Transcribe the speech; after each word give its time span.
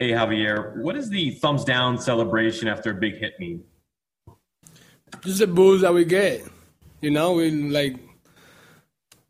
Hey 0.00 0.10
Javier, 0.10 0.76
what 0.76 0.94
does 0.94 1.10
the 1.10 1.32
thumbs 1.32 1.64
down 1.64 1.98
celebration 1.98 2.68
after 2.68 2.92
a 2.92 2.94
big 2.94 3.18
hit 3.18 3.32
mean? 3.40 3.64
Just 5.24 5.40
the 5.40 5.48
booze 5.48 5.80
that 5.80 5.92
we 5.92 6.04
get. 6.04 6.46
You 7.00 7.10
know, 7.10 7.32
we 7.32 7.50
like 7.50 7.96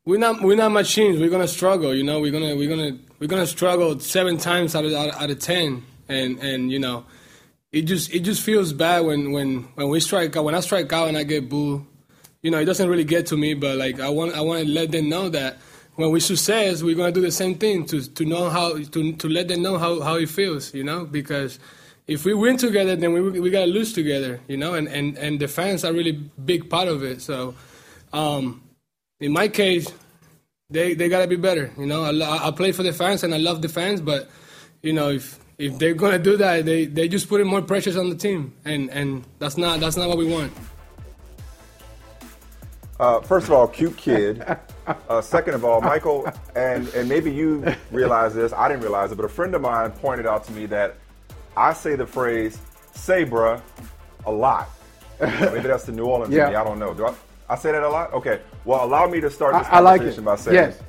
we're 0.05 0.19
not 0.19 0.43
we're 0.43 0.57
not 0.57 0.73
machines. 0.73 1.19
We're 1.19 1.31
gonna 1.31 1.49
struggle. 1.49 1.95
You 1.95 2.05
know, 2.05 2.21
we're 2.21 2.33
gonna 2.33 2.55
we're 2.55 2.69
gonna 2.69 2.99
we're 3.19 3.29
gonna 3.29 3.47
struggle 3.47 3.99
seven 4.01 4.37
times 4.37 4.77
out 4.77 4.85
of 4.85 4.93
out 4.93 5.31
of 5.31 5.39
ten, 5.39 5.85
and 6.07 6.39
and 6.41 6.71
you 6.71 6.79
know, 6.79 7.07
it 7.73 7.83
just 7.83 8.13
it 8.13 8.21
just 8.21 8.43
feels 8.43 8.75
bad 8.75 9.07
when 9.07 9.33
when 9.33 9.63
when 9.75 9.89
we 9.89 10.01
strike 10.01 10.37
out. 10.37 10.45
When 10.45 10.55
I 10.55 10.61
strike 10.61 10.93
out 10.93 11.09
and 11.09 11.17
I 11.17 11.23
get 11.23 11.49
booed, 11.49 11.87
you 12.43 12.51
know, 12.51 12.59
it 12.59 12.67
doesn't 12.67 12.91
really 12.91 13.05
get 13.05 13.25
to 13.29 13.39
me. 13.39 13.55
But 13.55 13.79
like 13.79 14.01
I 14.01 14.11
want 14.11 14.35
I 14.35 14.43
want 14.43 14.67
to 14.67 14.69
let 14.69 14.91
them 14.91 15.09
know 15.09 15.31
that 15.31 15.57
when 15.99 16.13
we 16.13 16.21
success, 16.21 16.81
we're 16.81 16.95
gonna 16.95 17.11
do 17.11 17.21
the 17.21 17.33
same 17.33 17.57
thing 17.57 17.85
to 17.85 18.01
to 18.15 18.25
know 18.25 18.49
how 18.49 18.79
to 18.79 19.13
to 19.13 19.29
let 19.29 19.49
them 19.49 19.63
know 19.63 19.79
how 19.79 20.01
how 20.01 20.15
it 20.15 20.29
feels. 20.29 20.73
You 20.73 20.85
know, 20.85 21.05
because 21.05 21.59
if 22.07 22.25
we 22.25 22.35
win 22.35 22.57
together, 22.57 22.95
then 22.95 23.13
we 23.13 23.41
we 23.41 23.51
gotta 23.51 23.67
lose 23.67 23.93
together, 23.93 24.41
you 24.47 24.57
know, 24.57 24.75
and, 24.75 24.87
and, 24.87 25.19
and 25.19 25.41
the 25.41 25.49
fans 25.49 25.85
are 25.85 25.93
really 25.93 26.13
big 26.13 26.71
part 26.71 26.87
of 26.87 27.03
it. 27.03 27.21
So, 27.21 27.57
um, 28.13 28.63
in 29.19 29.33
my 29.33 29.49
case, 29.49 29.93
they 30.71 30.95
they 30.95 31.09
gotta 31.09 31.27
be 31.27 31.35
better, 31.35 31.73
you 31.77 31.87
know. 31.87 32.05
I, 32.05 32.47
I 32.47 32.53
play 32.53 32.71
for 32.71 32.85
the 32.85 32.93
fans 32.93 33.25
and 33.25 33.35
I 33.35 33.39
love 33.39 33.61
the 33.61 33.69
fans, 33.69 34.01
but 34.01 34.31
you 34.83 34.93
know 34.93 35.09
if 35.11 35.41
if 35.59 35.81
they're 35.81 35.95
gonna 35.95 36.21
do 36.21 36.37
that, 36.37 36.65
they 36.65 36.87
they 36.87 37.09
just 37.09 37.29
putting 37.29 37.49
more 37.49 37.63
pressures 37.63 37.97
on 37.97 38.09
the 38.09 38.15
team, 38.17 38.55
and 38.65 38.89
and 38.91 39.25
that's 39.41 39.59
not 39.59 39.81
that's 39.81 39.97
not 39.97 40.09
what 40.09 40.17
we 40.17 40.27
want. 40.27 40.53
Uh, 43.01 43.21
first 43.21 43.47
of 43.47 43.53
all, 43.53 43.67
cute 43.67 43.97
kid. 43.97 44.47
Uh, 45.09 45.21
second 45.21 45.55
of 45.55 45.65
all, 45.65 45.81
Michael, 45.81 46.27
and 46.55 46.89
and 46.89 47.09
maybe 47.09 47.31
you 47.33 47.65
realize 47.91 48.35
this. 48.35 48.53
I 48.53 48.69
didn't 48.69 48.83
realize 48.83 49.13
it, 49.13 49.17
but 49.17 49.25
a 49.25 49.29
friend 49.29 49.55
of 49.55 49.61
mine 49.63 49.91
pointed 49.93 50.27
out 50.27 50.45
to 50.45 50.53
me 50.53 50.67
that 50.67 50.97
I 51.57 51.73
say 51.73 51.95
the 51.97 52.07
phrase 52.07 52.59
"say 52.95 53.25
bruh" 53.25 53.61
a 54.27 54.31
lot. 54.31 54.69
Maybe 55.21 55.61
that's 55.61 55.85
the 55.85 55.93
New 55.93 56.05
Orleans 56.07 56.33
Yeah. 56.33 56.51
me. 56.51 56.55
I 56.55 56.63
don't 56.65 56.79
know. 56.79 56.95
Do 56.95 57.07
I, 57.07 57.15
I 57.49 57.57
say 57.57 57.73
that 57.73 57.83
a 57.83 57.89
lot? 57.89 58.13
Okay. 58.13 58.41
Well, 58.65 58.85
allow 58.85 59.07
me 59.09 59.21
to 59.21 59.31
start 59.31 59.55
this 59.59 59.67
I- 59.67 59.79
I 59.79 59.81
like 59.81 59.99
conversation 60.01 60.25
by 60.25 60.37
saying, 60.37 60.55
Yes. 60.55 60.81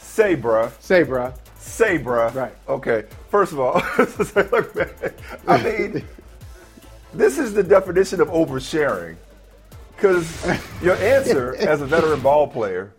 "Say 0.00 0.34
bruh." 0.36 0.70
Say, 0.80 1.04
bruh. 1.04 1.32
Say 1.58 1.98
bruh. 1.98 2.34
Right. 2.34 2.54
Okay. 2.68 3.04
First 3.30 3.52
of 3.52 3.60
all, 3.60 3.80
look, 3.98 4.74
man, 4.76 4.88
I 5.46 5.62
mean, 5.62 6.04
this 7.14 7.38
is 7.38 7.52
the 7.54 7.62
definition 7.62 8.20
of 8.20 8.28
oversharing. 8.28 9.16
Because 9.94 10.46
your 10.82 10.94
answer 10.96 11.56
as 11.56 11.80
a 11.82 11.86
veteran 11.86 12.20
ball 12.20 12.46
player 12.46 12.92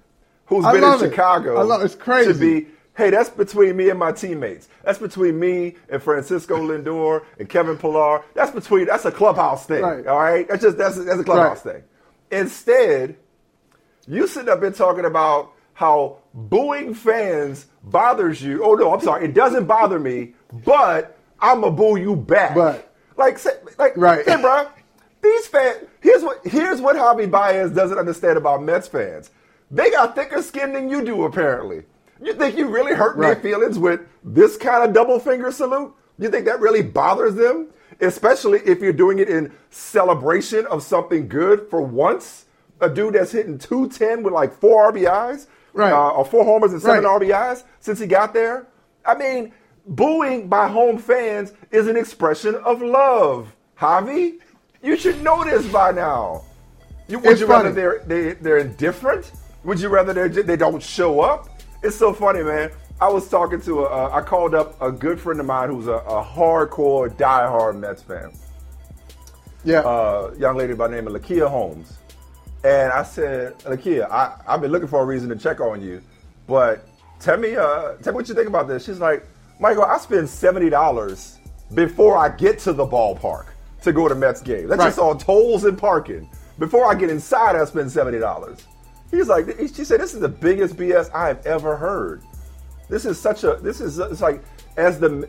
who's 0.49 0.65
I 0.65 0.73
been 0.73 0.83
in 0.83 0.93
it. 0.93 0.99
Chicago 0.99 1.55
I 1.57 1.63
love- 1.63 1.81
it's 1.81 1.95
crazy. 1.95 2.31
should 2.31 2.39
be, 2.41 2.67
hey, 2.97 3.09
that's 3.11 3.29
between 3.29 3.77
me 3.77 3.89
and 3.89 3.97
my 3.97 4.11
teammates. 4.11 4.67
That's 4.83 4.99
between 4.99 5.39
me 5.39 5.75
and 5.89 6.03
Francisco 6.03 6.57
Lindor 6.67 7.23
and 7.39 7.47
Kevin 7.47 7.77
Pillar. 7.77 8.23
That's 8.33 8.51
between 8.51 8.85
that's 8.87 9.05
a 9.05 9.11
clubhouse 9.11 9.65
thing. 9.65 9.81
Right. 9.83 10.05
All 10.05 10.19
right? 10.19 10.47
That's 10.47 10.61
just 10.61 10.77
that's, 10.77 10.97
that's 10.97 11.19
a 11.21 11.23
clubhouse 11.23 11.63
Right. 11.65 11.75
thing. 11.75 11.83
Instead, 12.31 13.15
you 14.07 14.27
sitting 14.27 14.49
up 14.49 14.59
here 14.61 14.71
talking 14.71 15.05
about 15.05 15.53
how 15.73 16.17
booing 16.33 16.93
fans 16.93 17.67
bothers 17.83 18.41
you. 18.41 18.63
Oh 18.63 18.73
no, 18.75 18.93
I'm 18.93 19.01
sorry, 19.01 19.25
it 19.25 19.33
doesn't 19.33 19.65
bother 19.65 19.99
me, 19.99 20.33
but 20.65 21.17
I'ma 21.39 21.69
boo 21.69 21.95
you 21.97 22.15
back. 22.15 22.55
But- 22.55 22.85
like, 23.17 23.37
say, 23.37 23.51
like, 23.77 23.93
Right. 23.97 24.25
hey, 24.25 24.39
bro, 24.41 24.67
these 25.21 25.47
fans. 25.47 25.85
Here's 26.01 26.23
what 26.23 26.39
here's 26.45 26.79
what 26.79 26.95
Javi 26.95 27.29
Baez 27.29 27.71
doesn't 27.71 27.97
understand 27.97 28.37
about 28.37 28.63
Mets 28.63 28.87
fans. 28.87 29.29
They 29.71 29.91
got 29.91 30.15
thicker 30.15 30.41
skin 30.41 30.73
than 30.73 30.89
you 30.89 31.03
do, 31.05 31.23
apparently. 31.23 31.83
You 32.21 32.33
think 32.33 32.57
you 32.57 32.67
really 32.67 32.93
hurt 32.93 33.17
their 33.17 33.35
feelings 33.35 33.77
with 33.79 34.01
this 34.23 34.57
kind 34.57 34.83
of 34.83 34.93
double 34.93 35.19
finger 35.19 35.51
salute? 35.51 35.93
You 36.17 36.29
think 36.29 36.45
that 36.45 36.59
really 36.59 36.81
bothers 36.81 37.35
them? 37.35 37.67
Especially 38.01 38.59
if 38.65 38.79
you're 38.81 38.93
doing 38.93 39.19
it 39.19 39.29
in 39.29 39.51
celebration 39.69 40.65
of 40.67 40.83
something 40.83 41.27
good 41.27 41.67
for 41.69 41.81
once. 41.81 42.45
A 42.81 42.89
dude 42.89 43.15
that's 43.15 43.31
hitting 43.31 43.57
210 43.57 44.23
with 44.23 44.33
like 44.33 44.53
four 44.59 44.91
RBIs, 44.91 45.47
Right. 45.73 45.91
uh, 45.91 46.09
or 46.11 46.25
four 46.25 46.43
homers 46.45 46.71
and 46.73 46.81
seven 46.81 47.03
Right. 47.03 47.21
RBIs 47.21 47.63
since 47.79 47.99
he 47.99 48.07
got 48.07 48.33
there. 48.33 48.67
I 49.05 49.15
mean, 49.15 49.53
booing 49.85 50.47
by 50.47 50.67
home 50.67 50.97
fans 50.97 51.53
is 51.71 51.87
an 51.87 51.95
expression 51.97 52.55
of 52.55 52.81
love. 52.81 53.53
Javi, 53.79 54.39
you 54.81 54.95
should 54.97 55.21
know 55.21 55.43
this 55.43 55.65
by 55.67 55.91
now. 55.91 56.43
You, 57.07 57.19
would 57.19 57.31
It's 57.33 57.41
you 57.41 57.47
rather 57.47 57.71
they're 57.71 58.01
they, 58.05 58.33
they're 58.33 58.57
indifferent? 58.59 59.31
Would 59.63 59.79
you 59.79 59.89
rather 59.89 60.13
they 60.27 60.41
they 60.41 60.55
don't 60.55 60.81
show 60.81 61.19
up? 61.21 61.49
It's 61.83 61.95
so 61.95 62.13
funny, 62.13 62.43
man. 62.43 62.71
I 63.01 63.07
was 63.07 63.29
talking 63.29 63.61
to 63.61 63.81
a, 63.81 63.83
uh, 63.85 64.09
I 64.13 64.21
called 64.21 64.53
up 64.53 64.81
a 64.81 64.91
good 64.91 65.19
friend 65.19 65.39
of 65.39 65.45
mine 65.45 65.69
who's 65.69 65.87
a, 65.87 65.93
a 65.93 66.23
hardcore, 66.23 67.09
diehard 67.09 67.77
Mets 67.79 68.01
fan. 68.01 68.31
Yeah. 69.63 69.79
Uh, 69.81 70.33
young 70.37 70.57
lady 70.57 70.73
by 70.73 70.87
the 70.87 70.95
name 70.95 71.07
of 71.07 71.13
Lakia 71.13 71.49
Holmes, 71.49 71.97
and 72.63 72.91
I 72.91 73.03
said, 73.03 73.57
Lakia, 73.59 74.09
I, 74.09 74.35
I've 74.47 74.61
been 74.61 74.71
looking 74.71 74.87
for 74.87 75.01
a 75.01 75.05
reason 75.05 75.29
to 75.29 75.35
check 75.35 75.59
on 75.61 75.81
you, 75.81 76.01
but 76.47 76.87
tell 77.19 77.37
me, 77.37 77.55
uh, 77.55 77.93
tell 78.01 78.13
me 78.13 78.17
what 78.17 78.29
you 78.29 78.35
think 78.35 78.47
about 78.47 78.67
this. 78.67 78.85
She's 78.85 78.99
like, 78.99 79.25
Michael, 79.59 79.83
I 79.83 79.97
spend 79.97 80.29
seventy 80.29 80.69
dollars 80.69 81.37
before 81.73 82.17
I 82.17 82.29
get 82.29 82.59
to 82.59 82.73
the 82.73 82.85
ballpark 82.85 83.47
to 83.83 83.91
go 83.93 84.07
to 84.07 84.15
Mets 84.15 84.41
game. 84.41 84.67
That's 84.67 84.79
Right. 84.79 84.87
just 84.87 84.99
on 84.99 85.17
tolls 85.17 85.63
and 85.65 85.77
parking. 85.77 86.29
Before 86.57 86.89
I 86.89 86.95
get 86.95 87.09
inside, 87.09 87.55
I 87.55 87.63
spend 87.65 87.91
seventy 87.91 88.19
dollars. 88.19 88.59
He's 89.11 89.27
like, 89.27 89.57
she 89.59 89.83
said, 89.83 89.99
this 89.99 90.13
is 90.13 90.19
the 90.19 90.29
biggest 90.29 90.75
BS 90.75 91.11
I 91.13 91.27
have 91.27 91.45
ever 91.45 91.75
heard. 91.75 92.23
This 92.89 93.05
is 93.05 93.19
such 93.19 93.43
a, 93.43 93.55
this 93.55 93.81
is, 93.81 93.99
it's 93.99 94.21
like, 94.21 94.43
as 94.77 94.99
the, 94.99 95.27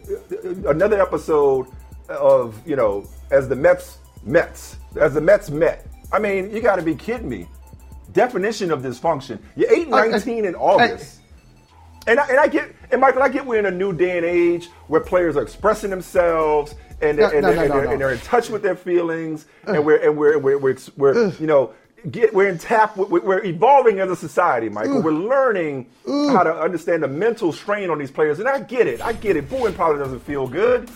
another 0.66 1.00
episode 1.00 1.66
of, 2.08 2.66
you 2.66 2.76
know, 2.76 3.06
as 3.30 3.48
the 3.48 3.56
Mets, 3.56 3.98
Mets, 4.24 4.76
as 4.98 5.14
the 5.14 5.20
Mets 5.20 5.50
met. 5.50 5.86
I 6.12 6.18
mean, 6.18 6.50
you 6.50 6.60
got 6.60 6.76
to 6.76 6.82
be 6.82 6.94
kidding 6.94 7.28
me. 7.28 7.48
Definition 8.12 8.70
of 8.70 8.82
dysfunction. 8.82 9.38
You're 9.56 9.72
8 9.72 9.88
19 9.88 10.44
in 10.44 10.54
August. 10.56 11.20
And 12.06 12.18
I, 12.18 12.26
and 12.28 12.40
I 12.40 12.48
get, 12.48 12.74
and 12.90 13.00
Michael, 13.00 13.22
I 13.22 13.28
get 13.28 13.46
we're 13.46 13.58
in 13.58 13.66
a 13.66 13.70
new 13.70 13.92
day 13.92 14.16
and 14.16 14.26
age 14.26 14.68
where 14.88 15.00
players 15.00 15.36
are 15.36 15.42
expressing 15.42 15.90
themselves 15.90 16.74
and 17.00 17.18
they're, 17.18 17.28
No, 17.28 17.36
and, 17.36 17.42
no, 17.42 17.52
they're, 17.52 17.56
no, 17.56 17.62
and, 17.62 17.72
they're, 17.72 17.92
and 17.92 18.00
they're 18.00 18.12
in 18.12 18.18
touch 18.20 18.50
with 18.50 18.62
their 18.62 18.76
feelings, 18.76 19.46
and 19.66 19.84
we're 19.84 19.96
and 19.96 20.16
we're 20.16 20.38
we're, 20.38 20.58
we're, 20.58 20.76
we're 20.96 21.30
you 21.34 21.46
know 21.46 21.72
get 22.10 22.32
we're 22.34 22.48
in 22.48 22.58
tap 22.58 22.96
we're, 22.96 23.44
evolving 23.44 24.00
as 24.00 24.10
a 24.10 24.16
society, 24.16 24.68
Michael. 24.68 25.02
We're 25.02 25.12
learning 25.12 25.86
how 26.06 26.42
to 26.42 26.54
understand 26.54 27.02
the 27.02 27.08
mental 27.08 27.52
strain 27.52 27.90
on 27.90 27.98
these 27.98 28.10
players, 28.10 28.38
and 28.38 28.48
I 28.48 28.60
get 28.60 28.86
it. 28.86 29.00
I 29.00 29.12
get 29.12 29.36
it. 29.36 29.48
Booing 29.48 29.74
probably 29.74 29.98
doesn't 30.02 30.20
feel 30.20 30.46
good. 30.46 30.88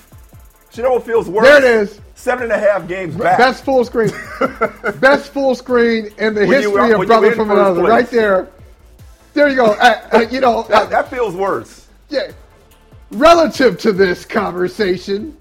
You 0.73 0.83
know 0.83 0.95
what 0.95 1.07
feels 1.07 1.29
worse? 1.29 1.47
There 1.47 1.59
it 1.59 1.65
is. 1.65 2.01
Seven 2.17 2.45
and 2.45 2.53
a 2.53 2.59
half 2.59 2.89
games 2.89 3.15
back. 3.15 3.39
Best 3.39 3.65
full 3.65 3.85
screen. 3.85 4.11
Best 4.99 5.33
full 5.33 5.55
screen 5.55 6.07
in 6.19 6.35
the 6.35 6.41
When 6.41 6.51
history 6.51 6.73
when 6.73 6.93
of 6.93 7.01
you 7.01 7.07
Brother 7.07 7.33
from 7.37 7.51
Another. 7.53 7.81
place. 7.81 7.91
Right 7.91 8.11
there. 8.11 8.49
There 9.35 9.49
you 9.49 9.55
go. 9.55 9.67
Uh, 9.67 10.09
uh, 10.13 10.27
you 10.33 10.41
know, 10.41 10.65
that, 10.65 10.83
uh, 10.83 10.87
that 10.87 11.11
feels 11.11 11.35
worse. 11.37 11.87
yeah. 12.09 12.33
Relative 13.13 13.79
to 13.81 13.93
this 13.93 14.25
conversation, 14.25 15.37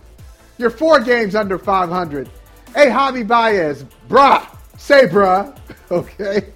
you're 0.59 0.69
four 0.69 0.99
games 0.99 1.33
under 1.33 1.57
500. 1.57 2.29
Hey, 2.75 2.87
Javi 2.87 3.27
Baez, 3.27 3.85
brah, 4.07 4.45
say 4.83 5.07
brah, 5.07 5.55
okay? 5.91 6.47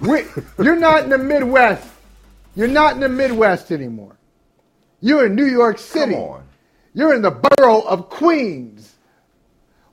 We, 0.00 0.24
you're 0.58 0.76
not 0.76 1.04
in 1.04 1.10
the 1.10 1.18
Midwest. 1.18 1.88
You're 2.56 2.66
not 2.66 2.94
in 2.94 3.00
the 3.00 3.08
Midwest 3.08 3.70
anymore. 3.70 4.16
You're 5.00 5.26
in 5.26 5.36
New 5.36 5.46
York 5.46 5.78
City. 5.78 6.14
Come 6.14 6.22
on. 6.22 6.44
You're 6.94 7.14
in 7.14 7.22
the 7.22 7.30
borough 7.30 7.82
of 7.82 8.10
Queens, 8.10 8.96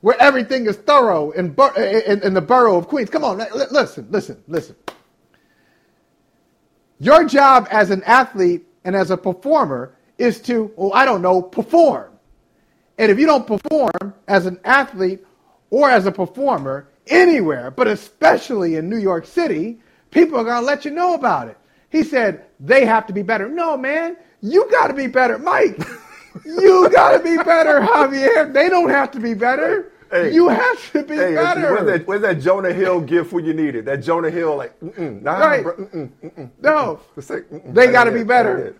where 0.00 0.20
everything 0.20 0.66
is 0.66 0.76
thorough 0.76 1.30
in, 1.30 1.50
bur- 1.50 1.72
in, 1.76 2.20
in 2.24 2.34
the 2.34 2.40
borough 2.40 2.78
of 2.78 2.88
Queens. 2.88 3.10
Come 3.10 3.22
on, 3.22 3.38
li- 3.38 3.46
listen, 3.70 4.08
listen, 4.10 4.42
listen. 4.48 4.74
Your 6.98 7.24
job 7.24 7.68
as 7.70 7.90
an 7.90 8.02
athlete 8.04 8.66
and 8.84 8.96
as 8.96 9.12
a 9.12 9.16
performer 9.16 9.94
is 10.18 10.40
to, 10.42 10.72
well, 10.76 10.92
I 10.94 11.04
don't 11.04 11.22
know, 11.22 11.42
perform. 11.42 12.10
And 12.98 13.12
if 13.12 13.20
you 13.20 13.26
don't 13.26 13.46
perform 13.46 14.14
as 14.26 14.46
an 14.46 14.58
athlete 14.64 15.24
or 15.70 15.88
as 15.88 16.06
a 16.06 16.12
performer 16.12 16.88
anywhere, 17.06 17.70
but 17.70 17.86
especially 17.86 18.76
in 18.76 18.88
New 18.88 18.98
York 18.98 19.26
City, 19.26 19.78
people 20.10 20.38
are 20.38 20.44
going 20.44 20.60
to 20.60 20.66
let 20.66 20.84
you 20.84 20.90
know 20.90 21.14
about 21.14 21.48
it. 21.48 21.58
He 21.90 22.02
said 22.02 22.46
they 22.60 22.84
have 22.84 23.06
to 23.06 23.12
be 23.12 23.22
better. 23.22 23.48
No, 23.48 23.76
man, 23.76 24.16
you 24.40 24.68
got 24.70 24.88
to 24.88 24.94
be 24.94 25.06
better, 25.06 25.38
Mike. 25.38 25.78
you 26.44 26.88
got 26.90 27.16
to 27.16 27.22
be 27.22 27.36
better, 27.36 27.80
Javier. 27.80 28.52
They 28.52 28.68
don't 28.68 28.90
have 28.90 29.10
to 29.12 29.20
be 29.20 29.34
better. 29.34 29.92
Hey, 30.10 30.32
you 30.32 30.48
have 30.48 30.92
to 30.92 31.02
be 31.02 31.16
hey, 31.16 31.34
better. 31.34 31.72
Where's 31.72 31.86
that, 31.86 32.06
where's 32.06 32.22
that, 32.22 32.40
Jonah 32.40 32.72
Hill 32.72 33.00
gift 33.00 33.32
when 33.32 33.44
you 33.44 33.54
need 33.54 33.74
it? 33.74 33.84
That 33.86 34.02
Jonah 34.02 34.30
Hill, 34.30 34.56
like, 34.56 34.78
mm-mm, 34.80 35.20
nah, 35.22 35.38
right? 35.38 35.64
Mm-mm, 35.64 36.10
mm-mm, 36.22 36.50
no, 36.62 37.00
they 37.72 37.90
got 37.90 38.04
to 38.04 38.12
be 38.12 38.22
better. 38.22 38.76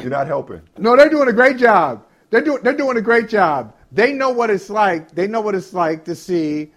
You're 0.00 0.10
not 0.10 0.26
helping. 0.26 0.62
No, 0.78 0.96
they're 0.96 1.08
doing 1.08 1.28
a 1.28 1.32
great 1.32 1.56
job. 1.56 2.06
They're 2.30 2.42
doing 2.42 2.62
they're 2.62 2.76
doing 2.76 2.96
a 2.96 3.02
great 3.02 3.28
job. 3.28 3.74
They 3.92 4.12
know 4.12 4.30
what 4.30 4.50
it's 4.50 4.68
like. 4.68 5.12
They 5.12 5.26
know 5.26 5.40
what 5.40 5.54
it's 5.54 5.72
like 5.72 6.04
to 6.04 6.14
see 6.14 6.72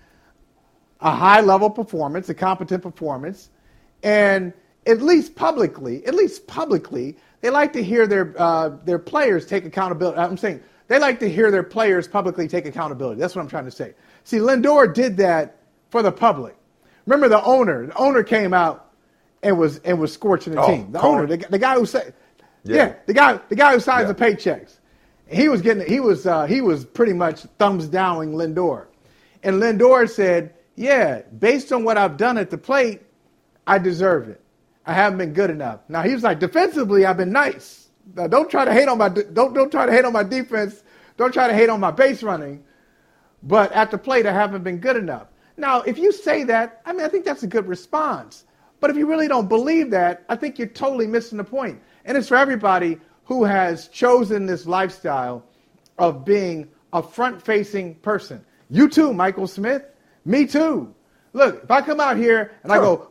a 1.01 1.11
high 1.11 1.41
level 1.41 1.69
performance, 1.69 2.29
a 2.29 2.33
competent 2.33 2.83
performance, 2.83 3.49
and 4.03 4.53
at 4.85 5.01
least 5.01 5.35
publicly, 5.35 6.05
at 6.05 6.13
least 6.13 6.47
publicly, 6.47 7.17
they 7.41 7.49
like 7.49 7.73
to 7.73 7.83
hear 7.83 8.07
their 8.07 8.33
uh, 8.37 8.69
their 8.83 8.99
players 8.99 9.45
take 9.45 9.65
accountability. 9.65 10.17
I'm 10.17 10.37
saying 10.37 10.61
they 10.87 10.99
like 10.99 11.19
to 11.19 11.29
hear 11.29 11.51
their 11.51 11.63
players 11.63 12.07
publicly 12.07 12.47
take 12.47 12.65
accountability. 12.65 13.19
That's 13.19 13.35
what 13.35 13.41
I'm 13.41 13.47
trying 13.47 13.65
to 13.65 13.71
say. 13.71 13.93
See, 14.23 14.37
Lindor 14.37 14.93
did 14.93 15.17
that 15.17 15.57
for 15.89 16.01
the 16.01 16.11
public. 16.11 16.55
Remember 17.05 17.29
the 17.29 17.43
owner? 17.43 17.87
The 17.87 17.95
owner 17.95 18.23
came 18.23 18.53
out 18.53 18.91
and 19.43 19.57
was 19.57 19.79
and 19.79 19.99
was 19.99 20.11
scorching 20.13 20.53
the 20.53 20.61
oh, 20.61 20.67
team. 20.67 20.91
The 20.91 21.01
owner, 21.01 21.25
the, 21.25 21.37
the, 21.37 21.59
guy 21.59 21.75
who 21.75 21.85
said, 21.85 22.13
yeah. 22.63 22.75
yeah. 22.75 22.95
the 23.05 23.13
guy, 23.13 23.39
the 23.49 23.55
guy 23.55 23.73
who 23.73 23.79
signs 23.79 24.07
yeah. 24.07 24.13
the 24.13 24.25
paychecks. 24.25 24.75
He 25.27 25.47
was 25.47 25.61
getting, 25.61 25.87
he 25.87 25.99
was, 25.99 26.25
uh, 26.25 26.47
he 26.47 26.59
was 26.59 26.85
pretty 26.85 27.13
much 27.13 27.41
thumbs 27.59 27.87
downing 27.87 28.31
Lindor, 28.31 28.87
and 29.43 29.61
Lindor 29.61 30.09
said, 30.09 30.55
"Yeah, 30.79 31.21
based 31.37 31.71
on 31.73 31.83
what 31.83 31.97
I've 31.97 32.15
done 32.15 32.37
at 32.37 32.49
the 32.49 32.57
plate, 32.57 33.01
I 33.67 33.77
deserve 33.77 34.29
it." 34.29 34.41
I 34.85 34.93
haven't 34.93 35.19
been 35.19 35.33
good 35.33 35.51
enough. 35.51 35.81
Now 35.87 36.01
he 36.01 36.13
was 36.13 36.23
like, 36.23 36.39
defensively, 36.39 37.05
I've 37.05 37.17
been 37.17 37.31
nice. 37.31 37.89
Now, 38.15 38.27
don't 38.27 38.49
try 38.49 38.65
to 38.65 38.73
hate 38.73 38.87
on 38.87 38.97
my 38.97 39.09
don't 39.09 39.53
don't 39.53 39.71
try 39.71 39.85
to 39.85 39.91
hate 39.91 40.05
on 40.05 40.13
my 40.13 40.23
defense. 40.23 40.83
Don't 41.17 41.33
try 41.33 41.47
to 41.47 41.53
hate 41.53 41.69
on 41.69 41.79
my 41.79 41.91
base 41.91 42.23
running. 42.23 42.63
But 43.43 43.71
at 43.73 43.91
the 43.91 43.97
plate, 43.97 44.25
I 44.25 44.33
haven't 44.33 44.63
been 44.63 44.79
good 44.79 44.95
enough. 44.95 45.27
Now, 45.57 45.81
if 45.81 45.97
you 45.97 46.11
say 46.11 46.43
that, 46.45 46.81
I 46.85 46.93
mean, 46.93 47.05
I 47.05 47.09
think 47.09 47.25
that's 47.25 47.43
a 47.43 47.47
good 47.47 47.67
response. 47.67 48.45
But 48.79 48.89
if 48.89 48.97
you 48.97 49.05
really 49.05 49.27
don't 49.27 49.49
believe 49.49 49.91
that, 49.91 50.23
I 50.29 50.35
think 50.35 50.57
you're 50.57 50.67
totally 50.67 51.05
missing 51.05 51.37
the 51.37 51.43
point. 51.43 51.81
And 52.05 52.17
it's 52.17 52.29
for 52.29 52.37
everybody 52.37 52.97
who 53.25 53.43
has 53.43 53.89
chosen 53.89 54.45
this 54.45 54.65
lifestyle 54.65 55.45
of 55.97 56.25
being 56.25 56.69
a 56.93 57.03
front 57.03 57.41
facing 57.41 57.95
person. 57.95 58.43
You 58.69 58.89
too, 58.89 59.13
Michael 59.13 59.47
Smith. 59.47 59.83
Me 60.25 60.45
too. 60.45 60.93
Look, 61.33 61.63
if 61.63 61.71
I 61.71 61.81
come 61.81 61.99
out 61.99 62.17
here 62.17 62.51
and 62.63 62.71
I 62.71 62.77
go 62.77 63.07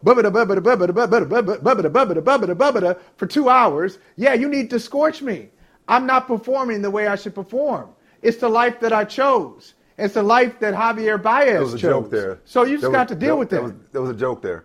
for 3.17 3.27
two 3.27 3.49
hours, 3.49 3.99
yeah, 4.17 4.35
you 4.35 4.49
need 4.49 4.71
to 4.71 4.81
scorch 4.81 5.23
me. 5.23 5.51
I'm 5.87 6.05
not 6.07 6.27
performing 6.27 6.83
the 6.83 6.91
way 6.91 7.07
I 7.07 7.17
should 7.17 7.35
perform. 7.35 7.91
It's 8.23 8.39
the 8.39 8.49
life 8.49 8.81
that 8.81 8.93
I 8.93 9.05
chose. 9.05 9.75
It's 9.97 10.15
the 10.15 10.23
life 10.23 10.59
that 10.61 10.75
Javier 10.75 11.21
Baez 11.21 11.47
chose. 11.47 11.53
There 11.53 11.61
was 11.61 11.75
a 11.75 11.79
chose. 11.79 11.91
joke 11.91 12.11
there. 12.11 12.41
So 12.45 12.65
you 12.65 12.77
just 12.77 12.83
there 12.83 12.91
got 12.91 13.09
was, 13.09 13.17
to 13.17 13.21
deal 13.21 13.29
there, 13.29 13.37
with 13.37 13.51
that. 13.51 13.63
Was, 13.63 13.73
there 13.93 14.03
was 14.03 14.11
a 14.11 14.15
joke 14.15 14.43
there. 14.43 14.65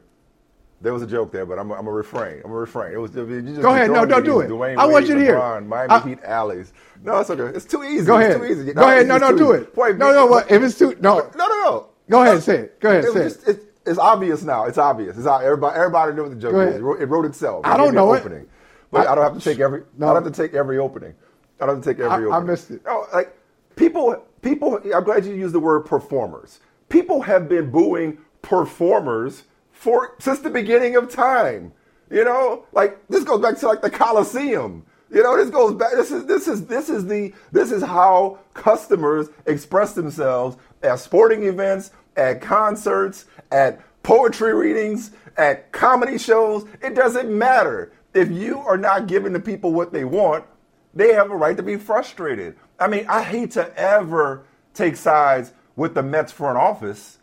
There 0.82 0.94
was 0.94 1.02
a 1.02 1.08
joke 1.08 1.32
there, 1.32 1.46
but 1.46 1.58
I'm, 1.58 1.72
I'm 1.72 1.88
a 1.88 1.92
refrain. 1.92 2.42
I'm 2.44 2.52
a 2.52 2.56
refrain. 2.56 2.94
It 2.94 2.98
was. 2.98 3.16
You 3.16 3.42
just 3.42 3.62
Go 3.62 3.74
ahead. 3.74 3.90
No, 3.90 4.06
don't 4.06 4.26
do 4.26 4.42
it. 4.42 4.50
Dwayne 4.50 4.78
I 4.78 4.86
want 4.86 5.08
you 5.08 5.16
to 5.16 5.22
hear. 5.22 5.40
Miami 5.62 5.94
I, 5.94 6.00
Heat 6.02 6.24
alleys. 6.24 6.74
No, 7.02 7.20
it's 7.20 7.30
okay. 7.30 7.56
It's 7.56 7.66
too 7.66 7.84
easy. 7.84 8.06
Go 8.06 8.18
ahead. 8.18 8.32
It's 8.32 8.40
too 8.40 8.46
easy. 8.46 8.74
Go 8.74 8.82
no, 8.82 8.88
ahead. 8.88 9.08
No, 9.08 9.18
no, 9.18 9.36
do 9.36 9.52
it. 9.54 9.76
no, 9.78 10.12
no. 10.12 10.26
What 10.26 10.52
if 10.52 10.62
it's 10.62 10.78
too? 10.78 10.98
No, 11.00 11.20
no, 11.20 11.48
no, 11.48 11.48
no. 11.48 11.88
Go 12.10 12.22
ahead, 12.24 12.44
say 12.44 12.58
it. 12.60 12.80
Go 12.80 12.90
ahead, 12.90 13.06
it 13.06 13.14
say 13.14 13.24
just, 13.24 13.48
it. 13.48 13.74
It's 13.86 14.00
obvious 14.00 14.44
now. 14.44 14.66
It's 14.66 14.78
obvious. 14.78 15.18
It's 15.18 15.28
everybody. 15.28 15.78
Everybody 15.78 16.14
knows 16.14 16.30
what 16.30 16.36
the 16.36 16.42
joke 16.42 16.68
is. 16.70 16.76
It 16.76 16.82
wrote, 16.82 17.02
it 17.02 17.06
wrote 17.08 17.26
itself. 17.26 17.66
I 17.66 17.78
don't 17.78 17.94
know 17.94 18.16
opening. 18.16 18.40
it. 18.40 18.50
But 18.92 19.08
I, 19.08 19.12
I, 19.12 19.16
don't 19.16 19.24
have 19.24 19.42
to 19.42 19.44
take 19.44 19.60
every. 19.60 19.84
No. 19.98 20.08
I 20.08 20.14
don't 20.14 20.24
have 20.24 20.34
to 20.34 20.42
take 20.42 20.54
every 20.54 20.78
opening. 20.78 21.14
I 21.60 21.66
don't 21.66 21.76
have 21.76 21.84
to 21.84 21.94
take 21.94 22.00
every 22.00 22.26
I, 22.26 22.28
opening. 22.28 22.34
I 22.34 22.40
missed 22.40 22.72
it. 22.72 22.82
Oh, 22.86 23.08
like 23.14 23.36
people. 23.76 24.24
People. 24.42 24.80
I'm 24.94 25.04
glad 25.04 25.26
you 25.26 25.34
used 25.34 25.54
the 25.54 25.60
word 25.60 25.82
performers. 25.82 26.60
People 26.90 27.22
have 27.22 27.50
been 27.50 27.72
booing 27.72 28.20
performers 28.42 29.44
for 29.72 30.16
since 30.20 30.40
the 30.40 30.50
beginning 30.50 30.96
of 30.96 31.12
time. 31.12 31.74
You 32.10 32.24
know, 32.24 32.66
like 32.72 33.00
this 33.08 33.24
goes 33.24 33.42
back 33.42 33.58
to 33.60 33.68
like 33.68 33.82
the 33.82 33.90
Coliseum. 33.90 34.86
You 35.10 35.22
know, 35.22 35.38
this 35.38 35.50
goes 35.50 35.74
back. 35.76 35.92
This 35.94 36.12
is 36.12 36.26
this 36.26 36.48
is 36.48 36.66
this 36.66 36.90
is 36.90 37.06
the 37.06 37.34
this 37.52 37.72
is 37.72 37.84
how 37.84 38.40
customers 38.54 39.30
express 39.46 39.94
themselves 39.94 40.58
at 40.84 41.00
sporting 41.00 41.44
events, 41.44 41.92
at 42.16 42.42
concerts, 42.42 43.26
at 43.52 43.82
poetry 44.04 44.54
readings, 44.54 45.12
at 45.38 45.72
comedy 45.72 46.18
shows. 46.18 46.66
It 46.82 46.96
doesn't 46.96 47.36
matter. 47.36 47.94
If 48.14 48.30
you 48.30 48.60
are 48.60 48.78
not 48.78 49.08
giving 49.08 49.34
the 49.34 49.40
people 49.40 49.74
what 49.74 49.92
they 49.92 50.06
want, 50.06 50.46
they 50.94 51.14
have 51.14 51.32
a 51.32 51.36
right 51.36 51.58
to 51.58 51.64
be 51.64 51.78
frustrated. 51.78 52.56
I 52.80 52.88
mean, 52.88 53.06
I 53.08 53.24
hate 53.24 53.52
to 53.52 53.76
ever 53.78 54.46
take 54.74 54.96
sides 54.96 55.54
with 55.76 55.96
the 55.96 56.04
Mets 56.04 56.32
front 56.32 56.58
office. 56.58 57.18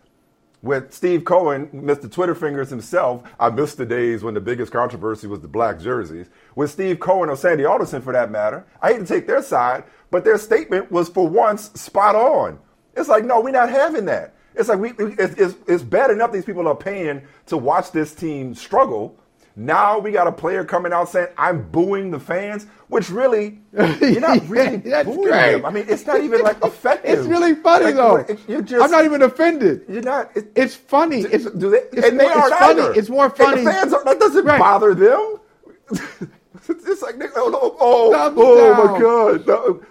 With 0.62 0.92
Steve 0.92 1.24
Cohen, 1.24 1.68
Mr. 1.68 2.10
Twitter 2.10 2.34
Fingers 2.34 2.68
himself, 2.68 3.22
I 3.38 3.48
miss 3.48 3.74
the 3.74 3.86
days 3.86 4.22
when 4.22 4.34
the 4.34 4.42
biggest 4.42 4.70
controversy 4.70 5.26
was 5.26 5.40
the 5.40 5.48
black 5.48 5.80
jerseys. 5.80 6.26
With 6.54 6.70
Steve 6.70 7.00
Cohen 7.00 7.30
or 7.30 7.36
Sandy 7.36 7.64
Alderson, 7.64 8.02
for 8.02 8.12
that 8.12 8.30
matter, 8.30 8.66
I 8.82 8.92
hate 8.92 8.98
to 8.98 9.06
take 9.06 9.26
their 9.26 9.42
side, 9.42 9.84
but 10.10 10.22
their 10.22 10.36
statement 10.36 10.92
was 10.92 11.08
for 11.08 11.26
once 11.26 11.70
spot 11.80 12.14
on. 12.14 12.58
It's 13.00 13.08
like, 13.08 13.24
no, 13.24 13.40
we're 13.40 13.50
not 13.50 13.70
having 13.70 14.04
that. 14.04 14.34
It's 14.54 14.68
like 14.68 14.78
we, 14.78 14.92
it's, 14.98 15.34
it's, 15.34 15.54
it's 15.66 15.82
bad 15.82 16.10
enough 16.10 16.32
these 16.32 16.44
people 16.44 16.68
are 16.68 16.76
paying 16.76 17.22
to 17.46 17.56
watch 17.56 17.92
this 17.92 18.14
team 18.14 18.54
struggle. 18.54 19.16
Now 19.56 19.98
we 19.98 20.12
got 20.12 20.26
a 20.26 20.32
player 20.32 20.64
coming 20.64 20.92
out 20.92 21.08
saying, 21.08 21.28
I'm 21.36 21.68
booing 21.70 22.10
the 22.10 22.20
fans, 22.20 22.66
which 22.88 23.10
really, 23.10 23.60
you're 23.72 24.20
not 24.20 24.48
really 24.48 24.78
booing 24.78 25.22
great. 25.22 25.52
them. 25.52 25.66
I 25.66 25.70
mean, 25.70 25.86
it's 25.88 26.06
not 26.06 26.20
even 26.20 26.42
like 26.42 26.56
effective. 26.64 27.18
it's 27.18 27.28
really 27.28 27.54
funny 27.54 27.92
like, 27.92 28.26
though. 28.26 28.36
you 28.48 28.62
just, 28.62 28.82
I'm 28.82 28.90
not 28.90 29.04
even 29.04 29.22
offended. 29.22 29.84
You're 29.88 30.02
not. 30.02 30.34
It, 30.36 30.52
it's 30.54 30.74
funny. 30.74 31.20
It's, 31.20 31.50
do 31.50 31.70
they, 31.70 31.78
it's 31.92 32.08
and 32.08 32.16
more, 32.16 32.28
they 32.28 32.32
aren't 32.32 32.54
funny. 32.54 32.80
Either. 32.82 32.94
It's 32.94 33.08
more 33.08 33.30
funny. 33.30 33.64
The 33.64 33.70
fans 33.70 33.92
are, 33.92 34.04
that 34.04 34.20
doesn't 34.20 34.44
right. 34.44 34.58
bother 34.58 34.94
them. 34.94 35.40
it's 36.68 37.02
like, 37.02 37.16
oh, 37.36 37.76
oh, 37.76 37.76
oh, 37.80 38.34
oh 38.36 38.92
my 38.92 39.00
God. 39.00 39.46
No. 39.46 39.82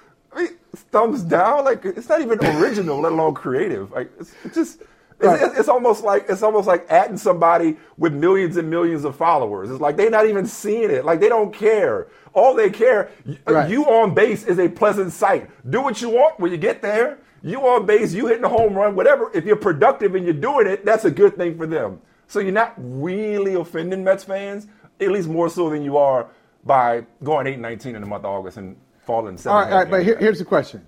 Thumbs 0.76 1.24
down. 1.24 1.66
Like 1.66 1.86
it's 1.86 2.10
not 2.10 2.22
even 2.22 2.44
original, 2.44 3.00
let 3.02 3.12
alone 3.12 3.34
creative. 3.34 3.92
Like 3.92 4.12
it's, 4.20 4.34
it's 4.44 4.56
just. 4.56 4.82
Right. 5.22 5.42
It's, 5.42 5.60
it's, 5.60 5.68
almost 5.68 6.06
like 6.06 6.28
it's 6.30 6.44
almost 6.44 6.66
like 6.66 6.86
adding 6.90 7.18
somebody 7.18 7.76
with 7.98 8.14
millions 8.14 8.56
and 8.56 8.70
millions 8.70 9.04
of 9.04 9.18
followers. 9.18 9.70
It's 9.70 9.82
like 9.82 9.98
they're 9.98 10.10
not 10.10 10.28
even 10.28 10.46
seeing 10.46 10.90
it. 10.90 11.04
Like 11.04 11.20
they 11.20 11.28
don't 11.28 11.54
care. 11.54 12.08
All 12.34 12.56
they 12.56 12.70
care, 12.70 13.12
uh, 13.46 13.54
right. 13.54 13.70
you 13.70 13.84
on 13.84 14.14
base 14.14 14.46
is 14.46 14.60
a 14.60 14.70
pleasant 14.70 15.12
sight. 15.12 15.50
Do 15.70 15.82
what 15.82 16.02
you 16.02 16.10
want 16.10 16.40
when 16.40 16.54
you 16.54 16.58
get 16.58 16.82
there. 16.82 17.18
You 17.42 17.60
on 17.68 17.86
base, 17.86 18.14
you 18.14 18.28
hitting 18.28 18.46
a 18.46 18.50
home 18.50 18.74
run, 18.74 18.96
whatever. 18.96 19.30
If 19.34 19.46
you're 19.46 19.56
productive 19.56 20.16
and 20.16 20.24
you're 20.26 20.34
doing 20.34 20.68
it, 20.68 20.86
that's 20.86 21.04
a 21.04 21.12
good 21.12 21.36
thing 21.36 21.58
for 21.58 21.68
them. 21.68 22.02
So 22.28 22.40
you're 22.40 22.52
not 22.52 22.76
really 22.78 23.56
offending 23.56 24.04
Mets 24.04 24.24
fans, 24.24 24.68
at 25.00 25.10
least 25.10 25.28
more 25.28 25.50
so 25.50 25.70
than 25.70 25.84
you 25.84 25.98
are 25.98 26.28
by 26.64 27.06
going 27.24 27.46
8-19 27.46 27.86
in 27.88 28.02
the 28.02 28.08
month 28.08 28.26
of 28.26 28.32
August 28.32 28.58
and 28.58 28.76
falling 29.10 29.38
seven. 29.38 29.52
All 29.52 29.64
right, 29.64 29.72
all 29.72 29.80
right 29.80 29.90
but 29.90 30.04
here, 30.04 30.18
here's 30.20 30.38
the 30.38 30.46
question. 30.46 30.86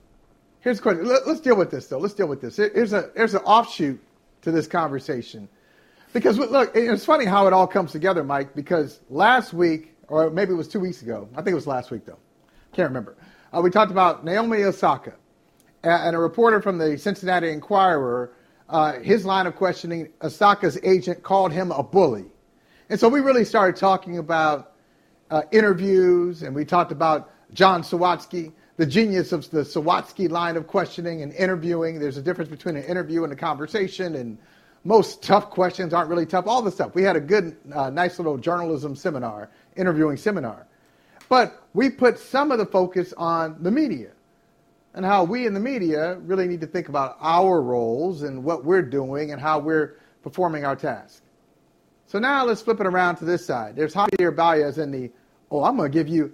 Here's 0.60 0.78
the 0.78 0.84
question. 0.84 1.06
Let, 1.06 1.24
us 1.24 1.40
deal 1.40 1.56
with 1.56 1.72
this 1.72 1.88
though. 1.88 1.98
Let's 1.98 2.14
deal 2.14 2.28
with 2.28 2.40
this. 2.40 2.58
Here's 2.58 2.94
a 2.94 3.10
here's 3.16 3.34
an 3.34 3.42
offshoot 3.42 4.00
to 4.44 4.52
this 4.52 4.68
conversation, 4.68 5.50
because 6.14 6.38
look, 6.38 6.72
it's 6.76 7.04
funny 7.04 7.26
how 7.26 7.48
it 7.48 7.54
all 7.54 7.66
comes 7.66 7.92
together, 7.92 8.24
Mike. 8.24 8.54
Because 8.54 9.00
last 9.10 9.54
week, 9.54 9.96
or 10.08 10.30
maybe 10.30 10.52
it 10.52 10.56
was 10.56 10.68
two 10.68 10.80
weeks 10.80 11.02
ago, 11.02 11.28
I 11.34 11.38
think 11.38 11.50
it 11.50 11.56
was 11.56 11.66
last 11.66 11.90
week 11.90 12.06
though, 12.06 12.20
can't 12.74 12.90
remember. 12.90 13.18
Uh, 13.52 13.62
we 13.62 13.72
talked 13.72 13.92
about 13.92 14.24
Naomi 14.24 14.64
Osaka, 14.64 15.14
and 15.84 16.16
a 16.16 16.20
reporter 16.20 16.62
from 16.62 16.78
the 16.78 16.98
Cincinnati 16.98 17.50
Enquirer. 17.50 18.34
Uh, 18.70 19.00
his 19.00 19.26
line 19.26 19.48
of 19.48 19.56
questioning, 19.56 20.08
Osaka's 20.22 20.80
agent 20.84 21.24
called 21.24 21.52
him 21.52 21.72
a 21.72 21.84
bully. 21.84 22.26
And 22.88 22.98
so 22.98 23.10
we 23.10 23.20
really 23.20 23.44
started 23.44 23.76
talking 23.76 24.18
about 24.18 24.76
uh, 25.30 25.42
interviews, 25.52 26.44
and 26.44 26.56
we 26.56 26.64
talked 26.64 26.94
about 26.94 27.32
John 27.54 27.84
Sawatsky, 27.84 28.52
the 28.78 28.86
genius 28.86 29.32
of 29.32 29.50
the 29.52 29.62
Sawatsky 29.62 30.30
line 30.30 30.58
of 30.58 30.68
questioning 30.68 31.22
and 31.22 31.34
interviewing. 31.34 32.00
There's 32.00 32.18
a 32.18 32.22
difference 32.22 32.50
between 32.50 32.78
an 32.78 32.84
interview 32.84 33.24
and 33.24 33.34
a 33.34 33.36
conversation, 33.36 34.16
and 34.16 34.38
most 34.84 35.22
tough 35.22 35.50
questions 35.50 35.94
aren't 35.94 36.10
really 36.10 36.26
tough. 36.26 36.48
All 36.48 36.62
the 36.62 36.72
stuff. 36.72 36.96
We 36.96 37.04
had 37.04 37.16
a 37.16 37.22
good, 37.22 37.58
uh, 37.74 37.90
nice 37.90 38.18
little 38.20 38.38
journalism 38.38 38.96
seminar, 38.96 39.50
interviewing 39.76 40.18
seminar. 40.18 40.66
But 41.30 41.62
we 41.74 41.90
put 41.90 42.20
some 42.20 42.52
of 42.52 42.58
the 42.58 42.66
focus 42.66 43.14
on 43.16 43.58
the 43.62 43.72
media 43.72 44.12
and 44.94 45.06
how 45.06 45.24
we 45.24 45.46
in 45.46 45.54
the 45.54 45.60
media 45.60 46.16
really 46.16 46.48
need 46.48 46.62
to 46.62 46.68
think 46.68 46.90
about 46.90 47.18
our 47.22 47.62
roles 47.62 48.24
and 48.24 48.44
what 48.44 48.66
we're 48.66 48.82
doing 48.82 49.32
and 49.32 49.40
how 49.40 49.60
we're 49.60 49.96
performing 50.24 50.66
our 50.66 50.76
task. 50.76 51.24
So 52.08 52.20
now 52.20 52.44
let's 52.44 52.62
flip 52.62 52.82
it 52.82 52.86
around 52.86 53.16
to 53.18 53.26
this 53.26 53.46
side. 53.46 53.76
There's 53.78 53.94
Javier 53.94 54.36
Baez 54.36 54.78
in 54.78 54.92
the, 54.92 55.10
oh, 55.50 55.64
I'm 55.64 55.78
going 55.78 55.90
to 55.90 55.98
give 55.98 56.10
you 56.10 56.34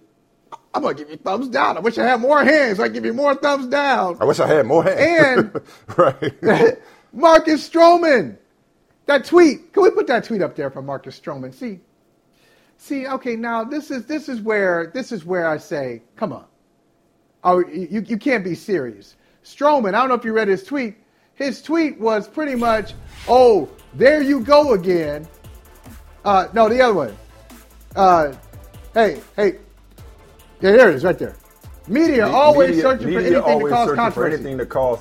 I'm 0.78 0.84
gonna 0.84 0.96
give 0.96 1.10
you 1.10 1.18
thumbs 1.18 1.50
down. 1.50 1.78
I 1.78 1.80
wish 1.82 1.98
I 1.98 2.06
had 2.06 2.22
more 2.22 2.44
hands. 2.44 2.80
I 2.80 2.88
give 2.88 3.06
you 3.06 3.14
more 3.14 3.36
thumbs 3.36 3.68
down. 3.68 4.18
I 4.22 4.26
wish 4.26 4.40
I 4.40 4.48
had 4.48 4.66
more 4.66 4.84
hands. 4.84 5.52
And 5.54 5.62
right, 5.98 6.80
Marcus 7.14 7.68
Stroman, 7.68 8.38
that 9.06 9.26
tweet. 9.26 9.74
Can 9.74 9.84
we 9.84 9.92
put 9.92 10.08
that 10.08 10.24
tweet 10.24 10.42
up 10.42 10.56
there 10.56 10.70
from 10.70 10.86
Marcus 10.86 11.20
Stroman? 11.20 11.54
See, 11.54 11.80
See, 12.78 13.08
okay, 13.08 13.36
now 13.36 13.64
this 13.64 13.92
is 13.92 14.06
this 14.06 14.30
is 14.30 14.40
where 14.40 14.92
this 14.94 15.12
is 15.12 15.26
where 15.26 15.48
I 15.48 15.58
say, 15.58 16.04
come 16.16 16.32
on. 16.32 16.46
Oh, 17.44 17.60
you, 17.68 18.02
you 18.02 18.18
can't 18.18 18.44
be 18.44 18.56
serious. 18.56 19.16
Stroman, 19.44 19.90
I 19.90 20.00
don't 20.00 20.10
know 20.10 20.16
if 20.16 20.26
you 20.26 20.34
read 20.34 20.48
his 20.48 20.64
tweet. 20.64 20.96
His 21.34 21.62
tweet 21.62 22.00
was 22.00 22.28
pretty 22.28 22.56
much, 22.56 22.94
oh, 23.28 23.70
there 23.94 24.22
you 24.22 24.42
go 24.42 24.74
again. 24.74 25.28
Uh, 26.26 26.48
no, 26.54 26.68
the 26.68 26.82
other 26.82 26.94
one. 26.94 27.18
Uh, 27.96 28.34
hey, 28.94 29.22
hey. 29.36 29.60
Yeah, 30.62 30.72
there 30.72 30.90
it 30.90 30.96
is, 30.96 31.04
right 31.04 31.18
there. 31.18 31.36
Media 31.88 32.26
Me- 32.26 32.32
always 32.32 32.70
media- 32.70 32.82
searching 32.84 33.08
for 33.08 33.20
media 33.22 33.38
anything 33.44 33.60
to 33.60 33.70
cause 33.70 33.88
searching 33.88 33.88
for 33.90 33.96
controversy. 33.96 34.34
anything 34.36 34.58
to 34.58 34.66
cause. 34.66 35.00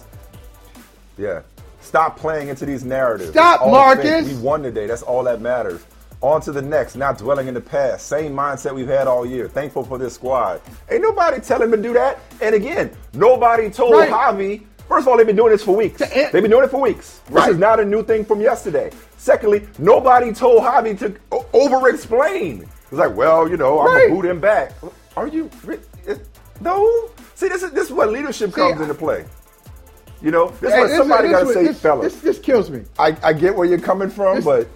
Yeah. 1.19 1.41
Stop 1.81 2.19
playing 2.19 2.49
into 2.49 2.67
these 2.67 2.85
narratives. 2.85 3.31
Stop, 3.31 3.61
Marcus. 3.61 4.27
We 4.29 4.37
won 4.43 4.63
today. 4.63 4.87
That's 4.87 5.03
all 5.03 5.23
that 5.25 5.41
matters. 5.41 5.81
On 6.21 6.41
to 6.41 6.51
the 6.53 6.63
next, 6.63 6.97
not 6.97 7.19
dwelling 7.19 7.47
in 7.49 7.55
the 7.55 7.61
past. 7.61 8.07
Same 8.07 8.33
mindset 8.35 8.75
we've 8.75 8.89
had 8.89 9.07
all 9.07 9.25
year. 9.27 9.49
Thankful 9.49 9.85
for 9.85 9.99
this 9.99 10.15
squad. 10.15 10.61
Ain't 10.91 11.03
nobody 11.03 11.41
telling 11.41 11.71
him 11.73 11.77
to 11.83 11.89
do 11.89 11.93
that. 11.95 12.19
And 12.41 12.55
again, 12.55 12.91
nobody 13.15 13.71
told 13.71 13.93
Right. 13.93 14.11
Javi. 14.11 14.63
First 14.89 15.03
of 15.07 15.09
all, 15.09 15.17
they've 15.17 15.27
been 15.27 15.37
doing 15.37 15.53
this 15.53 15.63
for 15.65 15.75
weeks. 15.77 15.99
They've 15.99 16.33
been 16.33 16.51
doing 16.51 16.65
it 16.65 16.71
for 16.71 16.81
weeks. 16.81 17.21
This 17.31 17.49
is 17.49 17.59
not 17.59 17.81
a 17.81 17.85
new 17.85 18.03
thing 18.05 18.25
from 18.25 18.41
yesterday. 18.41 18.91
Secondly, 19.17 19.67
nobody 19.79 20.33
told 20.33 20.63
Javi 20.63 20.99
to 21.01 21.15
over-explain. 21.53 22.63
It's 22.85 22.93
like, 22.93 23.17
well, 23.17 23.49
you 23.49 23.57
know, 23.57 23.81
I'm 23.81 23.87
Right. 23.87 24.09
gonna 24.09 24.15
boot 24.21 24.27
him 24.31 24.41
back. 24.41 24.73
Are 25.17 25.27
you? 25.27 25.51
it- 26.07 26.27
No. 26.61 27.11
See, 27.35 27.49
this 27.49 27.63
is 27.63 27.71
this 27.73 27.87
is 27.87 27.93
where 27.93 28.07
leadership 28.07 28.51
See, 28.51 28.57
comes 28.61 28.79
I- 28.81 28.83
into 28.83 28.95
play. 28.95 29.25
You 30.23 30.31
know, 30.31 30.49
this 30.61 30.73
Hey, 30.73 30.81
is 30.83 30.89
where 30.91 30.97
somebody 30.99 31.29
got 31.29 31.41
to 31.47 31.53
say, 31.53 31.65
this, 31.67 31.79
fellas. 31.81 32.15
This, 32.15 32.23
this 32.23 32.39
kills 32.39 32.71
me. 32.71 32.85
I, 32.99 33.15
I 33.23 33.33
get 33.35 33.55
where 33.55 33.67
you're 33.67 33.79
coming 33.79 34.09
from, 34.09 34.37
This- 34.37 34.45
but 34.45 34.69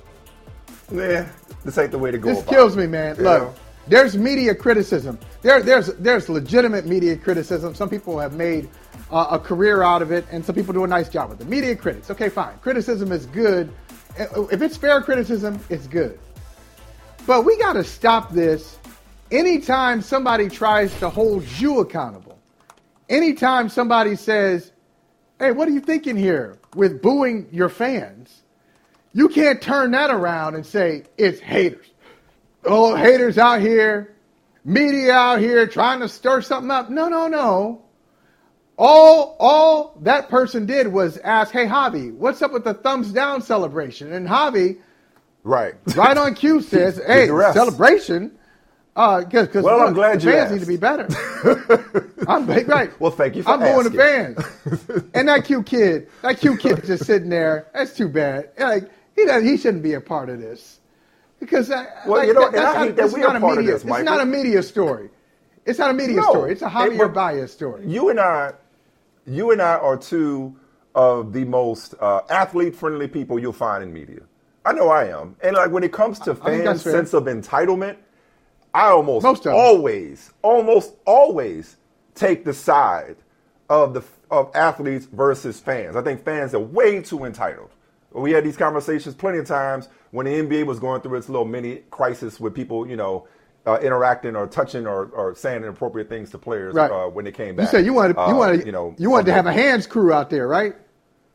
yeah, 0.92 1.26
this 1.64 1.78
ain't 1.78 1.90
the 1.92 1.98
way 1.98 2.10
to 2.10 2.18
go. 2.18 2.34
This 2.34 2.44
kills 2.44 2.76
it, 2.76 2.80
me, 2.80 2.86
man. 2.86 3.16
you 3.16 3.22
Look, 3.22 3.42
know? 3.42 3.54
there's 3.88 4.16
media 4.18 4.54
criticism. 4.54 5.18
There, 5.42 5.62
there's 5.62 5.86
there's 5.94 6.28
legitimate 6.28 6.84
media 6.86 7.16
criticism. 7.16 7.74
Some 7.74 7.88
people 7.88 8.18
have 8.18 8.34
made 8.34 8.68
uh, 9.10 9.28
a 9.30 9.38
career 9.38 9.82
out 9.82 10.02
of 10.02 10.12
it, 10.12 10.26
and 10.30 10.44
some 10.44 10.54
people 10.54 10.74
do 10.74 10.84
a 10.84 10.86
nice 10.88 11.08
job 11.08 11.30
with 11.30 11.40
it. 11.40 11.48
Media 11.48 11.74
critics, 11.74 12.10
okay, 12.10 12.28
fine. 12.28 12.56
Criticism 12.58 13.10
is 13.12 13.24
good. 13.26 13.72
If 14.18 14.60
it's 14.60 14.76
fair 14.76 15.00
criticism, 15.00 15.58
it's 15.70 15.86
good. 15.86 16.18
But 17.26 17.44
we 17.46 17.56
got 17.58 17.74
to 17.74 17.84
stop 17.84 18.32
this. 18.32 18.76
Anytime 19.30 20.02
somebody 20.02 20.48
tries 20.48 20.96
to 20.98 21.08
hold 21.08 21.44
you 21.58 21.80
accountable, 21.80 22.38
anytime 23.08 23.68
somebody 23.68 24.16
says, 24.16 24.72
"Hey, 25.38 25.52
what 25.52 25.68
are 25.68 25.72
you 25.72 25.80
thinking 25.80 26.16
here?" 26.16 26.58
with 26.74 27.02
booing 27.02 27.48
your 27.50 27.68
fans, 27.68 28.42
you 29.12 29.28
can't 29.28 29.60
turn 29.60 29.90
that 29.92 30.10
around 30.10 30.54
and 30.54 30.64
say 30.64 31.04
it's 31.18 31.40
haters. 31.40 31.86
Oh, 32.64 32.94
haters 32.94 33.38
out 33.38 33.60
here, 33.60 34.14
media 34.64 35.14
out 35.14 35.40
here 35.40 35.66
trying 35.66 36.00
to 36.00 36.08
stir 36.08 36.42
something 36.42 36.70
up. 36.70 36.90
No, 36.90 37.08
no, 37.08 37.26
no. 37.28 37.82
All 38.76 39.36
all 39.38 39.98
that 40.02 40.28
person 40.28 40.66
did 40.66 40.88
was 40.88 41.18
ask, 41.18 41.52
"Hey, 41.52 41.66
Javi, 41.66 42.14
what's 42.14 42.42
up 42.42 42.52
with 42.52 42.64
the 42.64 42.74
thumbs 42.74 43.12
down 43.12 43.42
celebration?" 43.42 44.12
And 44.12 44.26
Javi, 44.26 44.78
right, 45.44 45.74
right 45.94 46.16
on 46.16 46.34
cue, 46.34 46.62
says, 46.74 47.00
"Hey, 47.06 47.26
celebration." 47.26 48.38
Uh, 48.96 49.24
because 49.24 49.64
Well, 49.64 49.80
I'm 49.86 49.94
glad 49.94 50.22
you 50.22 50.30
fans 50.32 50.44
asked. 50.44 50.52
need 50.52 50.60
to 50.60 50.66
be 50.66 50.76
better. 50.76 51.06
I'm 52.28 52.46
right. 52.46 52.90
Well, 53.00 53.10
thank 53.12 53.36
you 53.36 53.42
for 53.42 53.50
I'm 53.50 53.60
going 53.60 53.90
to 53.90 54.02
asking. 54.02 54.42
fans. 54.74 55.04
and 55.14 55.28
that 55.28 55.44
cute 55.44 55.64
kid, 55.66 56.08
that 56.22 56.38
cute 56.38 56.60
kid 56.60 56.84
just 56.84 57.06
sitting 57.06 57.28
there. 57.30 57.68
That's 57.72 57.94
too 57.94 58.08
bad. 58.08 58.50
Like 58.58 58.90
he 59.16 59.24
doesn't, 59.24 59.48
he 59.48 59.56
shouldn't 59.56 59.82
be 59.82 59.94
a 59.94 60.00
part 60.00 60.28
of 60.28 60.40
this 60.40 60.80
because 61.38 61.70
uh, 61.70 61.84
Well, 62.06 62.18
like, 62.18 62.28
you 62.28 62.34
know, 62.34 62.50
that- 62.50 62.54
and 62.58 62.66
I 62.66 62.84
hate 62.86 62.96
that 62.96 63.04
it's 63.06 63.14
we 63.14 63.20
not 63.20 63.34
are 63.34 63.38
a 63.38 63.40
part 63.40 63.52
of 63.58 63.64
media. 63.64 63.74
this, 63.74 63.84
It's 63.84 64.02
not 64.02 64.20
a 64.20 64.26
media 64.26 64.62
story. 64.62 65.10
It's 65.66 65.78
not 65.78 65.90
a 65.90 65.94
media 65.94 66.16
No. 66.16 66.22
story. 66.30 66.52
It's 66.52 66.62
a 66.62 66.68
Hey, 66.68 66.88
Javier 66.90 66.98
but 66.98 67.14
Baez 67.14 67.52
story. 67.52 67.86
You 67.86 68.08
and 68.10 68.18
I, 68.18 68.52
you 69.26 69.52
and 69.52 69.62
I 69.62 69.74
are 69.76 69.96
two 69.96 70.56
of 70.94 71.32
the 71.32 71.44
most 71.44 71.94
uh, 72.00 72.22
athlete-friendly 72.28 73.08
people 73.08 73.38
you'll 73.38 73.52
find 73.52 73.84
in 73.84 73.92
media. 73.92 74.20
I 74.64 74.72
know 74.72 74.88
I 74.88 75.04
am, 75.06 75.36
and 75.42 75.54
like 75.54 75.70
when 75.70 75.84
it 75.84 75.92
comes 75.92 76.18
to 76.20 76.32
I 76.32 76.34
fans' 76.34 76.82
sense 76.82 77.12
of 77.14 77.24
entitlement, 77.24 77.96
I 78.74 78.88
almost 78.88 79.24
Most 79.24 79.46
always, 79.46 80.32
almost 80.42 80.94
always 81.04 81.76
take 82.14 82.44
the 82.44 82.54
side 82.54 83.16
of 83.68 83.94
the 83.94 84.02
of 84.30 84.50
athletes 84.54 85.06
versus 85.06 85.58
fans. 85.58 85.96
I 85.96 86.02
think 86.02 86.24
fans 86.24 86.54
are 86.54 86.60
way 86.60 87.00
too 87.02 87.24
entitled. 87.24 87.70
We 88.12 88.30
had 88.32 88.44
these 88.44 88.56
conversations 88.56 89.14
plenty 89.14 89.38
of 89.38 89.46
times 89.46 89.88
when 90.12 90.26
the 90.26 90.32
NBA 90.32 90.66
was 90.66 90.78
going 90.78 91.00
through 91.00 91.18
its 91.18 91.28
little 91.28 91.44
mini 91.44 91.82
crisis 91.90 92.38
with 92.40 92.54
people, 92.54 92.86
you 92.88 92.96
know, 92.96 93.26
uh, 93.66 93.78
interacting 93.82 94.34
or 94.36 94.46
touching 94.46 94.86
or, 94.86 95.06
or 95.06 95.34
saying 95.34 95.62
inappropriate 95.62 96.08
things 96.08 96.30
to 96.30 96.38
players 96.38 96.74
Right. 96.74 96.90
uh, 96.90 97.08
when 97.08 97.24
they 97.24 97.32
came 97.32 97.56
back. 97.56 97.66
You 97.66 97.70
said 97.70 97.84
you 97.84 97.92
wanted 97.92 98.16
you 98.16 98.22
Uh, 98.22 98.36
wanted 98.36 98.66
you 98.66 98.72
know, 98.72 98.94
you 98.98 99.10
wanted 99.10 99.26
to 99.26 99.32
have 99.32 99.46
a 99.46 99.52
hands 99.52 99.86
crew 99.86 100.12
out 100.12 100.30
there, 100.30 100.46
right? 100.48 100.74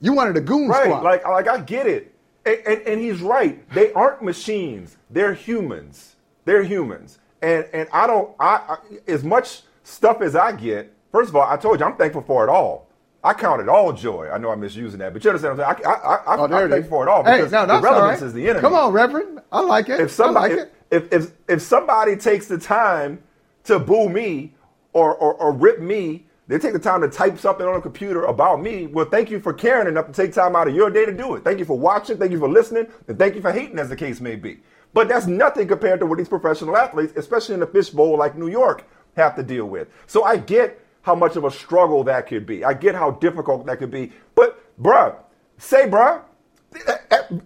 You 0.01 0.13
wanted 0.13 0.37
a 0.37 0.41
goon 0.41 0.69
Right, 0.69 0.83
squad. 0.85 1.03
like 1.03 1.25
like 1.27 1.47
I 1.47 1.59
get 1.61 1.85
it, 1.87 2.13
and, 2.45 2.57
and, 2.65 2.81
and 2.87 3.01
he's 3.01 3.21
right. 3.21 3.67
They 3.73 3.91
aren't 3.93 4.21
machines; 4.21 4.97
they're 5.09 5.33
humans. 5.33 6.15
They're 6.45 6.63
humans, 6.63 7.19
and 7.45 7.65
and 7.73 7.89
I 7.93 8.07
don't. 8.07 8.35
I, 8.39 8.55
I 8.55 8.77
as 9.07 9.23
much 9.23 9.61
stuff 9.83 10.21
as 10.21 10.35
I 10.35 10.51
get. 10.51 10.91
First 11.11 11.29
of 11.29 11.35
all, 11.35 11.49
I 11.49 11.55
told 11.57 11.79
you 11.79 11.85
I'm 11.85 11.95
thankful 11.95 12.23
for 12.23 12.43
it 12.43 12.49
all. 12.49 12.89
I 13.23 13.33
count 13.33 13.61
it 13.61 13.69
all 13.69 13.91
joy. 13.93 14.29
I 14.31 14.37
know 14.37 14.51
I'm 14.51 14.59
misusing 14.59 14.99
that, 14.99 15.13
but 15.13 15.23
you 15.23 15.29
understand 15.31 15.57
what 15.57 15.67
I'm 15.67 15.75
saying? 15.77 15.87
I, 15.87 15.89
I, 15.89 16.15
I, 16.15 16.37
oh, 16.37 16.43
I'm 16.43 16.69
thankful 16.69 16.89
for 16.89 17.07
it 17.07 17.09
all 17.09 17.23
hey, 17.23 17.37
because 17.37 17.51
no, 17.51 17.65
the 17.65 17.81
relevance 17.81 18.21
right. 18.21 18.27
is 18.27 18.33
the 18.33 18.45
enemy. 18.45 18.61
Come 18.61 18.73
on, 18.73 18.93
Reverend. 18.93 19.39
I 19.51 19.61
like 19.61 19.89
it. 19.89 19.99
If 19.99 20.11
somebody, 20.11 20.53
I 20.53 20.57
like 20.57 20.67
it. 20.67 20.73
if, 20.91 21.13
if 21.13 21.31
if 21.47 21.61
somebody 21.61 22.15
takes 22.17 22.47
the 22.47 22.57
time 22.57 23.21
to 23.63 23.79
boo 23.79 24.09
me 24.09 24.53
or, 24.93 25.15
or 25.15 25.33
or 25.35 25.51
rip 25.53 25.79
me, 25.79 26.25
they 26.47 26.59
take 26.59 26.73
the 26.73 26.79
time 26.79 27.01
to 27.01 27.09
type 27.09 27.39
something 27.39 27.65
on 27.65 27.75
a 27.75 27.81
computer 27.81 28.25
about 28.25 28.61
me. 28.61 28.85
Well, 28.87 29.05
thank 29.05 29.31
you 29.31 29.39
for 29.39 29.53
caring 29.53 29.87
enough 29.87 30.07
to 30.07 30.13
take 30.13 30.33
time 30.33 30.55
out 30.55 30.67
of 30.67 30.75
your 30.75 30.91
day 30.91 31.05
to 31.05 31.13
do 31.13 31.35
it. 31.35 31.43
Thank 31.43 31.59
you 31.59 31.65
for 31.65 31.77
watching. 31.77 32.17
Thank 32.17 32.31
you 32.31 32.39
for 32.39 32.49
listening, 32.49 32.87
and 33.07 33.17
thank 33.17 33.35
you 33.35 33.41
for 33.41 33.51
hating, 33.51 33.79
as 33.79 33.89
the 33.89 33.95
case 33.95 34.21
may 34.21 34.35
be. 34.35 34.59
But 34.95 35.09
that's 35.09 35.27
nothing 35.27 35.67
compared 35.67 35.99
to 35.99 36.05
what 36.05 36.17
these 36.17 36.29
professional 36.29 36.77
athletes, 36.77 37.11
especially 37.17 37.55
in 37.55 37.61
a 37.61 37.67
fishbowl 37.67 38.17
like 38.17 38.37
New 38.37 38.47
York, 38.47 38.85
have 39.17 39.35
to 39.35 39.43
deal 39.43 39.65
with. 39.65 39.89
So 40.07 40.23
I 40.23 40.37
get 40.37 40.79
how 41.01 41.13
much 41.13 41.35
of 41.35 41.43
a 41.43 41.51
struggle 41.51 42.01
that 42.05 42.27
could 42.27 42.45
be. 42.45 42.63
I 42.63 42.73
get 42.73 42.95
how 42.95 43.11
difficult 43.11 43.65
that 43.65 43.77
could 43.77 43.91
be. 43.91 44.13
But, 44.35 44.57
bruh, 44.81 45.17
say, 45.57 45.89
bruh, 45.89 46.21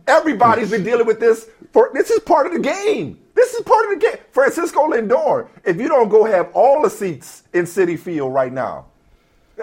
everybody's 0.08 0.70
been 0.70 0.84
dealing 0.84 1.08
with 1.08 1.20
this 1.20 1.50
for 1.72 1.90
this 1.92 2.12
is 2.12 2.20
part 2.20 2.46
of 2.46 2.54
the 2.54 2.60
game. 2.60 3.20
This 3.34 3.56
is 3.56 3.62
part 3.64 3.92
of 3.92 4.00
the 4.00 4.06
game. 4.08 4.18
Francisco 4.32 4.88
Lindor, 4.88 5.48
if 5.66 5.78
you 5.78 5.88
don't 5.88 6.10
go 6.10 6.26
have 6.26 6.52
all 6.54 6.84
the 6.84 6.90
seats 6.90 7.44
in 7.54 7.66
Citi 7.66 7.98
Field 7.98 8.32
right 8.32 8.54
now, 8.54 8.86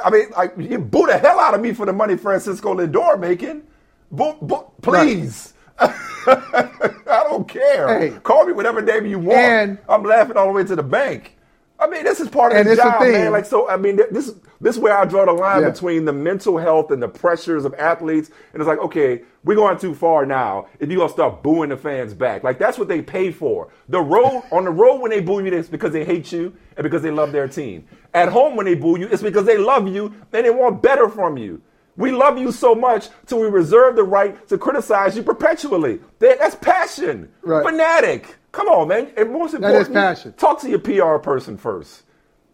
I 0.05 0.11
mean, 0.11 0.31
like 0.37 0.55
you 0.59 0.81
boo 0.81 1.07
the 1.07 1.19
hell 1.19 1.39
out 1.39 1.55
of 1.55 1.61
me 1.61 1.73
for 1.73 1.87
the 1.87 1.93
money 1.93 2.17
Francisco 2.17 2.75
Lindor 2.75 3.19
making. 3.21 3.63
Boo, 4.11 4.35
boo, 4.43 4.73
please. 4.83 5.55
I 5.79 5.93
don't 7.29 7.49
care. 7.49 7.99
Hey. 7.99 8.11
Call 8.23 8.47
me 8.47 8.53
whatever 8.53 8.81
name 8.83 9.07
you 9.07 9.19
want. 9.19 9.39
And- 9.39 9.79
I'm 9.89 10.03
laughing 10.03 10.37
all 10.37 10.47
the 10.47 10.53
way 10.53 10.65
to 10.65 10.77
the 10.77 10.83
bank. 10.83 11.33
I 11.79 11.87
mean, 11.89 12.05
this 12.05 12.21
is 12.21 12.29
part 12.31 12.57
of 12.57 12.65
the 12.65 12.75
job, 12.75 13.03
man. 13.03 13.33
Like, 13.33 13.45
so, 13.45 13.69
I 13.69 13.77
mean, 13.77 13.97
this 13.97 14.33
this 14.63 14.77
is 14.77 14.79
where 14.81 14.97
I 14.97 15.05
draw 15.05 15.27
the 15.27 15.33
line 15.35 15.61
Yeah. 15.61 15.69
between 15.69 16.07
the 16.07 16.13
mental 16.15 16.57
health 16.57 16.91
and 16.91 17.03
the 17.03 17.09
pressures 17.09 17.67
of 17.67 17.75
athletes. 17.75 18.31
And 18.55 18.63
it's 18.63 18.67
like, 18.67 18.79
okay, 18.79 19.21
we're 19.45 19.57
going 19.57 19.77
too 19.77 19.95
far 19.95 20.25
now. 20.25 20.69
If 20.81 20.89
you're 20.89 20.97
gonna 21.01 21.13
start 21.13 21.43
booing 21.43 21.69
the 21.69 21.77
fans 21.77 22.15
back, 22.15 22.43
like 22.43 22.59
that's 22.59 22.79
what 22.79 22.89
they 22.89 23.03
pay 23.03 23.31
for. 23.31 23.69
The 23.91 24.01
road 24.01 24.43
on 24.51 24.65
the 24.65 24.71
road 24.71 25.03
when 25.03 25.11
they 25.11 25.21
boo 25.21 25.45
you, 25.45 25.53
it's 25.53 25.69
because 25.69 25.93
they 25.93 26.03
hate 26.07 26.33
you 26.33 26.55
and 26.79 26.83
because 26.83 27.03
they 27.03 27.11
love 27.11 27.33
their 27.33 27.47
team. 27.47 27.85
At 28.15 28.31
home 28.31 28.57
when 28.57 28.65
they 28.65 28.75
boo 28.75 28.99
you, 28.99 29.09
it's 29.09 29.23
because 29.23 29.45
they 29.45 29.59
love 29.59 29.87
you 29.87 30.15
and 30.33 30.47
they 30.47 30.51
want 30.51 30.81
better 30.81 31.11
from 31.11 31.37
you. 31.37 31.61
We 31.97 32.11
love 32.13 32.39
you 32.39 32.53
so 32.53 32.75
much 32.75 33.09
till 33.27 33.41
we 33.41 33.49
reserve 33.49 33.97
the 33.97 34.05
right 34.05 34.47
to 34.49 34.59
criticize 34.59 35.17
you 35.17 35.23
perpetually. 35.23 36.01
That's 36.19 36.55
passion. 36.57 37.31
Right. 37.43 37.65
Fanatic. 37.65 38.37
Come 38.53 38.69
on, 38.69 38.89
man. 38.89 39.11
And 39.17 39.33
most 39.33 39.55
important, 39.55 39.93
passion. 39.93 40.33
talk 40.35 40.61
to 40.61 40.69
your 40.69 40.79
PR 40.79 41.19
person 41.19 41.57
first. 41.57 42.03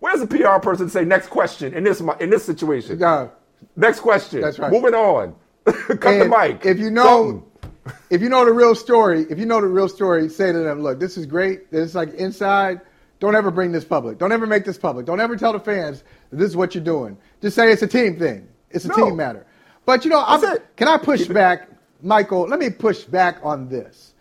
Where's 0.01 0.21
the 0.21 0.27
PR 0.27 0.59
person 0.61 0.89
say 0.89 1.05
next 1.05 1.29
question 1.29 1.75
in 1.75 1.85
this 1.85 2.01
in 2.21 2.31
this 2.31 2.45
situation? 2.45 2.99
No. 2.99 3.31
Next 3.77 4.01
question. 4.01 4.41
That's 4.41 4.59
right. 4.59 4.73
Moving 4.73 4.95
on. 4.95 5.35
Cut 5.65 6.01
the 6.01 6.29
mic. 6.29 6.67
If 6.67 6.79
you 6.81 6.91
know, 6.91 7.45
Something. 7.63 8.01
if 8.11 8.21
you 8.21 8.29
know 8.29 8.45
the 8.45 8.53
real 8.53 8.75
story, 8.75 9.27
if 9.31 9.39
you 9.39 9.47
know 9.47 9.61
the 9.61 9.69
real 9.69 9.89
story, 9.89 10.29
say 10.29 10.51
to 10.51 10.59
them, 10.59 10.83
"Look, 10.83 10.99
this 10.99 11.17
is 11.17 11.25
great. 11.25 11.71
This 11.71 11.91
is 11.91 11.95
like 11.95 12.13
inside. 12.15 12.81
Don't 13.21 13.37
ever 13.37 13.53
bring 13.53 13.71
this 13.71 13.85
public. 13.85 14.19
Don't 14.19 14.33
ever 14.33 14.49
make 14.49 14.65
this 14.65 14.77
public. 14.77 15.07
Don't 15.07 15.21
ever 15.21 15.37
tell 15.37 15.53
the 15.53 15.61
fans 15.61 16.03
that 16.31 16.37
this 16.39 16.49
is 16.49 16.57
what 16.57 16.75
you're 16.75 16.83
doing. 16.83 17.17
Just 17.41 17.55
say 17.55 17.71
it's 17.71 17.83
a 17.83 17.87
team 17.87 18.19
thing. 18.19 18.49
It's 18.75 18.85
a 18.85 18.89
No. 18.89 18.95
team 18.95 19.17
matter." 19.17 19.47
But 19.85 20.05
you 20.05 20.11
know, 20.11 20.23
I'm, 20.27 20.59
can 20.77 20.89
I 20.89 20.97
push 20.99 21.27
back, 21.27 21.69
Michael? 22.03 22.43
Let 22.43 22.59
me 22.59 22.71
push 22.71 23.03
back 23.05 23.39
on 23.43 23.69
this. 23.69 24.15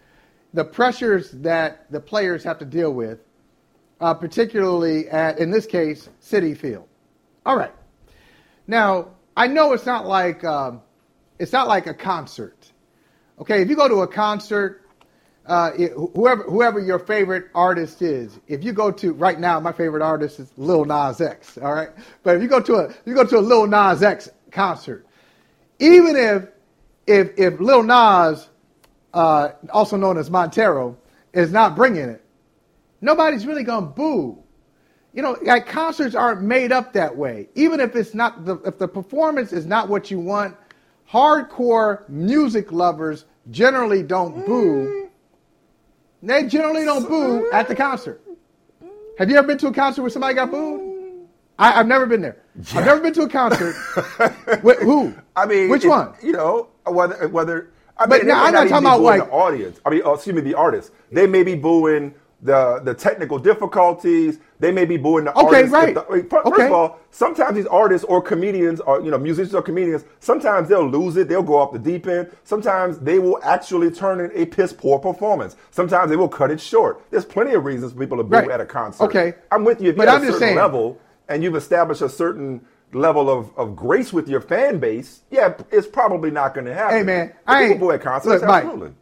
The 0.53 0.65
pressures 0.65 1.31
that 1.31 1.89
the 1.91 1.99
players 1.99 2.43
have 2.43 2.57
to 2.59 2.65
deal 2.65 2.93
with, 2.93 3.19
uh, 4.01 4.13
particularly 4.13 5.07
at, 5.09 5.39
in 5.39 5.51
this 5.51 5.65
case, 5.65 6.09
Citi 6.21 6.57
Field. 6.57 6.87
All 7.45 7.55
right. 7.55 7.71
Now, 8.67 9.09
I 9.37 9.47
know 9.47 9.73
it's 9.73 9.85
not 9.85 10.07
like 10.07 10.43
um, 10.43 10.81
it's 11.39 11.51
not 11.53 11.67
like 11.67 11.87
a 11.87 11.93
concert. 11.93 12.71
Okay, 13.39 13.61
if 13.61 13.69
you 13.69 13.75
go 13.75 13.87
to 13.87 14.01
a 14.01 14.07
concert, 14.07 14.87
uh, 15.45 15.71
it, 15.77 15.91
whoever 15.93 16.43
whoever 16.43 16.79
your 16.79 16.99
favorite 16.99 17.45
artist 17.55 18.01
is, 18.01 18.39
if 18.47 18.63
you 18.63 18.73
go 18.73 18.91
to 18.91 19.13
right 19.13 19.39
now, 19.39 19.59
my 19.59 19.71
favorite 19.71 20.03
artist 20.03 20.39
is 20.39 20.51
Lil 20.57 20.85
Nas 20.85 21.21
X. 21.21 21.57
All 21.57 21.73
right, 21.73 21.89
but 22.23 22.35
if 22.35 22.41
you 22.41 22.47
go 22.47 22.59
to 22.59 22.75
a 22.75 22.93
you 23.05 23.15
go 23.15 23.25
to 23.25 23.39
a 23.39 23.41
Lil 23.41 23.67
Nas 23.67 24.03
X 24.03 24.29
concert, 24.51 25.05
even 25.79 26.15
if 26.15 26.47
if 27.07 27.37
if 27.37 27.59
Lil 27.59 27.83
Nas, 27.83 28.47
uh, 29.13 29.49
also 29.71 29.97
known 29.97 30.17
as 30.17 30.29
Montero, 30.29 30.97
is 31.33 31.51
not 31.51 31.75
bringing 31.75 32.09
it, 32.09 32.23
nobody's 33.01 33.45
really 33.45 33.63
gonna 33.63 33.85
boo. 33.85 34.37
You 35.13 35.21
know, 35.21 35.37
like 35.41 35.67
concerts 35.67 36.15
aren't 36.15 36.41
made 36.41 36.71
up 36.71 36.93
that 36.93 37.17
way. 37.17 37.49
Even 37.55 37.79
if 37.79 37.95
it's 37.95 38.13
not 38.13 38.45
the 38.45 38.57
if 38.57 38.77
the 38.77 38.87
performance 38.87 39.51
is 39.51 39.65
not 39.65 39.89
what 39.89 40.09
you 40.09 40.19
want, 40.19 40.55
hardcore 41.11 42.07
music 42.07 42.71
lovers 42.71 43.25
generally 43.49 44.03
don't 44.03 44.45
boo. 44.45 45.09
They 46.23 46.47
generally 46.47 46.85
don't 46.85 47.07
boo 47.07 47.49
at 47.51 47.67
the 47.67 47.75
concert. 47.75 48.21
Have 49.17 49.29
you 49.29 49.37
ever 49.37 49.47
been 49.47 49.57
to 49.59 49.67
a 49.67 49.73
concert 49.73 50.01
where 50.01 50.11
somebody 50.11 50.35
got 50.35 50.51
booed? 50.51 51.27
I, 51.57 51.71
have 51.71 51.87
never 51.87 52.05
been 52.05 52.21
there. 52.21 52.40
I've 52.73 52.85
never 52.85 52.99
been 53.01 53.13
to 53.13 53.23
a 53.23 53.29
concert. 53.29 53.75
with, 54.63 54.79
who? 54.79 55.13
I 55.35 55.45
mean, 55.45 55.69
which 55.69 55.85
it- 55.85 55.89
one? 55.89 56.13
You 56.21 56.33
know, 56.33 56.67
whether 56.85 57.27
whether. 57.29 57.69
I 57.97 58.05
but 58.07 58.19
mean, 58.21 58.29
now, 58.29 58.43
I'm 58.45 58.53
not 58.53 58.65
even 58.65 58.69
talking 58.83 58.87
about, 58.87 59.01
like- 59.01 59.25
the 59.25 59.31
audience. 59.31 59.79
I 59.85 59.89
mean, 59.89 60.01
oh, 60.05 60.13
excuse 60.15 60.35
me, 60.35 60.41
the 60.41 60.55
artist. 60.55 60.91
They 61.11 61.27
may 61.27 61.43
be 61.43 61.55
booing 61.55 62.13
the 62.41 62.79
the 62.83 62.93
technical 62.93 63.37
difficulties. 63.37 64.39
They 64.59 64.71
may 64.71 64.85
be 64.85 64.97
booing 64.97 65.25
the 65.25 65.31
Okay, 65.37 65.45
artists. 65.57 65.71
right. 65.71 65.93
the- 65.93 66.05
I 66.07 66.15
mean, 66.15 66.27
First 66.29 66.47
Okay. 66.47 66.65
of 66.65 66.71
all, 66.71 66.99
sometimes 67.11 67.55
these 67.55 67.67
artists 67.67 68.03
or 68.05 68.21
comedians 68.21 68.79
or 68.81 69.01
you 69.01 69.11
know 69.11 69.17
musicians 69.19 69.53
or 69.55 69.61
comedians, 69.61 70.03
sometimes 70.19 70.67
they'll 70.67 70.87
lose 70.87 71.15
it. 71.17 71.29
They'll 71.29 71.43
go 71.43 71.57
off 71.57 71.71
the 71.73 71.79
deep 71.79 72.07
end. 72.07 72.31
Sometimes 72.43 72.97
they 72.99 73.19
will 73.19 73.39
actually 73.43 73.91
turn 73.91 74.19
in 74.19 74.31
a 74.35 74.45
piss 74.45 74.73
poor 74.73 74.97
performance. 74.99 75.55
Sometimes 75.69 76.09
they 76.09 76.15
will 76.17 76.29
cut 76.29 76.51
it 76.51 76.59
short. 76.59 77.01
There's 77.11 77.25
plenty 77.25 77.53
of 77.53 77.63
reasons 77.63 77.93
for 77.93 77.99
people 77.99 78.17
to 78.17 78.23
boo 78.23 78.35
Right. 78.37 78.49
at 78.51 78.59
a 78.59 78.65
concert. 78.65 79.03
Okay. 79.05 79.35
I'm 79.51 79.63
with 79.63 79.79
you. 79.81 79.91
If 79.91 79.95
But 79.97 80.03
you're 80.03 80.11
I'm 80.13 80.17
at 80.17 80.23
a 80.23 80.25
just 80.27 80.39
certain 80.39 80.47
saying- 80.49 80.57
level 80.57 80.97
and 81.29 81.43
you've 81.43 81.55
established 81.55 82.01
a 82.01 82.09
certain 82.09 82.61
level 82.93 83.29
of, 83.29 83.57
of 83.57 83.75
grace 83.75 84.11
with 84.11 84.27
your 84.27 84.41
fan 84.41 84.79
base, 84.79 85.21
yeah, 85.29 85.53
it's 85.71 85.87
probably 85.87 86.29
not 86.31 86.53
going 86.53 86.65
to 86.65 86.73
happen. 86.73 86.97
Hey 86.97 87.03
man, 87.03 87.33
But 87.45 87.53
I 87.53 87.63
ain't 87.63 87.79
boy 87.79 87.93
at 87.95 88.01
concerts, 88.01 88.41
look, 88.41 88.47
Mike, 88.49 88.63
absolutely. 88.65 88.93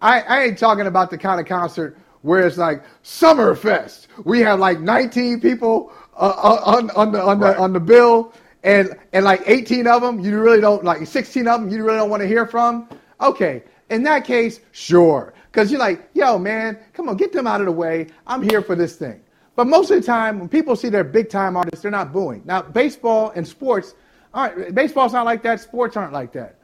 I, 0.00 0.20
I 0.20 0.42
ain't 0.44 0.58
talking 0.58 0.86
about 0.86 1.10
the 1.10 1.18
kind 1.18 1.40
of 1.40 1.46
concert 1.46 1.96
where 2.22 2.46
it's 2.46 2.58
like 2.58 2.82
Summerfest. 3.02 4.06
We 4.24 4.40
have 4.40 4.58
like 4.58 4.80
19 4.80 5.40
people 5.40 5.92
uh, 6.16 6.26
uh, 6.36 6.62
on 6.64 6.90
on 6.90 7.12
the 7.12 7.22
on 7.22 7.38
Right. 7.40 7.56
the 7.56 7.62
on 7.62 7.72
the 7.72 7.80
bill, 7.80 8.32
and 8.64 8.96
and 9.12 9.24
like 9.24 9.42
18 9.46 9.86
of 9.86 10.02
them 10.02 10.20
you 10.20 10.38
really 10.40 10.60
don't 10.60 10.84
like 10.84 11.06
16 11.06 11.46
of 11.48 11.60
them 11.62 11.70
you 11.70 11.84
really 11.84 11.98
don't 11.98 12.10
want 12.10 12.20
to 12.22 12.26
hear 12.28 12.46
from. 12.46 12.88
Okay, 13.20 13.62
in 13.90 14.02
that 14.04 14.24
case, 14.24 14.60
sure, 14.72 15.32
because 15.50 15.70
you're 15.70 15.80
like, 15.80 16.08
yo 16.14 16.38
man, 16.38 16.78
come 16.92 17.08
on, 17.08 17.16
get 17.16 17.32
them 17.32 17.46
out 17.46 17.60
of 17.60 17.66
the 17.66 17.72
way. 17.72 18.08
I'm 18.26 18.42
here 18.42 18.62
for 18.62 18.74
this 18.76 18.96
thing. 18.96 19.20
But 19.58 19.66
most 19.66 19.90
of 19.90 20.00
the 20.00 20.06
time, 20.06 20.38
when 20.38 20.48
people 20.48 20.76
see 20.76 20.88
their 20.88 21.02
big 21.02 21.30
time 21.30 21.56
artists, 21.56 21.82
they're 21.82 21.90
not 21.90 22.12
booing. 22.12 22.42
Now, 22.44 22.62
baseball 22.62 23.32
and 23.34 23.44
sports, 23.44 23.92
aren't, 24.32 24.72
baseball's 24.72 25.12
not 25.12 25.24
like 25.24 25.42
that. 25.42 25.58
Sports 25.58 25.96
aren't 25.96 26.12
like 26.12 26.32
that. 26.34 26.60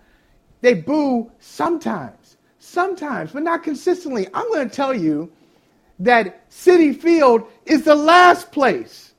They 0.60 0.74
boo 0.74 1.32
sometimes, 1.40 2.36
sometimes, 2.60 3.32
but 3.32 3.42
not 3.42 3.64
consistently. 3.64 4.28
I'm 4.32 4.46
going 4.46 4.70
to 4.70 4.72
tell 4.72 4.94
you 4.94 5.32
that 5.98 6.48
Citi 6.50 6.96
Field 6.96 7.50
is 7.66 7.82
the 7.82 7.96
last 7.96 8.52
place. 8.52 9.12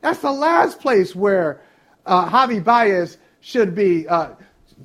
That's 0.00 0.18
the 0.18 0.32
last 0.32 0.80
place 0.80 1.14
where 1.14 1.62
uh, 2.06 2.28
Javi 2.28 2.64
Baez 2.64 3.16
should 3.42 3.76
be 3.76 4.08
uh, 4.08 4.30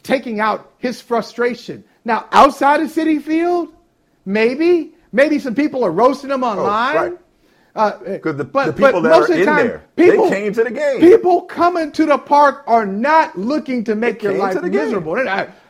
taking 0.04 0.40
out 0.40 0.72
his 0.78 1.02
frustration. 1.02 1.84
Now, 2.04 2.28
outside 2.32 2.80
of 2.82 2.92
Citi 2.92 3.20
Field, 3.20 3.74
maybe, 4.24 4.94
maybe 5.12 5.40
some 5.40 5.56
people 5.56 5.84
are 5.84 5.92
roasting 5.92 6.30
him 6.30 6.44
online. 6.44 6.96
Oh, 6.96 7.10
right. 7.10 7.20
Uh, 7.75 7.91
'Cause 8.20 8.38
the- 8.38 8.44
but, 8.46 8.67
the 8.67 8.74
people 8.74 9.01
that 9.01 9.10
most 9.10 9.29
are 9.29 9.34
of 9.34 9.38
the 9.38 9.39
in 9.41 9.46
time, 9.46 9.67
there, 9.67 9.84
they 9.98 10.12
people 10.12 10.29
came 10.29 10.53
to 10.53 10.63
the 10.63 10.72
game. 10.72 11.00
People 11.01 11.41
coming 11.41 11.91
to 11.91 12.05
the 12.05 12.17
park 12.17 12.63
are 12.67 12.86
not 12.86 13.38
looking 13.38 13.83
to 13.83 13.96
make 13.96 14.20
They 14.22 14.29
your 14.29 14.38
life 14.38 14.61
miserable. 14.61 15.18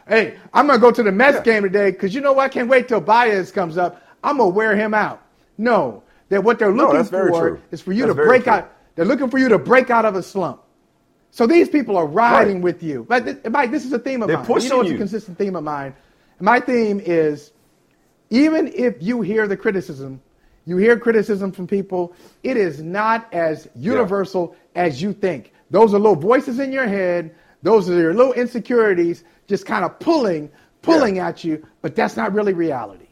Hey, 0.07 0.35
I'm 0.53 0.67
gonna 0.67 0.77
go 0.77 0.91
to 0.91 1.01
the 1.01 1.11
Mets 1.11 1.37
Yeah. 1.37 1.41
game 1.43 1.63
today 1.63 1.89
because 1.89 2.13
you 2.13 2.21
know 2.21 2.33
what? 2.33 2.43
I 2.43 2.49
can't 2.49 2.69
wait 2.69 2.87
till 2.87 3.01
Baez 3.01 3.51
comes 3.51 3.75
up. 3.75 4.01
I'm 4.23 4.37
gonna 4.37 4.49
wear 4.51 4.75
him 4.75 4.93
out. 4.93 5.19
No, 5.57 6.03
that 6.29 6.43
what 6.43 6.59
they're 6.59 6.71
looking 6.71 7.03
very 7.05 7.31
for 7.31 7.59
is 7.71 7.81
for 7.81 7.91
you 7.91 8.05
That's 8.05 8.17
to 8.17 8.23
break 8.23 8.43
true. 8.43 8.53
out. 8.53 8.69
They're 8.95 9.05
looking 9.05 9.29
for 9.31 9.39
you 9.39 9.49
to 9.49 9.57
break 9.57 9.89
out 9.89 10.05
of 10.05 10.15
a 10.15 10.21
slump. 10.21 10.61
So 11.31 11.47
these 11.47 11.69
people 11.69 11.97
are 11.97 12.05
riding 12.05 12.57
Right. 12.57 12.63
with 12.63 12.83
you. 12.83 13.05
But 13.09 13.25
th- 13.25 13.37
Mike, 13.49 13.71
this 13.71 13.83
is 13.83 13.91
a 13.93 13.99
theme 13.99 14.21
of 14.21 14.27
They're 14.27 14.37
mine. 14.37 14.45
pushing 14.45 14.69
you 14.69 14.75
know, 14.75 14.81
it's 14.81 14.89
you. 14.91 14.95
a 14.95 14.99
consistent 14.99 15.39
theme 15.39 15.55
of 15.55 15.63
mine. 15.63 15.95
My 16.39 16.59
theme 16.59 17.01
is 17.03 17.51
even 18.29 18.71
if 18.75 18.95
you 19.01 19.21
hear 19.21 19.47
the 19.47 19.57
criticism, 19.57 20.21
you 20.65 20.77
hear 20.77 20.97
criticism 20.97 21.51
from 21.51 21.67
people, 21.67 22.13
it 22.43 22.57
is 22.57 22.81
not 22.81 23.31
as 23.33 23.67
universal 23.75 24.55
as 24.75 25.01
you 25.01 25.13
think. 25.13 25.53
Those 25.69 25.93
are 25.93 25.99
little 25.99 26.15
voices 26.15 26.59
in 26.59 26.71
your 26.71 26.87
head. 26.87 27.35
Those 27.63 27.89
are 27.89 27.97
your 27.97 28.13
little 28.13 28.33
insecurities 28.33 29.23
just 29.47 29.65
kind 29.65 29.85
of 29.85 29.99
pulling, 29.99 30.51
pulling 30.81 31.19
at 31.19 31.43
you, 31.43 31.65
but 31.81 31.95
that's 31.95 32.15
not 32.15 32.33
really 32.33 32.53
reality. 32.53 33.05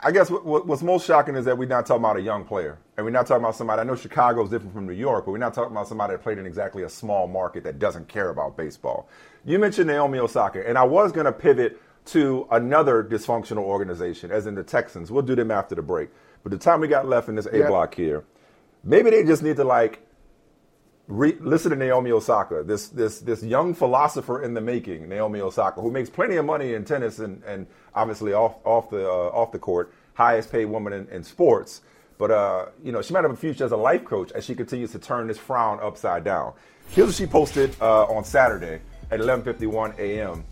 I 0.00 0.12
guess 0.12 0.30
what, 0.30 0.44
what, 0.44 0.66
what's 0.66 0.82
most 0.82 1.06
shocking 1.06 1.34
is 1.34 1.44
that 1.46 1.58
we're 1.58 1.68
not 1.68 1.86
talking 1.86 2.04
about 2.04 2.16
a 2.16 2.20
young 2.20 2.44
player. 2.44 2.78
And 2.96 3.04
we're 3.04 3.10
not 3.10 3.26
talking 3.26 3.42
about 3.42 3.56
somebody, 3.56 3.80
I 3.80 3.84
know 3.84 3.96
Chicago 3.96 4.44
is 4.44 4.50
different 4.50 4.72
from 4.72 4.86
New 4.86 4.92
York, 4.92 5.24
but 5.24 5.32
we're 5.32 5.38
not 5.38 5.54
talking 5.54 5.72
about 5.72 5.88
somebody 5.88 6.14
that 6.14 6.22
played 6.22 6.38
in 6.38 6.46
exactly 6.46 6.84
a 6.84 6.88
small 6.88 7.26
market 7.26 7.64
that 7.64 7.78
doesn't 7.78 8.08
care 8.08 8.30
about 8.30 8.56
baseball. 8.56 9.08
You 9.44 9.58
mentioned 9.58 9.88
Naomi 9.88 10.18
Osaka, 10.18 10.66
and 10.68 10.78
I 10.78 10.84
was 10.84 11.10
going 11.10 11.26
to 11.26 11.32
pivot 11.32 11.80
to 12.06 12.46
another 12.50 13.02
dysfunctional 13.02 13.58
organization, 13.58 14.30
as 14.30 14.46
in 14.46 14.54
the 14.54 14.62
Texans. 14.62 15.10
We'll 15.10 15.22
do 15.22 15.34
them 15.34 15.50
after 15.50 15.74
the 15.74 15.82
break. 15.82 16.10
But 16.48 16.58
the 16.58 16.64
time 16.64 16.80
we 16.80 16.88
got 16.88 17.06
left 17.06 17.28
in 17.28 17.34
this 17.34 17.44
A 17.44 17.66
block 17.66 17.94
here, 17.94 18.24
maybe 18.82 19.10
they 19.10 19.22
just 19.22 19.42
need 19.42 19.56
to 19.56 19.64
like 19.64 20.00
re- 21.06 21.36
listen 21.40 21.72
to 21.72 21.76
Naomi 21.76 22.10
Osaka, 22.10 22.62
this 22.62 22.88
this 22.88 23.20
this 23.20 23.42
young 23.42 23.74
philosopher 23.74 24.42
in 24.42 24.54
the 24.54 24.60
making, 24.62 25.10
Naomi 25.10 25.42
Osaka, 25.42 25.82
who 25.82 25.90
makes 25.90 26.08
plenty 26.08 26.36
of 26.36 26.46
money 26.46 26.72
in 26.72 26.86
tennis 26.86 27.18
and, 27.18 27.42
and 27.44 27.66
obviously 27.94 28.32
off 28.32 28.54
off 28.64 28.88
the 28.88 29.06
uh, 29.06 29.28
off 29.34 29.52
the 29.52 29.58
court, 29.58 29.92
highest 30.14 30.50
paid 30.50 30.64
woman 30.64 30.94
in, 30.94 31.06
in 31.08 31.22
sports. 31.22 31.82
But 32.16 32.30
uh, 32.30 32.66
you 32.82 32.92
know, 32.92 33.02
she 33.02 33.12
might 33.12 33.24
have 33.24 33.30
a 33.30 33.36
future 33.36 33.66
as 33.66 33.72
a 33.72 33.76
life 33.76 34.06
coach 34.06 34.32
as 34.32 34.46
she 34.46 34.54
continues 34.54 34.92
to 34.92 34.98
turn 34.98 35.26
this 35.26 35.36
frown 35.36 35.80
upside 35.82 36.24
down. 36.24 36.54
Here's 36.88 37.08
what 37.08 37.14
she 37.16 37.26
posted 37.26 37.76
uh, 37.78 38.04
on 38.04 38.24
Saturday 38.24 38.80
at 39.10 39.20
11:51 39.20 39.98
a.m. 39.98 40.42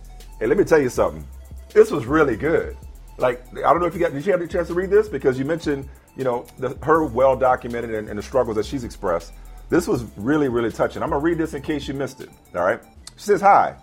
And 0.43 0.51
let 0.51 0.59
me 0.59 0.65
tell 0.65 0.79
you 0.79 0.91
something. 0.91 1.27
This 1.73 1.91
was 1.91 2.05
really 2.05 2.37
good. 2.37 2.77
Like 3.19 3.45
I 3.59 3.73
don't 3.73 3.81
know 3.81 3.87
if 3.87 3.95
you 3.95 4.01
got 4.01 4.13
did 4.13 4.25
you 4.25 4.33
have 4.33 4.41
the 4.41 4.49
chance 4.49 4.69
to 4.69 4.75
read 4.75 4.91
this 4.91 5.09
because 5.09 5.39
you 5.39 5.45
mentioned 5.45 5.89
you 6.17 6.25
know 6.25 6.47
the, 6.59 6.77
her 6.83 7.05
well 7.05 7.37
documented 7.37 7.95
and, 7.95 8.09
and 8.09 8.19
the 8.19 8.23
struggles 8.23 8.57
that 8.57 8.67
she's 8.67 8.85
expressed. 8.85 9.33
This 9.69 9.89
was 9.89 10.05
really 10.17 10.49
really 10.49 10.71
touching. 10.71 11.03
I'm 11.03 11.11
gonna 11.11 11.23
read 11.23 11.39
this 11.39 11.55
in 11.55 11.63
case 11.63 11.89
you 11.89 11.95
missed 11.95 12.21
it. 12.21 12.31
All 12.55 12.63
right. 12.63 12.81
She 13.17 13.25
says, 13.25 13.41
"Hi, 13.41 13.77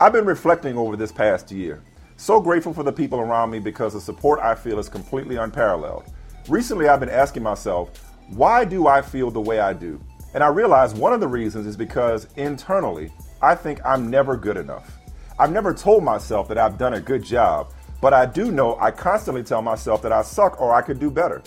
I've 0.00 0.12
been 0.12 0.26
reflecting 0.26 0.76
over 0.76 0.96
this 0.96 1.12
past 1.12 1.52
year. 1.52 1.80
So 2.16 2.40
grateful 2.40 2.74
for 2.74 2.82
the 2.82 2.92
people 2.92 3.20
around 3.20 3.50
me 3.50 3.60
because 3.60 3.92
the 3.92 4.00
support 4.00 4.40
I 4.40 4.54
feel 4.54 4.80
is 4.80 4.88
completely 4.88 5.36
unparalleled. 5.36 6.04
Recently, 6.48 6.88
I've 6.88 6.98
been 6.98 7.08
asking 7.08 7.44
myself, 7.44 8.12
why 8.28 8.64
do 8.64 8.88
I 8.88 9.00
feel 9.00 9.30
the 9.30 9.40
way 9.40 9.60
I 9.60 9.72
do? 9.72 10.00
And 10.34 10.42
I 10.42 10.48
realized 10.48 10.96
one 10.98 11.12
of 11.12 11.20
the 11.20 11.28
reasons 11.28 11.66
is 11.66 11.76
because 11.76 12.26
internally, 12.36 13.12
I 13.40 13.54
think 13.54 13.80
I'm 13.84 14.10
never 14.10 14.36
good 14.36 14.56
enough. 14.56 14.98
I've 15.38 15.52
never 15.52 15.72
told 15.72 16.02
myself 16.02 16.48
that 16.48 16.58
I've 16.58 16.78
done 16.78 16.94
a 16.94 17.00
good 17.00 17.22
job, 17.22 17.72
but 18.02 18.12
I 18.12 18.26
do 18.26 18.50
know 18.50 18.76
I 18.80 18.90
constantly 18.90 19.44
tell 19.44 19.62
myself 19.62 20.02
that 20.02 20.12
I 20.12 20.22
suck 20.22 20.60
or 20.60 20.74
I 20.74 20.82
could 20.82 20.98
do 20.98 21.10
better. 21.10 21.40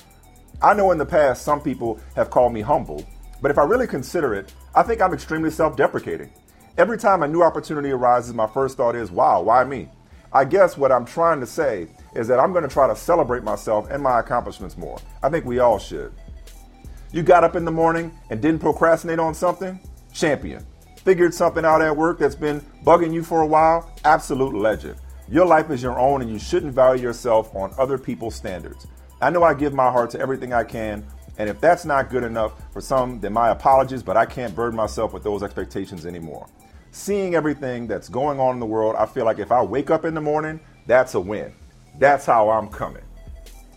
I 0.61 0.73
know 0.73 0.91
in 0.91 0.97
the 0.97 1.05
past 1.05 1.43
some 1.43 1.61
people 1.61 1.99
have 2.15 2.29
called 2.29 2.53
me 2.53 2.61
humble, 2.61 3.05
but 3.41 3.51
if 3.51 3.57
I 3.57 3.63
really 3.65 3.87
consider 3.87 4.33
it, 4.33 4.53
I 4.73 4.81
think 4.81 5.01
I'm 5.01 5.13
extremely 5.13 5.51
self 5.51 5.75
deprecating. 5.75 6.31
Every 6.77 6.97
time 6.97 7.23
a 7.23 7.27
new 7.27 7.43
opportunity 7.43 7.91
arises, 7.91 8.33
my 8.33 8.47
first 8.47 8.77
thought 8.77 8.95
is, 8.95 9.11
wow, 9.11 9.41
why 9.41 9.65
me? 9.65 9.89
I 10.31 10.45
guess 10.45 10.77
what 10.77 10.93
I'm 10.93 11.05
trying 11.05 11.41
to 11.41 11.45
say 11.45 11.87
is 12.15 12.27
that 12.29 12.39
I'm 12.39 12.53
going 12.53 12.63
to 12.63 12.73
try 12.73 12.87
to 12.87 12.95
celebrate 12.95 13.43
myself 13.43 13.89
and 13.91 14.01
my 14.01 14.21
accomplishments 14.21 14.77
more. 14.77 14.97
I 15.21 15.29
think 15.29 15.43
we 15.43 15.59
all 15.59 15.77
should. 15.77 16.13
You 17.11 17.21
got 17.21 17.43
up 17.43 17.55
in 17.57 17.65
the 17.65 17.71
morning 17.71 18.17
and 18.29 18.41
didn't 18.41 18.59
procrastinate 18.59 19.19
on 19.19 19.33
something? 19.33 19.79
Champion. 20.13 20.65
Figured 21.03 21.33
something 21.33 21.65
out 21.65 21.81
at 21.81 21.95
work 21.95 22.17
that's 22.19 22.35
been 22.35 22.61
bugging 22.83 23.13
you 23.13 23.23
for 23.23 23.41
a 23.41 23.47
while? 23.47 23.91
Absolute 24.05 24.55
legend. 24.55 24.95
Your 25.27 25.45
life 25.45 25.71
is 25.71 25.81
your 25.81 25.99
own 25.99 26.21
and 26.21 26.31
you 26.31 26.37
shouldn't 26.37 26.73
value 26.73 27.01
yourself 27.01 27.53
on 27.55 27.73
other 27.79 27.97
people's 27.97 28.35
standards. 28.35 28.85
I 29.21 29.31
know 29.31 29.43
I 29.43 29.53
give 29.53 29.73
my 29.73 29.89
heart 29.89 30.11
to 30.11 30.19
everything 30.19 30.53
I 30.53 30.63
can, 30.63 31.03
and 31.37 31.49
if 31.49 31.59
that's 31.59 31.83
not 31.83 32.09
good 32.09 32.23
enough 32.23 32.53
for 32.71 32.79
some, 32.79 33.19
then 33.19 33.33
my 33.33 33.49
apologies, 33.49 34.03
but 34.03 34.17
I 34.17 34.25
can't 34.25 34.55
burden 34.55 34.75
myself 34.75 35.13
with 35.13 35.23
those 35.23 35.41
expectations 35.41 36.05
anymore. 36.05 36.47
Seeing 36.91 37.33
everything 37.33 37.87
that's 37.87 38.07
going 38.07 38.39
on 38.39 38.53
in 38.53 38.59
the 38.59 38.65
world, 38.65 38.95
I 38.97 39.05
feel 39.05 39.25
like 39.25 39.39
if 39.39 39.51
I 39.51 39.61
wake 39.61 39.89
up 39.89 40.05
in 40.05 40.13
the 40.13 40.21
morning, 40.21 40.59
that's 40.85 41.15
a 41.15 41.19
win. 41.19 41.53
That's 41.97 42.25
how 42.25 42.49
I'm 42.49 42.69
coming. 42.69 43.03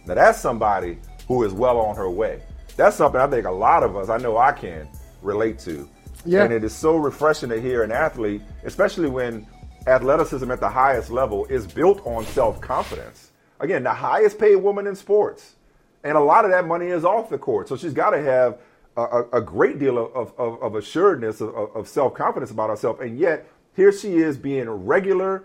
Now 0.07 0.15
that's 0.15 0.39
somebody 0.41 0.99
who 1.27 1.45
is 1.45 1.53
well 1.53 1.79
on 1.79 1.97
her 1.97 2.11
way. 2.11 2.43
That's 2.77 2.97
something 2.97 3.21
I 3.21 3.27
think 3.27 3.47
a 3.47 3.51
lot 3.51 3.83
of 3.83 3.97
us, 3.97 4.09
I 4.09 4.19
know 4.19 4.37
I 4.37 4.53
can 4.53 4.89
relate 5.23 5.59
to. 5.61 5.89
Yeah. 6.25 6.45
And 6.45 6.53
it 6.53 6.63
is 6.63 6.75
so 6.75 6.97
refreshing 6.97 7.49
to 7.49 7.61
hear 7.61 7.83
an 7.83 7.93
athlete, 7.93 8.43
especially 8.65 9.09
when 9.09 9.47
athleticism 9.89 10.51
at 10.51 10.61
the 10.61 10.69
highest 10.69 11.11
level 11.11 11.47
is 11.47 11.67
built 11.67 12.05
on 12.07 12.25
self-confidence. 12.27 13.33
again, 13.61 13.83
the 13.83 13.93
highest 13.93 14.39
paid 14.39 14.57
woman 14.57 14.87
in 14.87 14.95
sports. 14.95 15.57
And 16.05 16.17
a 16.17 16.21
lot 16.21 16.45
of 16.45 16.53
that 16.53 16.67
money 16.67 16.87
is 16.87 17.05
off 17.05 17.29
the 17.29 17.39
court. 17.39 17.69
So 17.69 17.77
she's 17.77 17.93
got 17.93 18.11
to 18.11 18.23
have 18.23 18.59
a, 18.97 19.25
a, 19.35 19.41
great 19.41 19.79
deal 19.79 19.99
of, 19.99 20.33
of, 20.39 20.63
of 20.63 20.75
assuredness, 20.75 21.41
of, 21.41 21.55
of 21.55 21.89
self 21.89 22.15
confidence 22.15 22.51
about 22.51 22.71
herself. 22.71 23.01
And 23.01 23.19
yet, 23.19 23.49
here 23.75 23.93
she 23.93 24.17
is 24.17 24.37
being 24.37 24.69
regular 24.69 25.45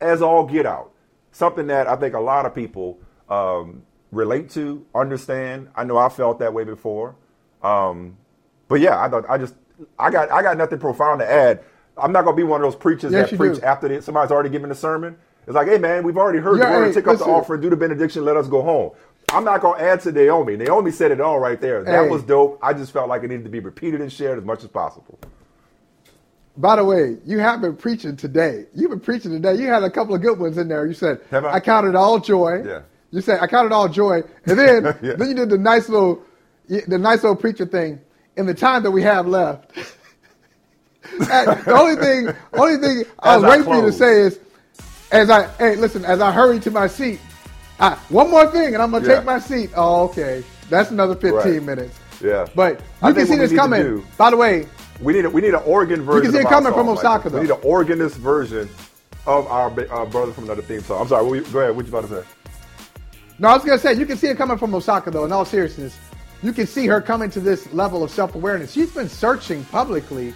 as 0.00 0.22
all 0.22 0.46
get 0.46 0.66
out. 0.66 0.90
Something 1.32 1.66
that 1.66 1.86
I 1.86 1.96
think 1.96 2.14
a 2.14 2.20
lot 2.20 2.46
of 2.46 2.54
people 2.54 2.98
um, 3.28 3.82
relate 4.10 4.50
to, 4.50 4.86
understand. 4.94 5.68
I 5.74 5.84
know 5.84 5.98
I 5.98 6.08
felt 6.08 6.38
that 6.38 6.54
way 6.54 6.64
before. 6.64 7.16
Um, 7.62 8.16
but 8.68 8.80
yeah, 8.80 9.02
I 9.02 9.08
thought 9.08 9.24
I 9.28 9.38
just 9.38 9.54
I 9.98 10.10
got 10.10 10.30
I 10.30 10.42
got 10.42 10.56
nothing 10.56 10.78
profound 10.78 11.20
to 11.20 11.30
add. 11.30 11.64
I'm 11.96 12.12
not 12.12 12.24
gonna 12.24 12.36
be 12.36 12.42
one 12.42 12.60
of 12.60 12.66
those 12.66 12.78
preachers 12.78 13.12
yes, 13.12 13.30
that 13.30 13.36
preach 13.36 13.60
do. 13.60 13.62
after 13.62 13.88
the, 13.88 14.02
somebody's 14.02 14.30
already 14.30 14.48
given 14.50 14.68
the 14.68 14.74
sermon. 14.74 15.16
It's 15.46 15.54
like, 15.54 15.68
hey 15.68 15.78
man, 15.78 16.04
we've 16.04 16.16
already 16.16 16.38
heard 16.38 16.58
yeah, 16.58 16.70
the 16.70 16.78
word. 16.78 16.86
Hey, 16.88 16.94
take 16.94 17.06
up 17.06 17.18
the 17.18 17.24
offering, 17.24 17.60
do 17.60 17.70
the 17.70 17.76
benediction, 17.76 18.24
let 18.24 18.36
us 18.36 18.48
go 18.48 18.62
home. 18.62 18.92
I'm 19.30 19.44
not 19.44 19.60
gonna 19.60 19.82
add 19.82 20.00
to 20.02 20.12
Naomi. 20.12 20.56
Naomi 20.56 20.90
said 20.90 21.10
it 21.10 21.20
all 21.20 21.38
right 21.38 21.60
there. 21.60 21.82
That 21.84 22.04
hey. 22.04 22.08
was 22.08 22.22
dope. 22.22 22.58
I 22.62 22.72
just 22.72 22.92
felt 22.92 23.08
like 23.08 23.22
it 23.22 23.28
needed 23.28 23.44
to 23.44 23.50
be 23.50 23.60
repeated 23.60 24.00
and 24.00 24.12
shared 24.12 24.38
as 24.38 24.44
much 24.44 24.64
as 24.64 24.70
possible. 24.70 25.18
By 26.56 26.76
the 26.76 26.84
way, 26.84 27.16
you 27.24 27.38
have 27.40 27.60
been 27.60 27.76
preaching 27.76 28.16
today. 28.16 28.66
You've 28.74 28.90
been 28.90 29.00
preaching 29.00 29.32
today. 29.32 29.54
You 29.54 29.66
had 29.66 29.82
a 29.82 29.90
couple 29.90 30.14
of 30.14 30.22
good 30.22 30.38
ones 30.38 30.56
in 30.56 30.68
there. 30.68 30.86
You 30.86 30.94
said, 30.94 31.20
I? 31.32 31.54
I? 31.54 31.60
counted 31.60 31.96
all 31.96 32.20
joy. 32.20 32.62
Yeah. 32.64 32.82
You 33.10 33.20
said, 33.20 33.40
I 33.40 33.48
counted 33.48 33.72
all 33.72 33.88
joy. 33.88 34.22
And 34.46 34.58
then, 34.58 34.84
yeah. 35.02 35.14
then 35.16 35.28
you 35.28 35.34
did 35.34 35.50
the 35.50 35.58
nice 35.58 35.88
little, 35.88 36.22
the 36.68 36.98
nice 36.98 37.24
little 37.24 37.36
preacher 37.36 37.66
thing. 37.66 38.00
In 38.36 38.46
the 38.46 38.54
time 38.54 38.84
that 38.84 38.90
we 38.90 39.02
have 39.02 39.26
left, 39.26 39.72
the 41.18 41.74
only 41.78 41.96
thing, 41.96 42.36
only 42.52 42.76
thing 42.78 43.04
I 43.18 43.36
was 43.36 43.44
waiting 43.44 43.64
for 43.64 43.76
you 43.76 43.82
to 43.82 43.92
say 43.92 44.20
is, 44.22 44.40
as 45.12 45.30
I, 45.30 45.46
hey, 45.58 45.76
listen, 45.76 46.04
as 46.04 46.20
I 46.20 46.32
hurry 46.32 46.60
to 46.60 46.70
my 46.70 46.86
seat, 46.86 47.20
I, 47.78 47.94
one 48.08 48.30
more 48.30 48.46
thing, 48.50 48.74
and 48.74 48.82
I'm 48.82 48.90
gonna 48.90 49.06
yeah. 49.06 49.16
take 49.16 49.24
my 49.24 49.38
seat. 49.38 49.70
Oh, 49.76 50.04
okay, 50.04 50.44
that's 50.70 50.90
another 50.90 51.14
15 51.14 51.32
right. 51.34 51.62
minutes. 51.62 51.98
Yeah, 52.22 52.46
but 52.54 52.80
you 53.04 53.14
can 53.14 53.26
see 53.26 53.36
this 53.36 53.52
coming. 53.52 53.82
Do, 53.82 54.04
By 54.16 54.30
the 54.30 54.36
way, 54.36 54.66
we 55.00 55.12
need 55.12 55.24
a, 55.24 55.30
we 55.30 55.40
need 55.40 55.54
an 55.54 55.62
organ 55.66 56.02
version. 56.02 56.26
You 56.26 56.32
can 56.32 56.42
see 56.42 56.46
it 56.46 56.50
coming 56.50 56.72
from 56.72 56.88
Osaka. 56.88 57.28
Like 57.28 57.34
we 57.34 57.48
need 57.48 57.54
an 57.54 57.60
organist 57.62 58.16
version 58.16 58.68
of 59.26 59.46
our 59.48 59.68
uh, 59.68 60.06
brother 60.06 60.32
from 60.32 60.44
another 60.44 60.62
theme 60.62 60.80
song. 60.82 61.02
I'm 61.02 61.08
sorry. 61.08 61.40
go 61.40 61.60
ahead. 61.60 61.76
What 61.76 61.86
you 61.86 61.96
about 61.96 62.08
to 62.08 62.22
say? 62.22 62.28
No, 63.38 63.48
I 63.48 63.54
was 63.54 63.64
gonna 63.64 63.78
say 63.78 63.94
you 63.94 64.06
can 64.06 64.16
see 64.16 64.28
it 64.28 64.36
coming 64.36 64.58
from 64.58 64.74
Osaka 64.74 65.10
though. 65.10 65.24
In 65.24 65.32
all 65.32 65.44
seriousness, 65.44 65.96
you 66.42 66.52
can 66.52 66.66
see 66.66 66.86
her 66.86 67.00
coming 67.00 67.30
to 67.30 67.40
this 67.40 67.72
level 67.72 68.04
of 68.04 68.10
self-awareness. 68.10 68.72
She's 68.72 68.92
been 68.92 69.08
searching 69.08 69.64
publicly 69.66 70.32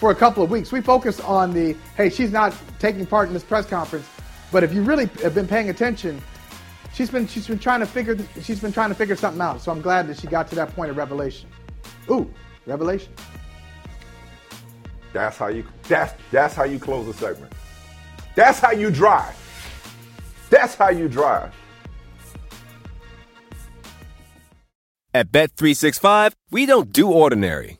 for 0.00 0.10
a 0.10 0.14
couple 0.14 0.42
of 0.42 0.50
weeks. 0.50 0.72
We 0.72 0.80
focus 0.80 1.20
on 1.20 1.52
the 1.52 1.76
hey, 1.94 2.08
she's 2.08 2.32
not 2.32 2.56
taking 2.78 3.04
part 3.04 3.28
in 3.28 3.34
this 3.34 3.44
press 3.44 3.66
conference, 3.66 4.08
but 4.50 4.64
if 4.64 4.72
you 4.72 4.82
really 4.82 5.06
have 5.22 5.34
been 5.34 5.46
paying 5.46 5.68
attention, 5.68 6.20
she's 6.94 7.10
been 7.10 7.26
she's 7.26 7.46
been 7.46 7.58
trying 7.58 7.80
to 7.80 7.86
figure 7.86 8.16
she's 8.40 8.60
been 8.60 8.72
trying 8.72 8.88
to 8.88 8.94
figure 8.94 9.14
something 9.14 9.42
out. 9.42 9.60
So 9.60 9.70
I'm 9.70 9.82
glad 9.82 10.08
that 10.08 10.18
she 10.18 10.26
got 10.26 10.48
to 10.48 10.54
that 10.54 10.74
point 10.74 10.90
of 10.90 10.96
revelation. 10.96 11.50
Ooh, 12.10 12.32
revelation. 12.64 13.12
That's 15.12 15.36
how 15.36 15.48
you 15.48 15.64
that's 15.86 16.14
that's 16.30 16.54
how 16.54 16.64
you 16.64 16.78
close 16.78 17.06
a 17.06 17.12
segment. 17.12 17.52
That's 18.34 18.58
how 18.58 18.70
you 18.70 18.90
drive. 18.90 19.36
That's 20.48 20.74
how 20.74 20.88
you 20.88 21.08
drive. 21.08 21.54
At 25.12 25.30
Bet365, 25.32 26.34
we 26.50 26.66
don't 26.66 26.92
do 26.92 27.10
ordinary. 27.10 27.79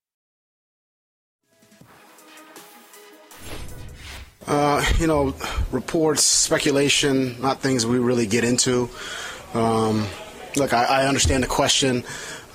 Uh, 4.47 4.83
you 4.97 5.05
know, 5.05 5.35
reports, 5.71 6.23
speculation, 6.23 7.39
not 7.41 7.59
things 7.59 7.85
we 7.85 7.99
really 7.99 8.25
get 8.25 8.43
into. 8.43 8.89
Um, 9.53 10.07
look, 10.55 10.73
I, 10.73 10.83
I, 10.85 11.07
understand 11.07 11.43
the 11.43 11.47
question, 11.47 12.03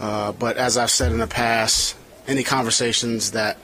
uh, 0.00 0.32
but 0.32 0.56
as 0.56 0.76
I've 0.76 0.90
said 0.90 1.12
in 1.12 1.18
the 1.18 1.28
past, 1.28 1.96
any 2.26 2.42
conversations 2.42 3.32
that 3.32 3.58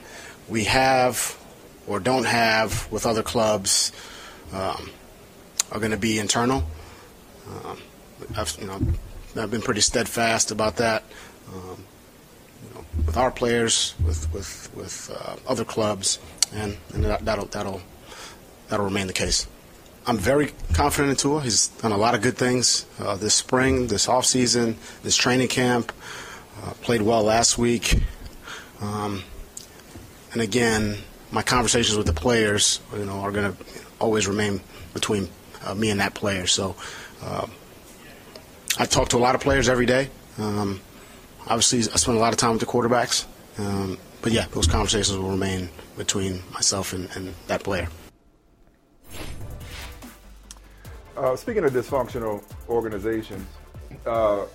we 0.47 0.63
have 0.65 1.37
or 1.85 1.99
don't 1.99 2.23
have 2.23 2.89
with 2.91 3.05
other 3.05 3.23
clubs 3.23 3.91
um, 4.53 4.89
are 5.71 5.79
going 5.79 5.91
to 5.91 5.97
be 5.97 6.17
internal. 6.17 6.63
Um, 7.49 7.77
I've, 8.37 8.55
you 8.59 8.67
know, 8.67 8.79
I've 9.35 9.51
been 9.51 9.61
pretty 9.61 9.81
steadfast 9.81 10.51
about 10.51 10.77
that. 10.77 11.03
Um, 11.53 11.83
you 12.63 12.73
know, 12.73 12.85
with 13.05 13.17
our 13.17 13.31
players, 13.31 13.95
with 14.05 14.31
with 14.33 14.69
with 14.75 15.11
uh, 15.13 15.35
other 15.45 15.65
clubs, 15.65 16.19
and, 16.53 16.77
and 16.93 17.03
that, 17.03 17.25
that'll 17.25 17.47
that'll 17.47 17.81
that'll 18.67 18.85
remain 18.85 19.07
the 19.07 19.13
case. 19.13 19.47
I'm 20.05 20.17
very 20.17 20.51
confident 20.73 21.11
in 21.11 21.15
Tua. 21.15 21.41
He's 21.41 21.69
done 21.69 21.93
a 21.93 21.97
lot 21.97 22.13
of 22.13 22.21
good 22.21 22.37
things 22.37 22.85
uh, 22.99 23.15
this 23.15 23.33
spring, 23.33 23.87
this 23.87 24.07
offseason, 24.07 24.75
this 25.01 25.15
training 25.15 25.47
camp. 25.47 25.91
Uh, 26.61 26.71
played 26.81 27.01
well 27.01 27.23
last 27.23 27.57
week. 27.57 28.01
Um, 28.81 29.23
and 30.33 30.41
again, 30.41 30.97
my 31.31 31.41
conversations 31.41 31.97
with 31.97 32.07
the 32.07 32.13
players, 32.13 32.79
you 32.93 33.05
know, 33.05 33.21
are 33.21 33.31
going 33.31 33.53
to 33.53 33.57
always 33.99 34.27
remain 34.27 34.61
between 34.93 35.29
uh, 35.65 35.73
me 35.73 35.89
and 35.89 35.99
that 35.99 36.13
player. 36.13 36.47
So 36.47 36.75
uh, 37.21 37.47
I 38.77 38.85
talk 38.85 39.09
to 39.09 39.17
a 39.17 39.19
lot 39.19 39.35
of 39.35 39.41
players 39.41 39.69
every 39.69 39.85
day. 39.85 40.09
Um, 40.37 40.81
obviously, 41.47 41.79
I 41.79 41.97
spend 41.97 42.17
a 42.17 42.21
lot 42.21 42.33
of 42.33 42.37
time 42.37 42.51
with 42.51 42.59
the 42.59 42.65
quarterbacks. 42.65 43.25
Um, 43.57 43.97
but 44.21 44.31
yeah, 44.31 44.47
those 44.51 44.67
conversations 44.67 45.17
will 45.17 45.29
remain 45.29 45.69
between 45.97 46.41
myself 46.51 46.93
and, 46.93 47.09
and 47.15 47.33
that 47.47 47.63
player. 47.63 47.87
Uh, 51.15 51.35
speaking 51.35 51.63
of 51.63 51.71
dysfunctional 51.71 52.43
organizations, 52.69 53.47
uh, 54.05 54.45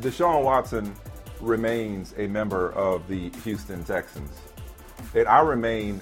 Deshaun 0.00 0.42
Watson 0.42 0.94
remains 1.40 2.14
a 2.16 2.26
member 2.26 2.72
of 2.72 3.06
the 3.08 3.30
Houston 3.44 3.84
Texans. 3.84 4.36
And 5.14 5.28
I 5.28 5.40
remain 5.40 6.00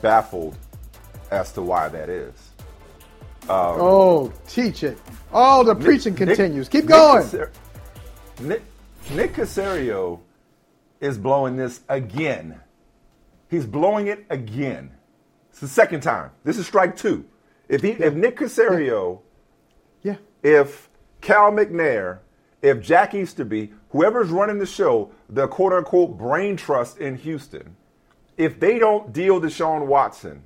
baffled 0.00 0.56
as 1.30 1.52
to 1.52 1.62
why 1.62 1.88
that 1.88 2.08
is. 2.08 2.34
Um, 3.48 3.80
oh, 3.80 4.32
teach 4.48 4.82
it. 4.82 4.98
Oh, 5.32 5.64
the 5.64 5.74
Nick, 5.74 5.84
preaching 5.84 6.14
continues. 6.14 6.68
Keep 6.68 6.86
going. 6.86 7.22
Nick, 7.22 7.32
Caser- 7.32 7.50
Nick, 8.40 8.62
Nick 9.10 9.34
Caserio 9.34 10.20
is 11.00 11.18
blowing 11.18 11.56
this 11.56 11.80
again. 11.88 12.60
He's 13.48 13.66
blowing 13.66 14.08
it 14.08 14.26
again. 14.30 14.90
It's 15.50 15.60
the 15.60 15.68
second 15.68 16.00
time. 16.00 16.30
This 16.44 16.58
is 16.58 16.66
strike 16.66 16.96
two. 16.96 17.24
If 17.68 17.82
he, 17.82 17.90
if 17.90 18.14
Nick 18.14 18.36
Caserio 18.36 19.20
yeah. 19.20 19.25
If 20.42 20.88
Cal 21.20 21.50
McNair, 21.50 22.20
if 22.62 22.80
Jack 22.80 23.14
Easterby, 23.14 23.72
whoever's 23.90 24.30
running 24.30 24.58
the 24.58 24.66
show, 24.66 25.10
the 25.28 25.48
quote 25.48 25.72
unquote 25.72 26.18
brain 26.18 26.56
trust 26.56 26.98
in 26.98 27.16
Houston, 27.16 27.76
if 28.36 28.60
they 28.60 28.78
don't 28.78 29.12
deal 29.12 29.40
Deshaun 29.40 29.86
Watson 29.86 30.42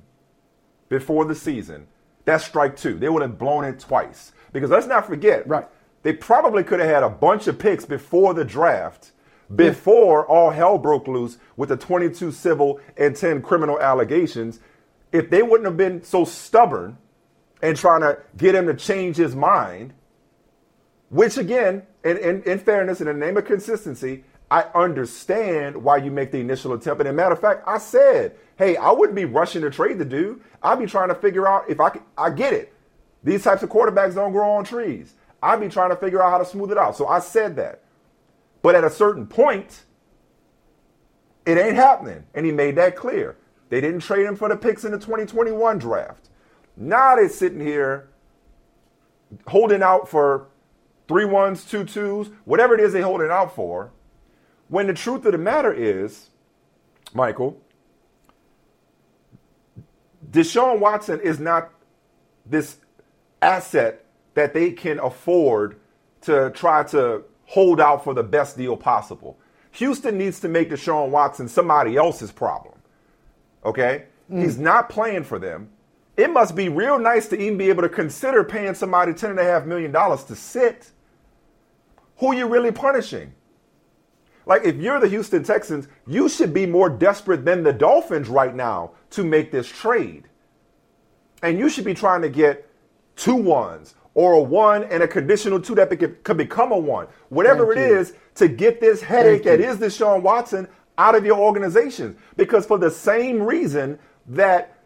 before 0.89 1.25
the 1.25 1.35
season, 1.35 1.87
that's 2.25 2.45
strike 2.45 2.77
two. 2.77 2.97
They 2.97 3.09
would 3.09 3.21
have 3.21 3.37
blown 3.37 3.65
it 3.65 3.79
twice. 3.79 4.31
Because 4.53 4.69
let's 4.69 4.87
not 4.87 5.07
forget, 5.07 5.47
right. 5.47 5.67
they 6.03 6.13
probably 6.13 6.63
could 6.63 6.79
have 6.79 6.89
had 6.89 7.03
a 7.03 7.09
bunch 7.09 7.47
of 7.47 7.57
picks 7.57 7.85
before 7.85 8.33
the 8.33 8.45
draft, 8.45 9.11
before 9.53 10.25
yeah. 10.27 10.35
all 10.35 10.49
hell 10.51 10.77
broke 10.77 11.07
loose 11.07 11.37
with 11.55 11.69
the 11.69 11.77
22 11.77 12.31
civil 12.31 12.79
and 12.97 13.15
10 13.15 13.41
criminal 13.41 13.79
allegations. 13.79 14.59
If 15.11 15.29
they 15.29 15.41
wouldn't 15.41 15.65
have 15.65 15.77
been 15.77 16.03
so 16.03 16.25
stubborn 16.25 16.97
and 17.61 17.77
trying 17.77 18.01
to 18.01 18.19
get 18.37 18.55
him 18.55 18.67
to 18.67 18.73
change 18.73 19.17
his 19.17 19.35
mind, 19.35 19.93
which 21.09 21.37
again, 21.37 21.83
in, 22.03 22.17
in, 22.17 22.43
in, 22.43 22.59
fairness, 22.59 23.01
in 23.01 23.07
the 23.07 23.13
name 23.13 23.37
of 23.37 23.45
consistency, 23.45 24.23
I 24.49 24.65
understand 24.75 25.81
why 25.81 25.97
you 25.97 26.11
make 26.11 26.31
the 26.31 26.39
initial 26.39 26.73
attempt. 26.73 26.99
And 26.99 27.07
as 27.07 27.13
a 27.13 27.15
matter 27.15 27.33
of 27.33 27.39
fact, 27.39 27.63
I 27.67 27.77
said, 27.77 28.35
hey, 28.57 28.75
I 28.75 28.91
wouldn't 28.91 29.15
be 29.15 29.25
rushing 29.25 29.61
to 29.61 29.69
trade 29.69 29.97
the 29.97 30.05
dude. 30.05 30.41
I'd 30.61 30.79
be 30.79 30.85
trying 30.85 31.09
to 31.09 31.15
figure 31.15 31.47
out 31.47 31.69
if 31.69 31.79
I 31.79 31.89
could, 31.89 32.01
I 32.17 32.31
get 32.31 32.53
it. 32.53 32.73
These 33.23 33.43
types 33.43 33.63
of 33.63 33.69
quarterbacks 33.69 34.15
don't 34.15 34.31
grow 34.31 34.51
on 34.51 34.63
trees. 34.63 35.13
I'd 35.43 35.59
be 35.59 35.69
trying 35.69 35.89
to 35.89 35.95
figure 35.95 36.21
out 36.21 36.31
how 36.31 36.37
to 36.37 36.45
smooth 36.45 36.71
it 36.71 36.77
out. 36.77 36.97
So 36.97 37.07
I 37.07 37.19
said 37.19 37.55
that. 37.57 37.81
But 38.61 38.75
at 38.75 38.83
a 38.83 38.89
certain 38.89 39.25
point, 39.25 39.83
it 41.45 41.57
ain't 41.57 41.75
happening. 41.75 42.23
And 42.33 42.45
he 42.45 42.51
made 42.51 42.75
that 42.75 42.95
clear. 42.95 43.37
They 43.69 43.79
didn't 43.79 44.01
trade 44.01 44.25
him 44.25 44.35
for 44.35 44.49
the 44.49 44.57
picks 44.57 44.83
in 44.83 44.91
the 44.91 44.97
2021 44.97 45.77
draft. 45.79 46.29
Now 46.75 47.15
they're 47.15 47.29
sitting 47.29 47.59
here 47.59 48.09
holding 49.47 49.81
out 49.81 50.09
for 50.09 50.47
three 51.07 51.25
ones, 51.25 51.65
two 51.65 51.83
twos, 51.83 52.29
whatever 52.45 52.73
it 52.73 52.79
is 52.79 52.93
they're 52.93 53.03
holding 53.03 53.29
out 53.29 53.53
for, 53.55 53.91
When 54.69 54.87
the 54.87 54.93
truth 54.93 55.25
of 55.25 55.33
the 55.33 55.37
matter 55.37 55.73
is, 55.73 56.29
Michael, 57.13 57.61
Deshaun 60.31 60.79
Watson 60.79 61.19
is 61.19 61.39
not 61.39 61.71
this 62.45 62.77
asset 63.41 64.05
that 64.33 64.53
they 64.53 64.71
can 64.71 64.99
afford 64.99 65.77
to 66.21 66.51
try 66.51 66.83
to 66.83 67.23
hold 67.45 67.81
out 67.81 68.03
for 68.05 68.13
the 68.13 68.23
best 68.23 68.55
deal 68.55 68.77
possible. 68.77 69.37
Houston 69.71 70.17
needs 70.17 70.39
to 70.39 70.47
make 70.47 70.69
Deshaun 70.69 71.09
Watson 71.09 71.49
somebody 71.49 71.97
else's 71.97 72.31
problem. 72.31 72.75
Okay? 73.65 74.05
Mm. 74.31 74.43
He's 74.43 74.57
not 74.57 74.89
playing 74.89 75.25
for 75.25 75.37
them. 75.39 75.69
It 76.21 76.31
must 76.31 76.55
be 76.55 76.69
real 76.69 76.99
nice 76.99 77.27
to 77.29 77.41
even 77.41 77.57
be 77.57 77.69
able 77.69 77.81
to 77.81 77.89
consider 77.89 78.43
paying 78.43 78.75
somebody 78.75 79.11
$10.5 79.11 79.65
million 79.65 79.91
to 79.91 80.35
sit. 80.35 80.91
Who 82.17 82.27
are 82.27 82.35
you 82.35 82.47
really 82.47 82.71
punishing? 82.71 83.33
Like, 84.45 84.63
if 84.63 84.75
you're 84.75 84.99
the 84.99 85.07
Houston 85.07 85.43
Texans, 85.43 85.87
you 86.05 86.29
should 86.29 86.53
be 86.53 86.67
more 86.67 86.89
desperate 86.89 87.43
than 87.43 87.63
the 87.63 87.73
Dolphins 87.73 88.29
right 88.29 88.55
now 88.55 88.91
to 89.11 89.23
make 89.23 89.51
this 89.51 89.67
trade. 89.67 90.29
And 91.41 91.57
you 91.57 91.69
should 91.69 91.85
be 91.85 91.95
trying 91.95 92.21
to 92.21 92.29
get 92.29 92.69
two 93.15 93.35
ones 93.35 93.95
or 94.13 94.33
a 94.33 94.41
one 94.41 94.83
and 94.83 95.01
a 95.01 95.07
conditional 95.07 95.59
two 95.59 95.73
that 95.73 95.89
could 96.23 96.37
become 96.37 96.71
a 96.71 96.77
one. 96.77 97.07
Whatever 97.29 97.73
Thank 97.73 97.87
it 97.87 97.89
you. 97.89 97.97
is 97.97 98.13
to 98.35 98.47
get 98.47 98.79
this 98.79 99.01
headache 99.01 99.43
Thank 99.43 99.59
that 99.59 99.65
you. 99.65 99.71
is 99.71 99.77
Deshaun 99.79 100.21
Watson 100.21 100.67
out 100.99 101.15
of 101.15 101.25
your 101.25 101.39
organization. 101.39 102.15
Because 102.35 102.67
for 102.67 102.77
the 102.77 102.91
same 102.91 103.41
reason 103.41 103.97
that 104.27 104.77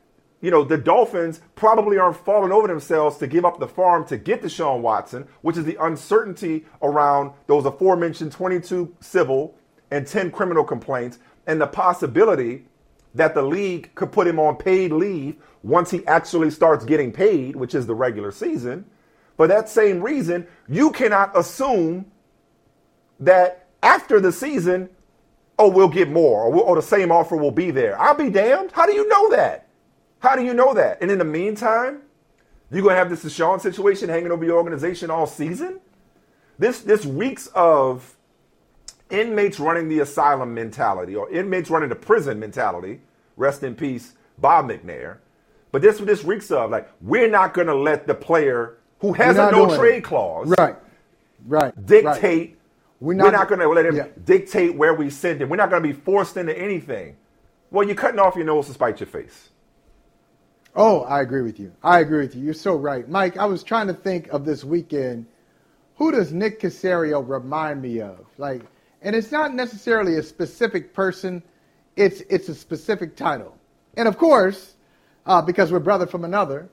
you 0.41 0.51
know, 0.51 0.63
the 0.63 0.77
Dolphins 0.77 1.41
probably 1.55 1.97
aren't 1.97 2.17
falling 2.17 2.51
over 2.51 2.67
themselves 2.67 3.17
to 3.17 3.27
give 3.27 3.45
up 3.45 3.59
the 3.59 3.67
farm 3.67 4.05
to 4.07 4.17
get 4.17 4.41
Deshaun 4.41 4.81
Watson, 4.81 5.27
which 5.41 5.57
is 5.57 5.65
the 5.65 5.77
uncertainty 5.83 6.65
around 6.81 7.31
those 7.47 7.65
aforementioned 7.65 8.31
22 8.31 8.95
civil 8.99 9.55
and 9.91 10.05
10 10.05 10.31
criminal 10.31 10.63
complaints, 10.63 11.19
and 11.47 11.59
the 11.59 11.67
possibility 11.67 12.65
that 13.13 13.33
the 13.33 13.41
league 13.41 13.93
could 13.95 14.11
put 14.11 14.27
him 14.27 14.39
on 14.39 14.57
paid 14.57 14.91
leave 14.91 15.37
once 15.63 15.89
he 15.89 16.05
actually 16.05 16.51
starts 16.51 16.85
getting 16.85 17.11
paid, 17.11 17.55
which 17.55 17.73
is 17.73 17.87
the 17.87 17.95
regular 17.95 18.31
season. 18.31 18.85
For 19.37 19.47
that 19.47 19.69
same 19.69 20.01
reason, 20.01 20.47
you 20.67 20.91
cannot 20.91 21.35
assume 21.37 22.11
that 23.19 23.67
after 23.81 24.19
the 24.19 24.31
season, 24.31 24.89
oh, 25.57 25.69
we'll 25.69 25.87
get 25.87 26.09
more 26.09 26.43
or, 26.43 26.51
we'll, 26.51 26.63
or 26.63 26.75
the 26.75 26.81
same 26.81 27.11
offer 27.11 27.35
will 27.35 27.51
be 27.51 27.71
there. 27.71 27.99
I'll 27.99 28.15
be 28.15 28.29
damned. 28.29 28.71
How 28.73 28.85
do 28.85 28.93
you 28.93 29.07
know 29.07 29.29
that? 29.31 29.64
How 30.25 30.35
do 30.35 30.43
you 30.43 30.55
know 30.55 30.73
that? 30.73 30.97
And 31.01 31.11
in 31.11 31.19
the 31.19 31.25
meantime, 31.25 32.01
you're 32.71 32.81
going 32.81 32.93
to 32.93 32.97
have 32.97 33.11
this 33.11 33.23
Deshaun 33.23 33.61
situation 33.61 34.09
hanging 34.09 34.31
over 34.31 34.43
your 34.43 34.57
organization 34.57 35.11
all 35.11 35.27
season? 35.27 35.79
This, 36.57 36.79
this 36.79 37.05
reeks 37.05 37.45
of 37.53 38.15
inmates 39.11 39.59
running 39.59 39.87
the 39.87 39.99
asylum 39.99 40.55
mentality 40.55 41.15
or 41.15 41.29
inmates 41.29 41.69
running 41.69 41.89
the 41.89 41.95
prison 41.95 42.39
mentality. 42.39 43.01
Rest 43.37 43.61
in 43.61 43.75
peace, 43.75 44.13
Bob 44.39 44.67
McNair. 44.67 45.17
But 45.71 45.83
this 45.83 45.99
this 45.99 46.23
reeks 46.23 46.49
of 46.49 46.71
like 46.71 46.89
we're 47.01 47.29
not 47.29 47.53
going 47.53 47.67
to 47.67 47.75
let 47.75 48.07
the 48.07 48.15
player 48.15 48.77
who 48.99 49.13
has 49.13 49.37
a 49.37 49.51
no 49.51 49.75
trade 49.77 50.05
clause, 50.05 50.47
right, 50.57 50.75
right, 51.45 51.85
dictate. 51.85 52.49
Right. 52.49 52.57
We're 53.01 53.13
not, 53.13 53.33
not 53.33 53.49
going 53.49 53.59
to 53.59 53.67
let 53.67 53.85
him 53.85 53.97
yeah. 53.97 54.07
dictate 54.23 54.73
where 54.73 54.93
we 54.93 55.09
send 55.09 55.41
him. 55.41 55.49
We're 55.49 55.57
not 55.57 55.69
going 55.69 55.83
to 55.83 55.87
be 55.87 55.93
forced 55.93 56.37
into 56.37 56.57
anything. 56.57 57.17
Well, 57.69 57.85
you're 57.85 57.95
cutting 57.95 58.19
off 58.19 58.37
your 58.37 58.45
nose 58.45 58.67
to 58.67 58.73
spite 58.73 59.01
your 59.01 59.07
face. 59.07 59.49
Oh, 60.75 61.01
I 61.01 61.21
agree 61.21 61.41
with 61.41 61.59
you. 61.59 61.71
I 61.81 61.99
agree 61.99 62.19
with 62.19 62.35
you. 62.35 62.43
You're 62.43 62.53
so 62.53 62.75
right, 62.75 63.07
Mike. 63.07 63.37
I 63.37 63.45
was 63.45 63.63
trying 63.63 63.87
to 63.87 63.93
think 63.93 64.27
of 64.27 64.43
this 64.43 64.63
weekend. 64.63 65.25
Who 65.95 66.11
does 66.11 66.33
Nick 66.33 66.59
Caserio 66.59 67.27
remind 67.27 67.81
me 67.81 68.01
of? 68.01 68.25
Like, 68.37 68.61
and 69.01 69.15
it's 69.15 69.31
not 69.31 69.53
necessarily 69.53 70.17
a 70.17 70.23
specific 70.23 70.93
person. 70.93 71.41
It's 71.95 72.19
it's 72.29 72.49
a 72.49 72.55
specific 72.55 73.15
title. 73.15 73.57
And 73.95 74.07
of 74.07 74.17
course, 74.17 74.75
uh, 75.25 75.41
because 75.41 75.71
we're 75.71 75.79
brother 75.79 76.07
from 76.07 76.25
another, 76.25 76.67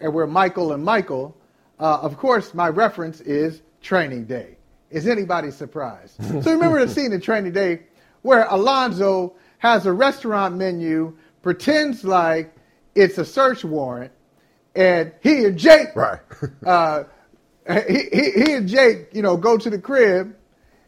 and 0.00 0.12
we're 0.12 0.26
Michael 0.26 0.72
and 0.72 0.84
Michael. 0.84 1.34
Uh, 1.80 1.98
of 2.02 2.18
course, 2.18 2.52
my 2.52 2.68
reference 2.68 3.20
is 3.22 3.62
Training 3.80 4.26
Day. 4.26 4.56
Is 4.90 5.06
anybody 5.06 5.50
surprised? 5.50 6.22
so 6.42 6.52
remember 6.52 6.84
the 6.84 6.92
scene 6.92 7.12
in 7.12 7.20
Training 7.22 7.52
Day 7.52 7.84
where 8.20 8.46
Alonzo 8.50 9.34
has 9.58 9.86
a 9.86 9.92
restaurant 9.92 10.56
menu, 10.56 11.16
pretends 11.42 12.04
like 12.04 12.55
it's 12.96 13.18
a 13.18 13.24
search 13.24 13.64
warrant, 13.64 14.12
and 14.74 15.12
he 15.22 15.44
and 15.44 15.58
Jake, 15.58 15.94
right? 15.94 16.20
uh, 16.66 17.04
he, 17.88 18.08
he, 18.12 18.30
he 18.30 18.52
and 18.52 18.68
Jake, 18.68 19.08
you 19.12 19.22
know, 19.22 19.36
go 19.36 19.56
to 19.56 19.70
the 19.70 19.78
crib, 19.78 20.34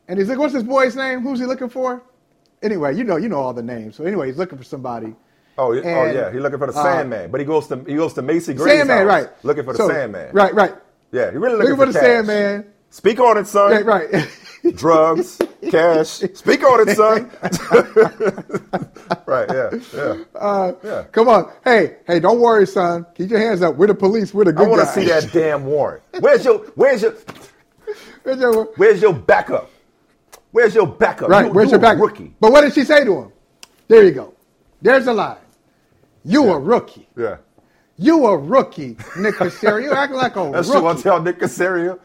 and 0.08 0.18
he's 0.18 0.28
like, 0.28 0.38
"What's 0.38 0.54
this 0.54 0.62
boy's 0.62 0.96
name? 0.96 1.20
Who's 1.20 1.38
he 1.38 1.46
looking 1.46 1.68
for?" 1.68 2.02
Anyway, 2.62 2.96
you 2.96 3.04
know, 3.04 3.16
you 3.16 3.28
know 3.28 3.38
all 3.38 3.52
the 3.52 3.62
names. 3.62 3.96
So 3.96 4.04
anyway, 4.04 4.26
he's 4.26 4.38
looking 4.38 4.58
for 4.58 4.64
somebody. 4.64 5.14
Oh, 5.56 5.72
oh 5.72 5.72
and, 5.72 5.86
oh 5.86 6.04
yeah, 6.12 6.32
he's 6.32 6.40
looking 6.40 6.58
for 6.58 6.66
the 6.66 6.78
uh, 6.78 6.82
Sandman, 6.82 7.30
but 7.30 7.40
he 7.40 7.46
goes 7.46 7.66
to 7.68 7.84
he 7.86 7.94
goes 7.94 8.14
to 8.14 8.22
Macy 8.22 8.54
Gray's 8.54 8.78
Sandman, 8.78 8.98
house, 8.98 9.06
right? 9.06 9.44
Looking 9.44 9.64
for 9.64 9.72
the 9.72 9.78
so, 9.78 9.88
Sandman, 9.88 10.32
right, 10.32 10.54
right. 10.54 10.74
Yeah, 11.12 11.30
he 11.30 11.36
really 11.36 11.56
looking, 11.56 11.70
looking 11.70 11.76
for, 11.76 11.86
for, 11.86 11.92
the 11.92 11.98
cash. 11.98 12.26
Sandman. 12.26 12.72
Speak 12.90 13.20
on 13.20 13.38
it, 13.38 13.46
son. 13.46 13.70
Right, 13.70 13.84
right. 13.84 14.28
Drugs, 14.76 15.38
cash. 15.70 16.08
Speak 16.08 16.62
on 16.64 16.88
it, 16.88 16.96
son. 16.96 17.30
right, 19.26 19.48
yeah, 19.48 19.70
yeah. 19.94 20.24
Uh, 20.34 20.72
yeah. 20.82 21.02
Come 21.12 21.28
on. 21.28 21.52
Hey, 21.64 21.96
hey, 22.06 22.20
don't 22.20 22.40
worry, 22.40 22.66
son. 22.66 23.06
Keep 23.14 23.30
your 23.30 23.40
hands 23.40 23.62
up. 23.62 23.76
We're 23.76 23.86
the 23.88 23.94
police. 23.94 24.34
We're 24.34 24.44
the 24.44 24.52
good 24.52 24.66
I 24.66 24.70
want 24.70 24.82
to 24.82 24.88
see 24.88 25.06
that 25.06 25.32
damn 25.32 25.64
warrant. 25.64 26.02
Where's 26.20 26.44
your 26.44 26.58
where's 26.74 27.02
your 27.02 27.14
where's 28.22 28.40
your 28.40 28.64
where's 28.76 29.02
your 29.02 29.12
backup? 29.12 29.70
Where's 30.50 30.74
your 30.74 30.86
backup? 30.86 31.28
Right, 31.28 31.46
you, 31.46 31.52
where's 31.52 31.68
you 31.68 31.72
your 31.72 31.80
backup? 31.80 32.02
Rookie. 32.02 32.34
But 32.40 32.52
what 32.52 32.62
did 32.62 32.74
she 32.74 32.84
say 32.84 33.04
to 33.04 33.22
him? 33.22 33.32
There 33.88 34.04
you 34.04 34.12
go. 34.12 34.34
There's 34.80 35.06
a 35.06 35.12
line. 35.12 35.36
You 36.24 36.46
yeah. 36.46 36.54
a 36.54 36.58
rookie. 36.58 37.08
Yeah. 37.16 37.36
You 37.96 38.26
a 38.26 38.36
rookie, 38.36 38.96
Nick 39.16 39.34
Caserio. 39.36 39.82
You 39.82 39.92
acting 39.92 40.16
like 40.16 40.36
a 40.36 40.50
That's 40.52 40.68
rookie. 40.68 40.70
That's 40.70 40.82
what 40.82 40.98
I 40.98 41.00
tell 41.00 41.22
Nick 41.22 41.40
Caserio. 41.40 41.98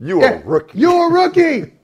You 0.00 0.20
yeah. 0.20 0.40
a 0.40 0.44
rookie. 0.44 0.78
You 0.78 1.02
a 1.02 1.12
rookie. 1.12 1.72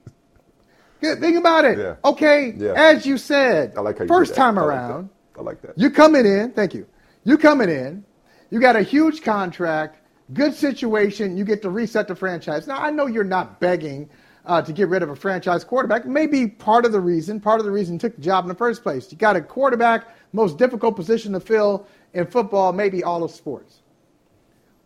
Think 1.01 1.37
about 1.37 1.65
it. 1.65 1.77
Yeah. 1.77 1.95
Okay, 2.03 2.53
yeah. 2.57 2.73
as 2.75 3.05
you 3.05 3.17
said, 3.17 3.75
like 3.75 3.99
how 3.99 4.07
first 4.07 4.35
time 4.35 4.57
I 4.57 4.63
around, 4.63 5.09
like 5.35 5.39
I 5.39 5.41
like 5.41 5.61
that. 5.61 5.77
You 5.77 5.89
coming 5.91 6.25
in, 6.25 6.51
thank 6.51 6.73
you. 6.73 6.87
You 7.23 7.37
coming 7.37 7.69
in, 7.69 8.03
you 8.49 8.59
got 8.59 8.75
a 8.75 8.81
huge 8.81 9.21
contract, 9.21 9.99
good 10.33 10.53
situation, 10.53 11.37
you 11.37 11.43
get 11.43 11.61
to 11.63 11.69
reset 11.69 12.07
the 12.07 12.15
franchise. 12.15 12.67
Now, 12.67 12.79
I 12.79 12.91
know 12.91 13.07
you're 13.07 13.23
not 13.23 13.59
begging 13.59 14.09
uh, 14.45 14.61
to 14.61 14.73
get 14.73 14.89
rid 14.89 15.03
of 15.03 15.09
a 15.09 15.15
franchise 15.15 15.63
quarterback. 15.63 16.05
Maybe 16.05 16.47
part 16.47 16.85
of 16.85 16.91
the 16.91 16.99
reason, 16.99 17.39
part 17.39 17.59
of 17.59 17.65
the 17.65 17.71
reason 17.71 17.95
you 17.95 17.99
took 17.99 18.15
the 18.15 18.21
job 18.21 18.45
in 18.45 18.49
the 18.49 18.55
first 18.55 18.83
place. 18.83 19.11
You 19.11 19.17
got 19.17 19.35
a 19.35 19.41
quarterback, 19.41 20.07
most 20.33 20.57
difficult 20.57 20.95
position 20.95 21.33
to 21.33 21.39
fill 21.39 21.87
in 22.13 22.27
football, 22.27 22.73
maybe 22.73 23.03
all 23.03 23.23
of 23.23 23.31
sports. 23.31 23.81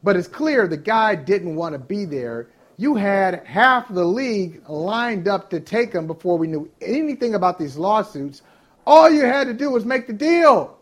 But 0.01 0.15
it's 0.15 0.27
clear 0.27 0.67
the 0.67 0.77
guy 0.77 1.15
didn't 1.15 1.55
want 1.55 1.73
to 1.73 1.79
be 1.79 2.05
there 2.05 2.47
you 2.79 2.95
had 2.95 3.45
half 3.45 3.89
the 3.89 4.05
league 4.05 4.63
lined 4.69 5.27
up 5.27 5.49
to 5.49 5.59
take 5.59 5.91
him 5.91 6.07
before 6.07 6.37
we 6.37 6.47
knew 6.47 6.71
anything 6.81 7.35
about 7.35 7.59
these 7.59 7.75
lawsuits. 7.75 8.41
All 8.87 9.09
you 9.09 9.25
had 9.25 9.47
to 9.47 9.53
do 9.53 9.69
was 9.69 9.83
make 9.83 10.07
the 10.07 10.13
deal. 10.13 10.77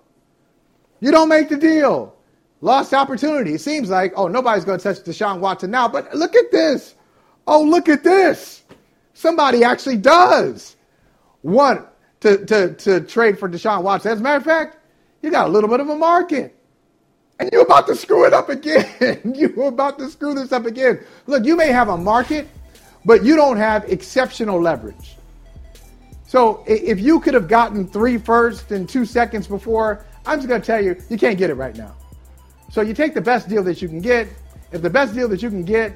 You 1.00 1.10
don't 1.10 1.28
make 1.28 1.50
the 1.50 1.58
deal. 1.58 2.16
Lost 2.62 2.94
opportunity. 2.94 3.56
It 3.56 3.62
seems 3.62 3.90
like, 3.90 4.14
oh, 4.16 4.28
nobody's 4.28 4.64
going 4.64 4.78
to 4.78 4.84
touch 4.84 5.04
Deshaun 5.04 5.40
Watson 5.40 5.72
now. 5.72 5.88
But 5.88 6.14
look 6.14 6.36
at 6.36 6.52
this. 6.52 6.94
Oh, 7.48 7.64
look 7.64 7.90
at 7.90 8.04
this. 8.04 8.62
Somebody 9.16 9.64
actually 9.64 9.98
does 9.98 10.76
want 11.42 11.84
to, 12.20 12.46
to, 12.46 12.76
to 12.76 13.02
trade 13.02 13.40
for 13.40 13.50
Deshaun 13.50 13.82
Watson. 13.82 14.12
As 14.12 14.20
a 14.20 14.24
matter 14.24 14.38
of 14.38 14.44
fact, 14.44 14.78
you 15.24 15.32
got 15.32 15.48
a 15.48 15.50
little 15.50 15.70
bit 15.70 15.80
of 15.80 15.90
a 15.90 15.96
market. 15.96 16.56
And 17.40 17.50
you're 17.52 17.64
about 17.64 17.88
to 17.88 17.96
screw 17.96 18.26
it 18.26 18.34
up 18.34 18.50
again. 18.50 19.22
you're 19.36 19.68
about 19.68 20.00
to 20.00 20.10
screw 20.10 20.34
this 20.34 20.52
up 20.52 20.66
again. 20.66 21.00
Look, 21.28 21.46
you 21.46 21.56
may 21.56 21.68
have 21.68 21.90
a 21.90 21.98
market, 21.98 22.48
but 23.06 23.24
you 23.24 23.36
don't 23.36 23.58
have 23.58 23.84
exceptional 23.86 24.60
leverage. 24.60 25.18
So 26.26 26.64
if 26.68 27.00
you 27.00 27.20
could 27.20 27.36
have 27.36 27.48
gotten 27.48 27.88
three 27.88 28.18
first 28.18 28.72
and 28.72 28.90
two 28.90 29.06
seconds 29.06 29.48
before, 29.48 30.06
I'm 30.26 30.40
just 30.40 30.48
going 30.48 30.62
to 30.62 30.68
tell 30.68 30.84
you, 30.84 31.02
you 31.10 31.18
can't 31.18 31.38
get 31.38 31.50
it 31.50 31.54
right 31.54 31.76
now. 31.76 31.96
So 32.70 32.82
you 32.82 32.94
take 32.94 33.14
the 33.14 33.22
best 33.22 33.48
deal 33.48 33.64
that 33.64 33.82
you 33.82 33.88
can 33.88 34.02
get. 34.02 34.28
If 34.72 34.82
the 34.82 34.90
best 34.90 35.14
deal 35.14 35.30
that 35.30 35.42
you 35.42 35.50
can 35.50 35.64
get 35.64 35.94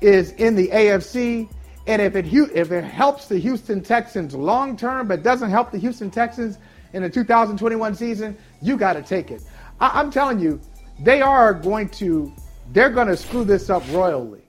is 0.00 0.30
in 0.32 0.54
the 0.54 0.68
AFC, 0.68 1.50
and 1.88 2.02
if 2.02 2.14
it 2.14 2.26
if 2.26 2.70
it 2.70 2.84
helps 2.84 3.26
the 3.26 3.38
Houston 3.38 3.82
Texans 3.82 4.34
long 4.34 4.76
term, 4.76 5.08
but 5.08 5.22
doesn't 5.22 5.50
help 5.50 5.72
the 5.72 5.78
Houston 5.78 6.10
Texans 6.10 6.58
in 6.92 7.02
the 7.02 7.10
2021 7.10 7.94
season, 7.94 8.36
you 8.62 8.76
got 8.76 8.92
to 8.94 9.02
take 9.02 9.30
it. 9.30 9.42
I, 9.80 10.00
am 10.00 10.10
telling 10.10 10.38
you, 10.38 10.60
they 11.00 11.20
are 11.20 11.52
going 11.52 11.88
to, 11.90 12.32
they're 12.72 12.90
going 12.90 13.08
to 13.08 13.16
screw 13.16 13.44
this 13.44 13.70
up 13.70 13.82
royally. 13.90 14.42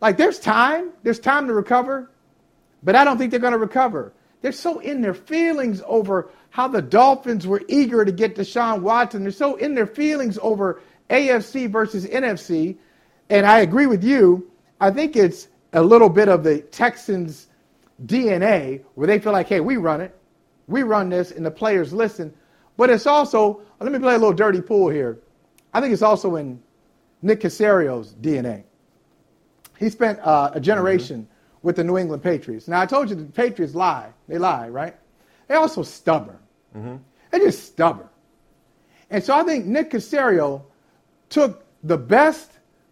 Like 0.00 0.16
there's 0.16 0.38
time, 0.38 0.90
there's 1.02 1.20
time 1.20 1.46
to 1.46 1.54
recover, 1.54 2.10
but 2.82 2.96
I 2.96 3.04
don't 3.04 3.16
think 3.16 3.30
they're 3.30 3.40
going 3.40 3.52
to 3.52 3.58
recover. 3.58 4.12
They're 4.42 4.52
so 4.52 4.78
in 4.80 5.00
their 5.00 5.14
feelings 5.14 5.82
over 5.86 6.30
how 6.50 6.68
the 6.68 6.82
Dolphins 6.82 7.46
were 7.46 7.62
eager 7.68 8.04
to 8.04 8.12
get 8.12 8.36
Deshaun 8.36 8.82
Watson. 8.82 9.22
They're 9.22 9.32
so 9.32 9.56
in 9.56 9.74
their 9.74 9.86
feelings 9.86 10.38
over 10.42 10.82
AFC 11.08 11.70
versus 11.70 12.04
NFC. 12.06 12.76
And 13.30 13.46
I 13.46 13.60
agree 13.60 13.86
with 13.86 14.04
you. 14.04 14.50
I 14.80 14.90
think 14.90 15.16
it's 15.16 15.48
a 15.72 15.82
little 15.82 16.10
bit 16.10 16.28
of 16.28 16.44
the 16.44 16.58
Texans 16.58 17.48
DNA 18.04 18.82
where 18.94 19.06
they 19.06 19.18
feel 19.18 19.32
like, 19.32 19.48
hey, 19.48 19.60
we 19.60 19.76
run 19.76 20.00
it, 20.00 20.14
we 20.66 20.82
run 20.82 21.08
this, 21.08 21.30
and 21.30 21.44
the 21.46 21.50
players 21.50 21.92
listen. 21.92 22.34
But 22.76 22.90
it's 22.90 23.06
also, 23.06 23.60
let 23.80 23.92
me 23.92 23.98
play 23.98 24.14
a 24.14 24.18
little 24.18 24.32
dirty 24.32 24.60
pool 24.60 24.88
here. 24.88 25.18
I 25.72 25.80
think 25.80 25.92
it's 25.92 26.02
also 26.02 26.36
in 26.36 26.60
Nick 27.22 27.40
Caserio's 27.40 28.14
DNA. 28.14 28.64
He 29.78 29.90
spent 29.90 30.20
uh, 30.20 30.50
a 30.54 30.60
generation 30.60 31.22
mm-hmm. 31.22 31.66
with 31.66 31.76
the 31.76 31.84
New 31.84 31.98
England 31.98 32.22
Patriots. 32.22 32.68
Now, 32.68 32.80
I 32.80 32.86
told 32.86 33.10
you 33.10 33.16
the 33.16 33.24
Patriots 33.24 33.74
lie. 33.74 34.12
They 34.28 34.38
lie, 34.38 34.68
right? 34.68 34.94
They're 35.48 35.58
also 35.58 35.82
stubborn. 35.82 36.38
Mm-hmm. 36.76 36.96
They're 37.30 37.40
just 37.40 37.64
stubborn. 37.64 38.08
And 39.10 39.22
so 39.22 39.36
I 39.36 39.42
think 39.42 39.66
Nick 39.66 39.90
Caserio 39.90 40.62
took 41.28 41.64
the 41.82 41.98
best 41.98 42.50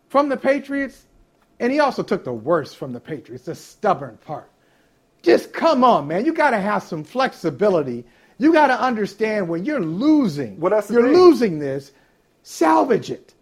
from 0.08 0.28
the 0.28 0.36
Patriots, 0.36 1.06
and 1.58 1.72
he 1.72 1.80
also 1.80 2.02
took 2.02 2.24
the 2.24 2.32
worst 2.32 2.76
from 2.76 2.92
the 2.92 3.00
Patriots, 3.00 3.46
the 3.46 3.54
stubborn 3.54 4.18
part. 4.18 4.50
Just 5.22 5.52
come 5.52 5.84
on, 5.84 6.08
man. 6.08 6.26
You 6.26 6.32
got 6.32 6.50
to 6.50 6.58
have 6.58 6.82
some 6.82 7.04
flexibility. 7.04 8.04
You 8.38 8.52
got 8.52 8.68
to 8.68 8.80
understand 8.80 9.48
when 9.48 9.64
you're 9.64 9.80
losing, 9.80 10.58
well, 10.58 10.72
you're 10.90 11.02
thing. 11.02 11.12
losing 11.12 11.58
this, 11.58 11.92
salvage 12.42 13.10
it 13.10 13.34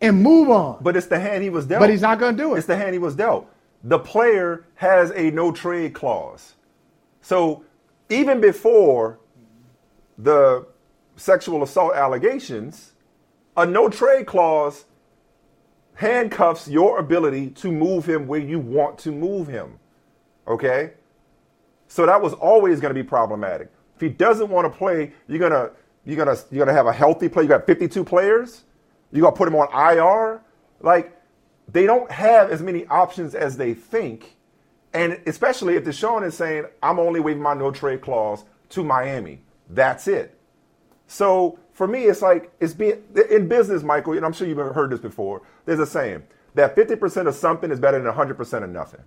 and 0.00 0.22
move 0.22 0.50
on. 0.50 0.78
But 0.80 0.96
it's 0.96 1.06
the 1.06 1.18
hand 1.18 1.42
he 1.42 1.50
was 1.50 1.66
dealt. 1.66 1.80
But 1.80 1.90
he's 1.90 2.02
not 2.02 2.18
going 2.18 2.36
to 2.36 2.42
do 2.42 2.54
it. 2.54 2.58
It's 2.58 2.66
the 2.66 2.76
hand 2.76 2.92
he 2.92 2.98
was 2.98 3.14
dealt. 3.14 3.50
The 3.84 3.98
player 3.98 4.64
has 4.74 5.10
a 5.12 5.30
no 5.30 5.52
trade 5.52 5.94
clause. 5.94 6.54
So 7.20 7.64
even 8.08 8.40
before 8.40 9.18
the 10.18 10.66
sexual 11.16 11.62
assault 11.62 11.94
allegations, 11.94 12.92
a 13.56 13.64
no 13.66 13.88
trade 13.88 14.26
clause 14.26 14.84
handcuffs 15.94 16.68
your 16.68 16.98
ability 16.98 17.50
to 17.50 17.72
move 17.72 18.06
him 18.06 18.26
where 18.26 18.40
you 18.40 18.58
want 18.58 18.98
to 18.98 19.10
move 19.10 19.48
him. 19.48 19.78
Okay? 20.46 20.92
So 21.88 22.04
that 22.06 22.20
was 22.20 22.34
always 22.34 22.80
going 22.80 22.94
to 22.94 23.02
be 23.02 23.06
problematic. 23.06 23.70
If 23.96 24.00
he 24.02 24.08
doesn't 24.08 24.48
want 24.48 24.70
to 24.70 24.78
play, 24.78 25.12
you're 25.26 25.38
gonna 25.38 25.70
you're 26.04 26.16
gonna 26.16 26.36
you're 26.50 26.64
gonna 26.64 26.76
have 26.76 26.86
a 26.86 26.92
healthy 26.92 27.28
play. 27.28 27.42
You 27.42 27.48
got 27.48 27.66
52 27.66 28.04
players. 28.04 28.62
You 29.10 29.22
to 29.22 29.32
put 29.32 29.48
him 29.48 29.54
on 29.56 29.68
IR. 29.96 30.42
Like 30.80 31.20
they 31.72 31.86
don't 31.86 32.10
have 32.10 32.50
as 32.50 32.62
many 32.62 32.86
options 32.86 33.34
as 33.34 33.56
they 33.56 33.74
think, 33.74 34.36
and 34.92 35.20
especially 35.26 35.76
if 35.76 35.84
Deshaun 35.84 36.24
is 36.24 36.34
saying, 36.34 36.66
"I'm 36.82 36.98
only 36.98 37.20
waiving 37.20 37.42
my 37.42 37.54
no 37.54 37.70
trade 37.70 38.02
clause 38.02 38.44
to 38.70 38.84
Miami." 38.84 39.40
That's 39.70 40.06
it. 40.06 40.38
So 41.06 41.58
for 41.72 41.86
me, 41.86 42.04
it's 42.04 42.22
like 42.22 42.52
it's 42.60 42.74
being 42.74 43.02
in 43.30 43.48
business, 43.48 43.82
Michael. 43.82 44.14
And 44.14 44.24
I'm 44.26 44.32
sure 44.32 44.46
you've 44.46 44.58
heard 44.58 44.90
this 44.90 45.00
before. 45.00 45.42
There's 45.64 45.80
a 45.80 45.86
saying 45.86 46.22
that 46.54 46.74
50% 46.74 47.28
of 47.28 47.34
something 47.34 47.70
is 47.70 47.78
better 47.78 48.00
than 48.00 48.12
100% 48.12 48.64
of 48.64 48.70
nothing. 48.70 49.02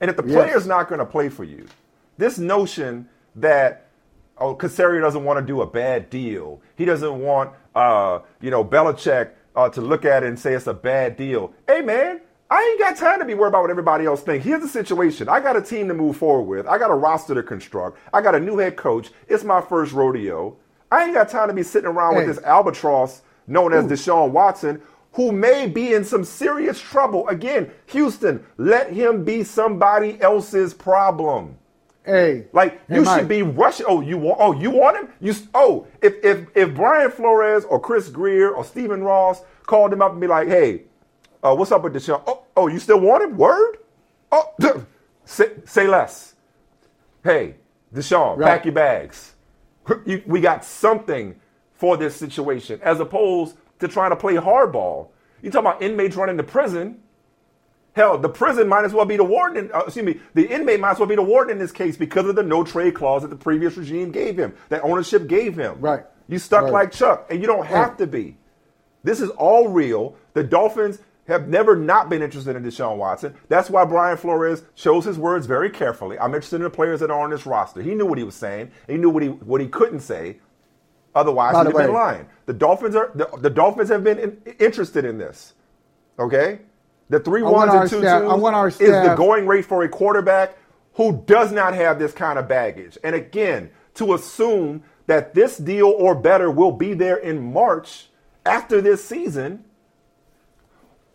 And 0.00 0.10
if 0.10 0.16
the 0.16 0.24
yes. 0.26 0.34
player's 0.34 0.66
not 0.66 0.88
going 0.88 0.98
to 0.98 1.06
play 1.06 1.28
for 1.28 1.44
you, 1.44 1.66
this 2.16 2.38
notion 2.38 3.08
that 3.40 3.88
oh, 4.38 4.54
Caserio 4.54 5.00
doesn't 5.00 5.24
want 5.24 5.38
to 5.38 5.46
do 5.46 5.62
a 5.62 5.66
bad 5.66 6.10
deal, 6.10 6.60
he 6.76 6.84
doesn't 6.84 7.18
want 7.18 7.52
uh, 7.74 8.20
you 8.40 8.50
know 8.50 8.64
Belichick 8.64 9.30
uh, 9.56 9.68
to 9.70 9.80
look 9.80 10.04
at 10.04 10.22
it 10.22 10.28
and 10.28 10.38
say 10.38 10.54
it's 10.54 10.66
a 10.66 10.74
bad 10.74 11.16
deal. 11.16 11.52
Hey 11.66 11.80
man, 11.80 12.20
I 12.50 12.62
ain't 12.62 12.80
got 12.80 12.96
time 12.96 13.18
to 13.18 13.26
be 13.26 13.34
worried 13.34 13.48
about 13.48 13.62
what 13.62 13.70
everybody 13.70 14.06
else 14.06 14.22
thinks. 14.22 14.44
Here's 14.44 14.62
the 14.62 14.68
situation. 14.68 15.28
I 15.28 15.40
got 15.40 15.56
a 15.56 15.62
team 15.62 15.88
to 15.88 15.94
move 15.94 16.16
forward 16.16 16.44
with. 16.44 16.66
I 16.66 16.78
got 16.78 16.90
a 16.90 16.94
roster 16.94 17.34
to 17.34 17.42
construct. 17.42 17.98
I 18.14 18.22
got 18.22 18.34
a 18.34 18.40
new 18.40 18.56
head 18.56 18.76
coach. 18.76 19.10
It's 19.28 19.44
my 19.44 19.60
first 19.60 19.92
rodeo. 19.92 20.56
I 20.90 21.04
ain't 21.04 21.14
got 21.14 21.28
time 21.28 21.48
to 21.48 21.54
be 21.54 21.62
sitting 21.62 21.88
around 21.88 22.14
hey. 22.14 22.26
with 22.26 22.36
this 22.36 22.44
albatross 22.44 23.20
known 23.46 23.74
as 23.74 23.84
Ooh. 23.84 23.88
Deshaun 23.88 24.30
Watson, 24.30 24.80
who 25.12 25.32
may 25.32 25.66
be 25.66 25.92
in 25.92 26.04
some 26.04 26.24
serious 26.24 26.80
trouble. 26.80 27.28
Again, 27.28 27.70
Houston, 27.86 28.44
let 28.56 28.92
him 28.92 29.24
be 29.24 29.44
somebody 29.44 30.20
else's 30.20 30.72
problem. 30.72 31.58
Hey, 32.08 32.46
like 32.54 32.88
hey, 32.88 32.96
you 32.96 33.02
Mike. 33.02 33.20
should 33.20 33.28
be 33.28 33.42
rushing. 33.42 33.84
Oh, 33.86 34.00
you 34.00 34.16
want? 34.16 34.38
Oh, 34.40 34.58
you 34.58 34.70
want 34.70 34.96
him? 34.96 35.08
You 35.20 35.34
oh, 35.52 35.86
if 36.00 36.14
if 36.24 36.46
if 36.56 36.74
Brian 36.74 37.10
Flores 37.10 37.66
or 37.66 37.78
Chris 37.78 38.08
Grier 38.08 38.50
or 38.50 38.64
Stephen 38.64 39.02
Ross 39.02 39.42
called 39.66 39.92
him 39.92 40.00
up 40.00 40.12
and 40.12 40.20
be 40.20 40.26
like, 40.26 40.48
hey, 40.48 40.84
uh, 41.42 41.54
what's 41.54 41.70
up 41.70 41.82
with 41.82 41.94
Deshaun? 41.94 42.22
Oh, 42.26 42.44
oh, 42.56 42.66
you 42.68 42.78
still 42.78 42.98
want 42.98 43.24
him? 43.24 43.36
Word? 43.36 43.76
Oh, 44.32 44.54
say, 45.26 45.50
say 45.66 45.86
less. 45.86 46.34
Hey, 47.22 47.56
Deshaun, 47.94 48.38
right. 48.38 48.48
pack 48.48 48.64
your 48.64 48.72
bags. 48.72 49.34
we 50.06 50.40
got 50.40 50.64
something 50.64 51.38
for 51.74 51.98
this 51.98 52.16
situation 52.16 52.80
as 52.82 53.00
opposed 53.00 53.58
to 53.80 53.86
trying 53.86 54.10
to 54.10 54.16
play 54.16 54.34
hardball. 54.34 55.08
You 55.42 55.50
talk 55.50 55.60
about 55.60 55.82
inmates 55.82 56.16
running 56.16 56.38
to 56.38 56.42
prison. 56.42 57.02
Hell, 57.98 58.16
the 58.16 58.28
prison 58.28 58.68
might 58.68 58.84
as 58.84 58.92
well 58.92 59.04
be 59.04 59.16
the 59.16 59.24
warden. 59.24 59.72
Uh, 59.74 59.80
excuse 59.80 60.06
me, 60.06 60.20
the 60.34 60.46
inmate 60.46 60.78
might 60.78 60.92
as 60.92 60.98
well 61.00 61.08
be 61.08 61.16
the 61.16 61.22
warden 61.22 61.50
in 61.50 61.58
this 61.58 61.72
case 61.72 61.96
because 61.96 62.26
of 62.26 62.36
the 62.36 62.44
no 62.44 62.62
trade 62.62 62.94
clause 62.94 63.22
that 63.22 63.28
the 63.28 63.36
previous 63.36 63.76
regime 63.76 64.12
gave 64.12 64.38
him, 64.38 64.54
that 64.68 64.84
ownership 64.84 65.26
gave 65.26 65.56
him. 65.56 65.80
Right. 65.80 66.04
You 66.28 66.38
stuck 66.38 66.62
right. 66.62 66.72
like 66.72 66.92
Chuck, 66.92 67.26
and 67.28 67.40
you 67.40 67.48
don't 67.48 67.66
have 67.66 67.96
to 67.96 68.06
be. 68.06 68.36
This 69.02 69.20
is 69.20 69.30
all 69.30 69.66
real. 69.66 70.14
The 70.34 70.44
Dolphins 70.44 71.00
have 71.26 71.48
never 71.48 71.74
not 71.74 72.08
been 72.08 72.22
interested 72.22 72.54
in 72.54 72.62
Deshaun 72.62 72.98
Watson. 72.98 73.34
That's 73.48 73.68
why 73.68 73.84
Brian 73.84 74.16
Flores 74.16 74.62
chose 74.76 75.04
his 75.04 75.18
words 75.18 75.46
very 75.46 75.68
carefully. 75.68 76.20
I'm 76.20 76.34
interested 76.34 76.56
in 76.56 76.62
the 76.62 76.70
players 76.70 77.00
that 77.00 77.10
are 77.10 77.20
on 77.20 77.30
this 77.30 77.46
roster. 77.46 77.82
He 77.82 77.96
knew 77.96 78.06
what 78.06 78.18
he 78.18 78.22
was 78.22 78.36
saying. 78.36 78.70
He 78.86 78.96
knew 78.96 79.10
what 79.10 79.24
he 79.24 79.28
what 79.30 79.60
he 79.60 79.66
couldn't 79.66 80.00
say. 80.00 80.38
Otherwise, 81.16 81.56
he'd 81.56 81.66
have 81.66 81.76
been 81.76 81.92
lying. 81.92 82.28
The 82.46 82.52
Dolphins 82.52 82.94
are 82.94 83.10
the, 83.12 83.28
the 83.40 83.50
Dolphins 83.50 83.88
have 83.88 84.04
been 84.04 84.20
in, 84.20 84.40
interested 84.60 85.04
in 85.04 85.18
this. 85.18 85.54
Okay, 86.16 86.60
the 87.08 87.20
three 87.20 87.42
ones 87.42 87.72
and 87.72 87.88
two 87.90 88.00
staff, 88.00 88.22
twos 88.22 88.30
is 88.80 88.90
the 89.02 89.14
going 89.16 89.46
rate 89.46 89.64
for 89.64 89.82
a 89.82 89.88
quarterback 89.88 90.56
who 90.94 91.22
does 91.26 91.52
not 91.52 91.74
have 91.74 91.98
this 91.98 92.12
kind 92.12 92.38
of 92.38 92.48
baggage. 92.48 92.98
And 93.04 93.14
again, 93.14 93.70
to 93.94 94.14
assume 94.14 94.82
that 95.06 95.34
this 95.34 95.56
deal 95.58 95.88
or 95.88 96.14
better 96.14 96.50
will 96.50 96.72
be 96.72 96.94
there 96.94 97.16
in 97.16 97.52
March 97.52 98.08
after 98.44 98.80
this 98.80 99.04
season 99.04 99.64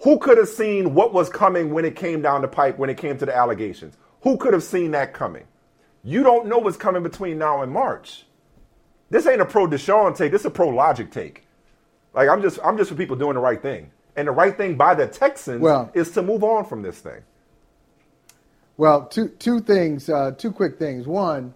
who 0.03 0.19
could 0.19 0.37
have 0.37 0.49
seen 0.49 0.93
what 0.93 1.13
was 1.13 1.29
coming 1.29 1.73
when 1.73 1.85
it 1.85 1.95
came 1.95 2.21
down 2.21 2.41
the 2.41 2.47
pipe, 2.47 2.77
when 2.77 2.89
it 2.89 2.97
came 2.97 3.17
to 3.17 3.25
the 3.25 3.35
allegations? 3.35 3.97
Who 4.21 4.37
could 4.37 4.53
have 4.53 4.63
seen 4.63 4.91
that 4.91 5.13
coming? 5.13 5.45
You 6.03 6.23
don't 6.23 6.47
know 6.47 6.57
what's 6.57 6.77
coming 6.77 7.03
between 7.03 7.37
now 7.37 7.61
and 7.61 7.71
March. 7.71 8.25
This 9.09 9.25
ain't 9.27 9.41
a 9.41 9.45
pro 9.45 9.67
Deshaun 9.67 10.15
take. 10.17 10.31
This 10.31 10.41
is 10.41 10.47
a 10.47 10.51
pro 10.51 10.69
logic 10.69 11.11
take. 11.11 11.43
Like 12.13 12.27
I'm 12.27 12.41
just 12.41 12.59
I'm 12.63 12.77
just 12.77 12.89
for 12.89 12.97
people 12.97 13.15
doing 13.15 13.35
the 13.35 13.39
right 13.39 13.61
thing. 13.61 13.91
And 14.15 14.27
the 14.27 14.31
right 14.31 14.55
thing 14.55 14.75
by 14.75 14.93
the 14.95 15.07
Texans 15.07 15.61
well, 15.61 15.89
is 15.93 16.11
to 16.11 16.21
move 16.21 16.43
on 16.43 16.65
from 16.65 16.81
this 16.81 16.99
thing. 16.99 17.21
Well, 18.77 19.05
two 19.05 19.29
two 19.29 19.59
things, 19.59 20.09
uh, 20.09 20.31
two 20.31 20.51
quick 20.51 20.77
things. 20.79 21.07
One, 21.07 21.53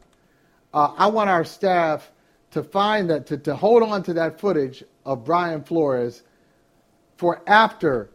uh, 0.74 0.94
I 0.98 1.08
want 1.08 1.30
our 1.30 1.44
staff 1.44 2.12
to 2.52 2.64
find 2.64 3.10
that 3.10 3.28
to, 3.28 3.38
to 3.38 3.56
hold 3.56 3.84
on 3.84 4.04
to 4.04 4.14
that 4.14 4.40
footage 4.40 4.84
of 5.06 5.24
Brian 5.24 5.64
Flores 5.64 6.24
for 7.18 7.42
after 7.48 8.10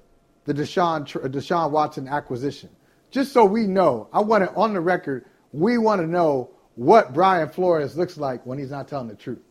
the 0.44 0.54
Deshaun, 0.54 1.06
Deshaun 1.06 1.70
Watson 1.70 2.08
acquisition. 2.08 2.70
Just 3.10 3.32
so 3.32 3.44
we 3.44 3.66
know, 3.66 4.08
I 4.12 4.20
want 4.20 4.44
it 4.44 4.50
on 4.56 4.72
the 4.72 4.80
record, 4.80 5.26
we 5.52 5.78
want 5.78 6.00
to 6.00 6.06
know 6.06 6.50
what 6.76 7.12
Brian 7.12 7.48
Flores 7.48 7.96
looks 7.96 8.16
like 8.16 8.44
when 8.46 8.58
he's 8.58 8.70
not 8.70 8.88
telling 8.88 9.08
the 9.08 9.14
truth. 9.14 9.42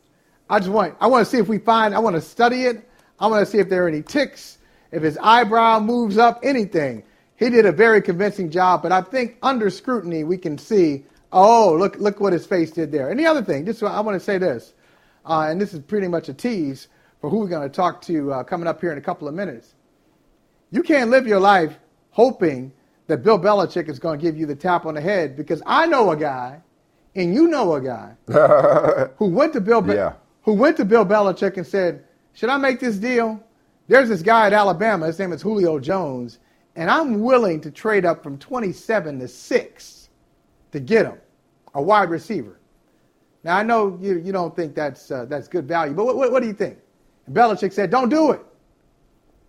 I 0.50 0.60
just 0.60 0.72
want, 0.72 0.96
I 1.00 1.08
want 1.08 1.26
to 1.26 1.32
see 1.32 1.38
if 1.38 1.48
we 1.48 1.60
find, 1.60 1.94
I 1.94 2.00
want 2.00 2.16
to 2.16 2.22
study 2.22 2.64
it. 2.64 2.90
I 3.20 3.28
want 3.28 3.46
to 3.46 3.50
see 3.50 3.60
if 3.60 3.70
there 3.70 3.86
are 3.86 3.88
any 3.88 4.02
ticks, 4.02 4.58
if 4.92 5.04
his 5.04 5.18
eyebrow 5.22 5.80
moves 5.80 6.18
up, 6.18 6.40
anything. 6.44 7.04
He 7.36 7.50
did 7.50 7.66
a 7.66 7.72
very 7.72 8.02
convincing 8.02 8.52
job, 8.52 8.84
but 8.84 8.92
I 8.92 9.02
think 9.02 9.38
under 9.42 9.70
scrutiny 9.70 10.24
we 10.24 10.38
can 10.38 10.58
see, 10.58 11.06
oh, 11.32 11.76
look, 11.76 11.98
look 11.98 12.20
what 12.20 12.34
his 12.34 12.46
face 12.46 12.72
did 12.72 12.92
there. 12.92 13.10
And 13.10 13.20
the 13.20 13.26
other 13.26 13.42
thing, 13.42 13.66
just 13.66 13.82
I 13.82 14.00
want 14.02 14.16
to 14.16 14.24
say 14.24 14.38
this, 14.38 14.74
uh, 15.26 15.48
and 15.50 15.60
this 15.60 15.74
is 15.74 15.80
pretty 15.80 16.08
much 16.08 16.30
a 16.30 16.34
tease 16.34 16.88
for 17.20 17.30
who 17.30 17.40
we're 17.40 17.48
going 17.48 17.68
to 17.68 17.76
talk 17.76 18.02
to 18.04 18.34
uh, 18.34 18.44
coming 18.44 18.68
up 18.68 18.82
here 18.82 18.92
in 18.92 18.98
a 18.98 19.02
couple 19.02 19.28
of 19.28 19.34
minutes. 19.34 19.74
You 20.72 20.84
can't 20.84 21.10
live 21.10 21.28
your 21.28 21.40
life 21.40 21.78
hoping 22.12 22.72
that 23.08 23.24
Bill 23.24 23.40
Belichick 23.40 23.90
is 23.90 24.00
going 24.00 24.20
to 24.20 24.24
give 24.24 24.38
you 24.38 24.46
the 24.46 24.56
tap 24.56 24.86
on 24.86 24.94
the 24.94 25.02
head 25.02 25.36
because 25.36 25.62
I 25.66 25.86
know 25.86 26.12
a 26.12 26.18
guy, 26.18 26.62
and 27.16 27.34
you 27.34 27.48
know 27.48 27.74
a 27.74 27.82
guy 27.82 28.14
who 29.18 29.26
went 29.28 29.54
to 29.54 29.62
Bill 29.62 29.82
Be- 29.82 29.96
yeah. 29.96 30.14
who 30.44 30.54
went 30.54 30.78
to 30.78 30.86
Bill 30.86 31.06
Belichick 31.06 31.58
and 31.58 31.68
said, 31.68 32.06
"Should 32.34 32.50
I 32.50 32.58
make 32.58 32.80
this 32.80 32.98
deal?" 32.98 33.44
There's 33.92 34.08
this 34.08 34.22
guy 34.22 34.48
at 34.48 34.54
Alabama. 34.54 35.08
His 35.08 35.20
name 35.20 35.34
is 35.34 35.42
Julio 35.42 35.78
Jones, 35.78 36.40
and 36.78 36.90
I'm 36.90 37.20
willing 37.20 37.60
to 37.60 37.70
trade 37.70 38.06
up 38.06 38.24
from 38.24 38.38
27 38.38 39.20
to 39.20 39.28
six 39.28 40.08
to 40.72 40.80
get 40.80 41.06
him, 41.06 41.18
a 41.74 41.82
wide 41.82 42.10
receiver. 42.10 42.58
Now 43.44 43.58
I 43.58 43.64
know 43.64 44.00
you, 44.02 44.18
you 44.20 44.32
don't 44.32 44.56
think 44.56 44.76
that's 44.76 45.12
uh, 45.12 45.26
that's 45.26 45.50
good 45.50 45.68
value, 45.68 45.94
but 45.94 46.06
what, 46.06 46.16
what, 46.16 46.32
what 46.32 46.42
do 46.42 46.48
you 46.48 46.54
think? 46.54 46.78
And 47.26 47.36
Belichick 47.36 47.74
said, 47.74 47.90
"Don't 47.92 48.08
do 48.08 48.32
it." 48.32 48.40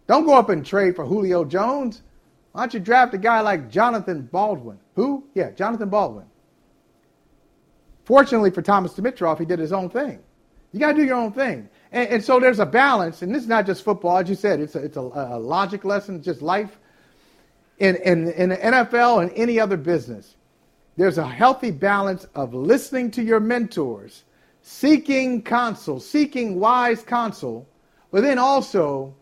Don't 0.08 0.26
go 0.26 0.34
up 0.34 0.48
and 0.48 0.66
trade 0.66 0.96
for 0.96 1.06
Julio 1.06 1.44
Jones. 1.44 2.02
Why 2.50 2.62
don't 2.62 2.74
you 2.74 2.80
draft 2.80 3.14
a 3.14 3.18
guy 3.18 3.42
like 3.42 3.70
Jonathan 3.70 4.22
Baldwin? 4.22 4.80
Who? 4.96 5.22
Yeah, 5.34 5.52
Jonathan 5.52 5.88
Baldwin. 5.88 6.26
Fortunately 8.04 8.50
for 8.50 8.60
Thomas 8.60 8.92
Dimitroff, 8.94 9.38
he 9.38 9.44
did 9.44 9.60
his 9.60 9.72
own 9.72 9.88
thing. 9.88 10.18
You 10.72 10.80
got 10.80 10.88
to 10.88 10.94
do 10.94 11.04
your 11.04 11.14
own 11.14 11.30
thing. 11.30 11.68
And, 11.92 12.08
and, 12.08 12.24
so 12.24 12.40
there's 12.40 12.58
a 12.58 12.66
balance, 12.66 13.20
and 13.20 13.34
this 13.34 13.42
is 13.42 13.48
not 13.48 13.66
just 13.66 13.84
football. 13.84 14.16
As 14.16 14.28
you 14.28 14.34
said, 14.34 14.60
it's 14.60 14.74
a, 14.74 14.78
it's 14.78 14.96
a, 14.96 15.00
a 15.00 15.38
logic 15.38 15.84
lesson, 15.84 16.22
just 16.22 16.40
life. 16.40 16.78
In, 17.78 17.96
in, 17.96 18.30
in 18.32 18.48
the 18.50 18.56
NFL 18.56 19.22
and 19.22 19.30
any 19.34 19.60
other 19.60 19.76
business, 19.76 20.36
there's 20.96 21.18
a 21.18 21.26
healthy 21.26 21.70
balance 21.70 22.26
of 22.34 22.54
listening 22.54 23.10
to 23.12 23.22
your 23.22 23.40
mentors, 23.40 24.24
seeking 24.62 25.42
counsel, 25.42 26.00
seeking 26.00 26.58
wise 26.58 27.02
counsel, 27.02 27.68
but 28.10 28.22
then 28.22 28.38
also 28.38 29.14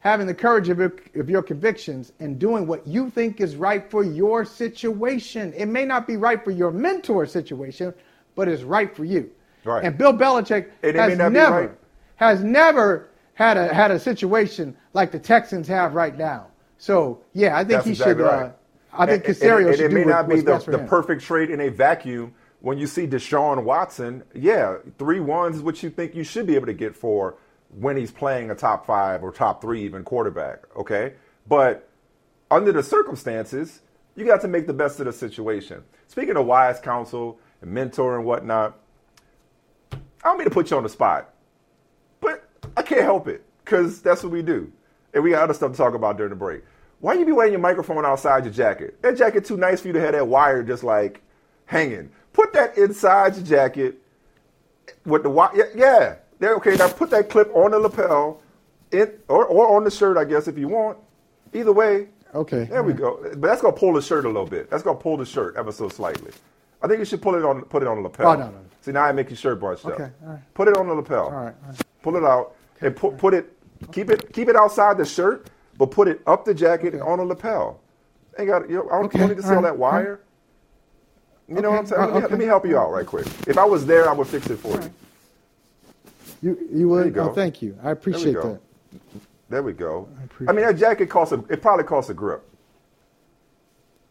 having 0.00 0.26
the 0.26 0.34
courage 0.34 0.68
of 0.68 0.78
your, 0.78 0.92
of 1.14 1.30
your 1.30 1.42
convictions 1.42 2.12
and 2.20 2.38
doing 2.38 2.66
what 2.66 2.86
you 2.86 3.08
think 3.08 3.40
is 3.40 3.56
right 3.56 3.88
for 3.90 4.04
your 4.04 4.44
situation. 4.44 5.52
It 5.56 5.66
may 5.66 5.84
not 5.84 6.06
be 6.06 6.16
right 6.16 6.42
for 6.42 6.50
your 6.50 6.72
mentor 6.72 7.24
situation, 7.24 7.94
but 8.34 8.48
it's 8.48 8.62
right 8.62 8.94
for 8.94 9.04
you. 9.04 9.30
Right. 9.64 9.84
And 9.84 9.96
Bill 9.96 10.12
Belichick 10.12 10.70
And 10.82 10.96
has 10.96 11.10
may 11.10 11.14
not 11.16 11.28
be 11.28 11.34
never. 11.34 11.78
Has 12.22 12.44
never 12.44 13.08
had 13.34 13.56
a 13.56 13.74
had 13.74 13.90
a 13.90 13.98
situation 13.98 14.76
like 14.92 15.10
the 15.10 15.18
Texans 15.18 15.66
have 15.66 15.94
right 15.94 16.16
now. 16.16 16.46
So 16.78 17.20
yeah, 17.32 17.56
I 17.56 17.60
think 17.60 17.70
That's 17.70 17.84
he 17.86 17.90
exactly 17.92 18.14
should. 18.14 18.20
right. 18.22 18.46
Uh, 18.46 18.52
I 18.92 19.06
think 19.06 19.26
And- 19.26 19.34
Caserio 19.36 19.56
and, 19.58 19.66
and 19.68 19.76
should 19.76 19.84
it 19.86 19.88
do 19.88 19.94
may 19.96 20.04
not 20.04 20.28
be 20.28 20.40
the, 20.40 20.58
the 20.58 20.78
perfect 20.78 21.22
trade 21.22 21.50
in 21.50 21.60
a 21.60 21.68
vacuum. 21.68 22.34
When 22.60 22.78
you 22.78 22.86
see 22.86 23.08
Deshaun 23.08 23.64
Watson, 23.64 24.22
yeah, 24.36 24.76
three 24.96 25.18
ones 25.18 25.56
is 25.56 25.62
what 25.62 25.82
you 25.82 25.90
think 25.90 26.14
you 26.14 26.22
should 26.22 26.46
be 26.46 26.54
able 26.54 26.66
to 26.66 26.72
get 26.72 26.94
for 26.94 27.34
when 27.70 27.96
he's 27.96 28.12
playing 28.12 28.52
a 28.52 28.54
top 28.54 28.86
five 28.86 29.24
or 29.24 29.32
top 29.32 29.60
three 29.60 29.82
even 29.82 30.04
quarterback. 30.04 30.60
Okay, 30.76 31.14
but 31.48 31.88
under 32.52 32.70
the 32.70 32.82
circumstances, 32.84 33.80
you 34.14 34.24
got 34.24 34.40
to 34.42 34.48
make 34.48 34.68
the 34.68 34.72
best 34.72 35.00
of 35.00 35.06
the 35.06 35.12
situation. 35.12 35.82
Speaking 36.06 36.36
of 36.36 36.46
wise 36.46 36.78
counsel 36.78 37.40
and 37.62 37.72
mentor 37.72 38.14
and 38.16 38.24
whatnot, 38.24 38.78
I 39.92 39.96
don't 40.22 40.38
mean 40.38 40.46
to 40.48 40.54
put 40.54 40.70
you 40.70 40.76
on 40.76 40.84
the 40.84 40.88
spot, 40.88 41.31
I 42.76 42.82
can't 42.82 43.02
help 43.02 43.28
it 43.28 43.44
because 43.64 44.00
that's 44.02 44.22
what 44.22 44.32
we 44.32 44.42
do. 44.42 44.70
And 45.14 45.22
we 45.22 45.30
got 45.30 45.42
other 45.42 45.54
stuff 45.54 45.72
to 45.72 45.76
talk 45.76 45.94
about 45.94 46.16
during 46.16 46.30
the 46.30 46.36
break. 46.36 46.62
Why 47.00 47.14
you 47.14 47.26
be 47.26 47.32
wearing 47.32 47.52
your 47.52 47.60
microphone 47.60 48.04
outside 48.04 48.44
your 48.44 48.52
jacket? 48.52 49.00
That 49.02 49.16
jacket 49.16 49.44
too 49.44 49.56
nice 49.56 49.80
for 49.80 49.88
you 49.88 49.92
to 49.94 50.00
have 50.00 50.12
that 50.12 50.26
wire 50.26 50.62
just 50.62 50.84
like 50.84 51.20
hanging. 51.66 52.10
Put 52.32 52.52
that 52.52 52.78
inside 52.78 53.36
your 53.36 53.44
jacket 53.44 54.00
with 55.04 55.24
the 55.24 55.30
wire. 55.30 55.50
Yeah, 55.54 55.64
yeah. 55.74 56.14
There, 56.38 56.54
okay. 56.56 56.76
Now 56.76 56.88
put 56.88 57.10
that 57.10 57.28
clip 57.28 57.54
on 57.54 57.72
the 57.72 57.78
lapel, 57.78 58.40
in 58.92 59.12
or, 59.28 59.46
or 59.46 59.76
on 59.76 59.84
the 59.84 59.90
shirt, 59.90 60.16
I 60.16 60.24
guess, 60.24 60.48
if 60.48 60.56
you 60.56 60.68
want. 60.68 60.98
Either 61.52 61.72
way. 61.72 62.08
Okay. 62.34 62.64
There 62.64 62.82
we 62.82 62.92
go. 62.92 63.18
But 63.22 63.42
that's 63.42 63.60
gonna 63.60 63.76
pull 63.76 63.92
the 63.92 64.02
shirt 64.02 64.24
a 64.24 64.28
little 64.28 64.46
bit. 64.46 64.70
That's 64.70 64.82
gonna 64.82 64.98
pull 64.98 65.16
the 65.16 65.26
shirt 65.26 65.56
ever 65.56 65.72
so 65.72 65.88
slightly. 65.88 66.32
I 66.82 66.88
think 66.88 66.98
you 66.98 67.04
should 67.04 67.20
pull 67.20 67.34
it 67.34 67.44
on 67.44 67.62
put 67.62 67.82
it 67.82 67.88
on 67.88 67.96
the 67.96 68.02
lapel. 68.02 68.28
Oh, 68.28 68.34
no, 68.34 68.50
no. 68.50 68.60
See 68.80 68.92
now 68.92 69.02
I 69.02 69.12
make 69.12 69.28
your 69.28 69.36
shirt 69.36 69.60
bunched 69.60 69.84
up. 69.86 69.92
Okay, 69.92 70.10
all 70.22 70.30
right. 70.30 70.54
Put 70.54 70.68
it 70.68 70.76
on 70.76 70.86
the 70.88 70.94
lapel. 70.94 71.26
All 71.26 71.30
right, 71.30 71.54
all 71.62 71.68
right. 71.68 71.80
Pull 72.02 72.16
it 72.16 72.24
out 72.24 72.56
and 72.82 72.94
put 72.96 73.16
put 73.18 73.34
it 73.34 73.52
keep 73.92 74.10
it 74.10 74.32
keep 74.32 74.48
it 74.48 74.56
outside 74.56 74.98
the 74.98 75.04
shirt, 75.04 75.48
but 75.78 75.90
put 75.90 76.08
it 76.08 76.20
up 76.26 76.44
the 76.44 76.54
jacket 76.54 76.94
and 76.94 77.02
on 77.02 77.18
a 77.18 77.24
lapel. 77.24 77.80
Ain't 78.38 78.48
got 78.48 78.68
you 78.68 78.76
know, 78.76 78.90
I 78.90 78.96
don't, 78.96 79.04
Okay, 79.06 79.18
don't 79.18 79.28
need 79.28 79.36
to 79.36 79.42
see 79.42 79.48
all 79.48 79.56
all 79.56 79.62
right, 79.62 79.70
that 79.70 79.78
wire. 79.78 80.20
You 81.48 81.60
know 81.60 81.70
what 81.70 81.80
I'm 81.80 81.86
saying? 81.86 82.02
uh, 82.02 82.06
let, 82.08 82.22
me, 82.22 82.28
let 82.30 82.38
me 82.38 82.44
help 82.46 82.66
you 82.66 82.78
out 82.78 82.92
right 82.92 83.06
quick. 83.06 83.26
If 83.46 83.58
I 83.58 83.64
was 83.64 83.86
there, 83.86 84.08
I 84.08 84.12
would 84.12 84.26
fix 84.26 84.48
it 84.50 84.58
for 84.58 84.80
you. 84.80 84.92
You 86.42 86.68
you 86.72 86.88
would. 86.88 87.06
you 87.06 87.12
go. 87.12 87.30
Oh, 87.30 87.34
thank 87.34 87.62
you. 87.62 87.76
I 87.82 87.84
There 87.84 87.92
appreciate 87.92 88.34
go. 88.34 88.42
that. 88.42 88.60
There 89.48 89.62
we 89.62 89.72
go. 89.72 90.08
I, 90.18 90.24
appreciate 90.24 90.56
mean, 90.56 90.66
that 90.66 90.78
jacket 90.78 91.06
costs 91.10 91.32
a, 91.32 91.44
it 91.50 91.62
probably 91.62 91.84
costs 91.84 92.10
a 92.10 92.14
grip. 92.14 92.42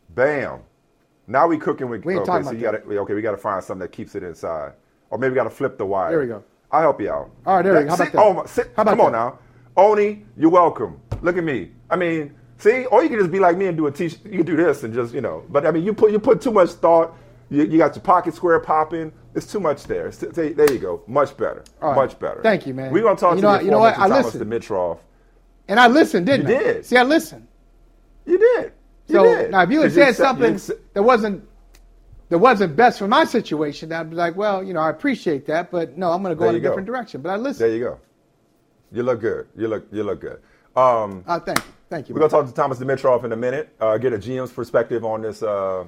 Bam. 0.09 0.61
Now 1.27 1.47
we 1.47 1.57
cooking 1.57 1.89
with. 1.89 2.05
We 2.05 2.13
ain't 2.13 2.21
okay, 2.21 2.27
talking 2.27 2.43
so 2.43 2.51
about 2.51 2.59
you 2.59 2.63
got 2.63 2.89
to 2.89 2.99
okay. 2.99 3.13
We 3.13 3.21
got 3.21 3.31
to 3.31 3.37
find 3.37 3.63
something 3.63 3.81
that 3.81 3.91
keeps 3.91 4.15
it 4.15 4.23
inside, 4.23 4.73
or 5.09 5.17
maybe 5.17 5.31
we 5.31 5.35
got 5.35 5.45
to 5.45 5.49
flip 5.49 5.77
the 5.77 5.85
wire. 5.85 6.11
There 6.11 6.19
we 6.19 6.27
go. 6.27 6.43
I'll 6.71 6.81
help 6.81 7.01
you 7.01 7.11
out. 7.11 7.29
All 7.45 7.55
right, 7.57 7.61
there 7.63 7.73
we 7.77 7.83
go. 7.83 7.89
How 7.89 7.95
about 7.95 8.11
that? 8.11 8.19
Oh, 8.21 8.33
my, 8.33 8.41
How 8.75 8.81
about 8.83 8.91
come 8.91 9.01
on 9.01 9.11
now, 9.11 9.39
Oni, 9.77 10.25
you're 10.37 10.49
welcome. 10.49 10.99
Look 11.21 11.37
at 11.37 11.43
me. 11.43 11.71
I 11.89 11.95
mean, 11.95 12.33
see, 12.57 12.85
or 12.85 13.03
you 13.03 13.09
can 13.09 13.19
just 13.19 13.31
be 13.31 13.39
like 13.39 13.57
me 13.57 13.67
and 13.67 13.77
do 13.77 13.87
a 13.87 13.91
t-shirt. 13.91 14.23
You 14.25 14.37
can 14.37 14.45
do 14.45 14.55
this 14.55 14.83
and 14.83 14.93
just 14.93 15.13
you 15.13 15.21
know. 15.21 15.43
But 15.49 15.65
I 15.65 15.71
mean, 15.71 15.83
you 15.83 15.93
put 15.93 16.11
you 16.11 16.19
put 16.19 16.41
too 16.41 16.51
much 16.51 16.69
thought. 16.71 17.13
You, 17.49 17.63
you 17.65 17.77
got 17.77 17.95
your 17.95 18.03
pocket 18.03 18.33
square 18.33 18.59
popping. 18.61 19.11
It's 19.35 19.45
too 19.51 19.59
much 19.59 19.83
there. 19.83 20.07
It's- 20.07 20.33
there 20.35 20.49
there 20.53 20.71
you 20.71 20.79
go. 20.79 21.03
Much 21.07 21.35
better. 21.37 21.63
Right. 21.81 21.95
Much 21.95 22.17
better. 22.19 22.41
Thank 22.41 22.65
you, 22.65 22.73
man. 22.73 22.91
We're 22.91 23.03
gonna 23.03 23.17
talk 23.17 23.35
You 23.35 23.41
to 23.41 23.47
know 23.47 23.59
you, 23.59 23.65
you 23.65 23.71
know 23.71 23.79
what? 23.79 23.97
I 23.97 24.07
Thomas 24.07 24.25
listened. 24.33 24.51
Dimitroff. 24.51 24.99
And 25.67 25.79
I 25.79 25.87
listened, 25.87 26.25
didn't 26.25 26.49
You 26.49 26.55
I? 26.55 26.59
did. 26.63 26.85
See, 26.85 26.97
I 26.97 27.03
listened. 27.03 27.47
You 28.25 28.37
did. 28.37 28.71
You 29.07 29.15
So 29.15 29.23
did. 29.23 29.51
now, 29.51 29.63
if 29.63 29.71
you 29.71 29.81
had 29.81 29.91
said 29.93 30.15
something 30.15 30.59
that 30.93 31.03
wasn't 31.03 31.47
that 32.31 32.37
wasn't 32.39 32.77
best 32.77 32.97
for 32.97 33.09
my 33.09 33.25
situation, 33.25 33.91
I'd 33.91 34.09
be 34.09 34.15
like, 34.15 34.37
well, 34.37 34.63
you 34.63 34.73
know, 34.73 34.79
I 34.79 34.89
appreciate 34.89 35.45
that, 35.47 35.69
but 35.69 35.97
no, 35.97 36.11
I'm 36.11 36.23
going 36.23 36.31
to 36.33 36.39
go 36.39 36.45
There 36.45 36.51
in 36.51 36.55
a 36.55 36.59
go. 36.61 36.69
different 36.69 36.87
direction. 36.87 37.21
But 37.21 37.29
I 37.31 37.35
listen. 37.35 37.67
There 37.67 37.75
you 37.75 37.83
go. 37.83 37.99
You 38.93 39.03
look 39.03 39.19
good. 39.19 39.47
You 39.57 39.67
look 39.67 39.85
you 39.91 40.03
look 40.03 40.21
good. 40.21 40.39
Um, 40.75 41.23
Uh, 41.27 41.39
thank 41.39 41.57
you, 41.59 41.63
thank 41.89 42.07
you. 42.09 42.15
we're 42.15 42.19
gonna 42.21 42.31
talk 42.31 42.47
to 42.47 42.53
Thomas 42.53 42.79
Dimitroff 42.79 43.23
in 43.25 43.31
a 43.33 43.35
minute. 43.35 43.69
Uh, 43.79 43.97
get 43.97 44.13
a 44.13 44.17
GM's 44.17 44.51
perspective 44.51 45.03
on 45.05 45.21
this 45.21 45.43
uh, 45.43 45.83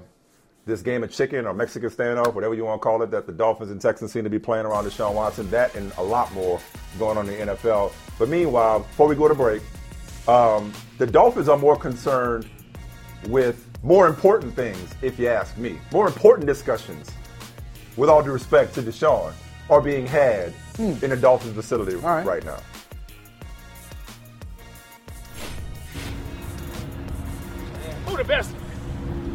this 0.65 0.81
game 0.81 1.03
of 1.03 1.11
chicken 1.11 1.45
or 1.45 1.53
Mexican 1.53 1.89
standoff, 1.89 2.33
whatever 2.33 2.53
you 2.53 2.63
want 2.65 2.81
to 2.81 2.83
call 2.83 3.01
it, 3.03 3.11
that 3.11 3.25
the 3.25 3.31
Dolphins 3.33 3.71
and 3.71 3.79
Texans 3.81 4.11
seem 4.13 4.23
to 4.25 4.29
be 4.29 4.39
playing 4.39 4.65
around 4.65 4.85
Deshaun 4.85 5.13
Watson. 5.13 5.49
That 5.49 5.73
and 5.75 5.91
a 5.97 6.03
lot 6.03 6.31
more 6.33 6.59
going 6.99 7.17
on 7.17 7.27
in 7.29 7.47
the 7.47 7.53
NFL. 7.53 7.91
But 8.19 8.27
meanwhile, 8.29 8.79
before 8.79 9.07
we 9.09 9.15
go 9.15 9.27
to 9.29 9.35
break, 9.35 9.61
um, 10.27 10.71
the 10.97 11.07
Dolphins 11.07 11.47
are 11.49 11.57
more 11.57 11.75
concerned 11.77 12.47
with 13.27 13.67
more 13.83 14.07
important 14.07 14.55
things, 14.55 14.95
if 15.01 15.19
you 15.19 15.27
ask 15.27 15.57
me. 15.57 15.77
More 15.91 16.07
important 16.07 16.47
discussions, 16.47 17.11
with 17.97 18.09
all 18.09 18.23
due 18.23 18.31
respect 18.31 18.73
to 18.75 18.81
Deshaun, 18.81 19.33
are 19.69 19.81
being 19.81 20.07
had 20.07 20.51
hmm. 20.77 20.93
in 21.03 21.09
the 21.09 21.17
Dolphins 21.17 21.53
facility. 21.53 21.95
All 21.97 22.01
right. 22.01 22.25
right 22.25 22.45
now. 22.45 22.59
Who 28.07 28.17
the 28.17 28.23
best? 28.23 28.55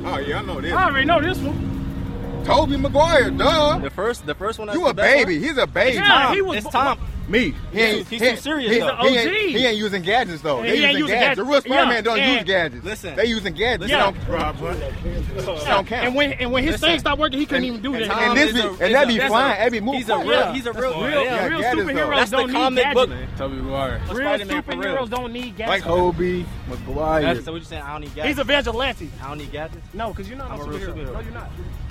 Oh 0.05 0.19
yeah, 0.19 0.39
I 0.39 0.43
know 0.43 0.61
this. 0.61 0.73
I 0.73 0.85
already 0.87 1.07
know 1.07 1.21
this 1.21 1.39
one. 1.39 2.45
Tobey 2.45 2.79
Maguire, 2.79 3.31
duh. 3.31 3.79
The 3.79 3.91
first, 3.91 4.25
the 4.25 4.35
first 4.35 4.59
one. 4.59 4.73
You 4.73 4.87
a 4.87 4.95
baby. 4.95 5.39
He's 5.39 5.59
a 5.59 5.67
baby. 5.67 5.97
Yeah, 5.97 6.33
he 6.33 6.41
was. 6.41 6.65
It's 6.65 6.69
Tom. 6.69 6.99
Me. 7.29 7.55
He 7.73 7.79
He's- 7.79 8.09
he's 8.09 8.21
too 8.21 8.37
serious, 8.37 8.73
He, 8.73 8.79
though. 8.81 8.97
he 8.97 9.09
ain't, 9.17 9.29
OG. 9.29 9.35
he 9.59 9.67
ain't 9.67 9.77
using 9.77 10.03
gadgets 10.03 10.41
though. 10.43 10.63
They 10.63 10.79
he 10.79 10.85
ain't 10.85 10.93
using 10.99 11.01
using 11.01 11.19
gadgets. 11.19 11.37
The 11.37 11.43
real 11.45 11.53
gadgets. 11.61 11.67
Spider-Man 11.67 11.95
Yeah, 11.97 12.01
don't 12.01 12.19
and- 12.21 12.33
use 12.33 12.45
gadgets. 12.45 12.85
Listen. 12.85 13.17
they 13.17 13.25
using 13.27 13.55
gadgets. 13.55 13.91
Yeah. 13.91 13.99
Don't, 14.05 14.27
They 14.27 15.65
don't 15.67 15.87
count. 15.87 16.07
And 16.07 16.15
when 16.15 16.33
and 16.35 16.51
when 16.53 16.63
his 16.65 16.73
Listen. 16.73 16.89
thing 16.89 16.99
stopped 17.01 17.21
working, 17.21 17.39
he 17.39 17.47
couldn't 17.47 17.65
even 17.65 17.83
do 17.83 17.93
and 17.95 18.05
that. 18.05 18.09
Tom- 18.09 18.19
Tom 18.25 18.35
this 18.37 18.53
be- 18.53 18.61
a- 18.61 18.71
and 18.87 18.95
that 18.95 19.05
a- 19.05 19.07
be 19.09 19.19
fine. 19.19 19.29
flying. 19.29 19.61
a- 19.61 19.65
That 19.65 19.73
be 19.73 19.81
moving 19.81 20.01
He's 20.01 20.09
a 20.09 20.19
real. 20.19 20.27
Yeah. 20.31 20.53
He's 20.55 20.67
a 20.67 20.73
real. 20.73 21.03
real, 21.05 21.25
Yeah, 21.25 21.47
real 21.47 21.61
gadgets, 21.61 21.83
superheroes 21.91 22.17
That's 22.17 22.31
the 22.31 22.37
don't 22.39 22.47
need 22.49 22.53
comic 22.55 22.85
gadgets. 22.85 23.07
book. 23.07 23.19
Tobey 23.37 23.55
Maguire. 23.57 24.01
Real 24.09 24.17
Spider-Man 24.17 24.49
real. 24.49 24.63
superheroes 24.63 25.11
don't 25.11 25.33
need 25.33 25.45
Like 25.47 25.57
gadgets. 25.59 25.85
Tobey 25.87 26.47
Maguire. 26.69 27.23
That's 27.23 27.45
so 27.45 27.53
what 27.53 27.59
you 27.59 27.65
saying? 27.67 27.83
I 27.83 27.93
don't 27.93 28.01
need 28.01 28.15
gadgets. 28.15 28.29
He's 28.29 28.39
a 28.39 28.45
vigilante. 28.45 29.11
I 29.23 29.29
don't 29.29 29.39
need 29.39 29.53
gadgets. 29.53 29.87
No, 29.93 30.09
because 30.09 30.29
you're 30.29 30.39
not 30.39 30.51
I'm 30.51 30.61
a 30.61 30.63
a 30.63 30.67
superhero. 30.67 30.87
superhero. 30.95 31.13
No, 31.13 31.21
you're 31.21 31.33
not. 31.33 31.51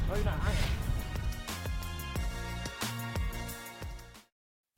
No, 0.10 0.16
you're 0.16 0.26
not. 0.26 0.34
I 0.44 0.50
am. 0.50 0.56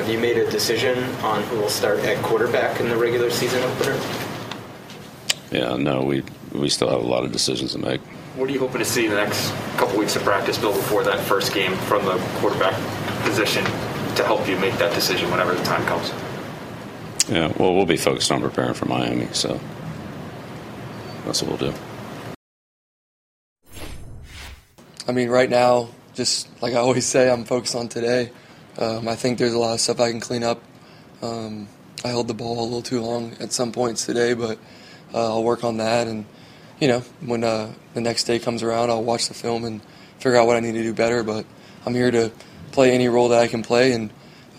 Have 0.00 0.08
you 0.08 0.18
made 0.18 0.38
a 0.38 0.50
decision 0.50 0.96
on 1.16 1.42
who 1.42 1.56
will 1.56 1.68
start 1.68 1.98
at 1.98 2.16
quarterback 2.24 2.80
in 2.80 2.88
the 2.88 2.96
regular 2.96 3.28
season 3.28 3.62
opener? 3.62 4.00
Yeah, 5.52 5.76
no, 5.76 6.02
we 6.04 6.22
we 6.52 6.70
still 6.70 6.88
have 6.88 7.02
a 7.02 7.06
lot 7.06 7.22
of 7.22 7.32
decisions 7.32 7.72
to 7.72 7.78
make. 7.78 8.00
What 8.34 8.48
are 8.48 8.52
you 8.52 8.60
hoping 8.60 8.78
to 8.78 8.84
see 8.86 9.04
in 9.04 9.10
the 9.10 9.18
next 9.18 9.52
couple 9.76 9.98
weeks 9.98 10.16
of 10.16 10.22
practice, 10.22 10.56
Bill, 10.56 10.72
before 10.72 11.04
that 11.04 11.20
first 11.20 11.52
game 11.52 11.74
from 11.76 12.06
the 12.06 12.16
quarterback 12.38 12.72
position 13.24 13.62
to 13.62 14.24
help 14.24 14.48
you 14.48 14.56
make 14.56 14.72
that 14.78 14.94
decision 14.94 15.30
whenever 15.30 15.52
the 15.52 15.62
time 15.64 15.84
comes? 15.84 16.08
Yeah, 17.28 17.52
well, 17.58 17.74
we'll 17.74 17.84
be 17.84 17.98
focused 17.98 18.32
on 18.32 18.40
preparing 18.40 18.72
for 18.72 18.86
Miami, 18.86 19.28
so 19.34 19.60
that's 21.26 21.42
what 21.42 21.60
we'll 21.60 21.72
do. 21.72 21.78
I 25.06 25.12
mean, 25.12 25.28
right 25.28 25.50
now, 25.50 25.90
just 26.14 26.48
like 26.62 26.72
I 26.72 26.78
always 26.78 27.04
say, 27.04 27.30
I'm 27.30 27.44
focused 27.44 27.74
on 27.74 27.88
today. 27.88 28.30
Um, 28.80 29.08
I 29.08 29.14
think 29.14 29.38
there's 29.38 29.52
a 29.52 29.58
lot 29.58 29.74
of 29.74 29.80
stuff 29.80 30.00
I 30.00 30.10
can 30.10 30.20
clean 30.20 30.42
up. 30.42 30.62
Um, 31.22 31.68
I 32.04 32.08
held 32.08 32.28
the 32.28 32.34
ball 32.34 32.60
a 32.60 32.64
little 32.64 32.82
too 32.82 33.00
long 33.02 33.34
at 33.38 33.52
some 33.52 33.72
points 33.72 34.06
today, 34.06 34.32
but 34.32 34.58
uh, 35.12 35.34
I'll 35.34 35.44
work 35.44 35.64
on 35.64 35.76
that. 35.76 36.06
And 36.08 36.24
you 36.80 36.88
know, 36.88 37.00
when 37.20 37.44
uh, 37.44 37.72
the 37.92 38.00
next 38.00 38.24
day 38.24 38.38
comes 38.38 38.62
around, 38.62 38.88
I'll 38.90 39.04
watch 39.04 39.28
the 39.28 39.34
film 39.34 39.64
and 39.64 39.82
figure 40.18 40.36
out 40.36 40.46
what 40.46 40.56
I 40.56 40.60
need 40.60 40.72
to 40.72 40.82
do 40.82 40.94
better. 40.94 41.22
But 41.22 41.44
I'm 41.84 41.94
here 41.94 42.10
to 42.10 42.32
play 42.72 42.92
any 42.92 43.08
role 43.08 43.28
that 43.28 43.40
I 43.40 43.48
can 43.48 43.62
play 43.62 43.92
and 43.92 44.10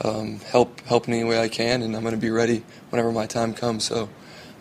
um, 0.03 0.39
help 0.39 0.81
help 0.81 1.07
in 1.07 1.13
any 1.15 1.23
way 1.23 1.41
I 1.41 1.47
can, 1.47 1.81
and 1.81 1.95
I'm 1.95 2.03
going 2.03 2.15
to 2.15 2.21
be 2.21 2.29
ready 2.29 2.63
whenever 2.91 3.11
my 3.11 3.25
time 3.25 3.53
comes. 3.55 3.85
So 3.85 4.07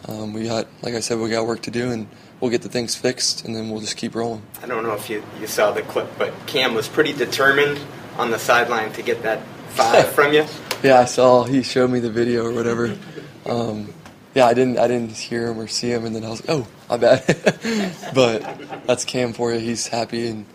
um, 0.09 0.33
we 0.33 0.45
got, 0.45 0.69
like 0.81 0.95
I 0.95 1.01
said, 1.01 1.19
we 1.19 1.29
got 1.29 1.47
work 1.47 1.63
to 1.63 1.71
do, 1.71 1.91
and 1.91 2.09
we'll 2.41 2.51
get 2.51 2.63
the 2.63 2.69
things 2.71 2.95
fixed, 2.95 3.45
and 3.45 3.55
then 3.55 3.71
we'll 3.71 3.81
just 3.81 3.99
keep 3.99 4.15
rolling. 4.15 4.43
I 4.63 4.67
don't 4.67 4.83
know 4.83 4.95
if 4.95 5.11
you, 5.11 5.23
you 5.39 5.47
saw 5.47 5.71
the 5.71 5.83
clip, 5.83 6.09
but 6.19 6.33
Cam 6.47 6.75
was 6.75 6.89
pretty 6.89 7.13
determined 7.13 7.79
on 8.21 8.31
the 8.31 8.39
sideline 8.39 8.93
to 8.93 9.03
get 9.03 9.23
that 9.23 9.41
five 9.71 10.13
from 10.13 10.33
you. 10.33 10.45
Yeah, 10.83 11.01
I 11.01 11.05
saw. 11.05 11.45
He 11.45 11.63
showed 11.63 11.91
me 11.91 12.01
the 12.01 12.11
video 12.11 12.47
or 12.47 12.55
whatever. 12.55 12.97
Um, 13.45 13.93
yeah, 14.35 14.47
I 14.47 14.55
didn't. 14.55 14.79
I 14.79 14.89
didn't 14.89 15.11
hear 15.11 15.49
him 15.49 15.61
or 15.61 15.69
see 15.69 15.91
him, 15.91 16.07
and 16.07 16.17
then 16.17 16.25
I 16.25 16.31
was 16.31 16.41
like, 16.41 16.57
"Oh, 16.57 16.67
my 16.89 16.97
bad." 16.97 17.23
but 18.15 18.41
that's 18.87 19.05
Cam 19.05 19.35
for 19.35 19.53
you. 19.53 19.59
He's 19.59 19.89
happy, 19.89 20.29
and 20.29 20.47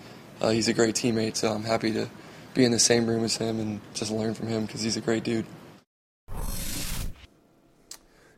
uh, 0.42 0.50
he's 0.50 0.68
a 0.68 0.74
great 0.74 0.96
teammate. 0.96 1.36
So 1.36 1.52
I'm 1.52 1.64
happy 1.64 1.94
to 1.94 2.10
be 2.56 2.66
in 2.66 2.72
the 2.72 2.80
same 2.80 3.06
room 3.06 3.24
as 3.24 3.38
him 3.38 3.60
and 3.60 3.82
just 3.94 4.10
learn 4.10 4.34
from 4.34 4.48
him 4.48 4.66
because 4.66 4.82
he's 4.82 4.98
a 4.98 5.02
great 5.02 5.24
dude. 5.24 5.46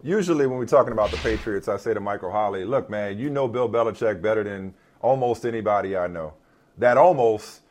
Usually, 0.03 0.45
when 0.45 0.57
we're 0.57 0.65
talking 0.65 0.91
about 0.91 1.11
the 1.11 1.17
Patriots, 1.17 1.69
I 1.69 1.77
say 1.77 1.93
to 1.93 2.01
Michael 2.01 2.31
Holley, 2.31 2.65
"Look, 2.65 2.89
man, 2.89 3.17
you 3.17 3.29
know 3.29 3.47
Bill 3.47 3.69
Belichick 3.69 4.21
better 4.21 4.43
than 4.43 4.73
almost 4.99 5.45
anybody 5.45 5.95
I 5.95 6.07
know." 6.07 6.33
That 6.79 6.97
almost 6.97 7.61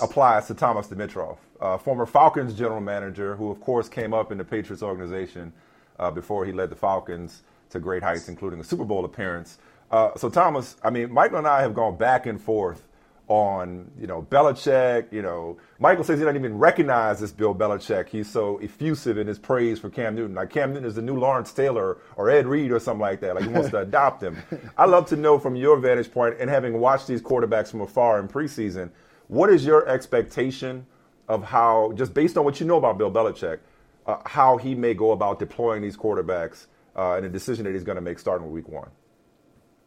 applies 0.00 0.46
to 0.46 0.54
Thomas 0.54 0.86
Dimitroff, 0.86 1.38
uh, 1.60 1.78
former 1.78 2.06
Falcons 2.06 2.54
general 2.54 2.80
manager, 2.80 3.36
who 3.36 3.50
of 3.50 3.60
course 3.60 3.88
came 3.88 4.14
up 4.14 4.32
in 4.32 4.38
the 4.38 4.44
Patriots 4.44 4.82
organization 4.82 5.52
uh, 5.98 6.10
before 6.10 6.44
he 6.44 6.52
led 6.52 6.70
the 6.70 6.76
Falcons 6.76 7.42
to 7.70 7.80
great 7.80 8.02
heights, 8.02 8.28
including 8.28 8.60
a 8.60 8.64
Super 8.64 8.84
Bowl 8.84 9.04
appearance. 9.04 9.58
Uh, 9.90 10.10
so 10.16 10.30
Thomas, 10.30 10.76
I 10.82 10.90
mean, 10.90 11.12
Michael 11.12 11.38
and 11.38 11.46
I 11.46 11.60
have 11.60 11.74
gone 11.74 11.96
back 11.96 12.26
and 12.26 12.40
forth 12.40 12.82
on, 13.28 13.90
you 13.98 14.06
know, 14.06 14.22
Belichick. 14.22 15.12
You 15.12 15.22
know, 15.22 15.58
Michael 15.78 16.04
says 16.04 16.18
he 16.18 16.24
doesn't 16.24 16.38
even 16.38 16.58
recognize 16.58 17.20
this 17.20 17.32
Bill 17.32 17.54
Belichick. 17.54 18.08
He's 18.08 18.28
so 18.28 18.58
effusive 18.58 19.16
in 19.18 19.26
his 19.26 19.38
praise 19.38 19.78
for 19.78 19.90
Cam 19.90 20.14
Newton. 20.14 20.34
Like 20.34 20.50
Cam 20.50 20.72
Newton 20.72 20.86
is 20.86 20.94
the 20.94 21.02
new 21.02 21.16
Lawrence 21.16 21.52
Taylor 21.52 21.98
or 22.16 22.30
Ed 22.30 22.46
Reed 22.46 22.72
or 22.72 22.80
something 22.80 23.00
like 23.00 23.20
that. 23.20 23.34
Like 23.34 23.44
he 23.44 23.50
wants 23.50 23.70
to 23.70 23.78
adopt 23.78 24.22
him. 24.22 24.36
I 24.78 24.86
love 24.86 25.06
to 25.08 25.16
know 25.16 25.38
from 25.38 25.56
your 25.56 25.78
vantage 25.78 26.10
point 26.10 26.36
and 26.40 26.50
having 26.50 26.78
watched 26.78 27.06
these 27.06 27.22
quarterbacks 27.22 27.70
from 27.70 27.82
afar 27.82 28.18
in 28.18 28.28
preseason, 28.28 28.90
what 29.32 29.48
is 29.48 29.64
your 29.64 29.88
expectation 29.88 30.84
of 31.26 31.42
how, 31.42 31.92
just 31.94 32.12
based 32.12 32.36
on 32.36 32.44
what 32.44 32.60
you 32.60 32.66
know 32.66 32.76
about 32.76 32.98
Bill 32.98 33.10
Belichick, 33.10 33.60
uh, 34.04 34.18
how 34.26 34.58
he 34.58 34.74
may 34.74 34.92
go 34.92 35.12
about 35.12 35.38
deploying 35.38 35.80
these 35.80 35.96
quarterbacks 35.96 36.66
uh, 36.94 37.16
in 37.16 37.24
a 37.24 37.30
decision 37.30 37.64
that 37.64 37.72
he's 37.72 37.82
going 37.82 37.96
to 37.96 38.02
make 38.02 38.18
starting 38.18 38.46
with 38.46 38.52
week 38.52 38.68
one? 38.68 38.90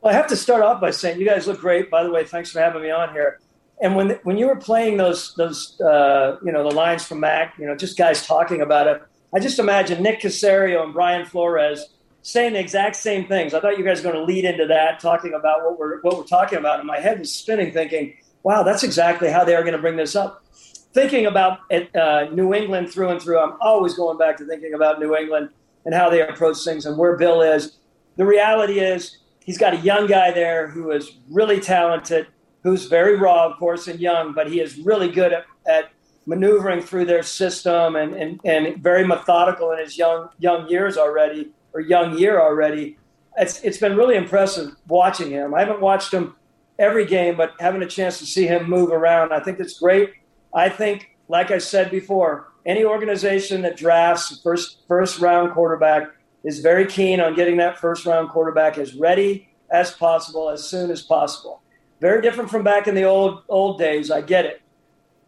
Well, 0.01 0.11
I 0.11 0.17
have 0.17 0.25
to 0.27 0.35
start 0.35 0.63
off 0.63 0.81
by 0.81 0.89
saying 0.89 1.19
you 1.19 1.27
guys 1.27 1.45
look 1.45 1.59
great. 1.59 1.91
By 1.91 2.01
the 2.03 2.09
way, 2.09 2.23
thanks 2.23 2.51
for 2.51 2.59
having 2.59 2.81
me 2.81 2.89
on 2.89 3.13
here. 3.13 3.39
And 3.79 3.95
when 3.95 4.11
when 4.23 4.37
you 4.37 4.47
were 4.47 4.55
playing 4.55 4.97
those 4.97 5.35
those 5.35 5.79
uh, 5.79 6.37
you 6.43 6.51
know 6.51 6.67
the 6.67 6.73
lines 6.73 7.05
from 7.05 7.19
Mac, 7.19 7.55
you 7.59 7.67
know 7.67 7.75
just 7.75 7.97
guys 7.97 8.25
talking 8.25 8.61
about 8.61 8.87
it, 8.87 9.03
I 9.33 9.39
just 9.39 9.59
imagine 9.59 10.01
Nick 10.01 10.21
Caserio 10.21 10.83
and 10.83 10.93
Brian 10.93 11.25
Flores 11.25 11.85
saying 12.21 12.53
the 12.53 12.59
exact 12.59 12.95
same 12.95 13.27
things. 13.27 13.53
I 13.53 13.59
thought 13.59 13.77
you 13.77 13.83
guys 13.83 14.01
were 14.01 14.11
going 14.11 14.25
to 14.25 14.33
lead 14.33 14.45
into 14.45 14.65
that, 14.67 14.99
talking 14.99 15.33
about 15.33 15.63
what 15.65 15.77
we're 15.77 16.01
what 16.01 16.17
we're 16.17 16.23
talking 16.23 16.57
about, 16.57 16.79
and 16.79 16.87
my 16.87 16.99
head 16.99 17.19
was 17.19 17.31
spinning, 17.31 17.73
thinking, 17.73 18.15
"Wow, 18.45 18.61
that's 18.61 18.83
exactly 18.83 19.29
how 19.29 19.43
they 19.43 19.55
are 19.55 19.63
going 19.63 19.73
to 19.73 19.81
bring 19.81 19.97
this 19.97 20.15
up." 20.15 20.45
Thinking 20.93 21.25
about 21.25 21.59
uh, 21.71 22.27
New 22.31 22.53
England 22.53 22.91
through 22.91 23.09
and 23.09 23.21
through, 23.21 23.39
I'm 23.39 23.57
always 23.59 23.95
going 23.95 24.19
back 24.19 24.37
to 24.37 24.45
thinking 24.45 24.75
about 24.75 24.99
New 24.99 25.15
England 25.15 25.49
and 25.83 25.95
how 25.95 26.11
they 26.11 26.21
approach 26.21 26.63
things 26.63 26.85
and 26.85 26.95
where 26.95 27.17
Bill 27.17 27.41
is. 27.41 27.77
The 28.17 28.25
reality 28.25 28.79
is 28.79 29.17
he's 29.43 29.57
got 29.57 29.73
a 29.73 29.77
young 29.77 30.05
guy 30.05 30.31
there 30.31 30.67
who 30.67 30.91
is 30.91 31.17
really 31.29 31.59
talented, 31.59 32.27
who's 32.61 32.85
very 32.85 33.17
raw, 33.17 33.47
of 33.47 33.57
course, 33.57 33.87
and 33.87 33.99
young, 33.99 34.33
but 34.33 34.49
he 34.49 34.61
is 34.61 34.77
really 34.77 35.11
good 35.11 35.33
at, 35.33 35.45
at 35.65 35.91
maneuvering 36.27 36.81
through 36.81 37.05
their 37.05 37.23
system 37.23 37.95
and, 37.95 38.13
and, 38.13 38.39
and 38.45 38.81
very 38.81 39.05
methodical 39.05 39.71
in 39.71 39.79
his 39.79 39.97
young 39.97 40.29
young 40.39 40.69
years 40.69 40.97
already 40.97 41.51
or 41.73 41.81
young 41.81 42.17
year 42.17 42.39
already. 42.39 42.97
It's, 43.37 43.61
it's 43.63 43.79
been 43.79 43.97
really 43.97 44.15
impressive 44.15 44.75
watching 44.87 45.31
him. 45.31 45.53
I 45.53 45.59
haven't 45.59 45.81
watched 45.81 46.13
him 46.13 46.35
every 46.79 47.05
game, 47.05 47.35
but 47.37 47.53
having 47.59 47.81
a 47.83 47.87
chance 47.87 48.19
to 48.19 48.25
see 48.25 48.47
him 48.47 48.69
move 48.69 48.91
around, 48.91 49.33
I 49.33 49.39
think 49.39 49.59
it's 49.59 49.79
great. 49.79 50.13
I 50.53 50.69
think, 50.69 51.15
like 51.27 51.51
I 51.51 51.57
said 51.57 51.91
before, 51.91 52.51
any 52.65 52.83
organization 52.83 53.61
that 53.61 53.77
drafts 53.77 54.39
first 54.41 54.79
first 54.87 55.19
round 55.19 55.53
quarterback 55.53 56.07
is 56.43 56.59
very 56.59 56.85
keen 56.85 57.19
on 57.19 57.35
getting 57.35 57.57
that 57.57 57.79
first 57.79 58.05
round 58.05 58.29
quarterback 58.29 58.77
as 58.77 58.95
ready 58.95 59.49
as 59.69 59.91
possible 59.91 60.49
as 60.49 60.63
soon 60.63 60.91
as 60.91 61.01
possible. 61.01 61.61
Very 62.01 62.21
different 62.21 62.49
from 62.49 62.63
back 62.63 62.87
in 62.87 62.95
the 62.95 63.03
old 63.03 63.43
old 63.49 63.77
days. 63.77 64.11
I 64.11 64.21
get 64.21 64.45
it, 64.45 64.61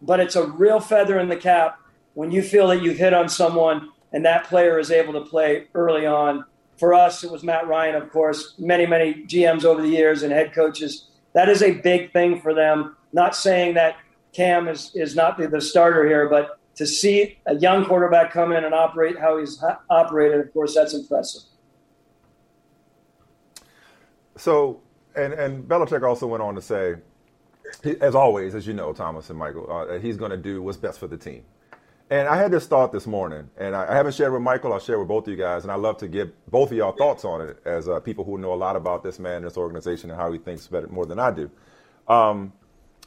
but 0.01 0.19
it's 0.19 0.35
a 0.35 0.47
real 0.47 0.79
feather 0.79 1.19
in 1.19 1.29
the 1.29 1.37
cap 1.37 1.79
when 2.13 2.31
you 2.31 2.41
feel 2.41 2.67
that 2.67 2.81
you've 2.81 2.97
hit 2.97 3.13
on 3.13 3.29
someone 3.29 3.89
and 4.13 4.25
that 4.25 4.45
player 4.45 4.79
is 4.79 4.91
able 4.91 5.13
to 5.13 5.21
play 5.21 5.67
early 5.75 6.05
on. 6.05 6.45
For 6.77 6.93
us, 6.93 7.23
it 7.23 7.31
was 7.31 7.43
Matt 7.43 7.67
Ryan, 7.67 7.95
of 7.95 8.11
course. 8.11 8.53
Many 8.57 8.85
many 8.85 9.25
GMs 9.25 9.63
over 9.65 9.81
the 9.81 9.89
years 9.89 10.23
and 10.23 10.31
head 10.31 10.53
coaches. 10.53 11.09
That 11.37 11.49
is 11.49 11.61
a 11.61 11.69
big 11.69 12.13
thing 12.13 12.41
for 12.41 12.55
them. 12.55 12.97
Not 13.13 13.35
saying 13.35 13.75
that 13.75 13.97
Cam 14.33 14.67
is 14.67 14.91
is 14.95 15.15
not 15.15 15.37
the, 15.37 15.47
the 15.47 15.61
starter 15.61 16.03
here, 16.03 16.27
but 16.27 16.59
to 16.77 16.87
see 16.87 17.37
a 17.45 17.53
young 17.53 17.85
quarterback 17.85 18.33
come 18.33 18.51
in 18.51 18.65
and 18.65 18.73
operate 18.73 19.19
how 19.19 19.37
he's 19.37 19.63
operated, 19.87 20.39
of 20.39 20.51
course, 20.51 20.73
that's 20.73 20.95
impressive. 20.95 21.43
So, 24.35 24.81
and 25.15 25.31
and 25.31 25.63
Belichick 25.67 26.01
also 26.01 26.25
went 26.25 26.41
on 26.41 26.55
to 26.55 26.61
say, 26.61 26.95
as 28.01 28.15
always, 28.15 28.55
as 28.55 28.65
you 28.65 28.73
know, 28.73 28.91
Thomas 28.91 29.29
and 29.29 29.37
Michael, 29.37 29.71
uh, 29.71 29.99
he's 29.99 30.17
going 30.17 30.31
to 30.31 30.37
do 30.37 30.63
what's 30.63 30.77
best 30.77 30.97
for 30.99 31.05
the 31.05 31.17
team. 31.17 31.43
And 32.09 32.27
I 32.27 32.37
had 32.37 32.51
this 32.51 32.65
thought 32.67 32.93
this 32.93 33.05
morning, 33.05 33.49
and 33.57 33.75
I, 33.75 33.93
haven't 33.93 34.15
shared 34.15 34.31
with 34.31 34.41
Michael. 34.41 34.71
I'll 34.71 34.79
share 34.79 34.97
with 34.97 35.09
both 35.09 35.27
of 35.27 35.31
you 35.31 35.37
guys, 35.37 35.63
and 35.63 35.71
I 35.71 35.75
love 35.75 35.97
to 35.97 36.07
get 36.07 36.49
both 36.49 36.71
of 36.71 36.77
y'all 36.77 36.93
thoughts 36.93 37.25
on 37.25 37.41
it 37.41 37.59
as 37.65 37.89
uh, 37.89 37.99
people 37.99 38.23
who 38.23 38.37
know 38.37 38.53
a 38.53 38.55
lot 38.55 38.77
about 38.77 39.03
this 39.03 39.19
man, 39.19 39.41
this 39.41 39.57
organization, 39.57 40.09
and 40.09 40.17
how 40.17 40.31
he 40.31 40.37
thinks 40.37 40.67
better 40.67 40.87
more 40.87 41.05
than 41.05 41.19
I 41.19 41.31
do. 41.31 41.51
Um, 42.07 42.53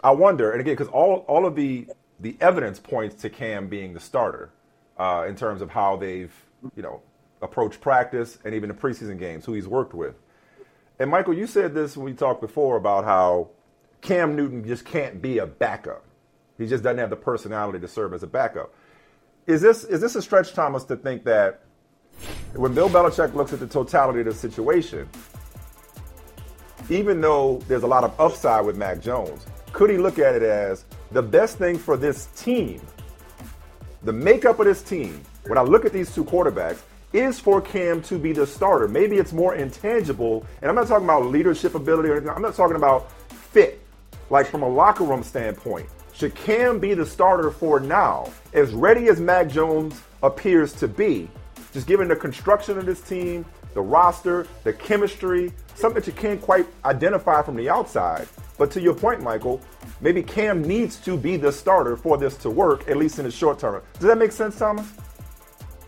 I 0.02 0.10
wonder, 0.10 0.50
and 0.52 0.60
again, 0.60 0.74
because 0.74 0.88
all 0.88 1.24
all 1.28 1.46
of 1.46 1.56
the 1.56 1.88
the 2.20 2.36
evidence 2.40 2.78
points 2.78 3.22
to 3.22 3.30
Cam 3.30 3.68
being 3.68 3.94
the 3.94 4.00
starter 4.00 4.50
uh, 4.98 5.24
in 5.26 5.34
terms 5.34 5.62
of 5.62 5.70
how 5.70 5.96
they've, 5.96 6.32
you 6.76 6.82
know, 6.82 7.00
approached 7.40 7.80
practice 7.80 8.38
and 8.44 8.54
even 8.54 8.68
the 8.68 8.74
preseason 8.74 9.18
games, 9.18 9.46
who 9.46 9.54
he's 9.54 9.66
worked 9.66 9.94
with. 9.94 10.14
And 10.98 11.10
Michael, 11.10 11.32
you 11.32 11.46
said 11.46 11.72
this 11.74 11.96
when 11.96 12.04
we 12.04 12.12
talked 12.12 12.42
before 12.42 12.76
about 12.76 13.04
how 13.04 13.48
Cam 14.02 14.36
Newton 14.36 14.66
just 14.66 14.84
can't 14.84 15.22
be 15.22 15.38
a 15.38 15.46
backup. 15.46 16.04
He 16.60 16.66
just 16.66 16.84
doesn't 16.84 16.98
have 16.98 17.08
the 17.08 17.16
personality 17.16 17.78
to 17.80 17.88
serve 17.88 18.12
as 18.12 18.22
a 18.22 18.26
backup. 18.26 18.74
Is 19.46 19.62
this 19.62 19.82
is 19.84 20.00
this 20.02 20.14
a 20.14 20.20
stretch, 20.20 20.52
Thomas, 20.52 20.84
to 20.84 20.96
think 20.96 21.24
that 21.24 21.62
when 22.54 22.74
Bill 22.74 22.90
Belichick 22.90 23.34
looks 23.34 23.54
at 23.54 23.60
the 23.60 23.66
totality 23.66 24.20
of 24.20 24.26
the 24.26 24.34
situation, 24.34 25.08
even 26.90 27.22
though 27.22 27.62
there's 27.66 27.82
a 27.82 27.86
lot 27.86 28.04
of 28.04 28.18
upside 28.20 28.66
with 28.66 28.76
Mac 28.76 29.00
Jones, 29.00 29.46
could 29.72 29.88
he 29.88 29.96
look 29.96 30.18
at 30.18 30.34
it 30.34 30.42
as 30.42 30.84
the 31.12 31.22
best 31.22 31.56
thing 31.56 31.78
for 31.78 31.96
this 31.96 32.26
team, 32.36 32.82
the 34.02 34.12
makeup 34.12 34.60
of 34.60 34.66
this 34.66 34.82
team, 34.82 35.22
when 35.46 35.56
I 35.56 35.62
look 35.62 35.86
at 35.86 35.94
these 35.94 36.14
two 36.14 36.24
quarterbacks, 36.24 36.82
is 37.14 37.40
for 37.40 37.62
Cam 37.62 38.02
to 38.02 38.18
be 38.18 38.32
the 38.32 38.46
starter. 38.46 38.86
Maybe 38.86 39.16
it's 39.16 39.32
more 39.32 39.54
intangible, 39.54 40.44
and 40.60 40.68
I'm 40.68 40.74
not 40.74 40.88
talking 40.88 41.04
about 41.04 41.24
leadership 41.24 41.74
ability 41.74 42.10
or 42.10 42.16
anything. 42.16 42.30
I'm 42.30 42.42
not 42.42 42.54
talking 42.54 42.76
about 42.76 43.10
fit, 43.30 43.80
like 44.28 44.46
from 44.46 44.62
a 44.62 44.68
locker 44.68 45.04
room 45.04 45.22
standpoint. 45.22 45.88
Should 46.12 46.34
Cam 46.34 46.78
be 46.78 46.94
the 46.94 47.06
starter 47.06 47.50
for 47.50 47.80
now, 47.80 48.30
as 48.52 48.72
ready 48.72 49.08
as 49.08 49.20
Mac 49.20 49.48
Jones 49.48 50.00
appears 50.22 50.72
to 50.74 50.88
be, 50.88 51.30
just 51.72 51.86
given 51.86 52.08
the 52.08 52.16
construction 52.16 52.76
of 52.78 52.86
this 52.86 53.00
team, 53.00 53.44
the 53.74 53.80
roster, 53.80 54.46
the 54.64 54.72
chemistry, 54.72 55.52
something 55.74 56.00
that 56.00 56.06
you 56.06 56.12
can't 56.12 56.40
quite 56.40 56.66
identify 56.84 57.42
from 57.42 57.56
the 57.56 57.70
outside? 57.70 58.28
But 58.58 58.70
to 58.72 58.80
your 58.80 58.94
point, 58.94 59.22
Michael, 59.22 59.60
maybe 60.02 60.22
Cam 60.22 60.62
needs 60.62 60.96
to 60.98 61.16
be 61.16 61.38
the 61.38 61.50
starter 61.50 61.96
for 61.96 62.18
this 62.18 62.36
to 62.38 62.50
work, 62.50 62.88
at 62.88 62.98
least 62.98 63.18
in 63.18 63.24
the 63.24 63.30
short 63.30 63.58
term. 63.58 63.80
Does 63.94 64.08
that 64.08 64.18
make 64.18 64.32
sense, 64.32 64.58
Thomas? 64.58 64.92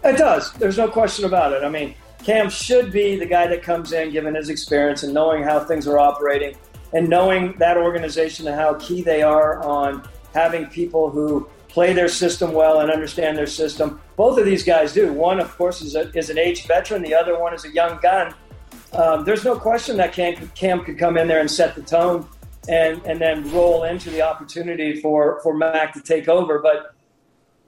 It 0.05 0.17
does. 0.17 0.53
There's 0.55 0.79
no 0.79 0.89
question 0.89 1.27
about 1.27 1.53
it. 1.53 1.63
I 1.63 1.69
mean, 1.69 1.95
Cam 2.25 2.49
should 2.49 2.91
be 2.93 3.17
the 3.17 3.27
guy 3.27 3.47
that 3.49 3.63
comes 3.63 3.93
in, 3.93 4.11
given 4.11 4.35
his 4.35 4.49
experience 4.49 5.03
and 5.03 5.13
knowing 5.13 5.43
how 5.43 5.61
things 5.61 5.87
are 5.87 5.99
operating, 5.99 6.57
and 6.93 7.09
knowing 7.09 7.55
that 7.59 7.77
organization 7.77 8.47
and 8.47 8.57
how 8.57 8.75
key 8.75 9.03
they 9.03 9.23
are 9.23 9.63
on 9.63 10.07
having 10.35 10.67
people 10.67 11.11
who 11.11 11.49
play 11.69 11.93
their 11.93 12.09
system 12.09 12.53
well 12.53 12.81
and 12.81 12.91
understand 12.91 13.37
their 13.37 13.47
system. 13.47 14.01
Both 14.17 14.39
of 14.39 14.45
these 14.45 14.63
guys 14.63 14.93
do. 14.93 15.13
One, 15.13 15.41
of 15.41 15.57
course, 15.57 15.81
is, 15.81 15.95
a, 15.95 16.11
is 16.17 16.29
an 16.29 16.39
age 16.39 16.67
veteran. 16.67 17.03
The 17.03 17.15
other 17.15 17.39
one 17.39 17.55
is 17.55 17.65
a 17.65 17.73
young 17.73 17.99
gun. 18.03 18.35
Um, 18.93 19.25
there's 19.25 19.45
no 19.45 19.59
question 19.59 19.97
that 19.97 20.13
Cam, 20.13 20.51
Cam 20.55 20.85
could 20.85 20.99
come 20.99 21.17
in 21.17 21.29
there 21.29 21.41
and 21.41 21.51
set 21.51 21.75
the 21.75 21.83
tone 21.83 22.29
and 22.69 23.03
and 23.05 23.21
then 23.21 23.51
roll 23.53 23.85
into 23.85 24.11
the 24.11 24.23
opportunity 24.23 25.01
for 25.01 25.41
for 25.43 25.55
Mac 25.55 25.93
to 25.95 26.01
take 26.01 26.29
over. 26.29 26.61
But 26.61 26.95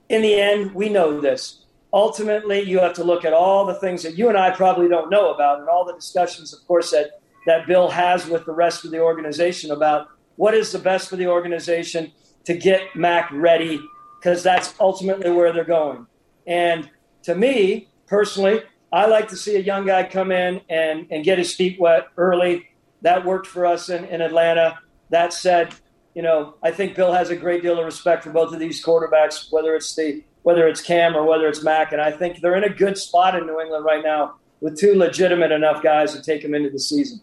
in 0.09 0.21
the 0.21 0.39
end, 0.39 0.73
we 0.73 0.89
know 0.89 1.19
this. 1.19 1.63
Ultimately, 1.91 2.61
you 2.61 2.79
have 2.79 2.93
to 2.93 3.03
look 3.03 3.25
at 3.25 3.33
all 3.33 3.65
the 3.65 3.75
things 3.75 4.03
that 4.03 4.17
you 4.17 4.29
and 4.29 4.37
I 4.37 4.51
probably 4.51 4.87
don't 4.87 5.09
know 5.09 5.33
about, 5.33 5.59
and 5.59 5.69
all 5.69 5.85
the 5.85 5.93
discussions, 5.93 6.53
of 6.53 6.65
course, 6.67 6.91
that 6.91 7.21
that 7.45 7.67
Bill 7.67 7.89
has 7.89 8.27
with 8.27 8.45
the 8.45 8.53
rest 8.53 8.85
of 8.85 8.91
the 8.91 8.99
organization 8.99 9.71
about 9.71 10.07
what 10.35 10.53
is 10.53 10.71
the 10.71 10.79
best 10.79 11.09
for 11.09 11.15
the 11.15 11.27
organization 11.27 12.11
to 12.45 12.55
get 12.55 12.95
Mac 12.95 13.31
ready, 13.31 13.79
because 14.19 14.43
that's 14.43 14.73
ultimately 14.79 15.31
where 15.31 15.53
they're 15.53 15.63
going. 15.63 16.07
And 16.45 16.89
to 17.23 17.35
me 17.35 17.89
personally, 18.07 18.61
I 18.91 19.07
like 19.07 19.27
to 19.29 19.37
see 19.37 19.55
a 19.55 19.59
young 19.59 19.85
guy 19.85 20.03
come 20.03 20.31
in 20.31 20.61
and, 20.69 21.07
and 21.09 21.23
get 21.23 21.37
his 21.37 21.53
feet 21.53 21.79
wet 21.79 22.07
early. 22.17 22.69
That 23.01 23.25
worked 23.25 23.47
for 23.47 23.65
us 23.65 23.89
in, 23.89 24.05
in 24.05 24.21
Atlanta. 24.21 24.79
That 25.09 25.33
said, 25.33 25.73
you 26.13 26.21
know, 26.21 26.55
I 26.63 26.71
think 26.71 26.95
Bill 26.95 27.13
has 27.13 27.29
a 27.29 27.35
great 27.35 27.61
deal 27.61 27.77
of 27.77 27.85
respect 27.85 28.23
for 28.23 28.31
both 28.31 28.53
of 28.53 28.59
these 28.59 28.83
quarterbacks, 28.83 29.51
whether 29.51 29.75
it's 29.75 29.93
the 29.95 30.23
whether 30.43 30.67
it's 30.67 30.79
Cam 30.79 31.15
or 31.15 31.25
whether 31.25 31.47
it's 31.47 31.63
Mac, 31.63 31.91
and 31.91 31.99
I 31.99 32.11
think 32.11 32.39
they're 32.39 32.55
in 32.55 32.63
a 32.63 32.69
good 32.69 32.99
spot 32.99 33.33
in 33.33 33.47
New 33.47 33.59
England 33.59 33.83
right 33.83 34.03
now 34.03 34.35
with 34.61 34.79
two 34.79 34.93
legitimate 34.93 35.51
enough 35.51 35.81
guys 35.81 36.13
to 36.13 36.21
take 36.21 36.43
them 36.43 36.53
into 36.53 36.69
the 36.69 36.77
season. 36.77 37.19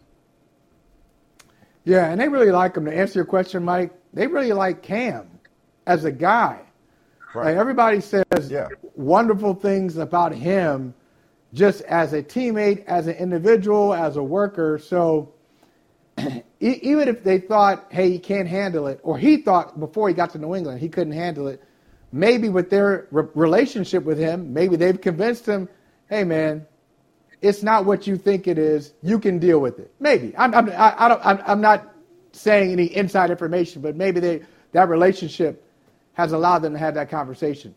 Yeah, 1.84 2.10
and 2.10 2.20
they 2.20 2.28
really 2.28 2.50
like 2.50 2.76
him. 2.76 2.84
To 2.84 2.96
answer 2.96 3.18
your 3.18 3.24
question, 3.24 3.64
Mike, 3.64 3.92
they 4.12 4.26
really 4.26 4.52
like 4.52 4.82
Cam 4.82 5.28
as 5.86 6.04
a 6.04 6.12
guy. 6.12 6.60
Right. 7.34 7.46
Like 7.46 7.56
everybody 7.56 8.00
says 8.00 8.24
Yeah. 8.48 8.68
wonderful 8.94 9.54
things 9.54 9.96
about 9.96 10.32
him 10.34 10.94
just 11.54 11.82
as 11.82 12.12
a 12.12 12.22
teammate, 12.22 12.84
as 12.86 13.06
an 13.06 13.14
individual, 13.14 13.94
as 13.94 14.16
a 14.16 14.22
worker. 14.22 14.78
So 14.78 15.32
even 16.60 17.08
if 17.08 17.24
they 17.24 17.38
thought, 17.38 17.86
hey, 17.90 18.10
he 18.10 18.18
can't 18.18 18.48
handle 18.48 18.86
it, 18.86 19.00
or 19.02 19.18
he 19.18 19.38
thought 19.38 19.80
before 19.80 20.08
he 20.08 20.14
got 20.14 20.30
to 20.30 20.38
New 20.38 20.54
England 20.54 20.80
he 20.80 20.88
couldn't 20.88 21.14
handle 21.14 21.48
it, 21.48 21.62
maybe 22.12 22.48
with 22.48 22.68
their 22.70 23.08
re- 23.10 23.24
relationship 23.34 24.04
with 24.04 24.18
him, 24.18 24.52
maybe 24.52 24.76
they've 24.76 25.00
convinced 25.00 25.46
him, 25.46 25.68
hey, 26.10 26.22
man, 26.24 26.66
it's 27.42 27.62
not 27.62 27.84
what 27.84 28.06
you 28.06 28.16
think 28.16 28.46
it 28.46 28.56
is. 28.56 28.94
You 29.02 29.18
can 29.18 29.38
deal 29.38 29.58
with 29.58 29.78
it. 29.78 29.92
Maybe. 30.00 30.34
I'm, 30.38 30.54
I'm, 30.54 30.70
I, 30.70 30.94
I 30.96 31.08
don't, 31.08 31.26
I'm, 31.26 31.42
I'm 31.46 31.60
not 31.60 31.92
saying 32.32 32.70
any 32.70 32.84
inside 32.84 33.30
information, 33.30 33.82
but 33.82 33.96
maybe 33.96 34.20
they, 34.20 34.42
that 34.72 34.88
relationship 34.88 35.68
has 36.14 36.32
allowed 36.32 36.60
them 36.60 36.72
to 36.72 36.78
have 36.78 36.94
that 36.94 37.10
conversation. 37.10 37.74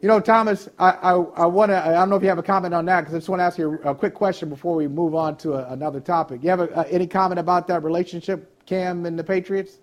You 0.00 0.08
know, 0.08 0.20
Thomas, 0.20 0.68
I, 0.78 0.90
I, 0.90 1.12
I 1.12 1.46
want 1.46 1.70
to, 1.70 1.78
I 1.78 1.92
don't 1.92 2.10
know 2.10 2.16
if 2.16 2.22
you 2.22 2.28
have 2.28 2.38
a 2.38 2.42
comment 2.42 2.74
on 2.74 2.84
that 2.86 3.02
because 3.02 3.14
I 3.14 3.18
just 3.18 3.28
want 3.28 3.40
to 3.40 3.44
ask 3.44 3.56
you 3.56 3.78
a, 3.84 3.92
a 3.92 3.94
quick 3.94 4.14
question 4.14 4.50
before 4.50 4.74
we 4.74 4.88
move 4.88 5.14
on 5.14 5.36
to 5.38 5.54
a, 5.54 5.72
another 5.72 6.00
topic. 6.00 6.42
You 6.42 6.50
have 6.50 6.60
a, 6.60 6.76
uh, 6.76 6.84
any 6.90 7.06
comment 7.06 7.38
about 7.38 7.68
that 7.68 7.82
relationship, 7.82 8.66
Cam 8.66 9.06
and 9.06 9.18
the 9.18 9.24
Patriots? 9.24 9.78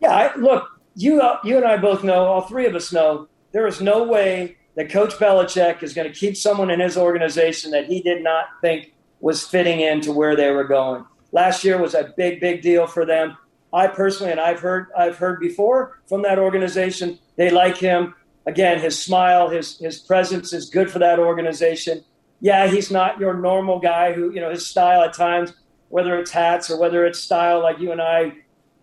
Yeah, 0.00 0.10
I, 0.10 0.36
look, 0.36 0.68
you 0.96 1.22
you 1.44 1.56
and 1.56 1.64
I 1.64 1.76
both 1.76 2.02
know, 2.02 2.24
all 2.24 2.42
three 2.42 2.66
of 2.66 2.74
us 2.74 2.92
know, 2.92 3.28
there 3.52 3.66
is 3.66 3.80
no 3.80 4.02
way 4.04 4.56
that 4.76 4.90
Coach 4.90 5.14
Belichick 5.14 5.82
is 5.82 5.94
going 5.94 6.10
to 6.10 6.18
keep 6.18 6.36
someone 6.36 6.70
in 6.70 6.80
his 6.80 6.96
organization 6.96 7.70
that 7.70 7.86
he 7.86 8.00
did 8.00 8.22
not 8.22 8.46
think 8.60 8.92
was 9.20 9.46
fitting 9.46 9.80
into 9.80 10.12
where 10.12 10.36
they 10.36 10.50
were 10.50 10.64
going. 10.64 11.04
Last 11.32 11.64
year 11.64 11.80
was 11.80 11.94
a 11.94 12.12
big, 12.16 12.40
big 12.40 12.62
deal 12.62 12.86
for 12.86 13.04
them. 13.04 13.36
I 13.72 13.88
personally, 13.88 14.30
and 14.30 14.40
I've 14.40 14.60
heard, 14.60 14.86
I've 14.96 15.16
heard 15.16 15.40
before 15.40 16.00
from 16.06 16.22
that 16.22 16.38
organization, 16.38 17.18
they 17.36 17.50
like 17.50 17.76
him. 17.76 18.14
Again, 18.46 18.78
his 18.78 19.00
smile, 19.02 19.48
his 19.48 19.78
his 19.78 19.98
presence 19.98 20.52
is 20.52 20.68
good 20.68 20.90
for 20.90 20.98
that 20.98 21.18
organization. 21.18 22.04
Yeah, 22.40 22.68
he's 22.68 22.90
not 22.90 23.18
your 23.18 23.34
normal 23.34 23.80
guy 23.80 24.12
who, 24.12 24.30
you 24.32 24.40
know, 24.40 24.50
his 24.50 24.66
style 24.66 25.02
at 25.02 25.14
times, 25.14 25.54
whether 25.88 26.18
it's 26.18 26.30
hats 26.30 26.70
or 26.70 26.78
whether 26.78 27.06
it's 27.06 27.18
style 27.18 27.62
like 27.62 27.78
you 27.78 27.90
and 27.90 28.02
I, 28.02 28.32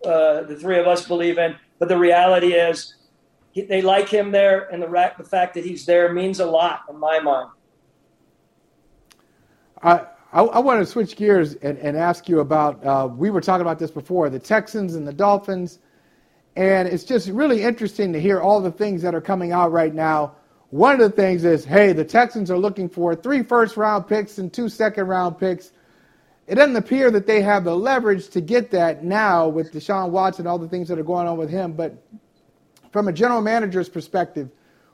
uh, 0.04 0.42
the 0.42 0.56
three 0.60 0.78
of 0.78 0.88
us 0.88 1.06
believe 1.06 1.38
in. 1.38 1.54
But 1.78 1.88
the 1.88 1.96
reality 1.96 2.54
is, 2.54 2.96
he, 3.52 3.62
they 3.62 3.82
like 3.82 4.08
him 4.08 4.32
there, 4.32 4.62
and 4.72 4.82
the, 4.82 5.12
the 5.16 5.24
fact 5.24 5.54
that 5.54 5.64
he's 5.64 5.86
there 5.86 6.12
means 6.12 6.40
a 6.40 6.46
lot 6.46 6.82
in 6.90 6.98
my 6.98 7.20
mind. 7.20 7.50
I, 9.82 10.06
I, 10.32 10.42
I 10.42 10.58
want 10.58 10.80
to 10.80 10.86
switch 10.86 11.16
gears 11.16 11.54
and, 11.56 11.78
and 11.78 11.96
ask 11.96 12.28
you 12.28 12.40
about. 12.40 12.84
Uh, 12.84 13.08
we 13.14 13.30
were 13.30 13.42
talking 13.42 13.60
about 13.60 13.78
this 13.78 13.90
before 13.90 14.30
the 14.30 14.38
Texans 14.38 14.94
and 14.94 15.06
the 15.06 15.12
Dolphins, 15.12 15.78
and 16.56 16.88
it's 16.88 17.04
just 17.04 17.28
really 17.28 17.62
interesting 17.62 18.12
to 18.14 18.20
hear 18.20 18.40
all 18.40 18.60
the 18.60 18.72
things 18.72 19.02
that 19.02 19.14
are 19.14 19.20
coming 19.20 19.52
out 19.52 19.70
right 19.70 19.94
now. 19.94 20.34
One 20.70 20.94
of 20.94 21.00
the 21.00 21.10
things 21.10 21.44
is, 21.44 21.66
hey, 21.66 21.92
the 21.92 22.04
Texans 22.04 22.50
are 22.50 22.56
looking 22.56 22.88
for 22.88 23.14
three 23.14 23.42
first 23.42 23.76
round 23.76 24.08
picks 24.08 24.38
and 24.38 24.50
two 24.50 24.70
second 24.70 25.06
round 25.06 25.38
picks. 25.38 25.72
It 26.46 26.54
doesn't 26.54 26.76
appear 26.76 27.10
that 27.10 27.26
they 27.26 27.42
have 27.42 27.64
the 27.64 27.76
leverage 27.76 28.30
to 28.30 28.40
get 28.40 28.70
that 28.70 29.04
now 29.04 29.48
with 29.48 29.72
Deshaun 29.72 30.08
Watson, 30.08 30.46
all 30.46 30.58
the 30.58 30.68
things 30.68 30.88
that 30.88 30.98
are 30.98 31.04
going 31.04 31.28
on 31.28 31.36
with 31.36 31.50
him. 31.50 31.72
But 31.74 32.02
from 32.92 33.08
a 33.08 33.12
general 33.12 33.40
manager's 33.40 33.88
perspective, 33.88 34.50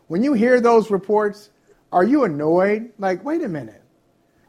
when 0.06 0.22
you 0.22 0.32
hear 0.32 0.60
those 0.60 0.90
reports, 0.90 1.50
are 1.92 2.04
you 2.04 2.24
annoyed? 2.24 2.90
Like, 2.98 3.24
wait 3.24 3.42
a 3.42 3.48
minute. 3.48 3.82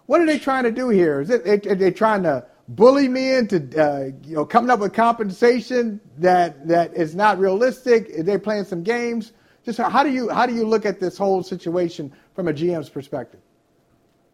What 0.06 0.22
are 0.22 0.26
they 0.26 0.40
trying 0.40 0.64
to 0.64 0.72
do 0.72 0.90
here? 0.90 1.22
Is 1.22 1.30
it 1.30 1.68
are 1.68 1.76
they 1.76 1.92
trying 1.92 2.24
to 2.24 2.46
bully 2.70 3.08
me 3.08 3.36
into 3.36 3.58
uh, 3.80 4.12
you 4.24 4.36
know 4.36 4.46
coming 4.46 4.70
up 4.70 4.80
with 4.80 4.94
compensation 4.94 6.00
that 6.18 6.68
that 6.68 6.94
is 6.96 7.16
not 7.16 7.38
realistic? 7.38 8.10
Are 8.18 8.24
they 8.24 8.38
playing 8.38 8.64
some 8.66 8.84
games? 8.84 9.34
Just 9.66 9.78
how 9.80 10.04
do 10.04 10.10
you 10.10 10.30
how 10.30 10.46
do 10.46 10.56
you 10.56 10.66
look 10.66 10.86
at 10.86 11.00
this 11.00 11.18
whole 11.18 11.44
situation 11.44 12.12
from 12.34 12.48
a 12.48 12.54
GM's 12.54 12.90
perspective? 12.90 13.40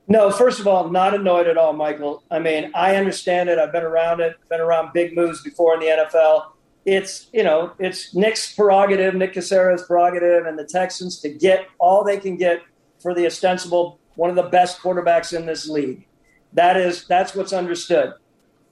No, 0.08 0.30
first 0.30 0.60
of 0.60 0.68
all, 0.68 0.90
not 0.90 1.16
annoyed 1.16 1.48
at 1.48 1.58
all, 1.58 1.74
Michael. 1.74 2.24
I 2.30 2.38
mean, 2.40 2.72
I 2.76 2.96
understand 2.96 3.50
it. 3.50 3.58
I've 3.58 3.72
been 3.72 3.84
around 3.84 4.22
it, 4.22 4.36
been 4.50 4.62
around 4.62 4.94
big 4.94 5.16
moves 5.16 5.42
before 5.42 5.74
in 5.74 5.80
the 5.80 5.88
NFL. 5.88 6.52
It's, 6.86 7.28
you 7.34 7.44
know, 7.44 7.74
it's 7.80 8.14
Nick's 8.14 8.54
prerogative, 8.54 9.16
Nick 9.16 9.34
Caserio's 9.34 9.84
prerogative, 9.84 10.46
and 10.46 10.58
the 10.58 10.66
Texans 10.66 11.20
to 11.22 11.30
get 11.30 11.68
all 11.80 12.04
they 12.04 12.18
can 12.18 12.38
get 12.38 12.62
for 13.00 13.14
the 13.14 13.26
ostensible 13.26 14.00
one 14.16 14.30
of 14.30 14.36
the 14.36 14.44
best 14.44 14.80
quarterbacks 14.80 15.36
in 15.36 15.46
this 15.46 15.68
league. 15.68 16.08
That 16.54 16.78
is, 16.78 17.06
that's 17.08 17.36
what's 17.36 17.54
understood. 17.54 18.14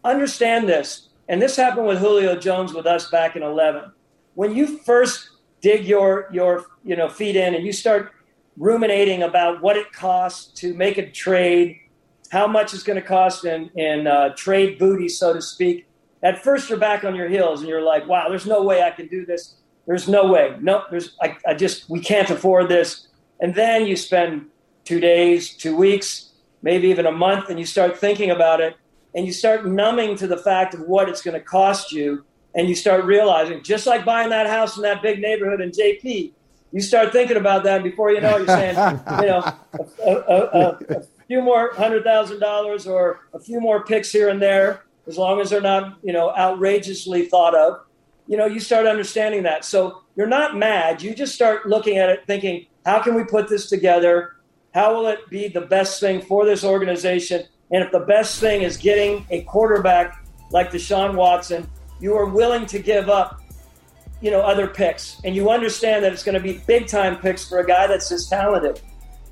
Understand 0.03 0.70
this, 0.70 1.09
and 1.28 1.41
this 1.41 1.55
happened 1.55 1.88
with 1.88 1.99
Julio 1.99 2.36
Jones 2.36 2.74
with 2.74 2.86
us 2.86 3.09
back 3.09 3.36
in 3.36 3.43
11. 3.43 3.91
When 4.36 4.55
you 4.55 4.80
first 4.80 5.30
dig 5.61 5.86
your 5.86 6.28
your 6.32 6.66
you 6.84 6.95
know 6.95 7.07
feet 7.07 7.36
in 7.36 7.55
and 7.55 7.66
you 7.66 7.72
start 7.72 8.11
ruminating 8.57 9.24
about 9.24 9.61
what 9.61 9.78
it 9.78 9.91
costs 9.91 10.59
to 10.59 10.74
make 10.74 10.97
a 10.97 11.09
trade, 11.09 11.78
how 12.32 12.47
much 12.47 12.74
it's 12.74 12.84
going 12.84 13.01
to 13.01 13.07
cost 13.07 13.45
in, 13.45 13.70
in 13.76 14.05
uh, 14.05 14.30
trade 14.36 14.78
booty, 14.78 15.09
so 15.09 15.34
to 15.34 15.41
speak. 15.41 15.88
At 16.24 16.41
first, 16.41 16.69
you're 16.69 16.80
back 16.80 17.03
on 17.03 17.15
your 17.15 17.28
heels 17.28 17.59
and 17.59 17.69
you're 17.69 17.82
like, 17.82 18.07
wow, 18.07 18.30
there's 18.30 18.45
no 18.45 18.63
way 18.63 18.82
I 18.82 18.91
can 18.91 19.07
do 19.07 19.26
this. 19.26 19.55
There's 19.86 20.07
no 20.07 20.32
way. 20.32 20.55
No, 20.61 20.84
there's, 20.89 21.17
I, 21.21 21.38
I 21.45 21.53
just, 21.53 21.89
we 21.89 21.99
can't 21.99 22.30
afford 22.30 22.69
this. 22.69 23.07
And 23.41 23.53
then 23.53 23.86
you 23.86 23.97
spend 23.97 24.45
two 24.86 25.01
days, 25.01 25.55
two 25.55 25.76
weeks, 25.76 26.32
maybe 26.61 26.88
even 26.88 27.05
a 27.05 27.11
month, 27.11 27.49
and 27.49 27.59
you 27.59 27.65
start 27.65 27.97
thinking 27.97 28.32
about 28.32 28.61
it 28.61 28.78
and 29.15 29.26
you 29.26 29.34
start 29.34 29.65
numbing 29.65 30.15
to 30.15 30.28
the 30.28 30.38
fact 30.38 30.74
of 30.74 30.82
what 30.82 31.09
it's 31.09 31.21
going 31.21 31.34
to 31.34 31.45
cost 31.45 31.91
you. 31.91 32.26
And 32.55 32.69
you 32.69 32.76
start 32.76 33.03
realizing, 33.03 33.63
just 33.63 33.88
like 33.88 34.05
buying 34.05 34.30
that 34.30 34.45
house 34.45 34.78
in 34.78 34.84
that 34.84 35.01
big 35.01 35.19
neighborhood 35.19 35.59
in 35.59 35.71
JP, 35.71 36.34
you 36.71 36.82
start 36.82 37.11
thinking 37.11 37.38
about 37.38 37.63
that. 37.63 37.82
And 37.82 37.84
before 37.84 38.11
you 38.11 38.21
know 38.21 38.36
it, 38.36 38.39
you're 38.39 38.47
saying, 38.47 38.76
you 39.21 39.28
know, 39.28 39.53
a, 40.05 40.11
a, 40.11 40.38
a, 40.38 40.97
a 40.97 41.03
few 41.28 41.41
more 41.41 41.74
hundred 41.74 42.03
thousand 42.03 42.39
dollars 42.39 42.86
or 42.86 43.21
a 43.34 43.39
few 43.39 43.59
more 43.59 43.84
picks 43.84 44.11
here 44.11 44.30
and 44.30 44.39
there, 44.39 44.84
as 45.07 45.17
long 45.17 45.41
as 45.41 45.49
they're 45.49 45.61
not, 45.61 45.97
you 46.03 46.13
know, 46.13 46.33
outrageously 46.35 47.25
thought 47.25 47.55
of. 47.55 47.81
You 48.27 48.37
know, 48.37 48.45
you 48.45 48.59
start 48.59 48.85
understanding 48.85 49.43
that. 49.43 49.65
So 49.65 50.01
you're 50.15 50.27
not 50.27 50.55
mad. 50.57 51.01
You 51.01 51.13
just 51.13 51.35
start 51.35 51.67
looking 51.67 51.97
at 51.97 52.09
it, 52.09 52.25
thinking, 52.25 52.67
how 52.85 53.01
can 53.01 53.15
we 53.15 53.23
put 53.23 53.49
this 53.49 53.69
together? 53.69 54.37
How 54.73 54.95
will 54.95 55.07
it 55.07 55.29
be 55.29 55.47
the 55.49 55.61
best 55.61 55.99
thing 55.99 56.21
for 56.21 56.45
this 56.45 56.63
organization? 56.63 57.45
And 57.71 57.83
if 57.83 57.91
the 57.91 57.99
best 57.99 58.39
thing 58.39 58.61
is 58.61 58.77
getting 58.77 59.25
a 59.29 59.41
quarterback 59.41 60.25
like 60.51 60.71
Deshaun 60.71 61.15
Watson, 61.15 61.69
you 61.99 62.15
are 62.15 62.25
willing 62.25 62.65
to 62.67 62.79
give 62.79 63.09
up 63.09 63.41
you 64.23 64.31
know 64.31 64.39
other 64.39 64.67
picks 64.67 65.19
and 65.25 65.35
you 65.35 65.49
understand 65.49 66.03
that 66.03 66.13
it's 66.13 66.23
going 66.23 66.33
to 66.33 66.41
be 66.41 66.59
big 66.65 66.87
time 66.87 67.17
picks 67.17 67.47
for 67.47 67.59
a 67.59 67.67
guy 67.67 67.85
that's 67.87 68.07
this 68.07 68.29
talented 68.29 68.81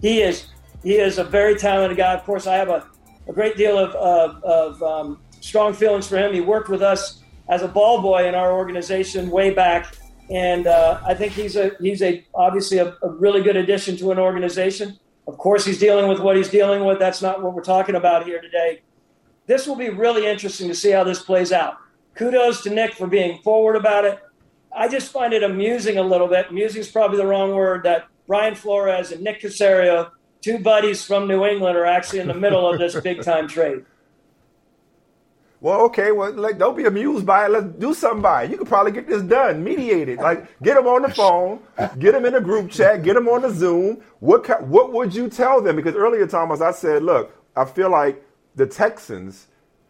he 0.01 0.21
is 0.21 0.47
he 0.83 0.95
is 0.95 1.17
a 1.17 1.23
very 1.23 1.55
talented 1.55 1.97
guy 1.97 2.13
of 2.13 2.23
course 2.25 2.45
i 2.45 2.55
have 2.55 2.67
a, 2.67 2.85
a 3.29 3.33
great 3.33 3.55
deal 3.55 3.77
of, 3.77 3.95
of, 3.95 4.43
of 4.43 4.83
um, 4.83 5.21
strong 5.41 5.73
feelings 5.73 6.07
for 6.07 6.17
him 6.17 6.33
he 6.33 6.41
worked 6.41 6.69
with 6.69 6.81
us 6.81 7.21
as 7.49 7.61
a 7.61 7.67
ball 7.67 8.01
boy 8.01 8.27
in 8.27 8.33
our 8.33 8.53
organization 8.53 9.29
way 9.29 9.51
back 9.53 9.95
and 10.29 10.67
uh, 10.67 11.01
i 11.05 11.13
think 11.13 11.33
he's 11.33 11.55
a 11.55 11.71
he's 11.81 12.01
a 12.01 12.25
obviously 12.33 12.77
a, 12.77 12.95
a 13.03 13.09
really 13.09 13.41
good 13.41 13.57
addition 13.57 13.97
to 13.97 14.11
an 14.11 14.17
organization 14.17 14.97
of 15.27 15.37
course 15.37 15.65
he's 15.65 15.79
dealing 15.79 16.07
with 16.07 16.19
what 16.19 16.37
he's 16.37 16.49
dealing 16.49 16.85
with 16.85 16.97
that's 16.97 17.21
not 17.21 17.43
what 17.43 17.53
we're 17.53 17.61
talking 17.61 17.95
about 17.95 18.25
here 18.25 18.41
today 18.41 18.81
this 19.47 19.67
will 19.67 19.75
be 19.75 19.89
really 19.89 20.25
interesting 20.25 20.69
to 20.69 20.75
see 20.75 20.91
how 20.91 21.03
this 21.03 21.21
plays 21.21 21.51
out 21.51 21.77
kudos 22.15 22.63
to 22.63 22.69
nick 22.69 22.93
for 22.93 23.07
being 23.07 23.41
forward 23.41 23.75
about 23.75 24.05
it 24.05 24.19
I 24.75 24.87
just 24.87 25.11
find 25.11 25.33
it 25.33 25.43
amusing 25.43 25.97
a 25.97 26.01
little 26.01 26.27
bit. 26.27 26.49
Amusing 26.49 26.81
is 26.81 26.89
probably 26.89 27.17
the 27.17 27.25
wrong 27.25 27.53
word. 27.53 27.83
That 27.83 28.07
Brian 28.27 28.55
Flores 28.55 29.11
and 29.11 29.21
Nick 29.21 29.41
Caserio, 29.41 30.11
two 30.41 30.59
buddies 30.59 31.03
from 31.05 31.27
New 31.27 31.45
England, 31.45 31.77
are 31.77 31.85
actually 31.85 32.19
in 32.19 32.27
the 32.27 32.33
middle 32.33 32.71
of 32.71 32.79
this 32.79 32.99
big 33.03 33.21
time 33.21 33.47
trade. 33.47 33.85
Well, 35.61 35.81
okay. 35.83 36.11
Well, 36.11 36.33
like, 36.33 36.57
don't 36.59 36.77
be 36.77 36.85
amused 36.85 37.25
by 37.25 37.45
it. 37.45 37.51
Let's 37.51 37.67
do 37.79 37.93
something 37.93 38.23
by 38.23 38.45
it. 38.45 38.51
You 38.51 38.57
could 38.57 38.67
probably 38.67 38.93
get 38.93 39.07
this 39.07 39.23
done, 39.23 39.63
mediate 39.63 40.09
it. 40.09 40.19
Like, 40.19 40.47
get 40.63 40.75
them 40.75 40.87
on 40.87 41.03
the 41.03 41.09
phone, 41.09 41.61
get 41.99 42.13
them 42.13 42.25
in 42.25 42.35
a 42.35 42.41
group 42.41 42.71
chat, 42.71 43.03
get 43.03 43.15
them 43.15 43.29
on 43.29 43.43
the 43.43 43.51
Zoom. 43.51 44.01
What 44.21 44.63
what 44.67 44.93
would 44.93 45.15
you 45.15 45.29
tell 45.29 45.61
them? 45.61 45.77
Because 45.77 45.95
earlier, 45.95 46.27
Thomas, 46.27 46.61
I 46.61 46.71
said, 46.71 47.03
look, 47.03 47.35
I 47.55 47.65
feel 47.65 47.91
like 47.91 48.25
the 48.55 48.67
Texans, 48.67 49.49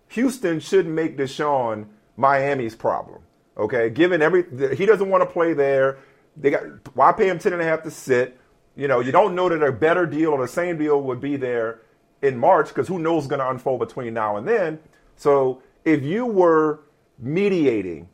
Houston 0.10 0.60
shouldn't 0.60 0.96
make 0.96 1.18
Deshaun 1.18 1.88
Miami's 2.18 2.76
problem. 2.76 3.22
Okay, 3.58 3.90
given 3.90 4.22
every 4.22 4.44
he 4.76 4.86
doesn't 4.86 5.10
want 5.10 5.24
to 5.24 5.30
play 5.30 5.54
there. 5.54 6.00
They 6.38 6.52
got 6.52 6.64
why 6.96 7.14
pay 7.14 7.30
him 7.30 7.40
ten 7.40 7.54
and 7.54 7.62
a 7.62 7.66
half 7.66 7.84
to 7.84 7.92
sit? 7.92 8.38
You 8.76 8.88
know, 8.90 9.02
you 9.02 9.12
don't 9.14 9.36
know 9.36 9.50
that 9.50 9.64
a 9.64 9.72
better 9.72 10.06
deal 10.06 10.32
or 10.32 10.42
the 10.42 10.48
same 10.50 10.78
deal 10.78 11.02
would 11.02 11.22
be 11.22 11.38
there. 11.38 11.82
in 12.22 12.38
March 12.38 12.70
because 12.70 12.88
who 12.88 13.00
knows 13.00 13.28
going 13.28 13.40
to 13.40 13.50
unfold 13.50 13.80
between 13.80 14.14
now 14.14 14.38
and 14.38 14.48
then. 14.48 14.80
So 15.22 15.62
if 15.86 16.02
you 16.02 16.26
were 16.26 16.80
mediating, 17.20 18.10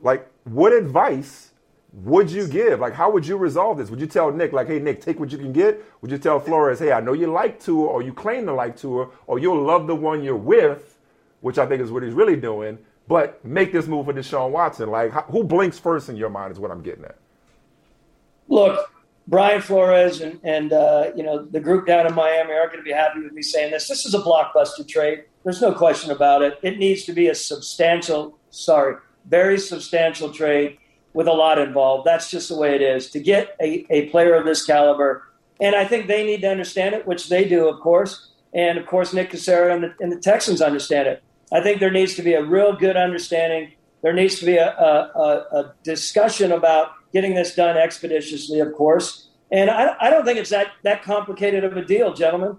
like 0.00 0.30
what 0.44 0.72
advice 0.72 1.50
would 1.92 2.30
you 2.30 2.46
give? 2.46 2.78
Like 2.78 2.92
how 2.92 3.10
would 3.10 3.26
you 3.26 3.36
resolve 3.36 3.78
this? 3.78 3.90
Would 3.90 3.98
you 3.98 4.06
tell 4.06 4.30
Nick 4.30 4.52
like, 4.52 4.68
hey 4.68 4.78
Nick, 4.78 5.00
take 5.00 5.18
what 5.18 5.32
you 5.32 5.38
can 5.38 5.52
get? 5.52 5.84
Would 6.02 6.12
you 6.12 6.18
tell 6.18 6.38
Flores, 6.38 6.78
hey, 6.78 6.92
I 6.92 7.00
know 7.00 7.14
you 7.14 7.26
like 7.32 7.58
Tua 7.58 7.86
or 7.86 8.00
you 8.00 8.12
claim 8.12 8.46
to 8.46 8.52
like 8.52 8.76
Tua 8.76 9.08
or 9.26 9.40
you'll 9.40 9.60
love 9.60 9.88
the 9.88 9.96
one 9.96 10.22
you're 10.22 10.36
with, 10.36 10.96
which 11.40 11.58
I 11.58 11.66
think 11.66 11.82
is 11.82 11.90
what 11.90 12.04
he's 12.04 12.14
really 12.14 12.36
doing, 12.36 12.78
but 13.08 13.44
make 13.44 13.72
this 13.72 13.88
move 13.88 14.06
for 14.06 14.12
Deshaun 14.12 14.52
Watson. 14.52 14.88
Like 14.88 15.10
how, 15.10 15.22
who 15.22 15.42
blinks 15.42 15.80
first 15.80 16.08
in 16.08 16.14
your 16.14 16.30
mind 16.30 16.52
is 16.52 16.60
what 16.60 16.70
I'm 16.70 16.80
getting 16.80 17.06
at. 17.06 17.16
Look, 18.46 18.92
Brian 19.26 19.60
Flores 19.60 20.20
and, 20.20 20.38
and 20.44 20.72
uh, 20.72 21.10
you 21.16 21.24
know 21.24 21.44
the 21.44 21.58
group 21.58 21.88
down 21.88 22.06
in 22.06 22.14
Miami 22.14 22.52
aren't 22.52 22.70
going 22.70 22.84
to 22.84 22.88
be 22.88 22.92
happy 22.92 23.20
with 23.20 23.32
me 23.32 23.42
saying 23.42 23.72
this. 23.72 23.88
This 23.88 24.06
is 24.06 24.14
a 24.14 24.20
blockbuster 24.20 24.86
trade. 24.86 25.24
There's 25.46 25.62
no 25.62 25.72
question 25.72 26.10
about 26.10 26.42
it. 26.42 26.58
It 26.64 26.76
needs 26.76 27.04
to 27.04 27.12
be 27.12 27.28
a 27.28 27.34
substantial, 27.36 28.36
sorry, 28.50 28.96
very 29.26 29.60
substantial 29.60 30.32
trade 30.32 30.76
with 31.12 31.28
a 31.28 31.32
lot 31.32 31.60
involved. 31.60 32.04
That's 32.04 32.28
just 32.28 32.48
the 32.48 32.56
way 32.56 32.74
it 32.74 32.82
is 32.82 33.10
to 33.10 33.20
get 33.20 33.54
a, 33.60 33.86
a 33.88 34.08
player 34.08 34.34
of 34.34 34.44
this 34.44 34.66
caliber. 34.66 35.22
And 35.60 35.76
I 35.76 35.84
think 35.84 36.08
they 36.08 36.26
need 36.26 36.40
to 36.40 36.50
understand 36.50 36.96
it, 36.96 37.06
which 37.06 37.28
they 37.28 37.46
do, 37.46 37.68
of 37.68 37.78
course. 37.78 38.32
And 38.54 38.76
of 38.76 38.86
course, 38.86 39.12
Nick 39.12 39.30
Caserio 39.30 39.72
and 39.72 39.84
the, 39.84 39.94
and 40.00 40.10
the 40.10 40.18
Texans 40.18 40.60
understand 40.60 41.06
it. 41.06 41.22
I 41.52 41.60
think 41.60 41.78
there 41.78 41.92
needs 41.92 42.16
to 42.16 42.22
be 42.22 42.34
a 42.34 42.42
real 42.42 42.74
good 42.74 42.96
understanding. 42.96 43.70
There 44.02 44.12
needs 44.12 44.40
to 44.40 44.46
be 44.46 44.56
a, 44.56 44.72
a, 44.72 45.46
a 45.52 45.74
discussion 45.84 46.50
about 46.50 46.88
getting 47.12 47.36
this 47.36 47.54
done 47.54 47.76
expeditiously, 47.76 48.58
of 48.58 48.72
course. 48.72 49.28
And 49.52 49.70
I, 49.70 49.94
I 50.00 50.10
don't 50.10 50.24
think 50.24 50.40
it's 50.40 50.50
that, 50.50 50.72
that 50.82 51.04
complicated 51.04 51.62
of 51.62 51.76
a 51.76 51.84
deal, 51.84 52.12
gentlemen. 52.14 52.56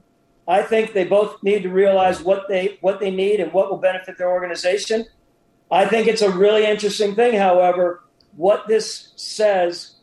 I 0.48 0.62
think 0.62 0.94
they 0.94 1.04
both 1.04 1.44
need 1.44 1.64
to 1.64 1.70
realize 1.70 2.22
what 2.22 2.48
they 2.48 2.78
what 2.82 3.00
they 3.00 3.12
need 3.12 3.40
and 3.40 3.52
what 3.52 3.70
will 3.70 3.78
benefit 3.78 4.18
their 4.18 4.32
organization. 4.32 5.06
I 5.70 5.86
think 5.86 6.08
it's 6.08 6.22
a 6.22 6.32
really 6.32 6.66
interesting 6.66 7.16
thing, 7.16 7.38
however, 7.38 8.04
what 8.36 8.68
this 8.68 9.12
says 9.18 9.96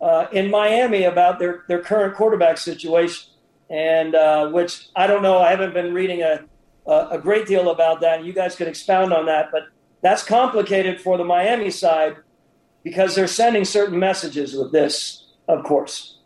uh, 0.00 0.26
in 0.30 0.50
Miami 0.50 1.04
about 1.04 1.40
their, 1.40 1.64
their 1.66 1.80
current 1.80 2.14
quarterback 2.14 2.58
situation, 2.58 3.32
and 3.68 4.14
uh, 4.14 4.48
which 4.50 4.88
I 4.94 5.06
don't 5.08 5.22
know. 5.22 5.38
I 5.38 5.50
haven't 5.50 5.74
been 5.74 5.92
reading 5.92 6.22
a, 6.22 6.44
a 6.86 7.18
great 7.18 7.46
deal 7.46 7.70
about 7.70 8.00
that. 8.02 8.24
You 8.24 8.32
guys 8.32 8.54
could 8.54 8.68
expound 8.68 9.12
on 9.12 9.26
that, 9.26 9.50
but 9.50 9.64
that's 10.00 10.22
complicated 10.22 11.00
for 11.00 11.18
the 11.18 11.24
Miami 11.24 11.70
side 11.70 12.16
because 12.84 13.14
they're 13.16 13.26
sending 13.26 13.64
certain 13.64 13.98
messages 13.98 14.54
with 14.54 14.70
this, 14.70 15.26
of 15.48 15.64
course. 15.64 16.18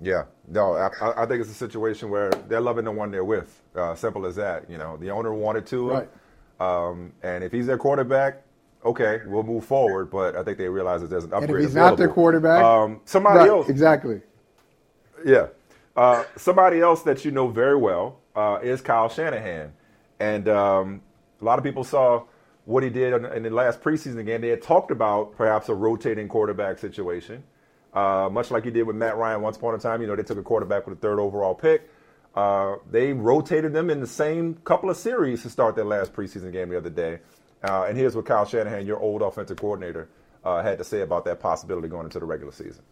Yeah, 0.00 0.24
no, 0.50 0.74
I, 0.74 1.24
I 1.24 1.26
think 1.26 1.42
it's 1.42 1.50
a 1.50 1.54
situation 1.54 2.10
where 2.10 2.30
they're 2.48 2.60
loving 2.60 2.84
the 2.86 2.92
one 2.92 3.10
they're 3.10 3.24
with. 3.24 3.62
Uh, 3.76 3.94
simple 3.94 4.26
as 4.26 4.36
that. 4.36 4.70
You 4.70 4.78
know, 4.78 4.96
the 4.98 5.10
owner 5.10 5.34
wanted 5.34 5.66
to, 5.68 5.90
Right. 5.90 6.08
um, 6.60 7.12
and 7.22 7.44
if 7.44 7.52
he's 7.52 7.66
their 7.66 7.78
quarterback, 7.78 8.42
okay, 8.84 9.20
we'll 9.26 9.44
move 9.44 9.64
forward. 9.64 10.10
But 10.10 10.36
I 10.36 10.44
think 10.44 10.58
they 10.58 10.68
realize 10.68 11.02
that 11.02 11.10
there's 11.10 11.24
an 11.24 11.34
And 11.40 11.44
upgrade. 11.44 11.60
if 11.64 11.68
he's 11.68 11.76
not 11.76 11.96
their 11.98 12.08
quarterback, 12.08 12.62
um, 12.62 13.00
somebody 13.06 13.46
Right, 13.46 13.48
else, 13.48 13.68
exactly. 13.68 14.22
yeah, 15.24 15.48
uh, 15.96 16.24
somebody 16.36 16.80
else 16.80 17.02
that 17.04 17.24
you 17.24 17.30
know 17.32 17.48
very 17.48 17.76
well 17.76 18.20
uh, 18.36 18.60
is 18.62 18.80
Kyle 18.80 19.08
Shanahan, 19.08 19.72
and 20.20 20.48
um, 20.48 21.02
a 21.40 21.44
lot 21.44 21.58
of 21.58 21.64
people 21.64 21.84
saw 21.84 22.24
what 22.66 22.82
he 22.84 22.90
did 22.90 23.14
in, 23.14 23.24
in 23.26 23.42
the 23.44 23.50
last 23.50 23.82
preseason 23.82 24.24
game. 24.26 24.40
They 24.42 24.48
had 24.48 24.62
talked 24.62 24.90
about 24.90 25.36
perhaps 25.36 25.68
a 25.70 25.74
rotating 25.74 26.28
quarterback 26.28 26.78
situation, 26.78 27.44
uh, 27.94 28.28
much 28.30 28.50
like 28.50 28.64
he 28.64 28.70
did 28.70 28.84
with 28.84 28.96
Matt 28.96 29.16
Ryan 29.16 29.40
once 29.42 29.56
upon 29.56 29.74
a 29.74 29.78
time. 29.78 30.00
You 30.00 30.06
know, 30.06 30.16
they 30.16 30.22
took 30.22 30.38
a 30.38 30.42
quarterback 30.42 30.86
with 30.86 30.98
a 30.98 31.00
third 31.00 31.20
overall 31.20 31.54
pick. 31.54 31.90
Uh, 32.34 32.76
they 32.90 33.12
rotated 33.12 33.72
them 33.72 33.90
in 33.90 34.00
the 34.00 34.06
same 34.06 34.54
couple 34.64 34.90
of 34.90 34.96
series 34.96 35.42
to 35.42 35.50
start 35.50 35.74
their 35.74 35.84
last 35.84 36.12
preseason 36.12 36.52
game 36.52 36.68
the 36.68 36.76
other 36.76 36.90
day. 36.90 37.18
Uh, 37.62 37.86
and 37.88 37.98
here's 37.98 38.14
what 38.14 38.26
Kyle 38.26 38.44
Shanahan, 38.44 38.86
your 38.86 39.00
old 39.00 39.22
offensive 39.22 39.56
coordinator, 39.56 40.08
uh, 40.44 40.62
had 40.62 40.78
to 40.78 40.84
say 40.84 41.00
about 41.00 41.24
that 41.24 41.40
possibility 41.40 41.88
going 41.88 42.04
into 42.04 42.20
the 42.20 42.26
regular 42.26 42.52
season. 42.52 42.82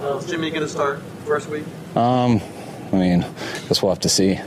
Is 0.00 0.26
Jimmy 0.26 0.50
going 0.50 0.62
to 0.62 0.68
start 0.68 1.00
first 1.24 1.48
week? 1.48 1.64
Um, 1.96 2.40
I 2.92 2.96
mean, 2.96 3.22
I 3.22 3.68
guess 3.68 3.82
we'll 3.82 3.92
have 3.92 4.00
to 4.00 4.08
see. 4.08 4.38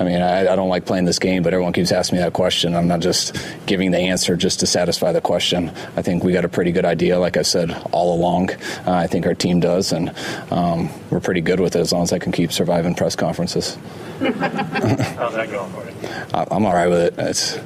I 0.00 0.04
mean, 0.04 0.20
I, 0.22 0.52
I 0.52 0.56
don't 0.56 0.68
like 0.68 0.84
playing 0.86 1.06
this 1.06 1.18
game, 1.18 1.42
but 1.42 1.52
everyone 1.52 1.72
keeps 1.72 1.90
asking 1.90 2.18
me 2.18 2.22
that 2.24 2.32
question. 2.32 2.76
I'm 2.76 2.86
not 2.86 3.00
just 3.00 3.36
giving 3.66 3.90
the 3.90 3.98
answer 3.98 4.36
just 4.36 4.60
to 4.60 4.66
satisfy 4.66 5.10
the 5.12 5.20
question. 5.20 5.70
I 5.96 6.02
think 6.02 6.22
we 6.22 6.32
got 6.32 6.44
a 6.44 6.48
pretty 6.48 6.70
good 6.72 6.84
idea, 6.84 7.18
like 7.18 7.36
I 7.36 7.42
said 7.42 7.72
all 7.90 8.14
along. 8.14 8.50
Uh, 8.52 8.92
I 8.92 9.06
think 9.08 9.26
our 9.26 9.34
team 9.34 9.58
does, 9.60 9.90
and 9.92 10.14
um, 10.52 10.88
we're 11.10 11.18
pretty 11.20 11.40
good 11.40 11.58
with 11.58 11.74
it 11.74 11.80
as 11.80 11.92
long 11.92 12.02
as 12.04 12.12
I 12.12 12.18
can 12.20 12.30
keep 12.32 12.52
surviving 12.52 12.94
press 12.94 13.16
conferences. 13.16 13.76
How's 14.20 15.34
that 15.34 15.48
going 15.50 15.72
for 15.72 15.84
you? 15.84 15.94
I, 16.32 16.46
I'm 16.50 16.64
all 16.64 16.74
right 16.74 16.88
with 16.88 17.00
it. 17.00 17.14
It's 17.18 17.58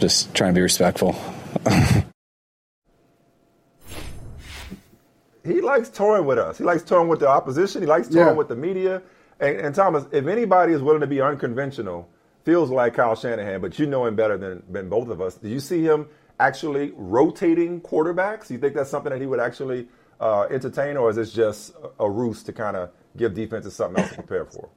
just 0.00 0.34
trying 0.34 0.50
to 0.52 0.54
be 0.58 0.62
respectful. 0.62 1.16
he 5.44 5.60
likes 5.60 5.88
touring 5.88 6.26
with 6.26 6.38
us. 6.38 6.58
He 6.58 6.64
likes 6.64 6.82
touring 6.82 7.08
with 7.08 7.20
the 7.20 7.28
opposition. 7.28 7.80
He 7.80 7.86
likes 7.86 8.08
touring 8.08 8.28
Yeah. 8.28 8.32
with 8.34 8.48
the 8.48 8.56
media. 8.56 9.02
And, 9.40 9.56
and 9.56 9.74
Thomas, 9.74 10.04
if 10.12 10.26
anybody 10.26 10.72
is 10.72 10.82
willing 10.82 11.00
to 11.00 11.06
be 11.06 11.20
unconventional, 11.20 12.08
feels 12.44 12.70
like 12.70 12.94
Kyle 12.94 13.16
Shanahan, 13.16 13.60
but 13.60 13.78
you 13.78 13.86
know 13.86 14.06
him 14.06 14.16
better 14.16 14.38
than, 14.38 14.62
than 14.70 14.88
both 14.88 15.08
of 15.08 15.20
us. 15.20 15.34
Do 15.34 15.48
you 15.48 15.60
see 15.60 15.82
him 15.82 16.08
actually 16.38 16.92
rotating 16.96 17.80
quarterbacks? 17.80 18.48
Do 18.48 18.54
you 18.54 18.60
think 18.60 18.74
that's 18.74 18.90
something 18.90 19.10
that 19.10 19.20
he 19.20 19.26
would 19.26 19.40
actually 19.40 19.88
uh, 20.20 20.42
entertain, 20.50 20.96
or 20.96 21.10
is 21.10 21.16
this 21.16 21.32
just 21.32 21.74
a, 21.98 22.04
a 22.04 22.10
ruse 22.10 22.42
to 22.44 22.52
kind 22.52 22.76
of 22.76 22.90
give 23.16 23.34
defenses 23.34 23.74
something 23.74 24.02
else 24.02 24.10
to 24.10 24.16
prepare 24.16 24.44
for? 24.44 24.68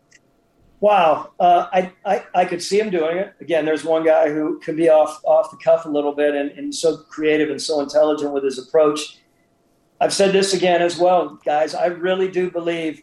Wow, 0.80 1.32
uh, 1.40 1.68
I, 1.72 1.94
I 2.06 2.26
I 2.36 2.46
could 2.46 2.62
see 2.62 2.78
him 2.78 2.90
doing 2.90 3.18
it. 3.18 3.34
Again, 3.40 3.64
there's 3.64 3.86
one 3.86 4.04
guy 4.04 4.30
who 4.30 4.60
can 4.60 4.76
be 4.76 4.90
off 4.90 5.22
off 5.24 5.50
the 5.50 5.56
cuff 5.56 5.86
a 5.86 5.90
little 5.90 6.12
bit 6.12 6.36
and, 6.36 6.52
and 6.52 6.76
so 6.76 6.98
creative 6.98 7.50
and 7.50 7.62
so 7.62 7.80
intelligent 7.80 8.34
with 8.34 8.44
his 8.44 8.60
approach. 8.60 9.18
I've 10.02 10.12
said 10.12 10.34
this 10.34 10.54
again 10.54 10.82
as 10.82 10.98
well, 10.98 11.40
guys. 11.46 11.74
I 11.74 11.86
really 11.86 12.28
do 12.28 12.52
believe 12.52 13.02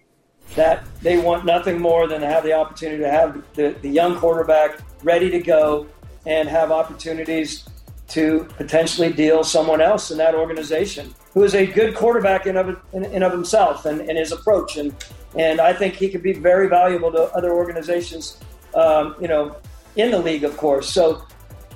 that 0.56 0.84
they 1.02 1.18
want 1.18 1.44
nothing 1.44 1.80
more 1.80 2.06
than 2.06 2.20
to 2.20 2.26
have 2.26 2.42
the 2.42 2.52
opportunity 2.52 3.02
to 3.02 3.10
have 3.10 3.42
the, 3.54 3.74
the 3.82 3.88
young 3.88 4.16
quarterback 4.16 4.80
ready 5.02 5.30
to 5.30 5.40
go 5.40 5.86
and 6.26 6.48
have 6.48 6.70
opportunities 6.70 7.64
to 8.08 8.46
potentially 8.56 9.12
deal 9.12 9.44
someone 9.44 9.80
else 9.80 10.10
in 10.10 10.18
that 10.18 10.34
organization 10.34 11.14
who 11.32 11.44
is 11.44 11.54
a 11.54 11.64
good 11.64 11.94
quarterback 11.94 12.46
in 12.46 12.56
of, 12.56 12.76
in, 12.92 13.04
in 13.06 13.22
of 13.22 13.30
himself 13.30 13.86
and, 13.86 14.00
and 14.00 14.18
his 14.18 14.32
approach. 14.32 14.76
And, 14.76 14.94
and 15.36 15.60
I 15.60 15.72
think 15.72 15.94
he 15.94 16.08
could 16.08 16.22
be 16.22 16.32
very 16.32 16.68
valuable 16.68 17.12
to 17.12 17.22
other 17.32 17.52
organizations, 17.52 18.38
um, 18.74 19.14
you 19.20 19.28
know, 19.28 19.56
in 19.94 20.10
the 20.10 20.18
league, 20.18 20.42
of 20.42 20.56
course. 20.56 20.88
So 20.88 21.24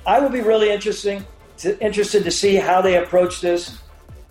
I 0.07 0.19
will 0.19 0.29
be 0.29 0.41
really 0.41 0.71
interesting 0.71 1.25
to, 1.59 1.79
interested 1.81 2.25
to 2.25 2.33
see 2.33 2.57
how 2.57 2.83
they 2.83 2.97
approach 2.97 3.41
this. 3.41 3.79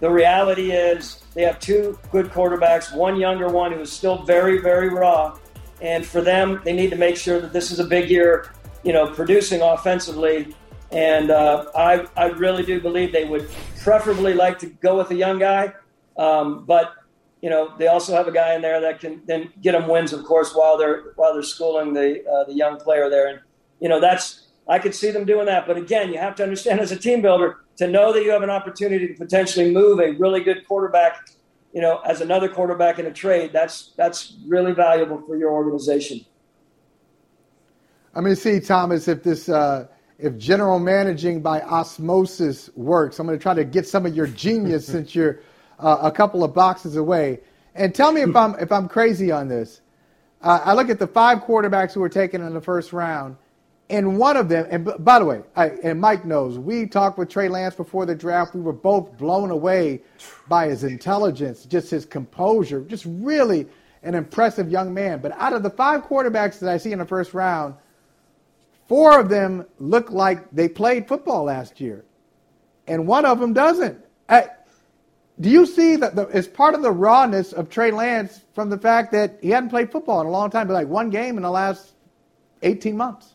The 0.01 0.09
reality 0.09 0.71
is 0.71 1.22
they 1.33 1.43
have 1.43 1.59
two 1.59 1.97
good 2.11 2.27
quarterbacks, 2.27 2.95
one 2.95 3.19
younger 3.19 3.49
one 3.49 3.71
who 3.71 3.79
is 3.79 3.91
still 3.91 4.23
very, 4.23 4.59
very 4.59 4.89
raw. 4.89 5.37
And 5.81 6.05
for 6.05 6.21
them, 6.21 6.61
they 6.63 6.73
need 6.73 6.91
to 6.91 6.95
make 6.95 7.17
sure 7.17 7.41
that 7.41 7.51
this 7.51 7.71
is 7.71 7.79
a 7.79 7.83
big 7.83 8.09
year, 8.09 8.53
you 8.83 8.93
know, 8.93 9.07
producing 9.07 9.61
offensively. 9.61 10.55
And 10.91 11.31
uh, 11.31 11.65
I, 11.75 12.05
I 12.15 12.27
really 12.27 12.63
do 12.63 12.79
believe 12.79 13.11
they 13.11 13.25
would 13.25 13.49
preferably 13.81 14.33
like 14.33 14.59
to 14.59 14.67
go 14.67 14.97
with 14.97 15.09
a 15.11 15.15
young 15.15 15.39
guy. 15.39 15.73
Um, 16.17 16.65
but, 16.65 16.93
you 17.41 17.49
know, 17.49 17.75
they 17.77 17.87
also 17.87 18.15
have 18.15 18.27
a 18.27 18.31
guy 18.31 18.53
in 18.53 18.61
there 18.61 18.79
that 18.81 18.99
can 18.99 19.21
then 19.25 19.51
get 19.61 19.71
them 19.71 19.87
wins, 19.87 20.13
of 20.13 20.23
course, 20.23 20.53
while 20.53 20.77
they're 20.77 21.13
while 21.15 21.33
they're 21.33 21.41
schooling 21.41 21.93
the 21.93 22.23
uh, 22.25 22.43
the 22.45 22.53
young 22.53 22.77
player 22.77 23.09
there. 23.09 23.27
And, 23.27 23.39
you 23.79 23.89
know, 23.89 23.99
that's 23.99 24.47
I 24.69 24.77
could 24.79 24.93
see 24.93 25.11
them 25.11 25.25
doing 25.25 25.47
that. 25.47 25.65
But 25.65 25.77
again, 25.77 26.13
you 26.13 26.19
have 26.19 26.35
to 26.35 26.43
understand 26.43 26.79
as 26.79 26.91
a 26.91 26.95
team 26.95 27.21
builder 27.21 27.62
to 27.77 27.87
know 27.87 28.13
that 28.13 28.23
you 28.23 28.31
have 28.31 28.43
an 28.43 28.49
opportunity 28.49 29.07
to 29.07 29.13
potentially 29.13 29.71
move 29.71 29.99
a 29.99 30.11
really 30.11 30.41
good 30.41 30.67
quarterback, 30.67 31.17
you 31.73 31.81
know, 31.81 31.99
as 31.99 32.21
another 32.21 32.47
quarterback 32.47 32.99
in 32.99 33.05
a 33.05 33.11
trade. 33.11 33.51
That's 33.51 33.93
that's 33.97 34.35
really 34.47 34.73
valuable 34.73 35.21
for 35.25 35.35
your 35.35 35.51
organization. 35.51 36.25
I'm 38.15 38.23
going 38.23 38.35
to 38.35 38.41
see, 38.41 38.59
Thomas, 38.59 39.07
if 39.07 39.23
this, 39.23 39.49
uh, 39.49 39.87
if 40.19 40.37
general 40.37 40.77
managing 40.77 41.41
by 41.41 41.61
osmosis 41.61 42.69
works, 42.75 43.17
I'm 43.17 43.25
going 43.25 43.37
to 43.37 43.41
try 43.41 43.55
to 43.55 43.63
get 43.63 43.87
some 43.87 44.05
of 44.05 44.15
your 44.15 44.27
genius 44.27 44.85
since 44.93 45.15
you're 45.15 45.39
uh, 45.79 45.97
a 46.01 46.11
couple 46.11 46.43
of 46.43 46.53
boxes 46.53 46.95
away. 46.95 47.39
And 47.75 47.93
tell 47.95 48.11
me 48.11 48.21
if 48.21 48.35
I'm 48.35 48.53
if 48.59 48.71
I'm 48.71 48.87
crazy 48.87 49.31
on 49.31 49.47
this. 49.47 49.81
Uh, 50.41 50.59
I 50.63 50.73
look 50.73 50.89
at 50.89 50.99
the 50.99 51.07
five 51.07 51.39
quarterbacks 51.39 51.93
who 51.93 52.01
were 52.01 52.09
taken 52.09 52.41
in 52.41 52.53
the 52.53 52.61
first 52.61 52.93
round, 52.93 53.37
and 53.89 54.17
one 54.17 54.37
of 54.37 54.49
them. 54.49 54.65
And 54.69 55.03
by 55.03 55.19
the 55.19 55.25
way, 55.25 55.41
I, 55.55 55.69
and 55.83 55.99
Mike 55.99 56.25
knows 56.25 56.57
we 56.57 56.85
talked 56.87 57.17
with 57.17 57.29
Trey 57.29 57.49
Lance 57.49 57.75
before 57.75 58.05
the 58.05 58.15
draft. 58.15 58.55
We 58.55 58.61
were 58.61 58.73
both 58.73 59.17
blown 59.17 59.51
away 59.51 60.01
by 60.47 60.67
his 60.67 60.83
intelligence, 60.83 61.65
just 61.65 61.91
his 61.91 62.05
composure, 62.05 62.81
just 62.81 63.05
really 63.07 63.67
an 64.03 64.15
impressive 64.15 64.69
young 64.69 64.93
man. 64.93 65.19
But 65.19 65.33
out 65.33 65.53
of 65.53 65.63
the 65.63 65.69
five 65.69 66.03
quarterbacks 66.03 66.59
that 66.59 66.69
I 66.69 66.77
see 66.77 66.91
in 66.91 66.99
the 66.99 67.05
first 67.05 67.33
round, 67.33 67.75
Four 68.87 69.19
of 69.19 69.29
them 69.29 69.65
look 69.79 70.11
like 70.11 70.51
they 70.51 70.67
played 70.67 71.07
football 71.07 71.45
last 71.45 71.79
year, 71.79 72.03
and 72.87 73.07
one 73.07 73.25
of 73.25 73.39
them 73.39 73.53
doesn't. 73.53 74.03
I, 74.27 74.49
do 75.39 75.49
you 75.49 75.65
see 75.65 75.95
that 75.95 76.15
the, 76.15 76.27
as 76.27 76.47
part 76.47 76.75
of 76.75 76.81
the 76.81 76.91
rawness 76.91 77.53
of 77.53 77.69
Trey 77.69 77.91
Lance 77.91 78.41
from 78.53 78.69
the 78.69 78.77
fact 78.77 79.11
that 79.13 79.39
he 79.41 79.49
hadn't 79.49 79.69
played 79.69 79.91
football 79.91 80.21
in 80.21 80.27
a 80.27 80.31
long 80.31 80.49
time, 80.49 80.67
but 80.67 80.73
like 80.73 80.87
one 80.87 81.09
game 81.09 81.37
in 81.37 81.43
the 81.43 81.51
last 81.51 81.93
18 82.61 82.95
months? 82.95 83.32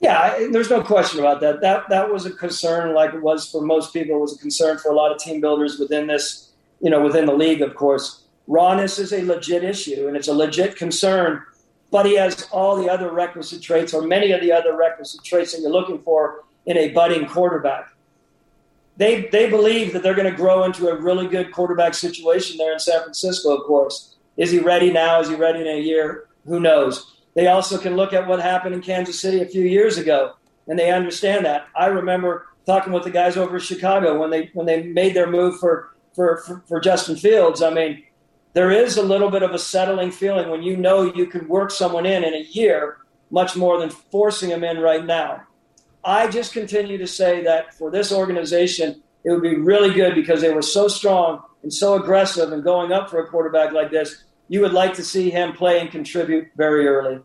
Yeah, 0.00 0.46
there's 0.52 0.70
no 0.70 0.82
question 0.82 1.18
about 1.18 1.40
that. 1.40 1.60
That 1.60 1.88
that 1.88 2.12
was 2.12 2.24
a 2.24 2.30
concern, 2.30 2.94
like 2.94 3.14
it 3.14 3.22
was 3.22 3.50
for 3.50 3.60
most 3.60 3.92
people. 3.92 4.16
It 4.16 4.20
was 4.20 4.36
a 4.36 4.38
concern 4.38 4.78
for 4.78 4.92
a 4.92 4.94
lot 4.94 5.10
of 5.10 5.18
team 5.18 5.40
builders 5.40 5.78
within 5.78 6.06
this, 6.06 6.52
you 6.80 6.88
know, 6.90 7.02
within 7.02 7.26
the 7.26 7.34
league. 7.34 7.62
Of 7.62 7.74
course, 7.74 8.22
rawness 8.46 8.98
is 8.98 9.12
a 9.12 9.22
legit 9.22 9.64
issue 9.64 10.06
and 10.06 10.16
it's 10.16 10.28
a 10.28 10.32
legit 10.32 10.76
concern. 10.76 11.42
But 11.90 12.06
he 12.06 12.16
has 12.16 12.46
all 12.52 12.76
the 12.76 12.88
other 12.88 13.10
requisite 13.10 13.62
traits, 13.62 13.94
or 13.94 14.02
many 14.02 14.30
of 14.32 14.42
the 14.42 14.52
other 14.52 14.76
requisite 14.76 15.24
traits 15.24 15.52
that 15.52 15.62
you're 15.62 15.70
looking 15.70 16.02
for 16.02 16.44
in 16.66 16.76
a 16.76 16.90
budding 16.90 17.26
quarterback. 17.26 17.88
They 18.98 19.28
they 19.32 19.48
believe 19.48 19.92
that 19.94 20.02
they're 20.02 20.14
going 20.14 20.30
to 20.30 20.36
grow 20.36 20.64
into 20.64 20.88
a 20.88 21.00
really 21.00 21.26
good 21.26 21.50
quarterback 21.50 21.94
situation 21.94 22.56
there 22.56 22.72
in 22.72 22.78
San 22.78 23.00
Francisco. 23.00 23.56
Of 23.56 23.64
course, 23.64 24.16
is 24.36 24.50
he 24.50 24.58
ready 24.58 24.92
now? 24.92 25.20
Is 25.20 25.28
he 25.28 25.34
ready 25.34 25.60
in 25.60 25.66
a 25.66 25.80
year? 25.80 26.28
Who 26.46 26.60
knows? 26.60 27.17
They 27.34 27.46
also 27.46 27.78
can 27.78 27.96
look 27.96 28.12
at 28.12 28.26
what 28.26 28.40
happened 28.40 28.74
in 28.74 28.82
Kansas 28.82 29.20
City 29.20 29.40
a 29.40 29.46
few 29.46 29.62
years 29.62 29.98
ago, 29.98 30.34
and 30.66 30.78
they 30.78 30.90
understand 30.90 31.44
that. 31.44 31.66
I 31.76 31.86
remember 31.86 32.46
talking 32.66 32.92
with 32.92 33.04
the 33.04 33.10
guys 33.10 33.36
over 33.36 33.56
in 33.56 33.62
Chicago 33.62 34.18
when 34.18 34.30
they 34.30 34.50
when 34.54 34.66
they 34.66 34.82
made 34.82 35.14
their 35.14 35.30
move 35.30 35.58
for 35.58 35.94
for, 36.14 36.38
for, 36.38 36.62
for 36.66 36.80
Justin 36.80 37.16
Fields. 37.16 37.62
I 37.62 37.70
mean, 37.70 38.02
there 38.52 38.70
is 38.70 38.96
a 38.96 39.02
little 39.02 39.30
bit 39.30 39.42
of 39.42 39.52
a 39.52 39.58
settling 39.58 40.10
feeling 40.10 40.50
when 40.50 40.62
you 40.62 40.76
know 40.76 41.02
you 41.14 41.26
can 41.26 41.46
work 41.48 41.70
someone 41.70 42.06
in 42.06 42.24
in 42.24 42.34
a 42.34 42.42
year 42.50 42.98
much 43.30 43.56
more 43.56 43.78
than 43.78 43.90
forcing 43.90 44.50
them 44.50 44.64
in 44.64 44.78
right 44.78 45.04
now. 45.04 45.42
I 46.04 46.28
just 46.28 46.52
continue 46.52 46.98
to 46.98 47.06
say 47.06 47.42
that 47.44 47.74
for 47.74 47.90
this 47.90 48.12
organization, 48.12 49.02
it 49.24 49.30
would 49.30 49.42
be 49.42 49.56
really 49.56 49.92
good 49.92 50.14
because 50.14 50.40
they 50.40 50.52
were 50.52 50.62
so 50.62 50.88
strong 50.88 51.42
and 51.62 51.72
so 51.72 51.94
aggressive 51.94 52.52
and 52.52 52.64
going 52.64 52.92
up 52.92 53.10
for 53.10 53.20
a 53.20 53.26
quarterback 53.26 53.72
like 53.72 53.90
this. 53.90 54.24
You 54.48 54.62
would 54.62 54.72
like 54.72 54.94
to 54.94 55.04
see 55.04 55.30
him 55.30 55.52
play 55.52 55.80
and 55.80 55.90
contribute 55.90 56.48
very 56.56 56.86
early. 56.86 57.20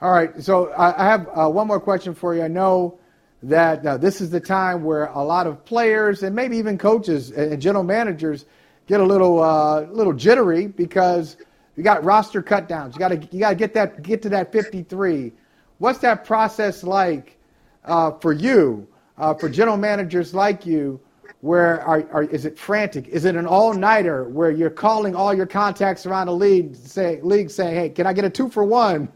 All 0.00 0.10
right, 0.10 0.42
so 0.42 0.72
I 0.76 1.04
have 1.04 1.28
uh, 1.32 1.48
one 1.48 1.68
more 1.68 1.78
question 1.78 2.14
for 2.14 2.34
you. 2.34 2.42
I 2.42 2.48
know 2.48 2.98
that 3.42 3.86
uh, 3.86 3.96
this 3.96 4.20
is 4.20 4.30
the 4.30 4.40
time 4.40 4.82
where 4.82 5.06
a 5.06 5.22
lot 5.22 5.46
of 5.46 5.64
players 5.64 6.22
and 6.22 6.34
maybe 6.34 6.56
even 6.56 6.78
coaches 6.78 7.30
and 7.30 7.60
general 7.60 7.84
managers 7.84 8.46
get 8.86 9.00
a 9.00 9.04
little 9.04 9.40
uh, 9.40 9.82
little 9.82 10.12
jittery 10.12 10.66
because 10.66 11.36
you 11.76 11.82
got 11.82 12.02
roster 12.04 12.42
cut 12.42 12.68
downs. 12.68 12.94
You 12.94 12.98
got 12.98 13.08
to 13.08 13.28
you 13.30 13.40
got 13.40 13.50
to 13.50 13.54
get 13.54 13.74
that 13.74 14.02
get 14.02 14.22
to 14.22 14.28
that 14.30 14.52
53. 14.52 15.32
What's 15.78 15.98
that 16.00 16.24
process 16.24 16.82
like 16.82 17.38
uh, 17.84 18.12
for 18.12 18.32
you, 18.32 18.86
uh, 19.18 19.34
for 19.34 19.48
general 19.48 19.76
managers 19.76 20.34
like 20.34 20.66
you? 20.66 21.00
Where 21.42 21.80
are, 21.82 22.08
are 22.12 22.22
is 22.22 22.44
it 22.44 22.56
frantic? 22.56 23.08
Is 23.08 23.24
it 23.24 23.34
an 23.34 23.46
all 23.46 23.74
nighter 23.74 24.28
where 24.28 24.52
you're 24.52 24.70
calling 24.70 25.16
all 25.16 25.34
your 25.34 25.44
contacts 25.44 26.06
around 26.06 26.28
the 26.28 26.34
league, 26.34 26.76
say 26.76 27.20
league 27.20 27.50
saying, 27.50 27.74
"Hey, 27.74 27.88
can 27.88 28.06
I 28.06 28.12
get 28.12 28.24
a 28.24 28.30
two 28.30 28.48
for 28.48 28.62
one?" 28.62 29.08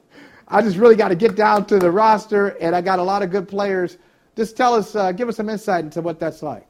I 0.48 0.60
just 0.60 0.76
really 0.76 0.96
got 0.96 1.08
to 1.08 1.14
get 1.14 1.36
down 1.36 1.66
to 1.66 1.78
the 1.78 1.88
roster, 1.88 2.48
and 2.48 2.74
I 2.74 2.80
got 2.80 2.98
a 2.98 3.02
lot 3.04 3.22
of 3.22 3.30
good 3.30 3.46
players. 3.46 3.98
Just 4.34 4.56
tell 4.56 4.74
us, 4.74 4.96
uh, 4.96 5.12
give 5.12 5.28
us 5.28 5.36
some 5.36 5.48
insight 5.48 5.84
into 5.84 6.02
what 6.02 6.18
that's 6.18 6.42
like. 6.42 6.66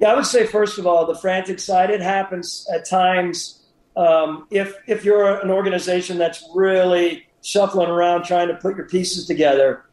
Yeah, 0.00 0.12
I 0.12 0.14
would 0.14 0.26
say 0.26 0.46
first 0.46 0.78
of 0.78 0.86
all, 0.86 1.06
the 1.06 1.16
frantic 1.16 1.60
side. 1.60 1.90
It 1.90 2.02
happens 2.02 2.68
at 2.70 2.86
times 2.86 3.64
um, 3.96 4.48
if 4.50 4.76
if 4.86 5.02
you're 5.02 5.40
an 5.40 5.50
organization 5.50 6.18
that's 6.18 6.46
really 6.54 7.26
shuffling 7.42 7.88
around 7.88 8.24
trying 8.24 8.48
to 8.48 8.54
put 8.56 8.76
your 8.76 8.86
pieces 8.86 9.26
together. 9.26 9.86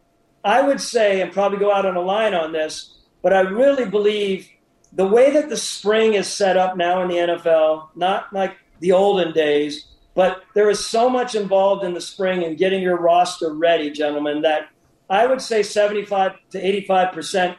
I 0.43 0.61
would 0.61 0.82
say, 0.82 1.21
and 1.21 1.32
probably 1.32 1.59
go 1.59 1.73
out 1.73 1.86
on 1.86 1.95
a 1.95 2.01
line 2.01 2.34
on 2.34 2.51
this, 2.51 2.97
but 3.21 3.32
I 3.32 3.39
really 3.39 3.86
believe 3.86 4.49
the 4.94 5.08
way 5.08 5.32
that 5.32 5.50
the 5.50 5.58
spring 5.58 6.14
is 6.14 6.28
set 6.28 6.58
up 6.58 6.78
now 6.78 7.02
in 7.02 7.08
the 7.08 7.16
NFL, 7.16 7.90
not 7.96 8.32
like 8.34 8.56
the 8.80 8.92
olden 8.92 9.34
days, 9.34 9.88
but 10.14 10.44
there 10.54 10.70
is 10.70 10.86
so 10.86 11.10
much 11.10 11.36
involved 11.36 11.84
in 11.84 11.94
the 11.94 12.02
spring 12.02 12.44
and 12.44 12.58
getting 12.58 12.82
your 12.82 12.98
roster 12.98 13.54
ready, 13.54 13.92
gentlemen, 13.92 14.42
that 14.44 14.70
I 15.10 15.28
would 15.28 15.42
say 15.42 15.62
75 15.62 16.34
to 16.52 16.62
85%. 16.88 17.58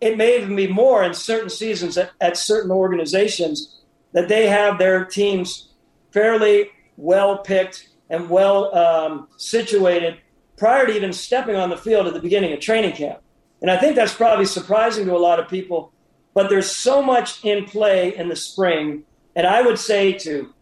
It 0.00 0.16
may 0.16 0.38
even 0.38 0.56
be 0.56 0.68
more 0.68 1.02
in 1.02 1.12
certain 1.12 1.50
seasons 1.50 1.98
at, 1.98 2.12
at 2.20 2.36
certain 2.36 2.70
organizations 2.70 3.80
that 4.12 4.28
they 4.28 4.48
have 4.48 4.78
their 4.78 5.04
teams 5.04 5.68
fairly 6.12 6.70
well 6.96 7.38
picked 7.38 7.88
and 8.08 8.28
well 8.30 8.74
um, 8.74 9.28
situated 9.36 10.18
prior 10.56 10.86
to 10.86 10.94
even 10.94 11.12
stepping 11.12 11.56
on 11.56 11.70
the 11.70 11.76
field 11.76 12.06
at 12.06 12.14
the 12.14 12.20
beginning 12.20 12.52
of 12.52 12.60
training 12.60 12.92
camp. 12.92 13.20
And 13.62 13.70
I 13.70 13.76
think 13.76 13.96
that's 13.96 14.14
probably 14.14 14.46
surprising 14.46 15.06
to 15.06 15.14
a 15.14 15.18
lot 15.18 15.38
of 15.38 15.48
people, 15.48 15.92
but 16.34 16.48
there's 16.48 16.70
so 16.70 17.02
much 17.02 17.44
in 17.44 17.64
play 17.64 18.14
in 18.16 18.28
the 18.28 18.36
spring. 18.36 19.04
And 19.34 19.46
I 19.46 19.62
would 19.62 19.78
say 19.78 20.12
to 20.12 20.52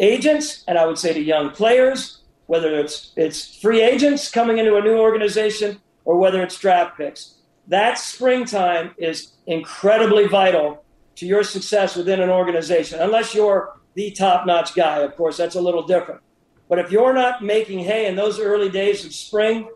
agents 0.00 0.64
and 0.66 0.78
I 0.78 0.86
would 0.86 0.98
say 0.98 1.12
to 1.12 1.20
young 1.20 1.50
players, 1.50 2.20
whether 2.46 2.78
it's 2.78 3.12
it's 3.16 3.56
free 3.60 3.82
agents 3.82 4.30
coming 4.30 4.58
into 4.58 4.76
a 4.76 4.82
new 4.82 4.98
organization 4.98 5.80
or 6.04 6.16
whether 6.16 6.42
it's 6.42 6.58
draft 6.58 6.96
picks. 6.96 7.34
That 7.66 7.98
springtime 7.98 8.94
is 8.96 9.32
incredibly 9.46 10.26
vital 10.26 10.82
to 11.16 11.26
your 11.26 11.42
success 11.42 11.96
within 11.96 12.20
an 12.20 12.30
organization. 12.30 13.00
Unless 13.00 13.34
you're 13.34 13.76
the 13.94 14.10
top-notch 14.12 14.74
guy, 14.74 15.00
of 15.00 15.14
course, 15.16 15.36
that's 15.36 15.56
a 15.56 15.60
little 15.60 15.82
different. 15.82 16.22
But 16.68 16.78
if 16.78 16.90
you're 16.90 17.12
not 17.12 17.42
making 17.42 17.80
hay 17.80 18.06
in 18.06 18.16
those 18.16 18.38
early 18.38 18.70
days 18.70 19.04
of 19.04 19.12
spring, 19.12 19.68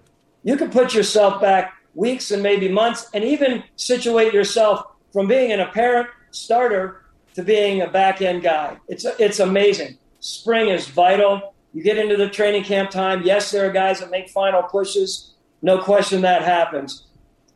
you 0.42 0.56
can 0.56 0.70
put 0.70 0.94
yourself 0.94 1.40
back 1.40 1.74
weeks 1.94 2.30
and 2.30 2.42
maybe 2.42 2.68
months 2.68 3.10
and 3.12 3.24
even 3.24 3.64
situate 3.76 4.32
yourself 4.32 4.84
from 5.12 5.26
being 5.28 5.52
an 5.52 5.60
apparent 5.60 6.08
starter 6.30 7.02
to 7.34 7.42
being 7.42 7.82
a 7.82 7.88
back 7.88 8.22
end 8.22 8.42
guy. 8.42 8.76
It's, 8.88 9.04
it's 9.04 9.40
amazing. 9.40 9.98
Spring 10.20 10.68
is 10.68 10.86
vital. 10.88 11.54
You 11.72 11.82
get 11.82 11.98
into 11.98 12.16
the 12.16 12.28
training 12.28 12.64
camp 12.64 12.90
time. 12.90 13.22
Yes, 13.24 13.50
there 13.50 13.68
are 13.68 13.72
guys 13.72 14.00
that 14.00 14.10
make 14.10 14.28
final 14.28 14.62
pushes. 14.62 15.32
No 15.62 15.78
question 15.78 16.20
that 16.22 16.42
happens. 16.42 17.06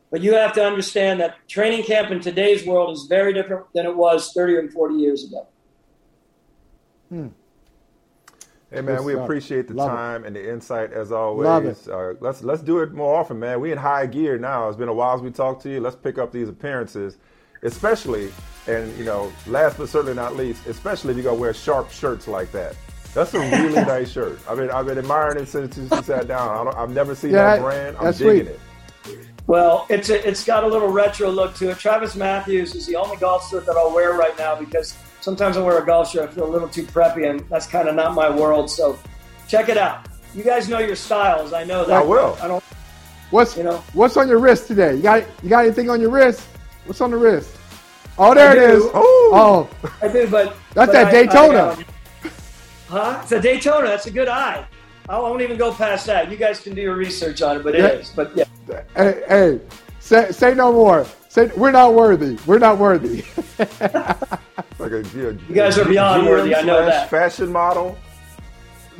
But 0.09 0.21
you 0.21 0.33
have 0.35 0.53
to 0.53 0.65
understand 0.65 1.19
that 1.19 1.35
training 1.47 1.83
camp 1.83 2.11
in 2.11 2.19
today's 2.21 2.65
world 2.65 2.91
is 2.95 3.05
very 3.09 3.33
different 3.33 3.65
than 3.73 3.85
it 3.85 3.95
was 3.95 4.31
30 4.33 4.55
or 4.55 4.69
40 4.69 4.95
years 4.95 5.25
ago. 5.25 5.47
Hmm. 7.09 7.27
Hey 8.71 8.81
man, 8.81 8.97
Good 8.97 9.05
we 9.05 9.13
stuff. 9.13 9.23
appreciate 9.23 9.67
the 9.69 9.73
Love 9.75 9.91
it. 9.91 9.95
time 9.95 10.25
and 10.25 10.35
the 10.35 10.49
insight 10.51 10.91
as 10.91 11.11
Love 11.11 11.19
always. 11.39 11.87
it. 11.87 11.93
Uh, 11.93 12.13
let's 12.19 12.43
let's 12.43 12.61
do 12.61 12.79
it 12.79 12.91
more 12.93 13.15
often, 13.15 13.39
man. 13.39 13.61
We 13.61 13.71
in 13.71 13.77
high 13.77 14.05
gear 14.07 14.37
now. 14.37 14.67
It's 14.67 14.77
been 14.77 14.89
a 14.89 14.93
while 14.93 15.17
since 15.17 15.23
we 15.23 15.31
talked 15.31 15.61
to 15.63 15.69
you. 15.69 15.79
Let's 15.79 15.95
pick 15.95 16.17
up 16.17 16.33
these 16.33 16.49
appearances, 16.49 17.17
especially 17.63 18.31
and 18.67 18.95
you 18.97 19.05
know, 19.05 19.31
last 19.45 19.77
but 19.77 19.87
certainly 19.89 20.13
not 20.15 20.35
least, 20.35 20.65
especially 20.67 21.11
if 21.11 21.17
you 21.17 21.23
gotta 21.23 21.35
wear 21.37 21.53
sharp 21.53 21.89
shirts 21.91 22.27
like 22.27 22.51
that. 22.51 22.75
That's 23.13 23.33
a 23.33 23.39
really 23.39 23.73
nice 23.85 24.11
shirt. 24.11 24.39
I 24.49 24.55
mean, 24.55 24.69
I've 24.69 24.85
been 24.85 24.97
admiring 24.97 25.41
it 25.41 25.47
since 25.47 25.77
you 25.77 25.87
sat 26.03 26.27
down. 26.27 26.49
I 26.49 26.63
don't, 26.65 26.75
I've 26.77 26.89
never 26.91 27.15
seen 27.15 27.31
Yeah, 27.31 27.55
that 27.55 27.61
brand. 27.61 27.97
I'm 27.97 28.11
digging 28.11 28.45
sweet. 28.45 28.47
it. 28.47 28.59
Well, 29.47 29.85
it's 29.89 30.09
a, 30.09 30.27
it's 30.27 30.43
got 30.43 30.65
a 30.65 30.67
little 30.67 30.89
retro 30.89 31.29
look 31.29 31.55
to 31.55 31.69
it. 31.69 31.77
TravisMathew 31.77 32.63
is 32.75 32.85
the 32.85 32.97
only 32.97 33.15
golf 33.15 33.49
shirt 33.49 33.65
that 33.65 33.77
I'll 33.77 33.93
wear 33.93 34.11
right 34.13 34.37
now 34.37 34.55
because 34.55 34.93
sometimes 35.21 35.55
I 35.55 35.61
wear 35.61 35.81
a 35.81 35.85
golf 35.85 36.11
shirt 36.11 36.29
I 36.29 36.33
feel 36.33 36.45
a 36.45 36.51
little 36.51 36.67
too 36.67 36.83
preppy, 36.83 37.29
and 37.29 37.39
that's 37.49 37.65
kind 37.65 37.87
of 37.87 37.95
not 37.95 38.13
my 38.13 38.29
world. 38.29 38.69
So 38.69 38.99
check 39.47 39.69
it 39.69 39.77
out. 39.77 40.05
You 40.35 40.43
guys 40.43 40.67
know 40.67 40.79
your 40.79 40.97
styles. 40.97 41.53
I 41.53 41.63
know 41.63 41.85
that. 41.85 41.95
I 41.95 42.03
will. 42.03 42.37
I 42.41 42.47
don't. 42.49 42.63
What's 43.31 43.55
You 43.57 43.63
know. 43.63 43.77
what's 43.93 44.17
on 44.17 44.27
your 44.27 44.39
wrist 44.39 44.67
today? 44.67 44.95
You 44.95 45.01
got 45.01 45.23
you 45.41 45.49
got 45.49 45.63
anything 45.65 45.89
on 45.89 46.01
your 46.01 46.09
wrist? 46.11 46.45
What's 46.87 47.01
on 47.01 47.11
the 47.11 47.17
wrist? 47.17 47.55
Oh, 48.17 48.33
there 48.33 48.49
I 48.49 48.53
it 48.53 48.67
do. 48.67 48.73
is. 48.77 48.83
Oh, 48.93 49.69
oh. 49.83 49.89
I 50.01 50.07
do, 50.07 50.27
but 50.27 50.55
That's 50.73 50.87
but 50.87 50.91
that 50.93 51.07
I- 51.07 51.11
Daytona. 51.11 51.77
I, 51.77 52.29
huh? 52.87 53.19
It's 53.21 53.31
a 53.33 53.41
Daytona. 53.41 53.87
That's 53.87 54.07
a 54.07 54.11
good 54.11 54.27
eye. 54.27 54.65
I 55.09 55.19
won't 55.19 55.41
even 55.41 55.57
go 55.57 55.73
past 55.73 56.05
that. 56.07 56.31
You 56.31 56.37
guys 56.37 56.59
can 56.59 56.73
do 56.75 56.81
your 56.81 56.95
research 56.95 57.41
on 57.41 57.57
it, 57.57 57.63
but 57.63 57.75
it 57.75 57.81
Yeah. 57.81 57.87
is. 57.89 58.09
But 58.15 58.35
yeah. 58.35 58.45
hey, 58.95 59.23
hey, 59.27 59.59
say 59.99 60.31
say 60.31 60.53
no 60.53 60.71
more. 60.71 61.05
Say 61.29 61.51
we're 61.55 61.71
not 61.71 61.93
worthy. 61.93 62.37
We're 62.45 62.59
not 62.59 62.77
worthy. 62.77 63.23
Like 64.79 64.91
a, 64.91 65.01
yeah, 65.15 65.31
You 65.49 65.55
guys 65.55 65.75
are 65.79 65.85
beyond 65.85 66.21
GM 66.23 66.29
worthy, 66.29 66.55
I 66.55 66.61
know 66.61 66.79
slash 66.83 66.93
that. 66.93 67.09
Fashion 67.09 67.51
model. 67.51 67.97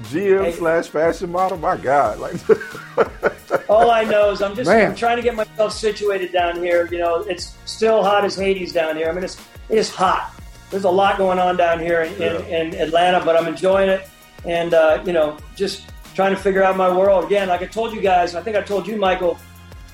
GM 0.04 0.46
Hey. 0.46 0.52
slash 0.54 0.88
fashion 0.90 1.32
model. 1.32 1.58
My 1.58 1.78
God, 1.78 2.20
like 2.20 2.36
All 3.70 3.92
I 3.92 4.04
know 4.04 4.32
is 4.32 4.42
I'm 4.42 4.56
just 4.56 4.70
I'm 4.70 4.96
trying 4.96 5.18
to 5.18 5.24
get 5.24 5.36
myself 5.36 5.74
situated 5.74 6.32
down 6.32 6.58
here. 6.58 6.88
You 6.92 7.00
know, 7.00 7.16
it's 7.22 7.56
still 7.66 8.04
hot 8.04 8.24
as 8.26 8.36
Hades 8.36 8.74
down 8.74 8.96
here. 8.96 9.10
I 9.10 9.12
mean, 9.14 9.24
it's 9.24 9.38
it 9.70 9.78
is 9.78 9.90
hot. 9.90 10.34
There's 10.70 10.84
a 10.84 10.90
lot 10.90 11.18
going 11.18 11.40
on 11.40 11.56
down 11.58 11.80
here 11.80 12.02
in, 12.02 12.14
in, 12.22 12.46
in 12.46 12.76
Atlanta, 12.76 13.24
but 13.24 13.38
I'm 13.38 13.48
enjoying 13.48 13.90
it, 13.90 14.08
and 14.46 14.74
uh, 14.74 15.02
you 15.06 15.14
know, 15.14 15.38
just 15.56 15.90
trying 16.14 16.36
to 16.36 16.42
figure 16.42 16.64
out 16.64 16.76
my 16.78 16.94
world 16.96 17.26
again. 17.26 17.48
Like 17.48 17.62
I 17.62 17.68
told 17.68 17.94
you 17.94 18.02
guys, 18.02 18.36
I 18.36 18.42
think 18.42 18.56
I 18.56 18.62
told 18.62 18.88
you, 18.88 18.98
Michael. 18.98 19.38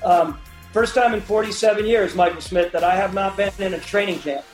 Um, 0.04 0.38
first 0.72 0.94
time 0.94 1.14
in 1.14 1.20
47 1.20 1.86
years, 1.86 2.14
Michael 2.14 2.40
Smith, 2.40 2.72
that 2.72 2.82
I 2.84 2.94
have 2.94 3.14
not 3.14 3.36
been 3.36 3.52
in 3.58 3.74
a 3.74 3.78
training 3.80 4.18
camp. 4.18 4.44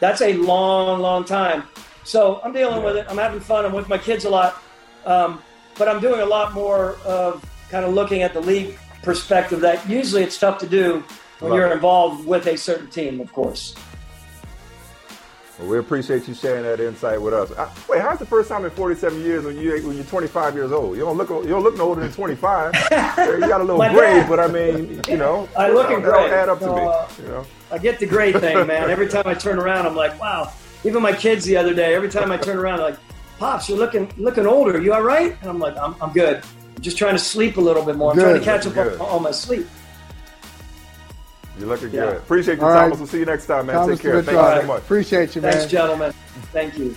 That's 0.00 0.20
a 0.20 0.34
long, 0.34 1.00
long 1.00 1.24
time. 1.24 1.64
So 2.04 2.40
I'm 2.44 2.52
dealing 2.52 2.82
with 2.82 2.96
it. 2.96 3.06
I'm 3.08 3.16
having 3.18 3.40
fun. 3.40 3.64
I'm 3.64 3.72
with 3.72 3.88
my 3.88 3.98
kids 3.98 4.24
a 4.24 4.30
lot. 4.30 4.62
Um, 5.04 5.42
but 5.78 5.88
I'm 5.88 6.00
doing 6.00 6.20
a 6.20 6.26
lot 6.26 6.52
more 6.52 6.96
of 7.04 7.44
kind 7.70 7.84
of 7.84 7.92
looking 7.94 8.22
at 8.22 8.34
the 8.34 8.40
league 8.40 8.78
perspective 9.02 9.60
that 9.60 9.88
usually 9.88 10.22
it's 10.22 10.38
tough 10.38 10.58
to 10.58 10.66
do 10.66 11.02
when 11.40 11.50
Love 11.50 11.58
you're 11.58 11.68
it. 11.68 11.72
involved 11.72 12.26
with 12.26 12.46
a 12.46 12.56
certain 12.56 12.88
team, 12.88 13.20
of 13.20 13.32
course. 13.32 13.74
Well, 15.58 15.68
we 15.68 15.78
appreciate 15.78 16.26
you 16.26 16.34
sharing 16.34 16.62
that 16.62 16.80
insight 16.80 17.20
with 17.20 17.34
us. 17.34 17.52
I, 17.52 17.70
wait, 17.88 18.00
how's 18.00 18.18
the 18.18 18.26
first 18.26 18.48
time 18.48 18.64
in 18.64 18.70
47 18.70 19.20
years 19.20 19.44
when 19.44 19.56
you 19.58 19.70
when 19.86 19.96
you're 19.96 20.04
25 20.04 20.54
years 20.54 20.72
old? 20.72 20.96
You 20.96 21.02
don't 21.04 21.16
look 21.18 21.28
you 21.28 21.48
don't 21.48 21.62
look 21.62 21.76
no 21.76 21.84
older 21.88 22.00
than 22.00 22.12
25. 22.12 22.74
you 22.90 22.90
got 23.40 23.60
a 23.60 23.64
little 23.64 23.76
gray, 23.92 24.24
but 24.28 24.40
I 24.40 24.46
mean, 24.46 25.00
you 25.08 25.16
know, 25.18 25.48
I 25.56 25.70
look 25.70 25.90
in 25.90 26.00
gray. 26.00 26.30
add 26.30 26.48
up 26.48 26.58
to 26.60 26.66
me. 26.74 26.80
uh, 26.80 27.06
You 27.20 27.28
know, 27.28 27.46
I 27.70 27.78
get 27.78 27.98
the 27.98 28.06
gray 28.06 28.32
thing, 28.32 28.66
man. 28.66 28.88
Every 28.90 29.08
time 29.08 29.24
I 29.26 29.34
turn 29.34 29.58
around, 29.58 29.86
I'm 29.86 29.96
like, 29.96 30.18
wow. 30.20 30.52
Even 30.84 31.02
my 31.02 31.12
kids 31.12 31.44
the 31.44 31.56
other 31.58 31.74
day, 31.74 31.94
every 31.94 32.08
time 32.10 32.32
I 32.32 32.36
turn 32.38 32.58
around, 32.58 32.80
like, 32.80 32.96
pops, 33.42 33.68
you're 33.68 33.76
looking 33.78 34.08
looking 34.16 34.46
older. 34.46 34.80
You 34.80 34.92
all 34.94 35.02
right? 35.02 35.36
And 35.40 35.50
I'm 35.50 35.58
like, 35.58 35.76
I'm, 35.76 35.96
I'm 36.00 36.12
good. 36.12 36.44
I'm 36.76 36.80
just 36.82 36.96
trying 36.96 37.14
to 37.14 37.18
sleep 37.18 37.56
a 37.56 37.60
little 37.60 37.84
bit 37.84 37.96
more. 37.96 38.12
I'm 38.12 38.18
trying 38.18 38.38
to 38.38 38.44
catch 38.44 38.66
up 38.68 38.74
Good. 38.74 39.00
on, 39.00 39.08
on 39.08 39.22
my 39.24 39.32
sleep. 39.32 39.66
you're 41.58 41.66
looking 41.68 41.90
Yeah. 41.90 42.06
good. 42.06 42.16
Appreciate 42.18 42.58
you, 42.58 42.64
All 42.64 42.72
Thomas. 42.72 42.90
right. 42.90 42.98
We'll 42.98 43.08
see 43.08 43.18
you 43.18 43.24
next 43.24 43.46
time, 43.46 43.66
man. 43.66 43.74
Thomas 43.74 43.98
Take 43.98 44.02
care. 44.02 44.22
Dimitroff, 44.22 44.24
Thank 44.26 44.54
you 44.54 44.60
so 44.60 44.66
much. 44.68 44.82
Appreciate 44.82 45.34
you, 45.34 45.42
man. 45.42 45.52
Thanks, 45.52 45.70
gentlemen. 45.72 46.12
Thank 46.52 46.78
you. 46.78 46.96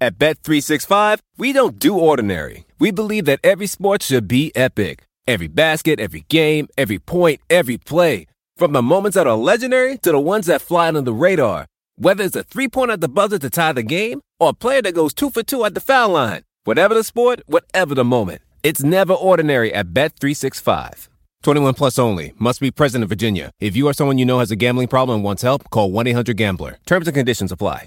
At 0.00 0.18
Bet365, 0.18 1.20
we 1.38 1.52
don't 1.54 1.78
do 1.78 1.98
ordinary. 1.98 2.66
We 2.78 2.90
believe 2.90 3.24
that 3.24 3.40
every 3.42 3.66
sport 3.66 4.02
should 4.02 4.28
be 4.28 4.52
epic. 4.54 5.04
Every 5.26 5.48
basket, 5.48 5.98
every 5.98 6.24
game, 6.28 6.68
every 6.76 6.98
point, 6.98 7.40
every 7.50 7.78
play. 7.78 8.26
From 8.56 8.72
the 8.74 8.82
moments 8.82 9.14
that 9.16 9.26
are 9.26 9.36
legendary 9.36 9.96
to 9.98 10.12
the 10.12 10.20
ones 10.20 10.46
that 10.46 10.60
fly 10.62 10.88
under 10.88 11.00
the 11.00 11.12
radar. 11.14 11.66
Whether 12.00 12.22
it's 12.22 12.36
a 12.36 12.44
three-pointer 12.44 12.92
at 12.92 13.00
the 13.00 13.08
buzzer 13.08 13.40
to 13.40 13.50
tie 13.50 13.72
the 13.72 13.82
game 13.82 14.20
or 14.38 14.50
a 14.50 14.52
player 14.52 14.80
that 14.82 14.94
goes 14.94 15.12
two 15.12 15.30
for 15.30 15.42
two 15.42 15.64
at 15.64 15.74
the 15.74 15.80
foul 15.80 16.10
line. 16.10 16.42
Whatever 16.62 16.94
the 16.94 17.02
sport, 17.02 17.40
whatever 17.46 17.92
the 17.92 18.04
moment. 18.04 18.40
It's 18.62 18.84
never 18.84 19.14
ordinary 19.14 19.74
at 19.74 19.88
Bet365. 19.88 21.08
21 21.42 21.74
plus 21.74 21.98
only. 21.98 22.34
Must 22.38 22.60
be 22.60 22.70
present 22.70 23.02
in 23.02 23.08
Virginia. 23.08 23.50
If 23.58 23.74
you 23.74 23.88
or 23.88 23.92
someone 23.94 24.16
you 24.16 24.24
know 24.24 24.38
has 24.38 24.52
a 24.52 24.56
gambling 24.56 24.86
problem 24.86 25.16
and 25.16 25.24
wants 25.24 25.42
help, 25.42 25.68
call 25.70 25.90
1-800-GAMBLER. 25.90 26.78
Terms 26.86 27.08
and 27.08 27.16
conditions 27.16 27.50
apply. 27.50 27.86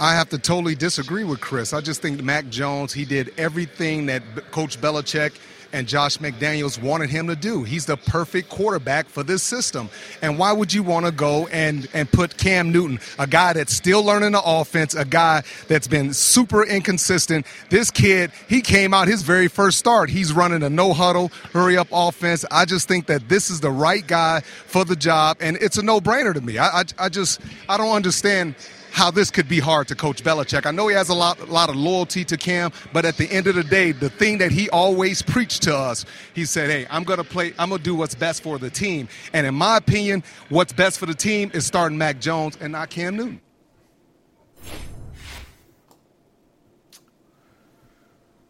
I 0.00 0.14
have 0.14 0.30
to 0.30 0.38
totally 0.38 0.74
disagree 0.74 1.22
with 1.22 1.40
Chris. 1.40 1.72
I 1.72 1.80
just 1.80 2.02
think 2.02 2.24
Mac 2.24 2.48
Jones, 2.48 2.92
he 2.92 3.04
did 3.04 3.32
everything 3.38 4.06
that 4.06 4.22
Coach 4.50 4.80
Belichick 4.80 5.38
and 5.72 5.86
Josh 5.86 6.18
McDaniels 6.18 6.80
wanted 6.82 7.10
him 7.10 7.26
to 7.28 7.36
do. 7.36 7.62
He's 7.62 7.86
the 7.86 7.96
perfect 7.96 8.48
quarterback 8.48 9.06
for 9.06 9.22
this 9.22 9.42
system. 9.42 9.88
And 10.22 10.38
why 10.38 10.52
would 10.52 10.72
you 10.72 10.82
want 10.82 11.06
to 11.06 11.12
go 11.12 11.46
and, 11.48 11.88
and 11.94 12.10
put 12.10 12.36
Cam 12.36 12.72
Newton, 12.72 13.00
a 13.18 13.26
guy 13.26 13.52
that's 13.52 13.74
still 13.74 14.04
learning 14.04 14.32
the 14.32 14.42
offense, 14.44 14.94
a 14.94 15.04
guy 15.04 15.42
that's 15.68 15.88
been 15.88 16.12
super 16.12 16.64
inconsistent? 16.64 17.46
This 17.68 17.90
kid, 17.90 18.30
he 18.48 18.60
came 18.60 18.94
out 18.94 19.08
his 19.08 19.22
very 19.22 19.48
first 19.48 19.78
start. 19.78 20.10
He's 20.10 20.32
running 20.32 20.62
a 20.62 20.70
no 20.70 20.92
huddle, 20.92 21.28
hurry 21.52 21.76
up 21.76 21.88
offense. 21.92 22.44
I 22.50 22.64
just 22.64 22.88
think 22.88 23.06
that 23.06 23.28
this 23.28 23.50
is 23.50 23.60
the 23.60 23.70
right 23.70 24.06
guy 24.06 24.40
for 24.40 24.84
the 24.84 24.96
job. 24.96 25.38
And 25.40 25.56
it's 25.56 25.78
a 25.78 25.82
no 25.82 26.00
brainer 26.00 26.34
to 26.34 26.40
me. 26.40 26.58
I, 26.58 26.80
I, 26.80 26.84
I 26.98 27.08
just, 27.08 27.40
I 27.68 27.76
don't 27.76 27.94
understand 27.94 28.54
how 28.92 29.10
this 29.10 29.30
could 29.30 29.48
be 29.48 29.60
hard 29.60 29.88
to 29.88 29.94
Coach 29.94 30.22
Belichick. 30.22 30.66
I 30.66 30.70
know 30.70 30.88
he 30.88 30.94
has 30.94 31.08
a 31.08 31.14
lot, 31.14 31.38
a 31.40 31.46
lot 31.46 31.68
of 31.68 31.76
loyalty 31.76 32.24
to 32.24 32.36
Cam, 32.36 32.72
but 32.92 33.04
at 33.04 33.16
the 33.16 33.30
end 33.30 33.46
of 33.46 33.54
the 33.54 33.64
day, 33.64 33.92
the 33.92 34.10
thing 34.10 34.38
that 34.38 34.50
he 34.50 34.68
always 34.70 35.22
preached 35.22 35.62
to 35.62 35.76
us, 35.76 36.04
he 36.34 36.44
said, 36.44 36.70
"Hey, 36.70 36.86
I'm 36.90 37.04
to 37.04 37.24
play. 37.24 37.52
I'm 37.58 37.70
to 37.70 37.78
do 37.78 37.94
what's 37.94 38.14
best 38.14 38.42
for 38.42 38.58
the 38.58 38.70
team." 38.70 39.08
And 39.32 39.46
in 39.46 39.54
my 39.54 39.76
opinion, 39.76 40.22
what's 40.48 40.72
best 40.72 40.98
for 40.98 41.06
the 41.06 41.14
team 41.14 41.50
is 41.54 41.66
starting 41.66 41.98
Mac 41.98 42.20
Jones 42.20 42.56
and 42.60 42.72
not 42.72 42.90
Cam 42.90 43.16
Newton. 43.16 43.40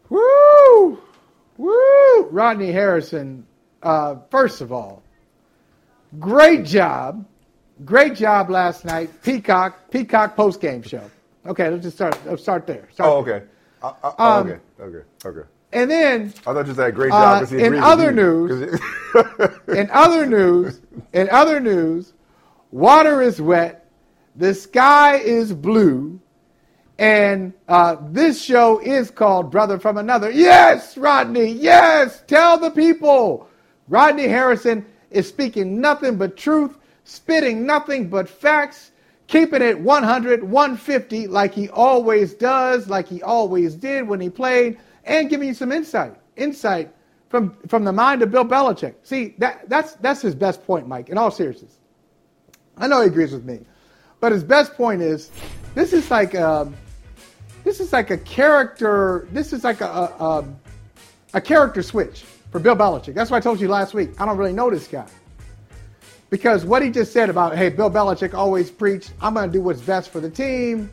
Woo! 0.09 1.01
Woo! 1.57 2.27
Rodney 2.29 2.71
Harrison, 2.71 3.45
uh, 3.81 4.15
first 4.29 4.61
of 4.61 4.71
all, 4.71 5.03
great 6.19 6.65
job. 6.65 7.25
Great 7.85 8.15
job 8.15 8.49
last 8.49 8.85
night. 8.85 9.09
Peacock, 9.23 9.89
Peacock 9.89 10.35
post 10.35 10.61
game 10.61 10.81
show. 10.83 11.09
Okay, 11.45 11.69
let's 11.69 11.83
just 11.83 11.97
start. 11.97 12.17
Let's 12.25 12.41
start 12.43 12.67
there. 12.67 12.87
Start 12.93 13.09
Oh, 13.09 13.17
okay. 13.19 13.43
Uh, 13.81 13.93
uh, 14.03 14.11
oh, 14.19 14.39
Um, 14.39 14.47
okay. 14.47 14.59
Okay. 14.79 15.05
Okay. 15.25 15.47
And 15.73 15.89
then 15.89 16.33
I 16.45 16.53
thought 16.53 16.67
you 16.67 16.73
said 16.73 16.93
great 16.93 17.11
Uh, 17.13 17.39
job 17.39 17.49
he 17.49 17.63
in 17.63 17.75
other 17.79 18.11
news- 18.11 18.79
in 19.69 19.89
other 19.91 20.25
news, 20.25 20.81
in 21.13 21.29
other 21.29 21.59
news, 21.59 22.13
water 22.71 23.21
is 23.21 23.41
wet, 23.41 23.85
the 24.35 24.53
sky 24.53 25.15
is 25.15 25.53
blue, 25.53 26.19
and 26.99 27.53
uh, 27.69 27.95
this 28.09 28.41
show 28.41 28.79
is 28.79 29.09
called 29.09 29.49
Brother 29.49 29.79
from 29.79 29.97
Another. 29.97 30.29
Yes, 30.29 30.97
Rodney, 30.97 31.45
yes, 31.53 32.21
tell 32.27 32.57
the 32.57 32.69
people. 32.71 33.47
Rodney 33.87 34.27
Harrison 34.27 34.85
is 35.09 35.27
speaking 35.27 35.79
nothing 35.81 36.17
but 36.17 36.35
truth, 36.37 36.77
spitting 37.03 37.65
nothing 37.65 38.09
but 38.09 38.29
facts, 38.29 38.91
keeping 39.27 39.61
it 39.61 39.79
100, 39.79 40.43
150 40.43 41.27
like 41.27 41.53
he 41.53 41.69
always 41.69 42.33
does, 42.33 42.89
like 42.89 43.07
he 43.07 43.21
always 43.21 43.75
did 43.75 44.07
when 44.07 44.19
he 44.19 44.29
played, 44.29 44.77
and 45.05 45.29
giving 45.29 45.47
you 45.47 45.53
some 45.53 45.71
insight. 45.71 46.15
Insight 46.37 46.93
from 47.29 47.55
from 47.67 47.83
the 47.83 47.93
mind 47.93 48.21
of 48.21 48.31
Bill 48.31 48.45
Belichick. 48.45 48.95
See, 49.03 49.35
that 49.37 49.67
that's 49.69 49.93
that's 49.95 50.21
his 50.21 50.35
best 50.35 50.65
point, 50.65 50.87
Mike. 50.87 51.09
In 51.09 51.17
all 51.17 51.31
seriousness, 51.31 51.77
I 52.77 52.87
know 52.87 53.01
he 53.01 53.07
agrees 53.07 53.31
with 53.31 53.45
me, 53.45 53.59
but 54.19 54.31
his 54.31 54.43
best 54.43 54.73
point 54.75 55.01
is 55.01 55.31
this 55.75 55.93
is 55.93 56.09
like 56.09 56.35
um, 56.35 56.75
this 57.63 57.79
is 57.79 57.91
like 57.93 58.11
a 58.11 58.17
character. 58.17 59.27
This 59.31 59.53
is 59.53 59.63
like 59.63 59.81
a 59.81 59.85
a, 59.87 60.25
a 60.25 60.45
a 61.35 61.41
character 61.41 61.81
switch 61.81 62.23
for 62.51 62.59
Bill 62.59 62.75
Belichick. 62.75 63.13
That's 63.13 63.31
why 63.31 63.37
I 63.37 63.41
told 63.41 63.59
you 63.59 63.67
last 63.67 63.93
week. 63.93 64.09
I 64.19 64.25
don't 64.25 64.37
really 64.37 64.53
know 64.53 64.69
this 64.69 64.87
guy 64.87 65.07
because 66.31 66.65
what 66.65 66.81
he 66.81 66.89
just 66.89 67.11
said 67.13 67.29
about 67.29 67.55
hey, 67.55 67.69
Bill 67.69 67.91
Belichick 67.91 68.33
always 68.33 68.71
preached, 68.71 69.13
I'm 69.21 69.35
going 69.35 69.51
to 69.51 69.53
do 69.55 69.61
what's 69.61 69.81
best 69.81 70.09
for 70.09 70.19
the 70.19 70.29
team. 70.29 70.89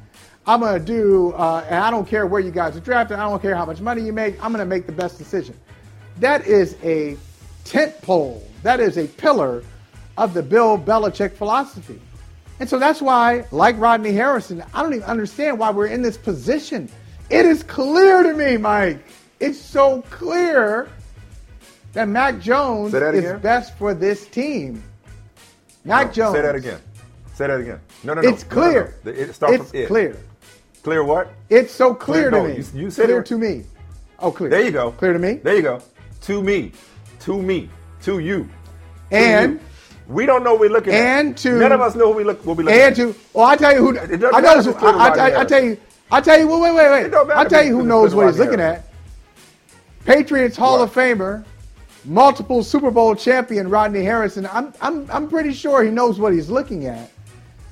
I'm 0.47 0.61
going 0.61 0.78
to 0.78 0.84
do, 0.84 1.32
uh, 1.32 1.64
and 1.66 1.76
I 1.76 1.91
don't 1.91 2.07
care 2.07 2.26
where 2.26 2.41
you 2.41 2.51
guys 2.51 2.76
are 2.76 2.80
drafted. 2.80 3.18
I 3.18 3.28
don't 3.28 3.41
care 3.41 3.55
how 3.55 3.64
much 3.64 3.80
money 3.80 4.03
you 4.03 4.12
make. 4.12 4.34
I'm 4.43 4.53
going 4.53 4.64
to 4.64 4.68
make 4.68 4.86
the 4.86 4.93
best 4.93 5.16
decision. 5.16 5.55
That 6.18 6.47
is 6.47 6.76
a 6.82 7.16
tent 7.64 8.01
pole. 8.03 8.47
That 8.62 8.80
is 8.80 8.99
a 8.99 9.07
pillar 9.07 9.62
of 10.16 10.34
the 10.34 10.43
Bill 10.43 10.78
Belichick 10.78 11.32
philosophy. 11.32 12.01
And 12.61 12.68
so 12.68 12.78
that's 12.78 13.01
why, 13.01 13.45
like 13.53 13.78
Rodney 13.78 14.12
Harrison, 14.12 14.64
I 14.74 14.82
don't 14.82 14.95
even 14.95 15.05
understand 15.05 15.59
why 15.59 15.70
we're 15.70 15.86
in 15.86 16.03
this 16.03 16.16
position. 16.16 16.91
It 17.30 17.47
is 17.47 17.62
clear 17.62 18.22
to 18.22 18.32
me, 18.32 18.57
Mike. 18.57 19.05
It's 19.39 19.61
so 19.61 20.03
clear 20.11 20.89
that 21.93 22.09
Mac 22.09 22.41
Jones 22.41 22.91
that 22.93 23.14
is 23.14 23.41
best 23.41 23.76
for 23.78 23.95
this 23.95 24.26
team. 24.26 24.82
Mac 25.89 26.07
No, 26.09 26.12
Jones. 26.12 26.34
Say 26.36 26.43
that 26.43 26.55
again. 26.55 26.78
Say 27.34 27.47
that 27.47 27.61
again. 27.61 27.80
No, 28.05 28.14
no, 28.14 28.20
no. 28.20 28.28
It's 28.28 28.45
No, 28.51 28.57
no, 28.57 28.62
no. 28.62 28.68
clear. 28.70 28.95
It 29.07 29.34
starts 29.34 29.55
It's 29.57 29.70
from 29.70 29.80
it. 29.80 29.86
clear. 29.89 30.16
Clear 30.82 31.03
what? 31.05 31.32
It's 31.49 31.72
so 31.72 31.95
clear, 31.95 32.30
Clear- 32.30 32.30
to 32.30 32.36
no, 32.49 32.55
me. 32.55 32.62
you- 32.74 32.80
you 32.84 32.91
said 32.91 33.07
clear 33.07 33.20
it- 33.20 33.26
to 33.26 33.39
me. 33.39 33.64
Oh, 34.20 34.30
clear. 34.30 34.51
There 34.51 34.62
you 34.62 34.70
go. 34.70 34.91
Clear 34.93 35.12
to 35.14 35.18
me. 35.18 35.41
There 35.43 35.57
you 35.57 35.62
go. 35.62 35.80
To 36.22 36.43
me. 36.43 36.72
To 37.20 37.41
me. 37.43 37.70
To 38.03 38.18
you. 38.18 38.49
To 39.11 39.16
And- 39.16 39.53
you. 39.55 39.61
we 40.09 40.26
don't 40.26 40.45
know 40.45 40.53
what 40.53 40.61
we're 40.61 40.70
looking 40.70 40.93
at. 40.95 41.01
and 41.01 41.36
to- 41.39 41.59
none 41.59 41.72
of 41.72 41.80
us 41.80 41.95
know 41.95 42.12
who 42.12 42.18
we 42.18 42.24
look 42.24 42.45
what 42.45 42.57
we 42.57 42.64
looking 42.64 42.80
And 42.80 42.91
at. 42.93 42.97
to 42.97 43.14
well, 43.32 43.47
I 43.47 43.57
tell 43.57 43.72
you 43.72 43.78
who 43.80 43.91
It 43.97 43.99
I 44.01 44.41
know. 44.41 44.55
Who, 44.55 44.61
if 44.61 44.66
it's 44.66 44.78
clear 44.78 44.93
to 44.93 44.99
I, 44.99 45.07
I, 45.07 45.09
Rodney 45.09 45.36
I, 45.36 45.45
tell 45.45 45.64
you. 45.64 45.76
I 46.11 46.20
tell 46.20 46.39
you. 46.39 46.47
Wait, 46.49 46.61
wait, 46.61 46.74
wait, 46.74 47.12
wait. 47.12 47.30
I 47.34 47.45
tell 47.45 47.64
you 47.64 47.72
who 47.78 47.84
knows 47.84 48.14
what 48.14 48.26
he's 48.26 48.39
looking 48.39 48.61
at. 48.61 48.84
Patriots 50.05 50.57
Hall 50.57 50.80
of 50.82 50.93
Famer, 50.95 51.45
multiple 52.09 52.62
Super 52.64 52.90
Bowl 52.90 53.14
champion 53.14 53.68
Rodney 53.68 54.02
Harrison. 54.02 54.46
I'm 54.50 54.72
I'm 54.80 55.09
I'm 55.11 55.28
pretty 55.28 55.52
sure 55.52 55.84
he 55.84 55.90
knows 55.90 56.18
what 56.18 56.32
he's 56.32 56.48
looking 56.50 56.86
at, 56.86 57.11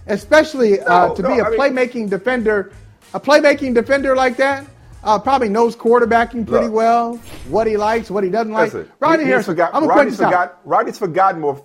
especially 0.07 0.81
uh, 0.81 1.09
No, 1.09 1.15
to 1.15 1.23
no, 1.23 1.29
be 1.35 1.39
a 1.41 1.45
I 1.45 1.51
mean- 1.51 1.59
playmaking 1.59 2.11
defender. 2.11 2.73
A 3.15 3.21
playmaking 3.21 3.75
defender 3.75 4.15
like 4.17 4.37
that. 4.37 4.67
Uh, 5.05 5.19
probably 5.19 5.49
knows 5.49 5.77
quarterbacking 5.77 6.47
pretty 6.47 6.67
Look. 6.67 6.75
well, 6.75 7.17
what 7.49 7.67
he 7.69 7.77
likes, 7.77 8.11
what 8.11 8.25
he 8.25 8.31
doesn't 8.31 8.53
like. 8.53 8.73
Listen, 8.75 8.91
Rodney 8.99 9.25
he- 9.25 9.31
Harrison. 9.31 9.53
forgot- 9.55 9.73
I'm 9.75 9.83
point 9.85 9.95
Rodney's 9.97 10.17
forgot, 10.17 10.61
Rodney's 10.65 10.99
forgotten 10.99 11.41
more. 11.41 11.65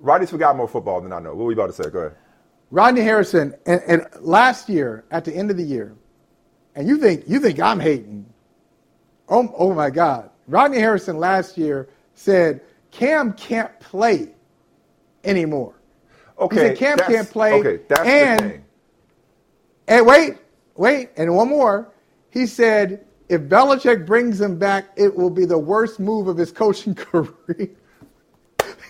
Rodney's 0.00 0.30
forgotten 0.30 0.56
more 0.56 0.66
football 0.68 1.00
than 1.00 1.12
I 1.12 1.20
know. 1.20 1.30
What 1.34 1.44
were 1.44 1.52
you 1.52 1.56
about 1.58 1.74
to 1.74 1.82
say? 1.82 1.88
Go 1.88 2.00
ahead. 2.00 2.16
Rodney 2.72 3.02
Harrison, 3.02 3.54
and, 3.64 3.80
and 3.86 4.06
last 4.20 4.68
year 4.68 5.04
at 5.12 5.24
the 5.24 5.32
end 5.34 5.52
of 5.52 5.56
the 5.56 5.62
year, 5.62 5.94
and 6.74 6.88
you 6.88 6.98
think 6.98 7.22
you 7.28 7.38
think 7.38 7.60
I'm 7.60 7.78
hating? 7.78 8.26
Oh, 9.28 9.54
oh 9.56 9.72
my 9.72 9.88
God! 9.90 10.30
Rodney 10.46 10.78
Harrison 10.78 11.18
last 11.18 11.58
year 11.58 11.88
said 12.14 12.60
Cam 12.90 13.32
can't 13.32 13.78
play 13.80 14.30
anymore. 15.24 15.74
Okay, 16.38 16.56
he 16.56 16.60
said 16.62 16.78
Cam 16.78 16.98
can't 16.98 17.30
play. 17.30 17.52
okay, 17.54 17.80
that's 17.88 18.02
the 18.02 18.08
and 18.08 18.40
thing. 18.40 18.64
and 19.88 20.06
wait, 20.06 20.36
wait, 20.76 21.10
and 21.16 21.34
one 21.34 21.48
more. 21.48 21.92
He 22.30 22.46
said 22.46 23.06
if 23.28 23.42
Belichick 23.42 24.06
brings 24.06 24.40
him 24.40 24.58
back, 24.58 24.86
it 24.96 25.14
will 25.14 25.30
be 25.30 25.44
the 25.44 25.58
worst 25.58 25.98
move 25.98 26.28
of 26.28 26.36
his 26.36 26.52
coaching 26.52 26.94
career. 26.94 27.70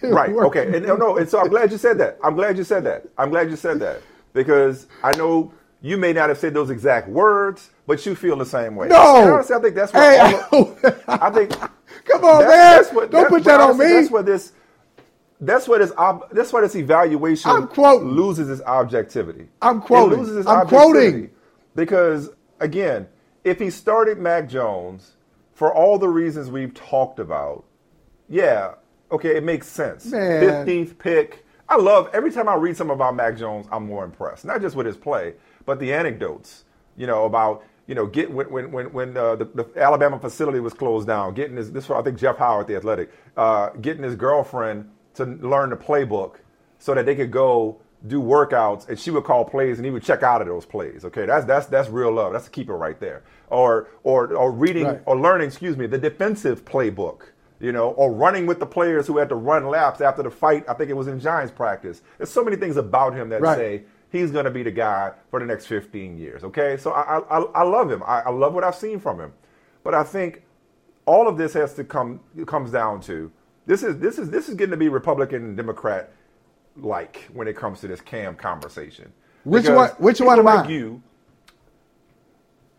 right. 0.02 0.30
Okay. 0.30 0.76
And, 0.76 0.86
no, 0.86 0.96
no. 0.96 1.16
And 1.16 1.28
so 1.28 1.40
I'm 1.40 1.48
glad 1.48 1.72
you 1.72 1.78
said 1.78 1.98
that. 1.98 2.18
I'm 2.22 2.34
glad 2.34 2.58
you 2.58 2.64
said 2.64 2.84
that. 2.84 3.06
I'm 3.16 3.30
glad 3.30 3.50
you 3.50 3.56
said 3.56 3.78
that 3.80 4.02
because 4.32 4.86
I 5.02 5.16
know 5.16 5.52
you 5.80 5.96
may 5.96 6.12
not 6.12 6.28
have 6.28 6.38
said 6.38 6.52
those 6.52 6.70
exact 6.70 7.08
words, 7.08 7.70
but 7.86 8.04
you 8.06 8.14
feel 8.14 8.36
the 8.36 8.46
same 8.46 8.76
way. 8.76 8.88
No. 8.88 9.22
And 9.22 9.30
honestly, 9.32 9.56
I 9.56 9.60
think 9.60 9.74
that's 9.74 9.92
what. 9.92 10.02
Hey, 10.02 10.40
of- 10.52 11.04
I 11.08 11.30
think. 11.30 11.50
Come 12.04 12.24
on, 12.24 12.40
man. 12.42 12.48
that's 12.48 12.92
what- 12.92 13.10
Don't 13.10 13.28
put 13.28 13.44
that 13.44 13.60
on 13.60 13.78
me. 13.78 13.84
That's 13.86 14.10
what 14.10 14.26
this. 14.26 14.52
That's 15.40 15.68
what 15.68 15.78
this. 15.80 15.92
That's 16.32 16.52
why 16.52 16.60
this 16.62 16.74
evaluation 16.76 17.50
I'm 17.50 17.68
quoting. 17.68 18.08
loses 18.12 18.48
its 18.48 18.62
objectivity. 18.62 19.48
I'm 19.60 19.80
quoting. 19.82 20.18
It 20.18 20.22
loses 20.22 20.36
its 20.38 20.46
I'm 20.46 20.60
objectivity 20.60 21.10
quoting. 21.10 21.30
because 21.74 22.30
again, 22.60 23.06
if 23.44 23.58
he 23.58 23.70
started 23.70 24.18
Mac 24.18 24.48
Jones 24.48 25.12
for 25.52 25.74
all 25.74 25.98
the 25.98 26.08
reasons 26.08 26.50
we've 26.50 26.72
talked 26.74 27.18
about, 27.18 27.64
yeah, 28.28 28.72
okay, 29.12 29.36
it 29.36 29.44
makes 29.44 29.66
sense. 29.68 30.08
Fifteenth 30.10 30.98
pick. 30.98 31.44
I 31.68 31.76
love 31.76 32.08
every 32.14 32.30
time 32.30 32.48
I 32.48 32.54
read 32.54 32.76
something 32.76 32.94
about 32.94 33.14
Mac 33.16 33.36
Jones, 33.36 33.66
I'm 33.72 33.86
more 33.86 34.04
impressed. 34.04 34.44
Not 34.44 34.60
just 34.60 34.74
with 34.76 34.86
his 34.86 34.96
play, 34.96 35.34
but 35.66 35.78
the 35.80 35.92
anecdotes. 35.92 36.64
You 36.96 37.06
know 37.06 37.24
about 37.26 37.62
you 37.86 37.94
know 37.94 38.06
get 38.06 38.30
when 38.30 38.50
when 38.50 38.72
when, 38.72 38.92
when 38.92 39.16
uh, 39.16 39.36
the, 39.36 39.44
the 39.44 39.66
Alabama 39.76 40.18
facility 40.18 40.60
was 40.60 40.72
closed 40.74 41.06
down, 41.06 41.34
getting 41.34 41.56
his 41.56 41.72
this 41.72 41.88
I 41.90 42.02
think 42.02 42.18
Jeff 42.18 42.36
Howard, 42.38 42.66
the 42.66 42.76
athletic, 42.76 43.10
uh, 43.36 43.70
getting 43.80 44.02
his 44.02 44.14
girlfriend 44.16 44.90
to 45.14 45.24
learn 45.24 45.70
the 45.70 45.76
playbook 45.76 46.36
so 46.78 46.94
that 46.94 47.06
they 47.06 47.14
could 47.16 47.30
go 47.30 47.80
do 48.06 48.20
workouts 48.20 48.88
and 48.88 48.98
she 48.98 49.10
would 49.10 49.24
call 49.24 49.44
plays 49.44 49.78
and 49.78 49.84
he 49.86 49.90
would 49.90 50.02
check 50.02 50.22
out 50.22 50.40
of 50.42 50.46
those 50.46 50.66
plays. 50.66 51.04
Okay, 51.04 51.26
that's 51.26 51.44
that's 51.46 51.66
that's 51.66 51.88
real 51.88 52.12
love. 52.12 52.32
That's 52.32 52.46
a 52.46 52.50
keeper 52.50 52.76
right 52.76 52.98
there. 53.00 53.22
Or 53.50 53.88
or 54.02 54.32
or 54.34 54.50
reading 54.52 54.84
Right. 54.86 55.00
or 55.06 55.18
learning, 55.18 55.48
excuse 55.48 55.76
me, 55.76 55.86
the 55.86 55.98
defensive 55.98 56.64
playbook. 56.64 57.22
You 57.58 57.72
know, 57.72 57.92
or 57.92 58.12
running 58.12 58.44
with 58.44 58.58
the 58.60 58.66
players 58.66 59.06
who 59.06 59.16
had 59.16 59.30
to 59.30 59.34
run 59.34 59.66
laps 59.68 60.02
after 60.02 60.22
the 60.22 60.30
fight. 60.30 60.66
I 60.68 60.74
think 60.74 60.90
it 60.90 60.92
was 60.92 61.06
in 61.06 61.18
Giants 61.18 61.50
practice. 61.56 62.02
There's 62.18 62.30
so 62.30 62.44
many 62.44 62.56
things 62.56 62.76
about 62.76 63.14
him 63.14 63.30
that 63.30 63.40
Right. 63.40 63.56
say 63.56 63.82
he's 64.10 64.30
going 64.30 64.44
to 64.44 64.50
be 64.50 64.62
the 64.62 64.70
guy 64.70 65.12
for 65.30 65.40
the 65.40 65.46
next 65.46 65.66
15 65.66 66.16
years. 66.18 66.44
Okay, 66.44 66.76
so 66.76 66.92
I 66.92 67.18
I, 67.18 67.40
I 67.40 67.62
love 67.62 67.90
him. 67.90 68.02
I, 68.04 68.20
I 68.22 68.30
love 68.30 68.54
what 68.54 68.64
I've 68.64 68.74
seen 68.76 68.98
from 69.00 69.20
him, 69.20 69.32
but 69.84 69.94
I 69.94 70.02
think 70.04 70.42
all 71.06 71.28
of 71.28 71.36
this 71.38 71.52
has 71.54 71.74
to 71.74 71.84
come 71.84 72.20
comes 72.46 72.70
down 72.70 73.00
to 73.02 73.30
this 73.66 73.82
is 73.82 73.98
this 73.98 74.18
is 74.18 74.30
this 74.30 74.48
is 74.48 74.54
getting 74.54 74.70
to 74.72 74.76
be 74.76 74.88
Republican 74.88 75.44
and 75.44 75.56
Democrat 75.56 76.12
like 76.76 77.28
when 77.32 77.48
it 77.48 77.56
comes 77.56 77.80
to 77.80 77.88
this 77.88 78.00
Cam 78.00 78.34
conversation. 78.36 79.12
Which 79.44 79.62
Because 79.64 79.76
one- 79.76 79.90
which 79.98 80.20
one 80.20 80.38
am 80.38 80.44
like 80.44 80.66
I? 80.66 80.70
You, 80.70 81.02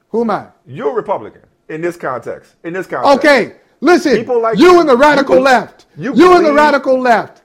Who 0.10 0.22
am 0.22 0.32
I? 0.32 0.48
you're 0.66 0.94
Republican 0.94 1.44
in 1.70 1.82
this 1.82 1.98
context. 1.98 2.56
In 2.64 2.74
this 2.74 2.88
context, 2.88 3.18
Okay, 3.26 3.56
listen. 3.82 4.16
People 4.18 4.42
like 4.42 4.58
you 4.58 4.80
and 4.80 4.88
the 4.88 4.96
radical 4.98 5.36
bel- 5.36 5.44
left. 5.44 5.86
you 5.98 6.14
You, 6.16 6.36
and 6.36 6.46
the 6.46 6.54
radical 6.54 7.00
left. 7.00 7.44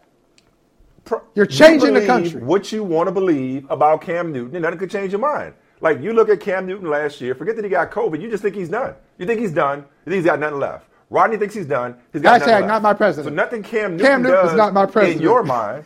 You're 1.34 1.46
changing 1.46 1.94
you 1.94 2.00
the 2.00 2.06
country. 2.06 2.40
What 2.40 2.72
you 2.72 2.84
want 2.84 3.08
to 3.08 3.12
believe 3.12 3.66
about 3.70 4.02
Cam 4.02 4.32
Newton, 4.32 4.56
and 4.56 4.62
nothing 4.62 4.78
could 4.78 4.90
change 4.90 5.12
your 5.12 5.20
mind. 5.20 5.54
Like 5.80 6.00
you 6.00 6.12
look 6.12 6.28
at 6.28 6.40
Cam 6.40 6.66
Newton 6.66 6.88
last 6.88 7.20
year, 7.20 7.34
forget 7.34 7.56
that 7.56 7.64
he 7.64 7.70
got 7.70 7.90
COVID. 7.90 8.20
You 8.20 8.30
just 8.30 8.42
think 8.42 8.54
he's 8.54 8.68
done. 8.68 8.94
You 9.18 9.26
think 9.26 9.40
he's 9.40 9.52
done. 9.52 9.78
You 10.06 10.12
think 10.12 10.16
he's 10.16 10.24
got 10.24 10.38
nothing 10.38 10.60
left. 10.60 10.86
Rodney 11.10 11.36
thinks 11.36 11.54
he's 11.54 11.66
done. 11.66 11.96
He's 12.12 12.22
got 12.22 12.40
Hashtag 12.40 12.46
nothing 12.46 12.60
left. 12.62 12.66
not 12.68 12.82
my 12.82 12.94
president. 12.94 13.32
So 13.32 13.34
nothing 13.34 13.62
Cam 13.62 13.92
Newton, 13.96 14.06
Cam 14.06 14.22
Newton's 14.22 14.48
does 14.50 14.56
not 14.56 14.72
my 14.72 14.84
in 14.84 14.88
president. 14.90 15.20
your 15.22 15.42
mind. 15.42 15.84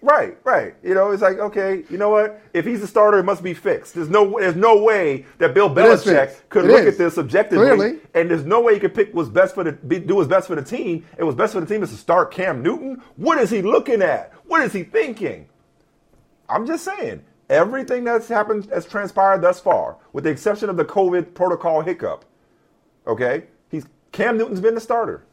Right, 0.00 0.38
right. 0.44 0.74
You 0.82 0.94
know, 0.94 1.10
it's 1.10 1.22
like 1.22 1.38
okay, 1.38 1.84
you 1.90 1.98
know 1.98 2.10
what? 2.10 2.40
If 2.54 2.64
he's 2.64 2.82
a 2.82 2.86
starter, 2.86 3.18
it 3.18 3.24
must 3.24 3.42
be 3.42 3.54
fixed. 3.54 3.94
There's 3.94 4.08
no, 4.08 4.38
there's 4.38 4.54
no 4.56 4.82
way 4.82 5.26
that 5.38 5.54
Bill 5.54 5.68
Belichick 5.68 6.48
could 6.48 6.66
It 6.66 6.70
look 6.70 6.82
is. 6.82 6.94
at 6.94 6.98
this 6.98 7.18
objectively, 7.18 7.66
Clearly. 7.66 7.98
and 8.14 8.30
there's 8.30 8.44
no 8.44 8.60
way 8.60 8.74
he 8.74 8.80
could 8.80 8.94
pick 8.94 9.12
what's 9.14 9.28
best 9.28 9.54
for 9.54 9.64
the 9.64 9.72
be, 9.72 9.98
do 9.98 10.14
what's 10.16 10.28
best 10.28 10.46
for 10.46 10.54
the 10.54 10.62
team. 10.62 11.04
And 11.16 11.26
what's 11.26 11.36
best 11.36 11.52
for 11.54 11.60
the 11.60 11.66
team 11.66 11.82
is 11.82 11.90
to 11.90 11.96
start 11.96 12.30
Cam 12.30 12.62
Newton. 12.62 13.02
What 13.16 13.38
is 13.38 13.50
he 13.50 13.60
looking 13.62 14.02
at? 14.02 14.32
What 14.46 14.62
is 14.62 14.72
he 14.72 14.84
thinking? 14.84 15.48
I'm 16.48 16.66
just 16.66 16.84
saying, 16.84 17.22
everything 17.50 18.04
that's 18.04 18.28
happened, 18.28 18.66
has 18.72 18.86
transpired 18.86 19.42
thus 19.42 19.60
far, 19.60 19.96
with 20.12 20.24
the 20.24 20.30
exception 20.30 20.70
of 20.70 20.76
the 20.76 20.84
COVID 20.84 21.34
protocol 21.34 21.82
hiccup, 21.82 22.24
okay, 23.06 23.44
he's 23.70 23.84
Cam 24.12 24.38
Newton's 24.38 24.60
been 24.60 24.74
the 24.74 24.80
starter. 24.80 25.24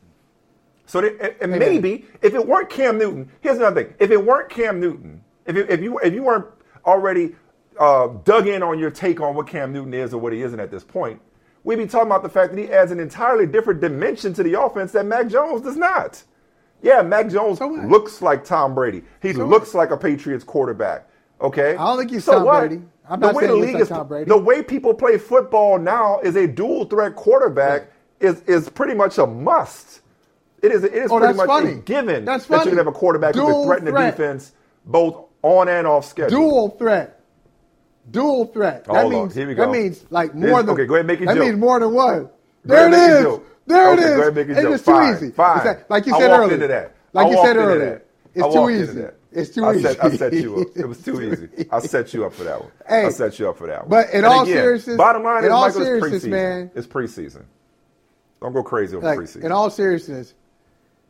So, 0.86 1.02
that, 1.02 1.20
and, 1.20 1.52
and 1.52 1.60
maybe 1.60 2.06
if 2.22 2.34
it 2.34 2.46
weren't 2.46 2.70
Cam 2.70 2.98
Newton, 2.98 3.30
here's 3.42 3.58
another 3.58 3.84
thing: 3.84 3.94
if 4.00 4.12
it 4.12 4.24
weren't 4.24 4.50
Cam 4.50 4.80
Newton, 4.80 5.24
if 5.46 5.56
it, 5.56 5.70
if 5.70 5.82
you 5.82 5.98
if 6.00 6.14
you 6.14 6.24
weren't 6.24 6.46
already 6.86 7.36
uh, 7.80 8.08
dug 8.24 8.48
in 8.48 8.64
on 8.64 8.80
your 8.80 8.92
take 8.92 9.20
on 9.20 9.36
what 9.36 9.48
Cam 9.48 9.74
Newton 9.74 9.94
is 9.94 10.14
or 10.14 10.20
what 10.20 10.34
he 10.34 10.42
isn't 10.42 10.60
at 10.60 10.72
this 10.72 10.84
point, 10.84 11.20
we'd 11.64 11.78
be 11.78 11.88
talking 11.88 12.08
about 12.08 12.24
the 12.24 12.30
fact 12.30 12.54
that 12.54 12.60
he 12.62 12.72
adds 12.72 12.92
an 12.92 13.00
entirely 13.00 13.48
different 13.48 13.82
dimension 13.82 14.34
to 14.34 14.44
the 14.44 14.60
offense 14.60 14.92
that 14.92 15.06
Mac 15.06 15.28
Jones 15.28 15.62
does 15.62 15.78
not. 15.78 16.24
Yeah, 16.82 17.02
Mac 17.02 17.30
Jones 17.30 17.60
looks 17.60 18.22
like 18.22 18.46
Tom 18.46 18.76
Brady. 18.76 19.04
He 19.22 19.34
looks 19.34 19.74
like 19.74 19.90
a 19.90 19.98
Patriots 19.98 20.44
quarterback. 20.44 21.10
Okay, 21.42 21.76
I 21.76 21.84
don't 21.84 21.98
think 21.98 22.12
he's 22.12 22.24
so 22.24 22.34
Tom 22.34 22.46
what? 22.46 22.60
Brady. 22.60 22.82
I'm 23.10 23.20
the 23.20 23.28
not 23.28 23.36
way 23.36 23.48
the 23.48 23.56
league 23.56 23.74
like 23.74 23.84
is 23.84 23.90
Tom 23.90 24.08
Brady. 24.08 24.30
the 24.30 24.38
way 24.38 24.64
people 24.64 24.94
play 24.94 25.18
football 25.18 25.78
now 25.78 26.20
is 26.20 26.36
a 26.36 26.48
dual 26.48 26.86
threat 26.86 27.16
quarterback 27.16 27.92
is 28.20 28.42
is 28.42 28.70
pretty 28.70 28.94
much 28.94 29.18
a 29.18 29.28
must. 29.28 30.02
It 30.66 30.72
is 30.72 30.84
it 30.84 30.94
is 30.94 31.12
Oh, 31.12 31.20
pretty 31.20 31.34
much 31.36 31.48
funny. 31.48 31.72
a 31.72 31.76
given 31.76 32.26
That's 32.26 32.46
that 32.48 32.54
you 32.54 32.58
funny. 32.60 32.72
can 32.72 32.78
have 32.80 32.88
a 32.88 32.92
quarterback 32.92 33.36
who 33.36 33.42
Dual 33.42 33.54
can 33.62 33.66
threaten 33.68 33.88
threat. 33.88 34.18
the 34.18 34.24
defense 34.24 34.52
both 34.86 35.26
on 35.44 35.68
and 35.70 35.86
off 35.86 36.06
schedule. 36.06 36.30
Dual 36.40 36.70
threat. 36.72 37.20
Dual 38.10 38.46
threat. 38.48 38.86
That 38.86 39.06
on, 39.06 39.10
means 39.12 39.36
here 39.36 39.48
we 39.48 39.54
that 39.56 39.70
means 39.72 40.06
like 40.10 40.34
This- 40.34 40.50
more 40.50 40.62
than 40.64 40.72
okay, 40.74 40.86
go 40.86 40.96
ahead 40.96 41.06
make 41.08 41.20
your 41.20 41.28
That 41.28 41.36
joke. 41.36 41.46
means 41.46 41.58
more 41.60 41.80
than 41.80 41.94
one. 41.94 42.24
Go 42.24 42.30
There 42.66 42.88
ahead 42.88 42.94
it 42.94 42.96
and 42.96 43.14
make 43.16 43.22
your 43.24 43.34
is. 43.36 43.40
There 43.68 43.92
Okay, 43.92 43.94
it 43.94 43.96
go 43.96 44.02
is. 44.02 44.12
ahead 44.14 44.28
and 44.28 44.36
make 44.36 44.50
It's 44.50 44.62
joke. 44.62 44.72
just 44.72 44.86
too 44.86 44.92
Fine, 44.92 45.14
easy. 45.16 45.32
fine. 45.32 45.68
It's 45.68 45.90
like, 45.90 46.06
you 46.06 46.16
I 46.16 46.20
said 46.20 46.32
earlier. 46.32 46.54
into 46.54 46.68
that. 46.68 46.92
Like 47.14 47.28
I 47.28 47.30
you 47.32 47.36
said 47.38 47.58
earlier. 47.58 48.04
It's 48.36 48.54
too 48.54 48.70
easy. 48.70 49.06
It's 49.32 49.50
too 49.50 49.66
I 49.66 49.74
easy. 49.74 49.82
Set, 49.84 50.04
I 50.04 50.10
set 50.16 50.34
you 50.34 50.56
up. 50.62 50.68
It 50.76 50.88
was 50.88 50.98
too 51.04 51.22
easy. 51.22 51.50
I 51.72 51.80
set 51.80 52.14
you 52.14 52.26
up 52.26 52.34
for 52.34 52.44
that 52.44 52.60
one. 52.62 52.72
Hey, 52.88 53.06
I 53.06 53.10
set 53.10 53.40
you 53.40 53.50
up 53.50 53.58
for 53.58 53.68
that 53.68 53.82
one. 53.82 53.90
but 53.90 54.10
in 54.12 54.18
And 54.18 54.26
all 54.28 54.44
again, 54.44 54.56
seriousness- 54.56 54.98
bottom 54.98 55.24
line 55.24 55.40
in 55.40 55.46
is 55.46 55.52
all 55.52 55.62
Michael, 55.68 55.82
it's 55.82 56.06
preseason. 56.26 56.30
man. 56.30 56.72
It's 56.76 56.88
preseason. 56.88 57.44
Don't 58.42 58.54
go 58.54 58.62
crazy 58.64 58.96
over 58.96 59.06
like, 59.06 59.18
preseason. 59.20 59.44
in 59.44 59.52
all 59.52 59.70
seriousness, 59.72 60.34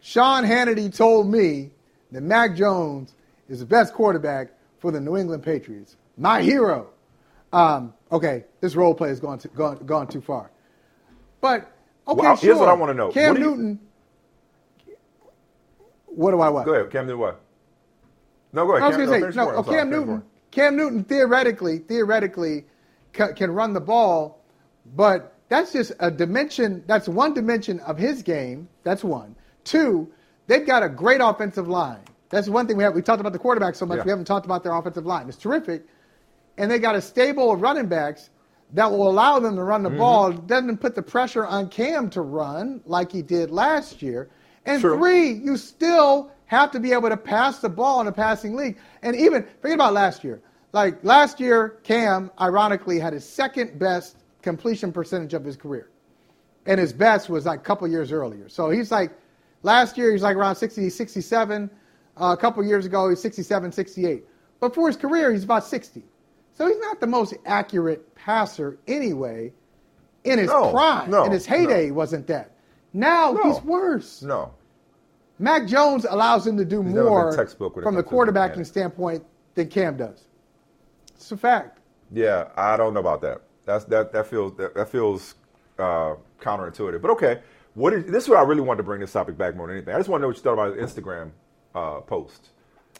Sean 0.05 0.43
Hannity 0.43 0.95
told 0.95 1.31
me 1.31 1.71
that 2.11 2.21
Mac 2.21 2.55
Jones 2.55 3.15
is 3.49 3.59
the 3.61 3.65
best 3.65 3.91
quarterback 3.95 4.51
for 4.77 4.91
the 4.91 4.99
New 5.01 5.17
England 5.17 5.41
Patriots. 5.41 5.95
My 6.15 6.43
hero. 6.43 6.91
Um, 7.51 7.91
okay, 8.11 8.43
this 8.61 8.75
role 8.75 8.93
play 8.93 9.09
has 9.09 9.19
gone 9.19 9.39
too, 9.39 9.49
gone, 9.49 9.77
gone 9.83 10.05
too 10.07 10.21
far. 10.21 10.51
But 11.41 11.71
okay, 12.07 12.21
Well, 12.21 12.35
sure. 12.35 12.49
here's 12.49 12.59
what 12.59 12.69
I 12.69 12.73
wanna 12.73 12.93
know. 12.93 13.09
Cam 13.11 13.29
What 13.29 13.37
do 13.37 13.41
you- 13.41 13.49
Newton. 13.49 13.79
What 16.05 16.31
do 16.31 16.39
I 16.39 16.49
what? 16.49 16.65
Go 16.65 16.73
ahead, 16.75 16.91
Cam 16.91 17.07
Newton. 17.07 17.19
What? 17.21 17.41
No, 18.53 18.67
go 18.67 18.73
ahead. 18.75 18.83
I 18.83 18.87
was 18.89 18.97
Cam, 18.97 19.07
going 19.07 19.21
to 19.23 19.31
say 19.33 19.37
no. 19.37 19.55
oh, 19.55 19.63
Cam 19.63 19.89
Newton. 19.89 20.23
Cam 20.51 20.75
Newton 20.77 21.03
theoretically, 21.03 21.79
theoretically, 21.79 22.65
ca- 23.11 23.33
can 23.33 23.49
run 23.49 23.73
the 23.73 23.81
ball, 23.81 24.39
but 24.95 25.33
that's 25.49 25.73
just 25.73 25.93
a 25.99 26.11
dimension. 26.11 26.83
That's 26.85 27.09
one 27.09 27.33
dimension 27.33 27.79
of 27.79 27.97
his 27.97 28.21
game. 28.21 28.69
That's 28.83 29.03
one. 29.03 29.35
Two, 29.65 30.09
they've 30.47 30.65
got 30.65 30.81
a 30.83 30.87
great 30.89 31.19
offensive 31.21 31.67
line. 31.67 31.99
That's 32.29 32.47
one 32.47 32.65
thing 32.67 32.77
we 32.77 32.83
have. 32.83 32.95
We 32.95 33.01
talked 33.01 33.19
about 33.19 33.33
the 33.33 33.39
quarterback 33.39 33.75
so 33.75 33.85
much. 33.85 33.97
Yeah. 33.97 34.03
We 34.05 34.09
haven't 34.11 34.25
talked 34.25 34.45
about 34.45 34.63
their 34.63 34.73
offensive 34.73 35.05
line. 35.05 35.27
It's 35.27 35.37
terrific, 35.37 35.85
and 36.57 36.71
they 36.71 36.79
got 36.79 36.95
a 36.95 37.01
stable 37.01 37.51
of 37.51 37.61
running 37.61 37.87
backs 37.87 38.29
that 38.73 38.89
will 38.89 39.07
allow 39.09 39.39
them 39.39 39.55
to 39.57 39.63
run 39.63 39.83
the 39.83 39.89
Mm-hmm. 39.89 39.97
ball. 39.99 40.31
Doesn't 40.31 40.77
put 40.77 40.95
the 40.95 41.01
pressure 41.01 41.45
on 41.45 41.69
Cam 41.69 42.09
to 42.11 42.21
run 42.21 42.81
like 42.85 43.11
he 43.11 43.21
did 43.21 43.51
last 43.51 44.01
year. 44.01 44.29
And 44.65 44.81
True. 44.81 44.97
three, 44.97 45.31
you 45.31 45.57
still 45.57 46.31
have 46.47 46.71
to 46.71 46.79
be 46.79 46.91
able 46.91 47.09
to 47.09 47.17
pass 47.17 47.59
the 47.59 47.69
ball 47.69 48.01
in 48.01 48.07
a 48.07 48.11
passing 48.11 48.55
league. 48.55 48.77
And 49.03 49.15
even 49.15 49.45
forget 49.61 49.75
about 49.75 49.93
last 49.93 50.23
year. 50.23 50.41
Like 50.73 51.03
last 51.03 51.39
year, 51.39 51.77
Cam 51.83 52.31
ironically 52.41 52.99
had 52.99 53.13
his 53.13 53.27
second 53.27 53.77
best 53.79 54.17
completion 54.41 54.91
percentage 54.91 55.33
of 55.33 55.45
his 55.45 55.55
career, 55.55 55.89
and 56.65 56.79
his 56.79 56.91
best 56.91 57.29
was 57.29 57.45
like 57.45 57.59
a 57.59 57.63
couple 57.63 57.87
years 57.87 58.11
earlier. 58.11 58.49
So 58.49 58.69
he's 58.71 58.91
like 58.91 59.11
last 59.65 59.97
year 59.97 60.11
he's 60.11 60.21
like 60.21 60.37
around 60.37 60.55
60, 60.55 60.89
67. 60.89 61.69
Uh, 62.17 62.25
a 62.25 62.37
couple 62.37 62.63
years 62.63 62.85
ago 62.85 63.09
he's 63.09 63.21
67, 63.21 63.71
68. 63.71 64.23
But 64.61 64.73
for 64.73 64.87
his 64.87 64.95
career 64.95 65.33
he's 65.33 65.43
about 65.43 65.65
60. 65.65 66.03
So 66.53 66.67
he's 66.67 66.79
not 66.79 67.01
the 67.01 67.07
most 67.07 67.33
accurate 67.45 68.15
passer 68.15 68.77
anyway. 68.87 69.51
In 70.23 70.39
his 70.39 70.47
No, 70.47 70.71
prime, 70.71 71.11
no, 71.11 71.25
in 71.25 71.31
his 71.31 71.45
heyday, 71.45 71.85
he 71.85 71.91
wasn't 71.91 72.25
that. 72.27 72.51
Now 72.93 73.33
No. 73.33 73.43
he's 73.43 73.61
worse. 73.61 74.23
No. 74.23 74.53
Mac 75.37 75.67
Jones 75.67 76.05
allows 76.09 76.47
him 76.47 76.57
to 76.57 76.65
do 76.65 76.81
He's 76.81 76.93
more 76.95 77.35
textbook 77.35 77.73
from 77.75 77.93
the 77.93 78.01
comes 78.01 78.09
to 78.09 78.15
his 78.25 78.33
quarterbacking 78.33 78.65
standpoint 78.65 79.23
than 79.53 79.67
Cam 79.67 79.97
does. 79.97 80.25
It's 81.13 81.31
a 81.31 81.37
fact. 81.37 81.79
Yeah, 82.11 82.47
I 82.55 82.77
don't 82.77 82.93
know 82.93 83.01
about 83.01 83.21
that. 83.21 83.41
That's 83.65 83.85
that 83.85 84.13
that 84.13 84.27
feels 84.27 84.55
that, 84.57 84.73
that 84.75 84.89
feels 84.89 85.35
uh, 85.77 86.15
counterintuitive. 86.39 87.01
But 87.01 87.11
okay, 87.11 87.41
what 87.75 87.93
is 87.93 88.05
this? 88.11 88.23
Is 88.23 88.29
what 88.29 88.39
I 88.39 88.43
really 88.43 88.61
wanted 88.61 88.77
to 88.77 88.83
bring 88.83 89.01
this 89.01 89.11
topic 89.11 89.37
back 89.37 89.55
more 89.55 89.67
than 89.67 89.77
anything. 89.77 89.93
I 89.93 89.97
just 89.97 90.09
want 90.09 90.19
to 90.19 90.23
know 90.23 90.27
what 90.29 90.37
you 90.37 90.41
thought 90.43 90.53
about 90.53 90.75
his 90.77 90.91
Instagram 90.91 91.31
uh, 91.75 92.01
post. 92.01 92.49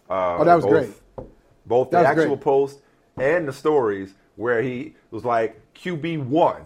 Uh, 0.10 0.38
Oh, 0.38 0.44
that 0.44 0.56
was 0.56 0.66
both, 0.66 0.72
great. 0.72 1.28
Both 1.66 1.92
That 1.92 2.04
the 2.04 2.08
actual 2.08 2.36
great. 2.36 2.42
post 2.42 2.80
and 3.18 3.48
the 3.48 3.54
stories 3.54 4.14
where 4.36 4.62
he 4.62 4.96
was 5.12 5.26
like 5.26 5.60
QB 5.74 6.26
one, 6.28 6.64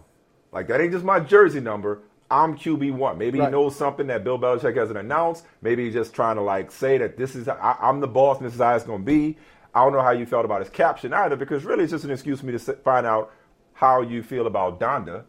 like 0.52 0.68
that 0.68 0.82
ain't 0.82 0.92
just 0.92 1.06
my 1.06 1.20
jersey 1.20 1.60
number. 1.62 2.02
I'm 2.32 2.56
QB 2.58 2.92
one. 2.94 3.18
Maybe 3.18 3.40
Right. 3.40 3.46
he 3.48 3.52
knows 3.52 3.76
something 3.76 4.06
that 4.08 4.24
Bill 4.24 4.38
Belichick 4.38 4.76
hasn't 4.76 4.98
announced. 5.00 5.46
Maybe 5.62 5.86
he's 5.86 5.94
just 5.94 6.14
trying 6.14 6.36
to 6.36 6.42
like 6.42 6.72
say 6.72 6.98
that 6.98 7.18
this 7.18 7.36
is 7.36 7.48
I, 7.48 7.76
I'm 7.82 8.00
the 8.02 8.08
boss 8.08 8.38
and 8.38 8.46
this 8.46 8.54
is 8.54 8.60
how 8.60 8.76
it's 8.76 8.86
going 8.86 9.02
to 9.02 9.06
be. 9.06 9.38
I 9.74 9.84
don't 9.84 9.94
know 9.94 10.02
how 10.02 10.12
you 10.12 10.26
felt 10.26 10.46
about 10.46 10.62
his 10.62 10.70
caption 10.70 11.14
either, 11.14 11.36
because 11.36 11.64
really 11.64 11.84
it's 11.84 11.92
just 11.92 12.04
an 12.04 12.12
excuse 12.12 12.40
for 12.40 12.48
me 12.48 12.54
to 12.54 12.60
find 12.60 13.06
out 13.06 13.32
how 13.74 14.02
you 14.02 14.24
feel 14.24 14.48
about 14.48 14.80
Donda. 14.80 15.24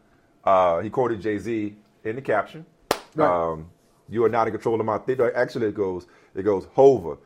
Uh, 0.44 0.80
he 0.80 0.88
quoted 0.90 1.20
Jay 1.20 1.38
Z 1.38 1.76
in 2.04 2.16
the 2.16 2.22
caption. 2.22 2.64
Right. 3.14 3.28
Um, 3.52 3.68
you 4.08 4.24
are 4.24 4.28
not 4.28 4.46
in 4.48 4.52
control 4.52 4.78
of 4.80 4.86
my 4.86 4.98
thing. 4.98 5.18
Actually, 5.34 5.68
it 5.68 5.74
goes 5.74 6.06
it 6.34 6.42
goes 6.42 6.66
Hova 6.74 7.16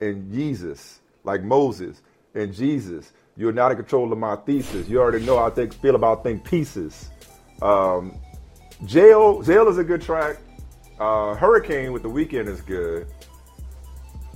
and 0.00 0.32
Jesus, 0.32 1.00
like 1.24 1.42
Moses 1.42 2.02
and 2.34 2.52
Jesus. 2.52 3.12
You're 3.36 3.52
not 3.52 3.70
in 3.72 3.76
control 3.78 4.12
of 4.12 4.18
my 4.18 4.36
thesis. 4.36 4.88
You 4.88 5.00
already 5.00 5.24
know 5.24 5.38
how 5.38 5.46
I 5.46 5.50
think 5.50 5.74
feel 5.74 5.96
about 5.96 6.22
think 6.22 6.44
pieces. 6.44 7.10
Um, 7.62 8.14
Jail 8.84 9.42
Jail 9.42 9.68
is 9.68 9.78
a 9.78 9.84
good 9.84 10.02
track. 10.02 10.36
Uh, 11.00 11.34
Hurricane 11.34 11.92
with 11.92 12.02
the 12.02 12.08
Weeknd 12.08 12.46
is 12.46 12.60
good. 12.60 13.06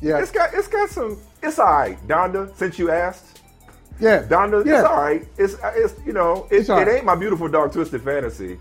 Yeah, 0.01 0.19
it's 0.19 0.31
got 0.31 0.55
it's 0.55 0.69
got 0.69 0.89
some. 0.91 1.19
It's 1.43 1.59
all 1.59 1.67
right, 1.73 2.09
Donda. 2.09 2.55
Since 2.57 2.79
you 2.79 2.91
asked, 2.91 3.41
yeah, 4.01 4.23
Donda, 4.23 4.65
Yeah. 4.65 4.81
it's 4.81 4.89
all 4.89 4.97
right. 4.97 5.29
It's 5.37 5.57
it's 5.63 5.95
you 6.07 6.13
know 6.13 6.47
it, 6.51 6.57
It's 6.57 6.69
it 6.69 6.73
right. 6.73 6.89
ain't 6.89 7.05
my 7.05 7.15
beautiful 7.17 7.49
dark 7.49 7.73
twisted 7.73 8.03
fantasy. 8.03 8.59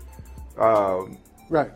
Um, 0.56 1.18
right. 1.48 1.70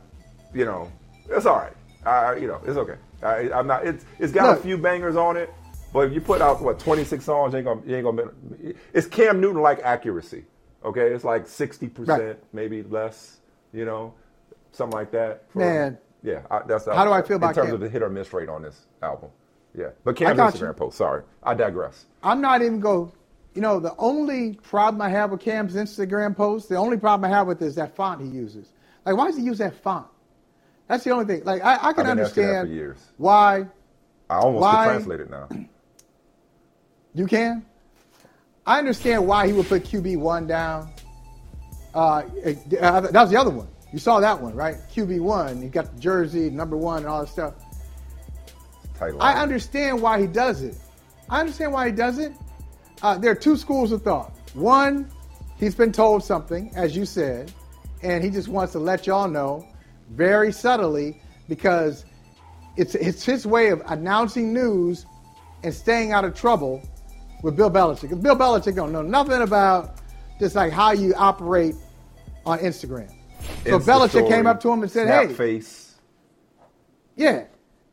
You 0.55 0.65
know, 0.65 0.91
it's 1.29 1.47
all 1.47 1.57
right. 1.57 1.73
I 2.05 2.37
you 2.37 2.47
know 2.49 2.61
it's 2.67 2.77
okay. 2.77 2.97
I, 3.23 3.51
I'm 3.53 3.67
not. 3.67 3.87
It's 3.87 4.05
it's 4.19 4.33
got 4.33 4.49
Look. 4.51 4.59
a 4.59 4.63
few 4.63 4.77
bangers 4.79 5.17
on 5.17 5.37
it, 5.37 5.53
but 5.93 6.01
if 6.09 6.13
you 6.13 6.21
put 6.21 6.41
out 6.43 6.61
what 6.61 6.79
26 6.79 7.25
songs, 7.25 7.53
you 7.53 7.59
ain't 7.59 7.67
gonna 7.67 7.81
you 7.87 7.97
ain't 7.97 8.05
gonna. 8.05 8.31
It's 8.93 9.07
Cam 9.07 9.41
Newton 9.41 9.63
like 9.63 9.81
accuracy. 9.83 10.45
Okay, 10.85 11.13
it's 11.13 11.23
like 11.25 11.47
60 11.47 11.89
percent, 11.89 12.23
Right. 12.23 12.37
maybe 12.53 12.83
less. 12.83 13.39
You 13.73 13.85
know, 13.85 14.13
something 14.73 14.97
like 14.99 15.11
that. 15.13 15.45
for- 15.51 15.61
Man. 15.61 15.99
Yeah, 16.25 16.43
I, 16.51 16.61
that's 16.67 16.87
How 16.87 17.05
do 17.05 17.11
I 17.13 17.23
feel 17.23 17.37
about 17.37 17.51
in 17.51 17.55
terms 17.55 17.67
Cam? 17.69 17.75
of 17.75 17.81
the 17.81 17.89
hit 17.89 18.01
or 18.03 18.09
miss 18.11 18.33
rate 18.33 18.49
on 18.49 18.63
this 18.63 18.87
album? 19.03 19.31
Yeah, 19.77 19.89
but 20.05 20.15
Cam's 20.17 20.39
Instagram 20.39 20.69
you. 20.69 20.73
post. 20.75 20.99
Sorry, 20.99 21.23
I 21.43 21.55
digress. 21.55 22.05
I'm 22.23 22.41
not 22.41 22.63
even 22.63 22.79
go. 22.81 23.13
You 23.55 23.61
know, 23.63 23.81
the 23.81 23.95
only 23.99 24.55
problem 24.63 25.01
I 25.03 25.09
have 25.09 25.31
with 25.31 25.41
Cam's 25.41 25.75
Instagram 25.75 26.37
post, 26.37 26.69
the 26.69 26.77
only 26.77 26.97
problem 26.97 27.31
I 27.31 27.35
have 27.37 27.47
with 27.47 27.61
it 27.63 27.67
is 27.67 27.75
that 27.77 27.95
font 27.97 28.21
he 28.23 28.29
uses. 28.29 28.69
Like, 29.05 29.17
why 29.17 29.27
does 29.27 29.37
he 29.37 29.43
use 29.43 29.59
that 29.59 29.75
font? 29.83 30.07
That's 30.93 31.05
the 31.05 31.11
only 31.11 31.25
thing. 31.25 31.43
Like, 31.45 31.63
I, 31.65 31.89
I 31.89 31.93
can 31.95 32.05
I've 32.05 32.17
been 32.17 32.19
asking 32.19 32.43
that 32.43 32.49
understand 32.51 32.69
for 32.69 32.75
years. 32.75 32.99
why 33.17 33.67
I 34.29 34.37
almost 34.37 34.61
Why- 34.61 34.85
translate 34.85 35.21
it 35.21 35.31
now. 35.31 35.49
you 37.15 37.27
can. 37.27 37.65
I 38.67 38.79
understand 38.79 39.27
why 39.27 39.47
he 39.47 39.55
would 39.55 39.67
put 39.69 39.85
QB 39.85 40.19
one 40.19 40.47
down. 40.47 40.93
Uh, 41.95 42.25
that 42.69 43.11
was 43.15 43.31
the 43.31 43.39
other 43.41 43.49
one. 43.49 43.69
You 43.91 43.99
saw 43.99 44.21
that 44.21 44.39
one, 44.39 44.55
right? 44.55 44.77
QB 44.95 45.21
one. 45.21 45.63
He 45.63 45.69
got 45.69 45.95
the 45.95 45.99
jersey, 45.99 46.51
number 46.51 46.77
one, 46.77 46.99
and 46.99 47.07
all 47.07 47.21
that 47.25 47.31
stuff. 47.31 47.55
Tight 48.99 49.15
I 49.19 49.41
understand 49.41 50.03
why 50.03 50.21
he 50.21 50.27
does 50.27 50.61
it. 50.61 50.77
I 51.31 51.41
understand 51.41 51.73
why 51.73 51.87
he 51.87 51.93
does 51.93 52.19
it. 52.19 52.35
Uh, 53.01 53.17
there 53.17 53.31
are 53.31 53.35
two 53.35 53.57
schools 53.57 53.93
of 53.93 54.03
thought. 54.03 54.31
One, 54.53 55.11
he's 55.57 55.75
been 55.75 55.91
told 55.91 56.23
something, 56.23 56.71
as 56.77 56.95
you 56.95 57.07
said, 57.07 57.51
and 58.03 58.23
he 58.23 58.29
just 58.29 58.49
wants 58.49 58.73
to 58.73 58.79
let 58.79 59.07
y'all 59.07 59.27
know 59.27 59.67
very 60.11 60.53
subtly 60.53 61.21
because 61.49 62.05
it's 62.77 62.95
it's 62.95 63.25
his 63.25 63.47
way 63.47 63.69
of 63.69 63.83
announcing 63.87 64.53
news 64.53 65.07
and 65.63 65.73
staying 65.73 66.13
out 66.13 66.25
of 66.25 66.35
trouble 66.35 66.83
with 67.43 67.57
Bill 67.57 67.71
Belichick. 67.71 68.11
'Cause 68.11 68.19
Bill 68.19 68.37
Belichick 68.37 68.75
don't 68.75 68.93
know 68.93 69.03
nothing 69.03 69.43
about 69.43 69.97
just 70.39 70.55
like 70.55 70.73
how 70.73 70.93
you 70.93 71.15
operate 71.15 71.75
on 72.47 72.59
Instagram. 72.59 73.09
So 73.65 73.79
Insta 73.79 73.85
Belichick 73.85 74.11
story, 74.11 74.29
came 74.29 74.47
up 74.47 74.61
to 74.61 74.71
him 74.71 74.83
and 74.83 74.91
said, 74.91 75.09
"Hey, 75.09 75.33
face. 75.33 75.95
yeah. 77.17 77.45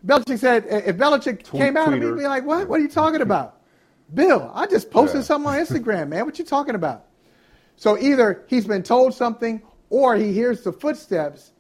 Belichick 0.06 0.40
said, 0.40 0.66
if 0.70 0.96
Belichick 0.98 1.44
came 1.44 1.76
out 1.76 1.92
and 1.92 2.02
tweeter. 2.02 2.16
he'd 2.16 2.22
be 2.22 2.28
like, 2.28 2.46
what? 2.46 2.70
What 2.70 2.80
are 2.80 2.84
you 2.84 2.88
talking 2.90 3.22
about? 3.30 3.58
Bill, 4.14 4.50
I 4.54 4.66
just 4.66 4.90
posted 4.92 5.20
Yeah. 5.22 5.24
something 5.26 5.52
on 5.52 5.58
Instagram, 5.66 6.08
man. 6.08 6.26
What 6.26 6.40
you 6.40 6.46
talking 6.46 6.76
about? 6.76 7.06
So 7.76 7.98
either 7.98 8.44
he's 8.48 8.66
been 8.66 8.82
told 8.84 9.14
something 9.14 9.62
or 9.90 10.16
he 10.16 10.32
hears 10.34 10.64
the 10.64 10.72
footsteps 10.72 11.52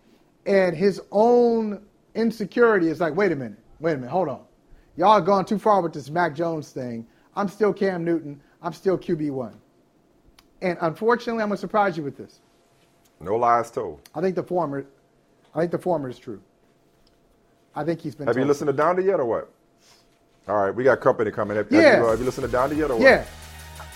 and 0.50 0.76
his 0.76 1.00
own 1.12 1.86
insecurity 2.16 2.90
is 2.90 3.00
like, 3.00 3.16
wait 3.16 3.32
a 3.32 3.36
minute, 3.36 3.60
wait 3.80 3.94
a 3.94 3.98
minute, 3.98 4.10
hold 4.10 4.28
on. 4.28 4.42
Y'all 4.98 5.14
have 5.14 5.26
gone 5.26 5.46
too 5.46 5.60
far 5.60 5.80
with 5.82 5.94
this 5.94 6.10
Mac 6.10 6.36
Jones 6.36 6.72
thing. 6.72 7.06
I'm 7.36 7.48
still 7.48 7.72
Cam 7.72 8.04
Newton. 8.04 8.42
I'm 8.62 8.74
still 8.74 8.98
QB1. 8.98 9.54
And 10.62 10.78
unfortunately, 10.82 11.44
I'm 11.44 11.50
going 11.50 11.56
to 11.58 11.62
surprise 11.62 11.96
you 11.96 12.04
with 12.04 12.18
this. 12.18 12.40
No 13.22 13.36
lies 13.36 13.70
told. 13.70 14.02
I 14.16 14.22
think 14.22 14.36
the 14.36 14.44
former, 14.44 14.86
I 15.54 15.60
think 15.60 15.72
the 15.72 15.78
former 15.78 16.10
is 16.10 16.18
true. 16.18 16.42
I 17.76 17.84
think 17.84 18.02
he's 18.02 18.16
been 18.16 18.26
Have 18.26 18.36
you 18.36 18.44
listened 18.44 18.76
to 18.76 18.84
Donda 18.84 19.06
yet 19.06 19.20
or 19.20 19.26
what? 19.26 19.52
All 20.48 20.58
right, 20.58 20.74
we 20.74 20.84
got 20.84 21.00
company 21.00 21.30
coming. 21.30 21.58
Have, 21.58 21.68
Yeah. 21.70 21.82
have, 21.82 22.00
you, 22.00 22.06
uh, 22.06 22.10
have 22.10 22.20
you 22.20 22.26
listened 22.26 22.50
to 22.50 22.58
Donda 22.58 22.76
yet 22.76 22.90
or 22.90 22.96
what? 22.96 23.04
Yeah, 23.04 23.24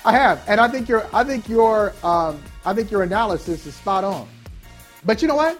I 0.05 0.11
have, 0.11 0.43
and 0.47 0.61
I 0.61 0.67
think 0.67 0.88
your 0.88 1.03
I 1.11 1.23
think 1.23 1.49
your 1.49 1.93
um, 2.03 2.41
I 2.63 2.75
think 2.75 2.91
your 2.91 3.01
analysis 3.01 3.65
is 3.65 3.73
spot 3.73 4.03
on. 4.03 4.27
But 5.03 5.21
you 5.21 5.27
know 5.27 5.35
what? 5.35 5.57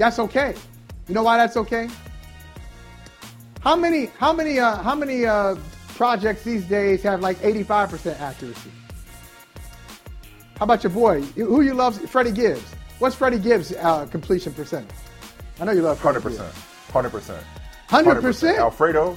That's 0.00 0.18
okay. 0.18 0.54
You 1.08 1.14
know 1.14 1.22
why 1.22 1.36
that's 1.36 1.58
okay? 1.58 1.86
How 3.60 3.76
many 3.76 4.06
how 4.18 4.32
many 4.32 4.58
uh, 4.58 4.76
how 4.76 4.94
many 4.94 5.26
uh, 5.26 5.56
projects 5.88 6.42
these 6.42 6.64
days 6.64 7.02
have 7.02 7.20
like 7.20 7.36
85% 7.40 8.18
accuracy? 8.18 8.70
How 10.56 10.64
about 10.64 10.82
your 10.82 10.90
boy? 10.90 11.20
Who 11.36 11.60
you 11.60 11.74
love? 11.74 12.00
Freddie 12.08 12.32
Gibbs. 12.32 12.62
What's 12.98 13.14
Freddie 13.14 13.38
Gibbs' 13.40 13.72
uh, 13.72 14.06
completion 14.06 14.54
percentage? 14.54 14.88
I 15.60 15.66
know 15.66 15.72
you 15.72 15.82
love 15.82 15.98
Freddie 16.00 16.20
Hundred 16.20 16.30
Gibbs. 16.30 16.38
percent. 17.10 17.44
Hundred 17.90 18.22
percent. 18.22 18.56
100%? 18.56 18.58
Alfredo. 18.58 19.16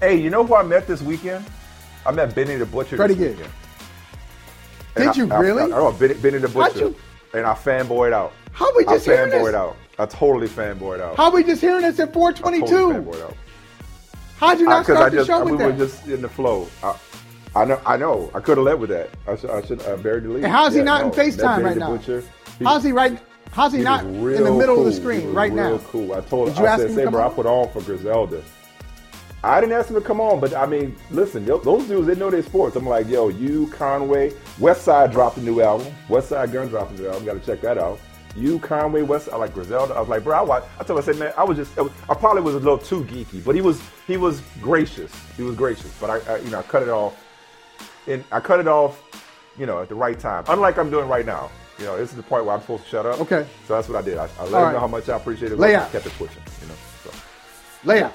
Hey, 0.00 0.20
you 0.20 0.28
know 0.28 0.44
who 0.44 0.54
I 0.54 0.62
met 0.64 0.86
this 0.86 1.00
weekend? 1.00 1.46
I 2.04 2.12
met 2.12 2.34
Benny 2.34 2.56
the 2.56 2.66
Butcher. 2.66 2.96
Freddie 2.96 3.14
Gibbs. 3.14 3.38
Did 3.38 5.06
And 5.06 5.16
you 5.16 5.30
I, 5.32 5.38
really? 5.38 5.72
I, 5.72 5.76
I, 5.76 5.80
oh, 5.80 5.92
Benny, 5.92 6.12
Benny 6.14 6.38
the 6.38 6.48
Butcher. 6.48 6.78
you- 6.80 6.96
And 7.32 7.46
I 7.46 7.54
fanboyed 7.54 8.12
out. 8.12 8.32
How 8.54 8.74
we 8.76 8.84
just 8.84 9.06
I 9.08 9.12
hearing 9.16 9.32
fanboyed 9.32 9.54
out. 9.54 9.76
I 9.98 10.06
totally 10.06 10.46
fanboyed 10.48 11.00
out. 11.00 11.16
How 11.16 11.30
we 11.30 11.42
just 11.44 11.60
hearing 11.60 11.82
this 11.82 11.98
at 11.98 12.08
I 12.10 12.12
422? 12.12 12.66
totally 12.66 12.94
fanboyed 13.04 13.24
out. 13.24 13.36
How'd 14.38 14.58
you 14.60 14.66
not 14.66 14.86
Because 14.86 14.96
start 14.96 15.06
I 15.06 15.08
the 15.10 15.16
just, 15.16 15.26
show 15.28 15.44
we 15.44 15.52
with 15.52 15.60
were 15.60 15.72
that? 15.72 15.78
just 15.78 16.06
in 16.06 16.22
the 16.22 16.28
flow. 16.28 16.68
I, 16.82 16.96
I 17.56 17.64
know, 17.64 17.80
I 17.86 17.96
know. 17.96 18.30
I 18.34 18.40
could 18.40 18.56
have 18.58 18.64
led 18.64 18.78
with 18.80 18.90
that. 18.90 19.10
I 19.26 19.36
should, 19.36 19.50
I 19.50 19.62
should, 19.62 19.82
I 19.82 19.96
buried 19.96 20.24
the 20.24 20.28
lead. 20.30 20.44
And 20.44 20.52
how's 20.52 20.72
he 20.72 20.78
Yeah, 20.78 20.84
not 20.84 21.02
in 21.02 21.08
no, 21.10 21.16
met 21.16 21.26
FaceTime 21.26 21.64
right 21.64 21.76
now? 21.76 21.96
Butcher. 21.96 22.22
He- 22.58 22.64
how's 22.64 22.84
he 22.84 22.92
right? 22.92 23.18
How's 23.52 23.72
he, 23.72 23.78
he 23.78 23.84
not 23.84 24.04
in 24.04 24.22
the 24.22 24.50
middle 24.52 24.78
of 24.80 24.84
the 24.84 24.92
screen 24.92 25.32
right 25.32 25.52
real 25.52 25.78
now? 25.78 25.84
cool. 25.88 26.12
I 26.14 26.20
told 26.22 26.48
Did 26.48 26.58
you 26.58 26.66
I 26.66 26.70
ask 26.70 26.80
said, 26.82 26.90
him 26.90 26.96
to 26.96 27.00
say, 27.00 27.04
come 27.04 27.12
bro, 27.12 27.26
I 27.26 27.32
put 27.32 27.46
on 27.46 27.70
for 27.72 27.82
Griselda. 27.82 28.42
I 29.44 29.60
didn't 29.60 29.74
ask 29.74 29.88
him 29.90 29.94
to 29.96 30.00
come 30.00 30.20
on, 30.20 30.40
but 30.40 30.54
I 30.54 30.64
mean, 30.66 30.96
listen, 31.10 31.44
yo, 31.46 31.58
those 31.58 31.86
dudes, 31.86 32.06
they 32.06 32.14
know 32.14 32.30
their 32.30 32.42
sports. 32.42 32.76
I'm 32.76 32.86
like, 32.86 33.08
yo, 33.08 33.28
you, 33.28 33.66
Conway, 33.68 34.32
West 34.58 34.82
Side 34.82 35.12
dropped 35.12 35.36
a 35.36 35.40
new 35.42 35.60
album. 35.60 35.92
Westside 36.08 36.50
Gunn 36.52 36.68
dropped 36.68 36.92
a 36.92 36.94
new 37.02 37.06
album. 37.08 37.24
Got 37.26 37.34
to 37.34 37.40
check 37.40 37.60
that 37.60 37.76
out. 37.78 38.00
You, 38.36 38.58
Conway, 38.58 39.02
West, 39.02 39.28
I 39.32 39.36
like 39.36 39.54
Griselda. 39.54 39.94
I 39.94 40.00
was 40.00 40.08
like, 40.08 40.24
bro, 40.24 40.36
I 40.38 40.42
watch. 40.42 40.64
I 40.80 40.84
told 40.84 40.98
him, 40.98 41.02
I 41.02 41.06
said, 41.06 41.18
man, 41.18 41.32
I 41.36 41.44
was 41.44 41.56
just, 41.56 41.78
I 41.78 42.14
probably 42.14 42.42
was 42.42 42.54
a 42.54 42.58
little 42.58 42.78
too 42.78 43.04
geeky, 43.04 43.44
but 43.44 43.54
he 43.54 43.60
was, 43.60 43.80
he 44.06 44.16
was 44.16 44.42
gracious. 44.60 45.12
He 45.36 45.42
was 45.42 45.54
gracious, 45.54 45.96
but 46.00 46.10
I, 46.10 46.32
I 46.32 46.36
you 46.38 46.50
know, 46.50 46.58
I 46.58 46.62
cut 46.62 46.82
it 46.82 46.88
off. 46.88 47.20
And 48.06 48.22
I 48.32 48.40
cut 48.40 48.60
it 48.60 48.68
off, 48.68 49.02
you 49.58 49.66
know, 49.66 49.80
at 49.80 49.88
the 49.88 49.94
right 49.94 50.18
time. 50.18 50.44
Unlike 50.48 50.78
I'm 50.78 50.90
doing 50.90 51.08
right 51.08 51.24
now. 51.24 51.50
You 51.78 51.86
know, 51.86 51.96
this 51.96 52.10
is 52.10 52.16
the 52.16 52.22
point 52.22 52.44
where 52.44 52.54
I'm 52.54 52.60
supposed 52.60 52.84
to 52.84 52.88
shut 52.88 53.06
up. 53.06 53.20
Okay. 53.20 53.46
So 53.66 53.74
that's 53.74 53.88
what 53.88 53.96
I 53.96 54.02
did. 54.02 54.18
I, 54.18 54.24
I 54.24 54.26
let 54.26 54.38
All 54.38 54.46
him 54.46 54.54
right. 54.54 54.72
know 54.74 54.80
how 54.80 54.86
much 54.86 55.08
I 55.08 55.16
appreciate 55.16 55.52
it. 55.52 55.58
Lay 55.58 55.74
out. 55.74 55.90
kept 55.90 56.06
it 56.06 56.12
pushing. 56.12 56.42
You 56.62 56.68
know. 56.68 56.74
So. 57.02 57.10
Layout. 57.84 58.14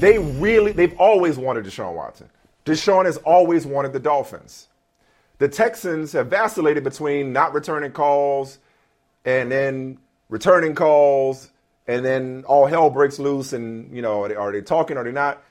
They 0.00 0.18
really, 0.18 0.72
they've 0.72 0.98
always 0.98 1.36
wanted 1.36 1.64
Deshaun 1.64 1.94
Watson. 1.94 2.30
Deshaun 2.64 3.04
has 3.06 3.16
always 3.18 3.66
wanted 3.66 3.92
the 3.92 4.00
Dolphins. 4.00 4.68
The 5.38 5.48
Texans 5.48 6.12
have 6.12 6.28
vacillated 6.28 6.84
between 6.84 7.32
not 7.32 7.54
returning 7.54 7.92
calls 7.92 8.58
and 9.24 9.50
then 9.50 9.98
returning 10.28 10.74
calls, 10.74 11.50
and 11.86 12.04
then 12.04 12.44
all 12.46 12.66
hell 12.66 12.90
breaks 12.90 13.18
loose. 13.18 13.52
And, 13.52 13.94
you 13.94 14.02
know, 14.02 14.24
are 14.24 14.28
they, 14.28 14.34
are 14.34 14.52
they 14.52 14.62
talking? 14.62 14.96
Are 14.96 15.04
they 15.04 15.12
not? 15.12 15.42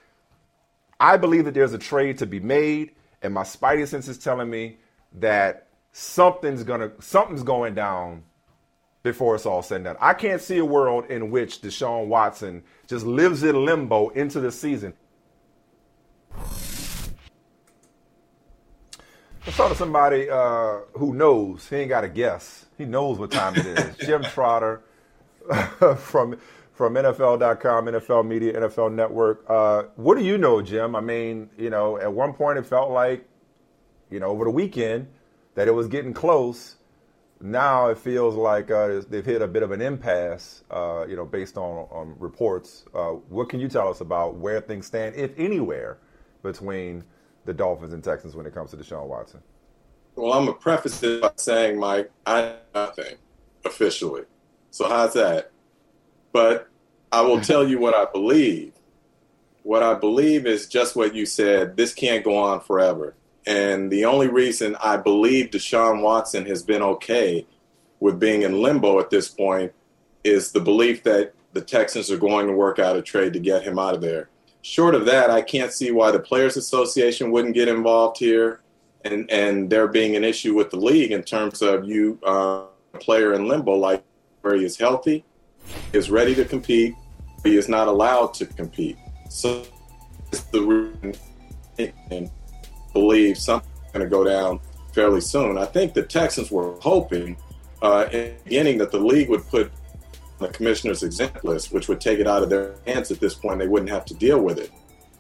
I 1.00 1.18
believe 1.18 1.46
that 1.46 1.54
there's 1.54 1.74
a 1.74 1.78
trade 1.78 2.18
to 2.20 2.26
be 2.26 2.40
made, 2.40 2.92
and 3.22 3.34
my 3.34 3.44
spidey 3.44 3.88
sense 3.88 4.08
is 4.08 4.18
telling 4.18 4.50
me 4.50 4.78
that 5.20 5.68
something's 5.92 6.64
gonna 6.64 6.92
something's 7.00 7.44
going 7.44 7.74
down 7.74 8.24
before 9.12 9.36
it's 9.36 9.46
all 9.46 9.62
said 9.62 9.78
and 9.78 9.86
done. 9.86 9.98
I 10.00 10.14
can't 10.14 10.42
see 10.42 10.58
a 10.58 10.66
world 10.66 11.06
in 11.06 11.32
which 11.32 11.62
Deshaun 11.62 12.08
Watson 12.08 12.64
just 12.88 13.06
lives 13.06 13.44
in 13.44 13.66
limbo 13.66 14.10
into 14.10 14.40
the 14.40 14.52
season. 14.52 14.94
Let's 19.46 19.56
talk 19.56 19.72
to 19.72 19.78
somebody 19.78 20.30
uh, 20.30 20.80
who 20.94 21.14
knows. 21.14 21.68
He 21.70 21.78
ain't 21.78 21.90
got 21.90 22.02
to 22.02 22.10
guess. 22.10 22.66
He 22.78 22.86
knows 22.86 23.18
what 23.18 23.32
time 23.32 23.56
it 23.56 23.66
is. 23.66 23.98
Jim 24.06 24.22
Trotter 24.24 24.82
from 25.98 26.38
from 26.74 26.94
NFL.com, 26.94 27.86
NFL 27.86 28.28
Media, 28.28 28.54
NFL 28.54 28.94
Network. 28.94 29.44
Uh, 29.50 29.84
what 29.96 30.16
do 30.16 30.24
you 30.24 30.38
know, 30.38 30.62
Jim? 30.62 30.96
I 30.96 31.02
mean, 31.02 31.50
you 31.58 31.72
know, 31.72 31.98
at 31.98 32.14
one 32.14 32.34
point 32.34 32.60
it 32.60 32.68
felt 32.68 32.92
like, 32.92 33.28
you 34.12 34.20
know, 34.20 34.28
over 34.28 34.44
the 34.44 34.52
weekend 34.52 35.08
that 35.56 35.68
it 35.68 35.72
was 35.72 35.88
getting 35.88 36.14
close. 36.14 36.76
Now 37.40 37.88
it 37.88 37.98
feels 37.98 38.36
like 38.36 38.72
uh, 38.72 39.02
they've 39.10 39.26
hit 39.26 39.42
a 39.42 39.48
bit 39.48 39.62
of 39.62 39.72
an 39.72 39.82
impasse, 39.82 40.64
uh, 40.72 41.06
you 41.08 41.16
know, 41.16 41.26
based 41.26 41.58
on, 41.58 41.88
on 41.92 42.16
reports. 42.18 42.86
Uh, 42.96 43.12
what 43.30 43.50
can 43.50 43.60
you 43.60 43.68
tell 43.68 43.90
us 43.90 44.02
about 44.02 44.36
where 44.36 44.60
things 44.60 44.88
stand, 44.88 45.16
if 45.16 45.32
anywhere, 45.38 46.00
between 46.42 47.04
the 47.46 47.54
Dolphins 47.54 47.94
and 47.94 48.04
Texans 48.04 48.36
when 48.36 48.46
it 48.46 48.54
comes 48.54 48.72
to 48.72 48.78
Deshaun 48.78 49.08
Watson? 49.08 49.42
Well, 50.16 50.34
I'm 50.34 50.46
gonna 50.46 50.58
preface 50.58 51.04
it 51.04 51.22
by 51.22 51.32
saying, 51.36 51.80
Mike, 51.80 52.12
I 52.26 52.56
nothing 52.74 53.18
officially. 53.66 54.24
So 54.72 54.90
how's 54.90 55.14
that? 55.14 55.52
But 56.32 56.70
I 57.12 57.22
will 57.22 57.40
tell 57.40 57.68
you 57.68 57.80
what 57.80 57.96
I 57.96 58.06
believe. 58.12 58.74
What 59.64 59.84
I 59.84 59.94
believe 59.94 60.46
is 60.48 60.68
just 60.68 60.96
what 60.96 61.14
you 61.14 61.26
said. 61.26 61.78
This 61.78 61.94
can't 61.94 62.24
go 62.24 62.36
on 62.38 62.62
forever. 62.62 63.16
And 63.48 63.90
the 63.90 64.04
only 64.04 64.28
reason 64.28 64.76
I 64.84 64.98
believe 64.98 65.52
Deshaun 65.52 66.02
Watson 66.02 66.46
has 66.48 66.62
been 66.62 66.82
okay 66.82 67.48
with 68.02 68.20
being 68.20 68.42
in 68.42 68.62
limbo 68.62 69.00
at 69.00 69.10
this 69.10 69.30
point 69.30 69.72
is 70.26 70.52
the 70.52 70.60
belief 70.60 71.04
that 71.04 71.34
the 71.54 71.62
Texans 71.62 72.12
are 72.12 72.18
going 72.18 72.48
to 72.48 72.54
work 72.54 72.78
out 72.78 72.98
a 72.98 73.02
trade 73.02 73.32
to 73.34 73.40
get 73.40 73.64
him 73.64 73.80
out 73.80 73.96
of 73.96 74.02
there. 74.02 74.30
Short 74.64 74.94
of 74.94 75.06
that, 75.06 75.30
I 75.30 75.42
can't 75.42 75.72
see 75.72 75.92
why 75.92 76.12
the 76.12 76.20
Players 76.20 76.58
Association 76.58 77.32
wouldn't 77.32 77.54
get 77.54 77.70
involved 77.70 78.18
here 78.18 78.60
and, 79.06 79.32
and 79.32 79.70
there 79.70 79.88
being 79.88 80.18
an 80.18 80.26
issue 80.26 80.54
with 80.54 80.70
the 80.70 80.78
league 80.78 81.14
in 81.14 81.24
terms 81.24 81.62
of 81.62 81.86
you, 81.86 82.20
uh, 82.26 82.66
player 83.00 83.34
in 83.34 83.48
limbo, 83.48 83.76
like 83.76 84.04
where 84.42 84.56
he 84.56 84.66
is 84.66 84.78
healthy, 84.78 85.24
is 85.94 86.12
ready 86.12 86.36
to 86.36 86.44
compete, 86.44 86.96
he 87.46 87.56
is 87.56 87.70
not 87.70 87.88
allowed 87.88 88.34
to 88.34 88.46
compete. 88.46 88.98
So 89.30 89.64
it's 90.34 90.42
the 90.42 90.62
reason 90.62 91.16
believe 92.98 93.38
something's 93.38 93.92
going 93.94 94.06
to 94.06 94.10
go 94.10 94.24
down 94.24 94.60
fairly 94.94 95.22
soon. 95.22 95.58
I 95.58 95.66
think 95.66 95.94
the 95.94 96.04
Texans 96.04 96.50
were 96.50 96.74
hoping 96.80 97.38
uh, 97.82 98.08
in 98.12 98.20
the 98.20 98.36
beginning 98.44 98.78
that 98.80 98.92
the 98.92 99.00
league 99.00 99.30
would 99.30 99.46
put 99.48 99.72
the 100.40 100.48
commissioner's 100.50 101.04
exempt 101.04 101.44
list, 101.44 101.72
which 101.72 101.88
would 101.88 102.02
take 102.02 102.20
it 102.20 102.28
out 102.28 102.42
of 102.44 102.50
their 102.50 102.76
hands 102.86 103.12
at 103.12 103.20
this 103.20 103.36
point. 103.36 103.60
They 103.60 103.68
wouldn't 103.68 103.92
have 103.92 104.06
to 104.06 104.16
deal 104.16 104.40
with 104.42 104.58
it. 104.58 104.72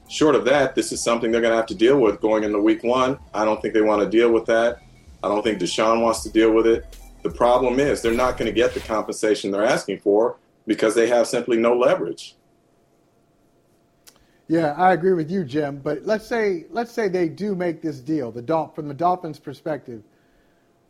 Short 0.10 0.36
of 0.36 0.46
that, 0.46 0.74
this 0.74 0.92
is 0.92 1.04
something 1.04 1.32
they're 1.32 1.42
going 1.42 1.52
to 1.52 1.58
have 1.58 1.68
to 1.68 1.76
deal 1.76 2.00
with 2.00 2.22
going 2.22 2.44
into 2.44 2.60
week 2.60 2.84
one. 2.84 3.20
I 3.34 3.46
don't 3.46 3.62
think 3.62 3.74
they 3.74 3.82
want 3.82 4.02
to 4.02 4.10
deal 4.10 4.32
with 4.32 4.46
that. 4.46 4.82
I 5.24 5.28
don't 5.28 5.44
think 5.44 5.60
Deshaun 5.60 6.02
wants 6.02 6.24
to 6.24 6.30
deal 6.30 6.54
with 6.54 6.66
it. 6.66 6.98
The 7.24 7.30
problem 7.30 7.80
is 7.80 8.02
they're 8.02 8.14
not 8.14 8.38
going 8.38 8.48
to 8.48 8.56
get 8.56 8.74
the 8.74 8.80
compensation 8.80 9.52
they're 9.52 9.66
asking 9.66 10.00
for 10.00 10.38
because 10.66 10.96
they 10.96 11.08
have 11.08 11.28
simply 11.28 11.58
no 11.58 11.76
leverage. 11.76 12.37
Yeah, 14.48 14.74
I 14.74 14.94
agree 14.94 15.14
with 15.14 15.30
you, 15.30 15.44
Jim. 15.44 15.80
But 15.84 16.06
let's 16.06 16.26
say 16.26 16.66
let's 16.70 16.92
say 16.92 17.10
they 17.10 17.28
do 17.28 17.56
make 17.56 17.82
this 17.82 18.00
deal. 18.00 18.32
The 18.32 18.70
from 18.74 18.88
the 18.88 18.94
Dolphins' 18.94 19.40
perspective, 19.40 20.04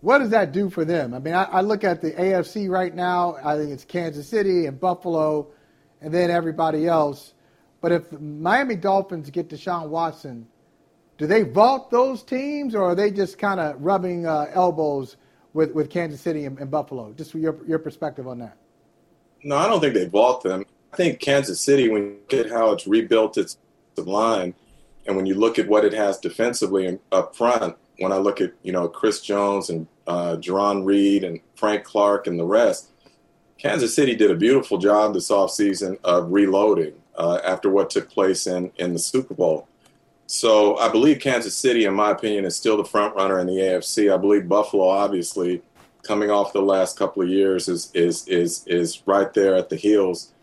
what 0.02 0.20
does 0.20 0.30
that 0.30 0.52
do 0.52 0.70
for 0.70 0.86
them? 0.86 1.14
I 1.14 1.20
mean, 1.20 1.34
I, 1.34 1.44
I, 1.46 1.62
look 1.62 1.84
at 1.84 2.02
the 2.02 2.12
AFC 2.12 2.70
right 2.70 2.94
now. 2.94 3.38
I 3.44 3.58
think 3.58 3.72
it's 3.72 3.84
Kansas 3.84 4.28
City 4.28 4.68
and 4.68 4.80
Buffalo, 4.80 5.48
and 6.02 6.14
then 6.14 6.30
everybody 6.30 6.88
else. 6.88 7.34
But 7.82 7.92
if 7.92 8.10
the 8.12 8.20
Miami 8.20 8.76
Dolphins 8.76 9.30
get 9.32 9.50
Deshaun 9.50 9.90
Watson, 9.90 10.48
do 11.18 11.26
they 11.26 11.42
vault 11.42 11.90
those 11.90 12.22
teams, 12.22 12.76
or 12.76 12.84
are 12.84 12.96
they 12.96 13.10
just 13.10 13.40
kind 13.40 13.60
of 13.60 13.82
rubbing 13.82 14.28
uh, 14.28 14.52
elbows 14.54 15.18
with, 15.54 15.74
with 15.74 15.90
Kansas 15.90 16.22
City 16.22 16.46
and, 16.46 16.60
and 16.60 16.70
Buffalo? 16.70 17.12
Just 17.14 17.34
your 17.34 17.58
your 17.66 17.80
perspective 17.80 18.28
on 18.28 18.38
that. 18.40 18.58
No, 19.44 19.58
I 19.58 19.68
don't 19.68 19.80
think 19.80 19.96
they 19.96 20.06
vault 20.06 20.44
them. 20.44 20.64
I 20.94 20.96
think 20.96 21.20
Kansas 21.20 21.60
City, 21.60 21.90
when 21.90 22.04
you 22.04 22.18
look 22.30 22.46
at 22.46 22.52
how 22.52 22.72
it's 22.72 22.88
rebuilt 22.88 23.38
its 23.38 23.58
line, 23.98 24.54
and 25.06 25.16
when 25.16 25.26
you 25.26 25.36
look 25.36 25.58
at 25.58 25.68
what 25.68 25.86
it 25.86 25.94
has 25.94 26.20
defensively 26.20 27.00
up 27.12 27.36
front, 27.36 27.76
when 28.00 28.12
I 28.12 28.18
look 28.18 28.42
at 28.42 28.54
you 28.64 28.72
know 28.72 28.88
Chris 28.88 29.22
Jones 29.22 29.70
and 29.70 29.88
uh, 30.06 30.38
Jarran 30.38 30.86
Reed 30.86 31.24
and 31.24 31.40
Frank 31.56 31.84
Clark 31.84 32.28
and 32.28 32.40
the 32.40 32.46
rest, 32.46 32.92
Kansas 33.58 33.96
City 33.96 34.16
did 34.16 34.32
a 34.32 34.36
beautiful 34.36 34.78
job 34.78 35.14
this 35.14 35.30
offseason 35.30 35.98
of 36.04 36.32
reloading 36.32 36.94
uh, 37.18 37.40
after 37.44 37.70
what 37.70 37.90
took 37.90 38.10
place 38.10 38.48
in 38.48 38.72
in 38.78 38.94
the 38.94 39.00
Super 39.00 39.34
Bowl. 39.34 39.68
So 40.28 40.78
I 40.78 40.90
believe 40.90 41.20
Kansas 41.20 41.56
City, 41.56 41.86
in 41.86 41.94
my 41.94 42.12
opinion, 42.12 42.44
is 42.46 42.56
still 42.56 42.76
the 42.76 42.84
front 42.84 43.16
runner 43.16 43.40
in 43.40 43.48
the 43.48 43.54
AFC. 43.54 44.14
I 44.14 44.18
believe 44.18 44.50
Buffalo, 44.50 44.90
obviously, 44.90 45.62
coming 46.04 46.30
off 46.30 46.52
the 46.52 46.62
last 46.62 47.00
couple 47.00 47.24
of 47.24 47.30
years, 47.30 47.68
is 47.70 47.90
is 47.94 48.28
is 48.28 48.66
is 48.68 49.02
right 49.06 49.34
there 49.34 49.56
at 49.56 49.70
the 49.70 49.78
heels 49.78 50.34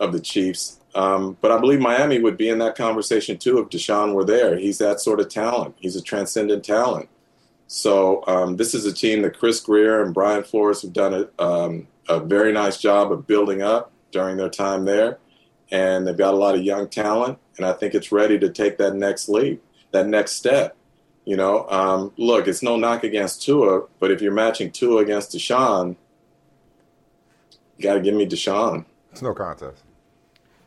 of 0.00 0.12
the 0.12 0.20
Chiefs. 0.20 0.80
Um, 0.94 1.36
but 1.40 1.52
I 1.52 1.58
believe 1.58 1.78
Miami 1.78 2.18
would 2.18 2.36
be 2.36 2.48
in 2.48 2.58
that 2.58 2.74
conversation 2.74 3.38
too 3.38 3.58
if 3.58 3.68
Deshaun 3.68 4.14
were 4.14 4.24
there. 4.24 4.56
He's 4.56 4.78
that 4.78 5.00
sort 5.00 5.20
of 5.20 5.28
talent. 5.28 5.76
He's 5.78 5.94
a 5.94 6.02
transcendent 6.02 6.64
talent. 6.64 7.08
So 7.68 8.24
um, 8.26 8.56
this 8.56 8.74
is 8.74 8.84
a 8.84 8.92
team 8.92 9.22
that 9.22 9.38
Chris 9.38 9.60
Grier 9.60 10.02
and 10.02 10.12
Brian 10.12 10.42
Flores 10.42 10.82
have 10.82 10.92
done 10.92 11.14
a, 11.14 11.42
um, 11.42 11.86
a 12.08 12.18
very 12.18 12.52
nice 12.52 12.78
job 12.78 13.12
of 13.12 13.28
building 13.28 13.62
up 13.62 13.92
during 14.10 14.36
their 14.36 14.48
time 14.48 14.84
there, 14.84 15.18
and 15.70 16.04
they've 16.04 16.16
got 16.16 16.34
a 16.34 16.36
lot 16.36 16.56
of 16.56 16.64
young 16.64 16.88
talent. 16.88 17.38
And 17.56 17.64
I 17.64 17.72
think 17.72 17.94
it's 17.94 18.10
ready 18.10 18.40
to 18.40 18.48
take 18.48 18.78
that 18.78 18.96
next 18.96 19.28
leap, 19.28 19.62
that 19.92 20.08
next 20.08 20.32
step. 20.32 20.76
You 21.24 21.36
know, 21.36 21.68
um, 21.68 22.12
look, 22.16 22.48
it's 22.48 22.62
no 22.62 22.74
knock 22.76 23.04
against 23.04 23.42
Tua, 23.42 23.86
but 24.00 24.10
if 24.10 24.20
you're 24.20 24.32
matching 24.32 24.72
Tua 24.72 25.02
against 25.02 25.30
Deshaun, 25.30 25.94
you 27.76 27.84
got 27.84 27.94
to 27.94 28.00
give 28.00 28.14
me 28.16 28.26
Deshaun. 28.26 28.84
It's 29.12 29.22
no 29.22 29.32
contest. 29.32 29.84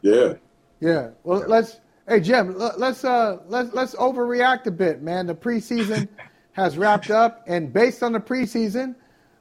Yeah. 0.04 0.34
Yeah. 0.80 1.10
Well, 1.24 1.40
yeah. 1.40 1.46
let's. 1.48 1.80
Hey 2.06 2.20
Jim, 2.20 2.58
let's 2.58 3.06
uh 3.06 3.38
let's 3.48 3.74
let's 3.74 3.96
overreact 3.96 4.68
a 4.68 4.72
bit, 4.72 5.02
man. 5.02 5.26
The 5.26 5.34
preseason 5.34 6.10
has 6.52 6.78
wrapped 6.78 7.10
up, 7.10 7.46
and 7.48 7.72
based 7.72 8.04
on 8.04 8.12
the 8.12 8.20
preseason, 8.20 8.94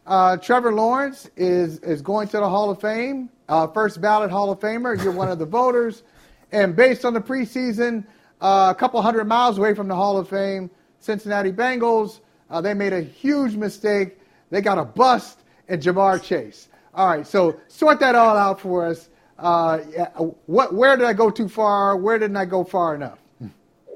uh, 0.07 0.37
Trevor 0.37 0.73
Lawrence 0.73 1.29
is 1.37 1.81
is 1.81 2.01
going 2.03 2.29
to 2.29 2.37
the 2.37 2.49
Hall 2.49 2.71
of 2.71 2.81
Fame, 2.81 3.29
uh, 3.49 3.67
first 3.67 4.01
ballot 4.01 4.31
Hall 4.31 4.53
of 4.53 4.61
Famer. 4.61 5.03
You're 5.03 5.13
one 5.13 5.29
of 5.29 5.41
the 5.41 5.45
voters, 5.45 6.05
and 6.53 6.77
based 6.77 7.05
on 7.05 7.15
the 7.15 7.21
preseason, 7.21 8.07
uh, 8.41 8.73
a 8.75 8.79
couple 8.79 9.03
hundred 9.03 9.27
miles 9.27 9.59
away 9.59 9.75
from 9.75 9.89
the 9.89 9.97
Hall 9.97 10.17
of 10.17 10.29
Fame, 10.29 10.71
Cincinnati 11.01 11.51
Bengals, 11.51 12.21
uh, 12.49 12.61
they 12.61 12.75
made 12.75 12.93
a 12.93 13.01
huge 13.03 13.57
mistake. 13.57 14.21
They 14.51 14.61
got 14.61 14.79
a 14.79 14.85
bust 14.85 15.41
in 15.67 15.81
Ja'Marr 15.81 16.23
Chase. 16.23 16.69
All 16.95 17.09
right, 17.09 17.27
so 17.27 17.59
sort 17.67 17.99
that 17.99 18.15
all 18.15 18.37
out 18.37 18.61
for 18.61 18.87
us. 18.87 19.09
Uh, 19.43 19.79
what, 20.47 20.73
where 20.73 20.97
did 20.97 21.07
I 21.07 21.13
go 21.13 21.31
too 21.31 21.49
far? 21.49 21.97
Where 21.97 22.19
didn't 22.19 22.37
I 22.37 22.45
go 22.45 22.65
far 22.65 22.95
enough? 22.95 23.19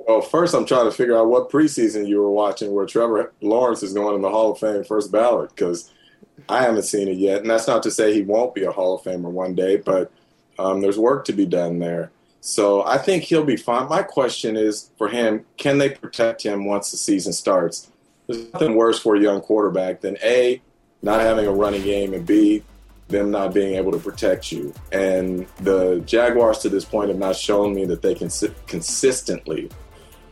Well, 0.06 0.20
first, 0.20 0.54
I'm 0.54 0.66
trying 0.66 0.84
to 0.84 0.92
figure 0.92 1.16
out 1.16 1.28
what 1.28 1.50
preseason 1.50 2.06
you 2.06 2.20
were 2.20 2.30
watching 2.30 2.72
where 2.72 2.86
Trevor 2.86 3.32
Lawrence 3.40 3.82
is 3.82 3.92
going 3.92 4.14
in 4.14 4.22
the 4.22 4.30
Hall 4.30 4.52
of 4.52 4.58
Fame 4.58 4.84
first 4.84 5.10
ballot 5.10 5.50
because 5.50 5.92
I 6.48 6.62
haven't 6.62 6.82
seen 6.82 7.08
it 7.08 7.16
yet. 7.16 7.40
And 7.40 7.50
that's 7.50 7.66
not 7.66 7.82
to 7.84 7.90
say 7.90 8.12
he 8.12 8.22
won't 8.22 8.54
be 8.54 8.64
a 8.64 8.70
Hall 8.70 8.94
of 8.94 9.02
Famer 9.02 9.30
one 9.30 9.54
day, 9.54 9.76
but 9.76 10.12
um, 10.58 10.80
there's 10.80 10.98
work 10.98 11.24
to 11.26 11.32
be 11.32 11.46
done 11.46 11.78
there. 11.78 12.10
So 12.40 12.84
I 12.84 12.98
think 12.98 13.24
he'll 13.24 13.44
be 13.44 13.56
fine. 13.56 13.88
My 13.88 14.02
question 14.02 14.56
is 14.56 14.90
for 14.96 15.08
him 15.08 15.44
can 15.56 15.78
they 15.78 15.90
protect 15.90 16.42
him 16.42 16.66
once 16.66 16.92
the 16.92 16.96
season 16.96 17.32
starts? 17.32 17.90
There's 18.28 18.52
nothing 18.52 18.76
worse 18.76 19.00
for 19.00 19.16
a 19.16 19.20
young 19.20 19.40
quarterback 19.40 20.00
than 20.00 20.16
A, 20.22 20.60
not 21.02 21.20
having 21.20 21.46
a 21.46 21.52
running 21.52 21.82
game, 21.82 22.14
and 22.14 22.24
B, 22.24 22.62
them 23.08 23.30
not 23.30 23.54
being 23.54 23.74
able 23.74 23.92
to 23.92 23.98
protect 23.98 24.50
you. 24.50 24.74
And 24.92 25.46
the 25.60 26.00
Jaguars 26.00 26.58
to 26.58 26.68
this 26.68 26.84
point 26.84 27.08
have 27.08 27.18
not 27.18 27.36
shown 27.36 27.74
me 27.74 27.84
that 27.86 28.02
they 28.02 28.14
can 28.14 28.30
consistently 28.66 29.70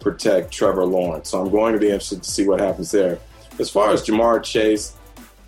protect 0.00 0.52
Trevor 0.52 0.84
Lawrence. 0.84 1.30
So 1.30 1.40
I'm 1.40 1.50
going 1.50 1.72
to 1.72 1.78
be 1.78 1.86
interested 1.86 2.22
to 2.22 2.30
see 2.30 2.46
what 2.46 2.60
happens 2.60 2.90
there. 2.90 3.18
As 3.58 3.70
far 3.70 3.90
as 3.90 4.02
Ja'Marr 4.02 4.42
Chase, 4.42 4.96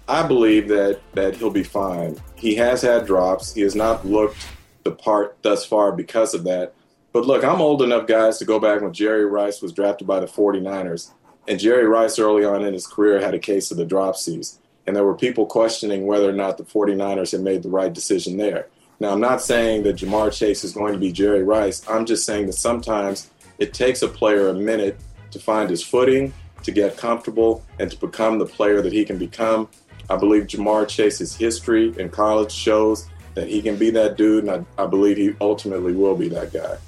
I 0.08 0.26
believe 0.26 0.68
that 0.68 1.00
that 1.14 1.36
he'll 1.36 1.50
be 1.50 1.64
fine. 1.64 2.16
He 2.36 2.54
has 2.56 2.80
had 2.80 3.06
drops. 3.06 3.52
He 3.52 3.62
has 3.62 3.74
not 3.74 4.06
looked 4.06 4.46
the 4.84 4.92
part 4.92 5.36
thus 5.42 5.66
far 5.66 5.90
because 5.90 6.32
of 6.32 6.44
that. 6.44 6.74
But 7.12 7.26
look, 7.26 7.44
I'm 7.44 7.60
old 7.60 7.82
enough, 7.82 8.06
guys, 8.06 8.38
to 8.38 8.44
go 8.44 8.60
back 8.60 8.82
when 8.82 8.92
Jerry 8.92 9.24
Rice 9.24 9.60
was 9.60 9.72
drafted 9.72 10.06
by 10.06 10.20
the 10.20 10.26
49ers. 10.26 11.10
And 11.48 11.58
Jerry 11.58 11.86
Rice, 11.86 12.18
early 12.18 12.44
on 12.44 12.64
in 12.64 12.72
his 12.72 12.86
career, 12.86 13.20
had 13.20 13.34
a 13.34 13.38
case 13.38 13.70
of 13.70 13.78
the 13.78 13.86
dropsies 13.86 14.58
and 14.86 14.94
there 14.94 15.04
were 15.04 15.14
people 15.14 15.46
questioning 15.46 16.06
whether 16.06 16.28
or 16.28 16.32
not 16.32 16.58
the 16.58 16.64
49ers 16.64 17.32
had 17.32 17.40
made 17.40 17.62
the 17.62 17.68
right 17.68 17.92
decision 17.92 18.36
there. 18.36 18.66
Now, 18.98 19.10
I'm 19.10 19.20
not 19.20 19.42
saying 19.42 19.82
that 19.82 19.96
Ja'Marr 19.96 20.32
Chase 20.32 20.64
is 20.64 20.72
going 20.72 20.92
to 20.94 20.98
be 20.98 21.12
Jerry 21.12 21.42
Rice. 21.42 21.86
I'm 21.88 22.06
just 22.06 22.24
saying 22.24 22.46
that 22.46 22.54
sometimes 22.54 23.30
it 23.58 23.74
takes 23.74 24.02
a 24.02 24.08
player 24.08 24.48
a 24.48 24.54
minute 24.54 24.98
to 25.32 25.38
find 25.38 25.68
his 25.68 25.82
footing, 25.82 26.32
to 26.62 26.70
get 26.70 26.96
comfortable, 26.96 27.62
and 27.78 27.90
to 27.90 27.96
become 27.98 28.38
the 28.38 28.46
player 28.46 28.80
that 28.80 28.92
he 28.92 29.04
can 29.04 29.18
become. 29.18 29.68
I 30.08 30.16
believe 30.16 30.44
Ja'Marr 30.44 30.88
Chase's 30.88 31.34
history 31.34 31.94
in 31.98 32.08
college 32.08 32.52
shows 32.52 33.08
that 33.34 33.48
he 33.48 33.60
can 33.60 33.76
be 33.76 33.90
that 33.90 34.16
dude, 34.16 34.44
and 34.44 34.66
I, 34.78 34.84
I 34.84 34.86
believe 34.86 35.16
he 35.18 35.34
ultimately 35.40 35.92
will 35.92 36.16
be 36.16 36.28
that 36.30 36.52
guy. 36.52 36.78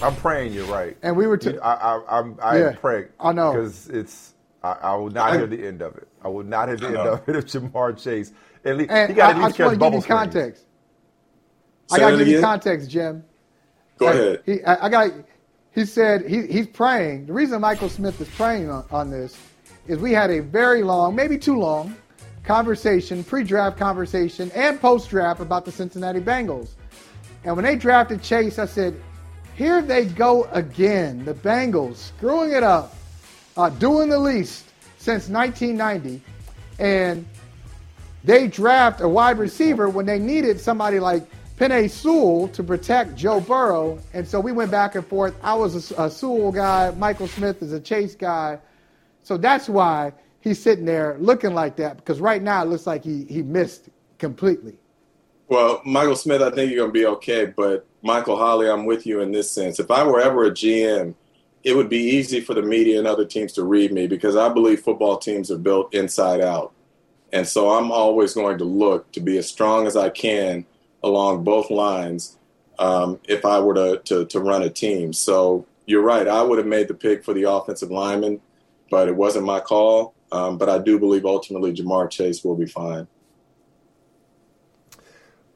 I'm 0.00 0.16
praying 0.16 0.52
you're 0.52 0.66
right. 0.66 0.96
And 1.02 1.16
we 1.16 1.26
were. 1.26 1.36
T- 1.36 1.58
I, 1.58 1.74
I, 1.74 2.18
I'm. 2.18 2.38
I 2.42 2.58
Yeah, 2.58 2.72
pray. 2.80 3.06
I 3.20 3.32
know. 3.32 3.52
because 3.52 3.88
it's. 3.88 4.34
I, 4.64 4.72
I 4.82 4.94
will 4.96 5.10
not 5.10 5.32
I- 5.32 5.36
hear 5.36 5.46
the 5.46 5.66
end 5.66 5.82
of 5.82 5.96
it. 5.96 6.08
I 6.22 6.28
will 6.28 6.42
not 6.44 6.68
hear 6.68 6.76
the 6.78 6.86
I 6.86 6.88
end 6.88 6.94
know. 6.96 7.12
of 7.12 7.28
it 7.28 7.36
if 7.36 7.44
Ja'Marr 7.46 8.02
Chase. 8.02 8.32
At 8.64 8.78
least, 8.78 8.90
And 8.90 9.10
he 9.10 9.14
got 9.14 9.36
I, 9.36 9.38
at 9.38 9.44
I 9.44 9.48
just 9.50 9.58
want 9.58 9.58
catch 9.58 9.66
to 9.70 9.70
give 9.72 9.78
bubble 9.78 9.98
you 9.98 10.04
context. 10.04 10.64
I 11.92 11.98
got 11.98 12.10
to 12.10 12.16
give 12.16 12.28
you 12.28 12.38
again? 12.38 12.42
context, 12.50 12.90
Jim. 12.90 13.24
Go 13.98 14.06
Like, 14.06 14.14
ahead. 14.14 14.42
He, 14.46 14.64
I, 14.64 14.86
I 14.86 14.88
got. 14.88 15.10
He 15.74 15.84
said 15.84 16.26
he, 16.26 16.46
he's 16.46 16.66
praying. 16.66 17.26
The 17.26 17.32
reason 17.32 17.60
Michael 17.60 17.88
Smith 17.90 18.20
is 18.20 18.28
praying 18.30 18.70
on, 18.70 18.84
on 18.90 19.10
this 19.10 19.36
is 19.86 19.98
we 19.98 20.12
had 20.12 20.30
a 20.30 20.40
very 20.40 20.82
long, 20.82 21.14
maybe 21.14 21.36
too 21.36 21.58
long, 21.58 21.94
conversation, 22.44 23.22
pre-draft 23.24 23.76
conversation 23.76 24.50
and 24.54 24.80
post-draft 24.80 25.40
about 25.40 25.64
the 25.66 25.72
Cincinnati 25.72 26.20
Bengals. 26.20 26.70
And 27.44 27.54
when 27.56 27.64
they 27.66 27.76
drafted 27.76 28.22
Chase, 28.22 28.58
I 28.58 28.64
said, 28.66 28.94
"Here 29.56 29.82
they 29.82 30.06
go 30.06 30.44
again. 30.52 31.24
The 31.26 31.34
Bengals 31.34 31.96
screwing 31.96 32.52
it 32.52 32.62
up, 32.62 32.94
uh, 33.56 33.68
doing 33.70 34.08
the 34.08 34.18
least 34.18 34.70
since 34.98 35.28
1990, 35.28 36.20
and 36.78 37.26
they 38.24 38.48
draft 38.48 39.00
a 39.00 39.08
wide 39.08 39.38
receiver 39.38 39.88
when 39.88 40.06
they 40.06 40.18
needed 40.18 40.58
somebody 40.60 40.98
like 40.98 41.28
Penei 41.56 41.88
Sewell 41.88 42.48
to 42.48 42.62
protect 42.62 43.14
Joe 43.14 43.40
Burrow. 43.40 43.98
And 44.12 44.26
so 44.26 44.40
we 44.40 44.50
went 44.50 44.70
back 44.70 44.94
and 44.94 45.06
forth. 45.06 45.36
I 45.42 45.54
was 45.54 45.92
a, 45.92 46.04
a 46.04 46.10
Sewell 46.10 46.50
guy. 46.50 46.90
Michael 46.96 47.28
Smith 47.28 47.62
is 47.62 47.72
a 47.72 47.80
Chase 47.80 48.14
guy. 48.14 48.58
So 49.22 49.36
that's 49.36 49.68
why 49.68 50.12
he's 50.40 50.60
sitting 50.60 50.84
there 50.84 51.16
looking 51.20 51.54
like 51.54 51.76
that 51.76 51.96
because 51.96 52.20
right 52.20 52.42
now 52.42 52.62
it 52.62 52.68
looks 52.68 52.86
like 52.86 53.04
he, 53.04 53.24
he 53.24 53.42
missed 53.42 53.88
completely. 54.18 54.76
Well, 55.48 55.80
Michael 55.84 56.16
Smith, 56.16 56.42
I 56.42 56.50
think 56.50 56.70
you're 56.70 56.80
going 56.80 56.90
to 56.90 56.98
be 56.98 57.06
okay. 57.06 57.46
But 57.46 57.86
Michael 58.02 58.36
Holley, 58.36 58.68
I'm 58.68 58.86
with 58.86 59.06
you 59.06 59.20
in 59.20 59.30
this 59.30 59.50
sense. 59.50 59.78
If 59.78 59.90
I 59.90 60.04
were 60.04 60.20
ever 60.20 60.46
a 60.46 60.50
GM, 60.50 61.14
it 61.64 61.74
would 61.74 61.88
be 61.88 61.98
easy 61.98 62.40
for 62.40 62.54
the 62.54 62.62
media 62.62 62.98
and 62.98 63.08
other 63.08 63.24
teams 63.24 63.54
to 63.54 63.64
read 63.64 63.90
me 63.90 64.06
because 64.06 64.36
I 64.36 64.50
believe 64.50 64.80
football 64.80 65.16
teams 65.16 65.50
are 65.50 65.58
built 65.58 65.94
inside 65.94 66.42
out. 66.42 66.72
And 67.32 67.48
so 67.48 67.70
I'm 67.70 67.90
always 67.90 68.34
going 68.34 68.58
to 68.58 68.64
look 68.64 69.10
to 69.12 69.20
be 69.20 69.38
as 69.38 69.48
strong 69.48 69.86
as 69.86 69.96
I 69.96 70.10
can 70.10 70.66
along 71.02 71.42
both 71.42 71.70
lines 71.70 72.36
um, 72.78 73.18
if 73.24 73.44
I 73.44 73.58
were 73.60 73.74
to, 73.74 74.00
to, 74.04 74.26
to 74.26 74.40
run 74.40 74.62
a 74.62 74.70
team. 74.70 75.12
So 75.12 75.66
you're 75.86 76.02
right. 76.02 76.28
I 76.28 76.42
would 76.42 76.58
have 76.58 76.66
made 76.66 76.88
the 76.88 76.94
pick 76.94 77.24
for 77.24 77.32
the 77.32 77.50
offensive 77.50 77.90
lineman, 77.90 78.40
but 78.90 79.08
it 79.08 79.16
wasn't 79.16 79.46
my 79.46 79.60
call. 79.60 80.14
Um, 80.32 80.58
but 80.58 80.68
I 80.68 80.78
do 80.78 80.98
believe 80.98 81.24
ultimately 81.24 81.72
Ja'Marr 81.72 82.10
Chase 82.10 82.44
will 82.44 82.56
be 82.56 82.66
fine. 82.66 83.06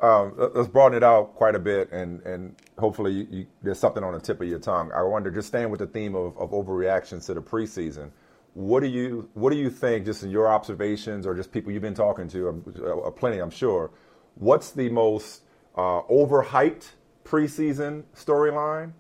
Um, 0.01 0.35
let- 0.37 0.55
let's 0.55 0.69
broaden 0.69 0.97
it 0.97 1.03
out 1.03 1.35
quite 1.35 1.55
a 1.57 1.59
bit, 1.59 1.91
and 1.91 2.21
and 2.23 2.55
hopefully 2.79 3.13
you, 3.13 3.27
you, 3.31 3.47
there's 3.63 3.79
something 3.81 4.05
on 4.05 4.13
the 4.15 4.21
tip 4.21 4.41
of 4.41 4.47
your 4.49 4.61
tongue. 4.61 4.93
I 4.95 5.03
wonder, 5.03 5.31
just 5.31 5.49
staying 5.49 5.71
with 5.71 5.81
the 5.81 5.87
theme 5.87 6.15
of, 6.15 6.37
of 6.39 6.51
overreactions 6.51 7.27
to 7.27 7.35
the 7.35 7.43
preseason, 7.43 8.11
what 8.55 8.81
do 8.81 8.87
you 8.87 9.29
what 9.35 9.51
do 9.51 9.57
you 9.57 9.71
think, 9.71 10.07
just 10.07 10.23
in 10.23 10.31
your 10.31 10.49
observations 10.49 11.27
or 11.27 11.35
just 11.35 11.51
people 11.51 11.73
you've 11.73 11.83
been 11.83 11.95
talking 11.95 12.29
to, 12.29 12.49
um, 12.49 12.75
uh, 13.07 13.11
plenty, 13.11 13.39
I'm 13.39 13.51
sure. 13.51 13.91
What's 14.37 14.71
the 14.71 14.89
most 14.89 15.43
uh, 15.75 16.03
overhyped 16.03 16.91
preseason 17.25 18.05
storyline, 18.15 18.93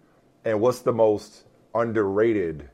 and 0.44 0.60
what's 0.60 0.80
the 0.80 0.92
most 0.92 1.44
underrated 1.74 2.68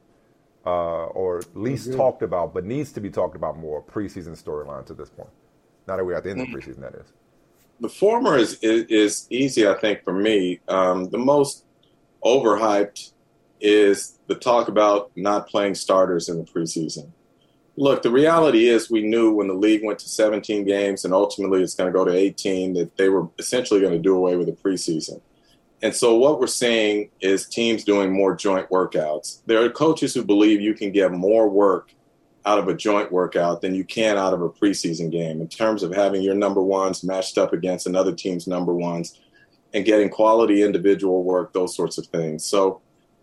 uh, 0.64 1.05
or 1.06 1.42
least 1.52 1.92
talked 1.92 2.22
about, 2.22 2.55
but 2.55 2.64
needs 2.64 2.90
to 2.92 3.01
be 3.01 3.10
talked 3.10 3.36
about 3.36 3.59
more 3.59 3.82
preseason 3.82 4.30
storyline 4.42 4.86
to 4.86 4.94
this 4.94 5.10
point? 5.10 5.28
Now 5.86 5.96
that 5.96 6.05
we're 6.06 6.14
at 6.14 6.24
the 6.24 6.30
end 6.30 6.40
of 6.40 6.46
the 6.51 6.55
preseason, 6.56 6.80
that 6.80 6.94
is. 6.94 7.12
The 7.80 7.88
former 7.88 8.36
is, 8.36 8.55
is, 8.62 8.84
is 8.88 9.26
easy, 9.30 9.66
I 9.66 9.74
think, 9.74 10.05
for 10.05 10.12
me. 10.12 10.60
Um, 10.68 11.10
the 11.10 11.18
most 11.18 11.64
overhyped 12.24 13.12
is 13.60 14.18
the 14.26 14.34
talk 14.34 14.68
about 14.68 15.10
not 15.16 15.48
playing 15.48 15.74
starters 15.74 16.28
in 16.28 16.38
the 16.38 16.44
preseason. 16.44 17.10
Look, 17.76 18.02
the 18.02 18.10
reality 18.10 18.68
is 18.68 18.90
we 18.90 19.02
knew 19.02 19.32
when 19.32 19.48
the 19.48 19.55
league 19.55 19.84
went 19.84 19.98
to 20.01 20.09
17 20.09 20.64
games 20.64 21.05
and 21.05 21.12
ultimately 21.12 21.62
it's 21.62 21.74
going 21.74 21.92
to 21.92 21.96
go 21.96 22.05
to 22.05 22.12
18 22.12 22.74
that 22.74 22.96
they 22.96 23.09
were 23.09 23.28
essentially 23.38 23.80
going 23.80 23.92
to 23.92 23.98
do 23.98 24.16
away 24.16 24.36
with 24.36 24.46
the 24.46 24.52
preseason. 24.52 25.20
And 25.82 25.94
so 25.94 26.14
what 26.14 26.40
we're 26.40 26.46
seeing 26.46 27.10
is 27.20 27.46
teams 27.48 27.84
doing 27.84 28.12
more 28.12 28.34
joint 28.36 28.70
workouts. 28.70 29.42
There 29.46 29.62
are 29.62 29.68
coaches 29.70 30.14
who 30.14 30.24
believe 30.24 30.60
you 30.60 30.74
can 30.74 30.92
get 30.92 31.12
more 31.12 31.48
work 31.48 31.92
out 32.47 32.59
of 32.59 32.69
a 32.69 32.75
joint 32.75 33.11
workout 33.11 33.62
than 33.62 33.75
you 33.75 33.85
can 33.85 34.19
out 34.19 34.35
of 34.35 34.43
a 34.43 34.51
preseason 34.51 35.11
game 35.11 35.41
in 35.41 35.49
terms 35.49 35.83
of 35.83 35.95
having 35.95 36.23
your 36.23 36.35
number 36.35 36.62
ones 36.62 37.03
matched 37.03 37.39
up 37.39 37.53
against 37.53 37.87
another 37.87 38.15
team's 38.15 38.47
number 38.47 38.75
ones 38.75 39.19
and 39.73 39.85
getting 39.85 40.09
quality 40.09 40.62
individual 40.62 41.25
work, 41.25 41.53
those 41.53 41.75
sorts 41.75 41.99
of 41.99 42.07
things. 42.07 42.45
So, 42.45 42.81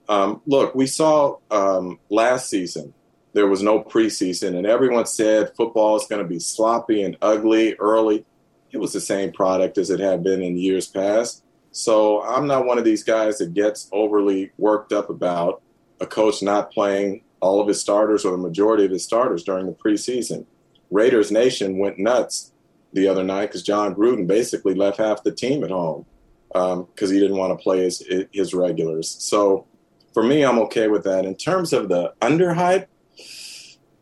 um, 0.10 0.42
look, 0.46 0.76
we 0.76 0.88
saw 0.88 1.38
um, 1.52 2.00
last 2.10 2.50
season 2.50 2.94
there 3.34 3.48
was 3.48 3.64
no 3.64 3.82
preseason, 3.82 4.58
and 4.58 4.68
everyone 4.68 5.06
said 5.06 5.56
football 5.56 5.96
is 5.96 6.06
going 6.08 6.22
to 6.22 6.28
be 6.28 6.40
sloppy 6.40 7.04
and 7.04 7.16
ugly 7.22 7.76
early. 7.76 8.26
It 8.72 8.78
was 8.78 8.92
the 8.92 9.00
same 9.00 9.32
product 9.32 9.78
as 9.78 9.90
it 9.90 10.02
had 10.02 10.24
been 10.24 10.42
in 10.42 10.58
years 10.58 10.88
past. 10.88 11.44
So, 11.72 12.24
I'm 12.24 12.48
not 12.48 12.66
one 12.66 12.80
of 12.80 12.84
these 12.84 13.04
guys 13.04 13.38
that 13.38 13.54
gets 13.54 13.88
overly 13.92 14.52
worked 14.58 14.92
up 14.92 15.10
about 15.10 15.62
a 16.02 16.08
coach 16.08 16.42
not 16.42 16.72
playing 16.72 17.22
all 17.42 17.60
of 17.60 17.68
his 17.68 17.82
starters 17.82 18.24
or 18.24 18.32
the 18.32 18.38
majority 18.38 18.86
of 18.86 18.92
his 18.92 19.04
starters 19.04 19.44
during 19.44 19.66
the 19.66 19.74
preseason. 19.74 20.46
Raiders 20.90 21.32
Nation 21.32 21.78
went 21.78 22.00
nuts 22.00 22.52
the 22.94 23.08
other 23.08 23.24
night 23.24 23.48
because 23.48 23.64
Jon 23.64 23.96
Gruden 23.96 24.28
basically 24.28 24.76
left 24.76 24.98
half 24.98 25.24
the 25.24 25.32
team 25.32 25.64
at 25.64 25.72
home 25.72 26.06
because 26.50 27.10
he 27.10 27.20
didn't 27.20 27.38
want 27.38 27.58
to 27.58 27.62
play 27.62 27.84
his, 27.84 28.04
his 28.32 28.54
regulars. 28.54 29.10
So 29.10 29.66
for 30.14 30.24
me, 30.24 30.44
I'm 30.44 30.60
okay 30.60 30.88
with 30.88 31.04
that. 31.06 31.26
In 31.26 31.36
terms 31.36 31.74
of 31.74 31.90
the 31.90 32.14
underhype, 32.22 32.88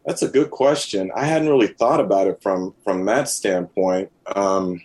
that's 0.06 0.24
a 0.24 0.28
good 0.28 0.50
question. 0.50 1.12
I 1.16 1.26
hadn't 1.26 1.50
really 1.50 1.68
thought 1.68 2.00
about 2.00 2.28
it 2.28 2.42
from 2.42 2.74
from 2.84 3.06
that 3.06 3.30
standpoint. 3.30 4.12
Um, 4.36 4.82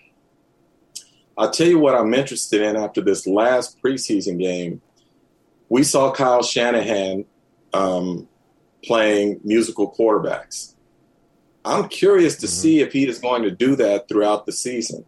I'll 1.39 1.51
tell 1.51 1.67
you 1.67 1.79
what 1.79 1.95
I'm 1.95 2.13
interested 2.13 2.61
in 2.61 2.77
after 2.77 3.01
this 3.01 3.27
last 3.27 3.81
preseason 3.83 4.39
game. 4.39 4.83
We 5.69 5.83
saw 5.83 6.13
Kyle 6.13 6.43
Shanahan 6.43 7.25
um, 7.73 8.29
playing 8.87 9.41
musical 9.45 9.93
quarterbacks. 9.93 10.75
I'm 11.65 11.89
curious 11.89 12.37
to 12.37 12.47
mm-hmm. 12.47 12.61
see 12.61 12.81
if 12.81 12.93
he 12.93 13.09
is 13.09 13.19
going 13.19 13.43
to 13.43 13.51
do 13.51 13.77
that 13.77 14.09
throughout 14.09 14.47
the 14.47 14.53
season, 14.53 15.05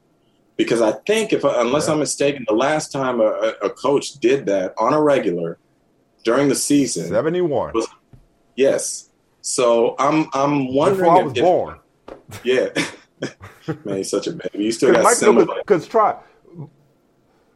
because 0.57 0.81
I 0.81 0.93
think 1.07 1.33
if 1.33 1.45
unless 1.45 1.89
I'm 1.89 1.99
mistaken, 1.99 2.45
the 2.49 2.55
last 2.55 2.93
time 2.93 3.21
a, 3.21 3.53
a 3.63 3.71
coach 3.71 4.15
did 4.15 4.47
that 4.47 4.75
on 4.79 4.95
a 4.95 5.01
regular 5.01 5.59
during 6.25 6.49
the 6.49 6.55
season, 6.55 7.09
seventy 7.09 7.43
one. 7.43 7.75
Yes. 8.55 9.11
So 9.43 9.95
I'm 9.99 10.29
I'm 10.33 10.75
wondering 10.75 11.11
Before 11.11 11.21
I 11.21 11.23
was 11.23 11.33
if- 11.37 11.43
born. 11.43 11.79
yeah. 12.45 12.69
Man, 13.85 13.97
he's 13.97 14.11
such 14.11 14.27
a 14.27 14.33
baby. 14.33 14.65
You 14.65 14.73
still 14.73 14.93
got 14.93 15.03
Michael, 15.03 15.47
because 15.57 15.89
try 15.89 16.17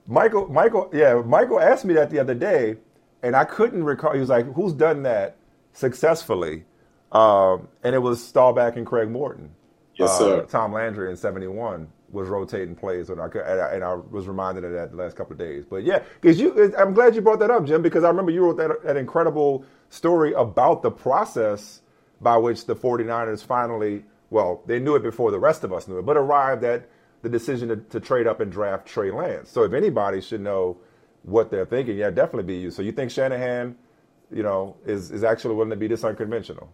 Michael, 0.06 0.48
Michael, 0.48 0.90
yeah, 0.92 1.14
Michael 1.24 1.60
asked 1.60 1.84
me 1.84 1.94
that 1.94 2.10
the 2.10 2.18
other 2.18 2.34
day, 2.34 2.76
and 3.22 3.36
I 3.36 3.44
couldn't 3.44 3.84
recall. 3.84 4.12
He 4.12 4.20
was 4.20 4.28
like, 4.28 4.52
"Who's 4.54 4.72
done 4.72 5.04
that 5.04 5.36
successfully?" 5.72 6.64
Um, 7.12 7.68
and 7.82 7.94
it 7.94 7.98
was 8.00 8.22
Staubach 8.22 8.76
and 8.76 8.86
Craig 8.86 9.10
Morton. 9.10 9.50
Yes, 9.96 10.20
Uh. 10.20 10.42
Tom 10.48 10.72
Landry 10.72 11.10
in 11.10 11.16
'71 11.16 11.88
was 12.10 12.28
rotating 12.28 12.74
plays, 12.74 13.10
and 13.10 13.20
I, 13.20 13.28
could, 13.28 13.42
and 13.42 13.60
I 13.60 13.74
and 13.74 13.84
I 13.84 13.94
was 13.94 14.26
reminded 14.28 14.64
of 14.64 14.72
that 14.72 14.90
the 14.90 14.96
last 14.96 15.16
couple 15.16 15.32
of 15.32 15.38
days. 15.38 15.64
But 15.68 15.84
yeah, 15.84 16.02
because 16.20 16.40
you, 16.40 16.74
I'm 16.76 16.94
glad 16.94 17.14
you 17.14 17.20
brought 17.20 17.38
that 17.40 17.50
up, 17.50 17.64
Jim, 17.66 17.82
because 17.82 18.04
I 18.04 18.08
remember 18.08 18.30
you 18.32 18.42
wrote 18.44 18.56
that, 18.58 18.82
that 18.84 18.96
incredible 18.96 19.64
story 19.90 20.32
about 20.32 20.82
the 20.82 20.90
process 20.90 21.82
by 22.20 22.36
which 22.36 22.66
the 22.66 22.74
49ers 22.76 23.44
finally, 23.44 24.04
well, 24.30 24.62
they 24.66 24.78
knew 24.78 24.94
it 24.96 25.02
before 25.02 25.30
the 25.30 25.38
rest 25.38 25.64
of 25.64 25.72
us 25.72 25.88
knew 25.88 25.98
it, 25.98 26.06
but 26.06 26.16
arrived 26.16 26.64
at 26.64 26.88
the 27.22 27.28
decision 27.28 27.68
to, 27.68 27.76
to 27.76 28.00
trade 28.00 28.26
up 28.26 28.40
and 28.40 28.50
draft 28.52 28.86
Trey 28.86 29.10
Lance. 29.10 29.50
So 29.50 29.62
if 29.64 29.72
anybody 29.72 30.20
should 30.20 30.40
know 30.40 30.78
what 31.22 31.50
they're 31.50 31.66
thinking, 31.66 31.96
yeah, 31.96 32.10
definitely 32.10 32.44
be 32.54 32.60
you. 32.60 32.70
So 32.70 32.82
you 32.82 32.92
think 32.92 33.10
Shanahan, 33.10 33.76
you 34.32 34.42
know, 34.42 34.76
is 34.86 35.10
is 35.10 35.24
actually 35.24 35.54
willing 35.54 35.70
to 35.70 35.76
be 35.76 35.88
this 35.88 36.04
unconventional? 36.04 36.72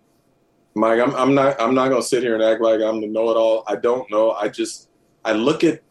Mike, 0.75 1.01
I'm, 1.01 1.15
I'm 1.15 1.35
not 1.35 1.61
I'm 1.61 1.75
not 1.75 1.89
gonna 1.89 2.03
sit 2.03 2.23
here 2.23 2.35
and 2.35 2.43
act 2.43 2.61
like 2.61 2.81
I'm 2.81 3.01
the 3.01 3.07
know-it-all. 3.07 3.65
I 3.67 3.77
don't 3.77 4.11
know. 4.11 4.33
I 4.33 4.49
just 4.49 4.91
I 5.25 5.33
look 5.33 5.65
at 5.65 5.83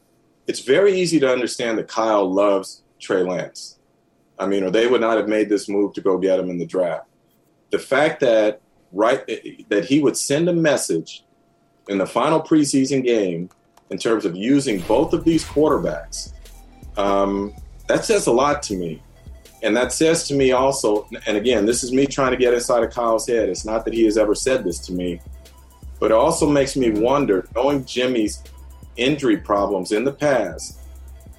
it's 0.47 0.59
very 0.59 0.99
easy 0.99 1.19
to 1.19 1.31
understand 1.31 1.77
that 1.79 1.87
Kyle 1.87 2.31
loves 2.31 2.83
Trey 2.99 3.23
Lance. 3.23 3.79
I 4.37 4.45
mean, 4.45 4.63
or 4.63 4.69
they 4.69 4.87
would 4.87 5.01
not 5.01 5.17
have 5.17 5.27
made 5.27 5.49
this 5.49 5.67
move 5.67 5.93
to 5.93 6.01
go 6.01 6.17
get 6.17 6.39
him 6.39 6.49
in 6.49 6.57
the 6.57 6.65
draft. 6.65 7.07
The 7.71 7.79
fact 7.79 8.19
that 8.19 8.61
right 8.91 9.25
that 9.69 9.85
he 9.85 10.01
would 10.01 10.17
send 10.17 10.49
a 10.49 10.53
message 10.53 11.23
in 11.89 11.97
the 11.97 12.05
final 12.05 12.41
preseason 12.41 13.03
game 13.03 13.49
in 13.89 13.97
terms 13.97 14.25
of 14.25 14.35
using 14.35 14.79
both 14.81 15.13
of 15.13 15.23
these 15.23 15.43
quarterbacks, 15.43 16.33
um, 16.97 17.53
that 17.87 18.05
says 18.05 18.27
a 18.27 18.31
lot 18.31 18.61
to 18.63 18.75
me. 18.75 19.01
And 19.65 19.75
that 19.75 19.91
says 19.91 20.27
to 20.27 20.35
me 20.35 20.51
also, 20.51 21.07
and 21.25 21.35
again, 21.35 21.65
this 21.65 21.83
is 21.83 21.91
me 21.91 22.05
trying 22.05 22.29
to 22.29 22.37
get 22.37 22.53
inside 22.53 22.83
of 22.83 22.91
Kyle's 22.93 23.27
head. 23.27 23.49
It's 23.49 23.65
not 23.65 23.83
that 23.85 23.95
he 23.95 24.05
has 24.05 24.15
ever 24.15 24.35
said 24.35 24.63
this 24.63 24.77
to 24.85 24.93
me, 24.93 25.19
but 25.99 26.11
it 26.11 26.13
also 26.13 26.47
makes 26.47 26.75
me 26.75 26.91
wonder, 26.91 27.47
knowing 27.55 27.83
Jimmy's 27.83 28.43
injury 28.95 29.37
problems 29.37 29.91
in 29.91 30.03
the 30.03 30.11
past, 30.11 30.77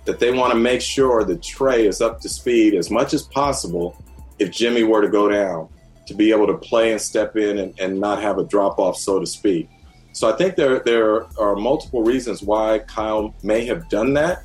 that 0.07 0.19
they 0.19 0.33
want 0.33 0.53
to 0.53 0.59
make 0.59 0.81
sure 0.81 1.23
that 1.23 1.41
Trey 1.41 1.87
is 1.87 2.01
up 2.01 2.21
to 2.23 2.29
speed 2.29 2.75
as 2.75 2.91
much 2.91 3.15
as 3.15 3.23
possible 3.23 3.97
if 4.41 4.51
Jimmy 4.51 4.83
were 4.83 5.03
to 5.03 5.09
go 5.09 5.29
down 5.29 5.69
to 6.07 6.15
be 6.15 6.33
able 6.33 6.49
to 6.49 6.59
play 6.59 6.91
and 6.91 7.01
step 7.01 7.37
in 7.37 7.59
and, 7.59 7.79
and 7.79 8.01
not 8.01 8.21
have 8.21 8.39
a 8.39 8.45
drop 8.45 8.81
off, 8.81 8.97
so 8.97 9.21
to 9.21 9.27
speak. 9.27 9.69
So 10.13 10.29
I 10.29 10.37
think 10.37 10.57
there 10.57 10.81
there 10.81 11.27
are 11.39 11.55
multiple 11.55 12.03
reasons 12.03 12.43
why 12.43 12.81
Kyle 12.81 13.33
may 13.45 13.67
have 13.67 13.89
done 13.89 14.15
that, 14.15 14.43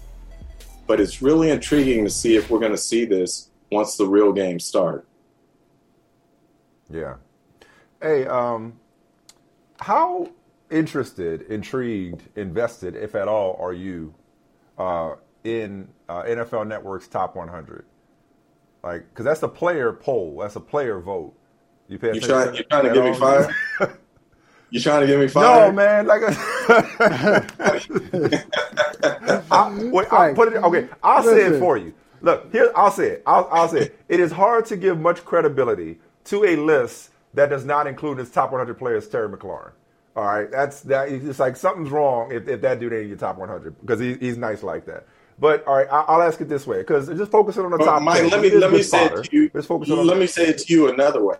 but 0.85 0.99
it's 0.99 1.23
really 1.23 1.49
intriguing 1.49 2.03
to 2.03 2.11
see 2.11 2.35
if 2.35 2.51
we're 2.51 2.59
going 2.59 2.73
to 2.73 2.77
see 2.77 3.05
this 3.05 3.50
once 3.71 3.95
the 3.95 4.05
real 4.05 4.33
games 4.33 4.65
start. 4.65 5.07
Yeah. 6.89 7.15
Hey, 8.01 8.27
um, 8.27 8.73
how 9.79 10.29
interested, 10.69 11.43
intrigued, 11.43 12.23
invested, 12.35 12.95
if 12.95 13.15
at 13.15 13.27
all, 13.27 13.57
are 13.59 13.73
you 13.73 14.13
uh, 14.77 15.15
in 15.43 15.87
uh, 16.09 16.23
NFL 16.23 16.67
Network's 16.67 17.07
top 17.07 17.35
100? 17.35 17.85
Like, 18.83 19.07
because 19.09 19.25
that's 19.25 19.43
a 19.43 19.47
player 19.47 19.93
poll, 19.93 20.39
that's 20.41 20.55
a 20.55 20.59
player 20.59 20.99
vote. 20.99 21.33
You 21.87 21.99
pay 21.99 22.13
You 22.13 22.19
attention 22.19 22.29
trying 22.29 22.51
to 22.51 22.57
you 22.57 22.63
trying 22.63 22.83
to 22.85 22.93
give 22.93 23.03
me 23.03 23.11
all? 23.11 23.15
fired? 23.15 23.55
You 24.69 24.79
trying 24.79 25.01
to 25.01 25.07
give 25.07 25.19
me 25.19 25.27
fired? 25.27 25.67
No, 25.67 25.71
man. 25.73 26.07
Like, 26.07 26.21
I, 29.51 29.89
wait, 29.91 30.07
I'll 30.11 30.33
put 30.33 30.53
it. 30.53 30.55
Okay, 30.63 30.87
I'll 31.03 31.23
say 31.23 31.45
it 31.47 31.59
for 31.59 31.77
you. 31.77 31.93
Look, 32.21 32.51
here. 32.51 32.71
I'll 32.75 32.91
say 32.91 33.07
it. 33.11 33.23
I'll, 33.25 33.47
I'll 33.51 33.67
say 33.69 33.79
it. 33.81 33.99
It 34.09 34.19
is 34.19 34.31
hard 34.31 34.65
to 34.67 34.77
give 34.77 34.99
much 34.99 35.25
credibility 35.25 35.99
to 36.25 36.43
a 36.45 36.55
list 36.55 37.09
that 37.33 37.49
does 37.49 37.65
not 37.65 37.87
include 37.87 38.19
its 38.19 38.29
top 38.29 38.51
100 38.51 38.77
players, 38.77 39.07
Terry 39.07 39.29
McLaurin. 39.29 39.71
All 40.15 40.25
right, 40.25 40.51
that's 40.51 40.81
that. 40.81 41.09
It's 41.09 41.39
like 41.39 41.55
something's 41.55 41.89
wrong 41.89 42.31
if, 42.33 42.47
if 42.47 42.61
that 42.61 42.79
dude 42.79 42.91
ain't 42.91 43.03
in 43.03 43.07
your 43.09 43.17
top 43.17 43.37
100 43.37 43.79
because 43.79 43.99
he, 43.99 44.15
he's 44.15 44.37
nice 44.37 44.61
like 44.61 44.85
that. 44.85 45.07
But 45.39 45.65
all 45.65 45.75
right, 45.77 45.87
I, 45.89 46.01
I'll 46.01 46.21
ask 46.21 46.39
it 46.41 46.49
this 46.49 46.67
way 46.67 46.79
because 46.79 47.07
just 47.07 47.31
focusing 47.31 47.63
on 47.63 47.71
the 47.71 47.77
top. 47.77 48.01
Mike, 48.01 48.29
let 48.29 48.41
me 48.41 48.51
let 48.51 48.71
me 48.71 48.83
say 48.83 49.05
it 49.05 49.23
to 49.23 49.29
you. 49.35 49.49
On 49.53 50.05
Let 50.07 50.17
me 50.17 50.27
say 50.27 50.47
it 50.49 50.57
to 50.59 50.73
you 50.73 50.89
another 50.91 51.23
way. 51.23 51.37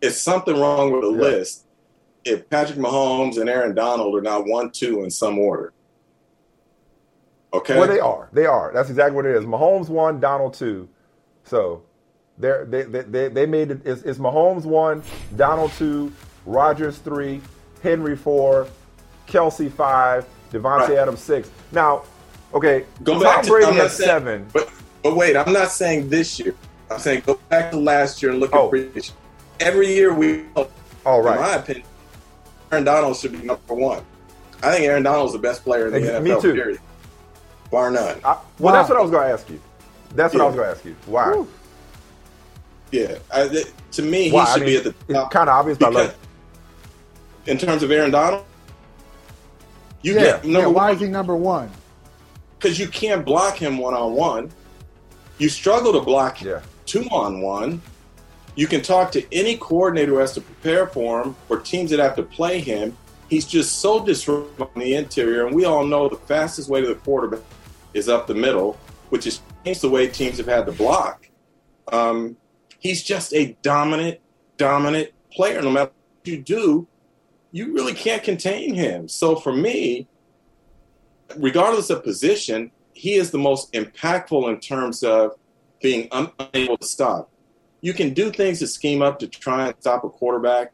It's 0.00 0.18
something 0.18 0.58
wrong 0.58 0.92
with 0.92 1.02
the 1.02 1.12
Yeah. 1.12 1.20
list 1.20 1.66
if 2.24 2.48
Patrick 2.48 2.78
Mahomes 2.78 3.38
and 3.38 3.48
Aaron 3.48 3.74
Donald 3.74 4.14
are 4.16 4.22
not 4.22 4.46
one, 4.46 4.70
two 4.70 5.04
in 5.04 5.10
some 5.10 5.38
order. 5.38 5.72
Okay. 7.52 7.78
Well, 7.78 7.88
they 7.88 8.00
are. 8.00 8.28
They 8.32 8.46
are. 8.46 8.70
That's 8.72 8.90
exactly 8.90 9.16
what 9.16 9.26
it 9.26 9.34
is. 9.34 9.44
Mahomes 9.44 9.88
one, 9.88 10.20
Donald 10.20 10.54
two. 10.54 10.88
So 11.44 11.82
they 12.38 12.64
they 12.66 12.82
they 12.84 13.28
they 13.28 13.46
made 13.46 13.70
it. 13.70 13.80
It's, 13.84 14.02
it's 14.02 14.18
Mahomes 14.18 14.64
one, 14.64 15.02
Donald 15.36 15.72
two, 15.72 16.12
Rodgers 16.46 16.98
three, 16.98 17.40
Henry 17.82 18.16
four, 18.16 18.68
Kelce 19.26 19.70
five, 19.70 20.26
Davante 20.52 20.88
Right. 20.88 20.98
Adams 20.98 21.20
six. 21.20 21.50
Now, 21.72 22.02
okay, 22.54 22.84
Go 23.02 23.14
Tom 23.14 23.22
back 23.22 23.42
to 23.44 23.50
Brady 23.50 23.66
I'm 23.66 23.88
saying- 23.88 23.90
seven. 23.90 24.46
But 24.52 24.70
but 25.02 25.16
wait, 25.16 25.36
I'm 25.36 25.52
not 25.52 25.70
saying 25.70 26.08
this 26.08 26.38
year. 26.38 26.54
I'm 26.90 26.98
saying 26.98 27.22
go 27.26 27.38
back 27.48 27.70
to 27.70 27.78
last 27.78 28.22
year 28.22 28.32
and 28.32 28.40
look 28.40 28.52
at 28.52 28.58
oh. 28.60 28.68
previous. 28.68 29.12
Every 29.60 29.88
year 29.88 30.12
we, 30.14 30.44
all 31.04 31.22
right. 31.22 31.36
in 31.36 31.42
my 31.42 31.54
opinion, 31.56 31.86
Aaron 32.72 32.84
Donald 32.84 33.16
should 33.16 33.32
be 33.32 33.38
number 33.46 33.74
one. 33.74 34.02
I 34.62 34.72
think 34.72 34.86
Aaron 34.86 35.02
Donald's 35.02 35.32
the 35.32 35.38
best 35.38 35.64
player 35.64 35.86
in 35.86 35.92
the 35.92 35.98
Ex- 36.00 36.08
NFL. 36.08 36.22
me 36.22 36.40
too. 36.40 36.54
Period, 36.54 36.80
bar 37.70 37.90
none. 37.90 38.18
I, 38.24 38.38
well, 38.58 38.74
that's 38.74 38.88
what 38.88 38.98
I 38.98 39.02
was 39.02 39.10
going 39.10 39.26
to 39.28 39.32
ask 39.34 39.48
you. 39.48 39.60
That's 40.14 40.34
what 40.34 40.42
I 40.42 40.46
was 40.46 40.54
going 40.56 40.66
to 40.68 40.72
ask 40.76 40.84
you. 40.84 40.96
Why? 41.06 41.44
Yeah, 42.90 43.18
I, 43.32 43.48
th- 43.48 43.68
to 43.92 44.02
me, 44.02 44.24
he 44.24 44.32
Why? 44.32 44.42
I 44.44 44.54
should 44.58 44.66
be 44.66 44.76
at 44.76 44.84
the 44.84 44.92
top. 45.14 45.32
kinda 45.32 45.52
obvious, 45.52 45.78
but 45.78 45.86
I 45.86 45.90
because- 45.90 46.06
love 46.08 46.16
in 47.46 47.56
terms 47.58 47.82
of 47.82 47.90
Aaron 47.90 48.10
Donald, 48.10 48.44
you 50.02 50.14
yeah, 50.14 50.20
get 50.20 50.44
yeah. 50.44 50.52
number 50.52 50.70
Why 50.70 50.86
one 50.86 50.94
is 50.94 51.00
he 51.00 51.06
number 51.08 51.36
one? 51.36 51.70
because 52.58 52.78
you 52.78 52.88
can't 52.88 53.24
block 53.24 53.56
him 53.56 53.78
one 53.78 53.94
on 53.94 54.12
one. 54.12 54.50
You 55.38 55.48
struggle 55.48 55.92
to 55.94 56.00
block 56.00 56.38
two 56.84 57.04
on 57.10 57.40
one. 57.40 57.80
You 58.56 58.66
can 58.66 58.82
talk 58.82 59.10
to 59.12 59.24
any 59.34 59.56
coordinator 59.56 60.12
who 60.12 60.18
has 60.18 60.32
to 60.34 60.42
prepare 60.42 60.86
for 60.88 61.22
him 61.22 61.36
or 61.48 61.58
teams 61.60 61.90
that 61.92 62.00
have 62.00 62.16
to 62.16 62.22
play 62.22 62.60
him. 62.60 62.94
He's 63.30 63.46
just 63.46 63.76
so 63.78 64.04
disruptive 64.04 64.60
on 64.60 64.68
the 64.82 64.94
interior, 64.96 65.46
and 65.46 65.54
we 65.56 65.64
all 65.64 65.86
know 65.86 66.08
the 66.10 66.16
fastest 66.16 66.68
way 66.68 66.80
to 66.82 66.88
the 66.88 66.96
quarterback 66.96 67.40
is 67.94 68.08
up 68.08 68.26
the 68.26 68.34
middle, 68.34 68.78
which 69.10 69.24
has 69.24 69.40
changed 69.64 69.80
the 69.80 69.90
way 69.90 70.08
teams 70.08 70.38
have 70.38 70.46
had 70.46 70.66
to 70.66 70.72
block. 70.72 71.28
Um, 71.92 72.36
he's 72.78 73.02
just 73.02 73.34
a 73.34 73.56
dominant, 73.62 74.20
dominant 74.56 75.10
player. 75.32 75.62
No 75.62 75.70
matter 75.70 75.90
what 75.90 76.28
you 76.28 76.42
do, 76.42 76.86
you 77.52 77.72
really 77.74 77.94
can't 77.94 78.22
contain 78.22 78.74
him. 78.74 79.08
So 79.08 79.36
for 79.36 79.52
me, 79.52 80.08
regardless 81.36 81.90
of 81.90 82.04
position, 82.04 82.70
he 82.92 83.14
is 83.14 83.30
the 83.30 83.38
most 83.38 83.72
impactful 83.72 84.48
in 84.48 84.60
terms 84.60 85.02
of 85.02 85.32
being 85.82 86.08
unable 86.12 86.76
to 86.76 86.86
stop. 86.86 87.30
You 87.80 87.94
can 87.94 88.12
do 88.12 88.30
things 88.30 88.58
to 88.58 88.66
scheme 88.66 89.00
up 89.00 89.18
to 89.20 89.26
try 89.26 89.66
and 89.66 89.74
stop 89.80 90.04
a 90.04 90.10
quarterback, 90.10 90.72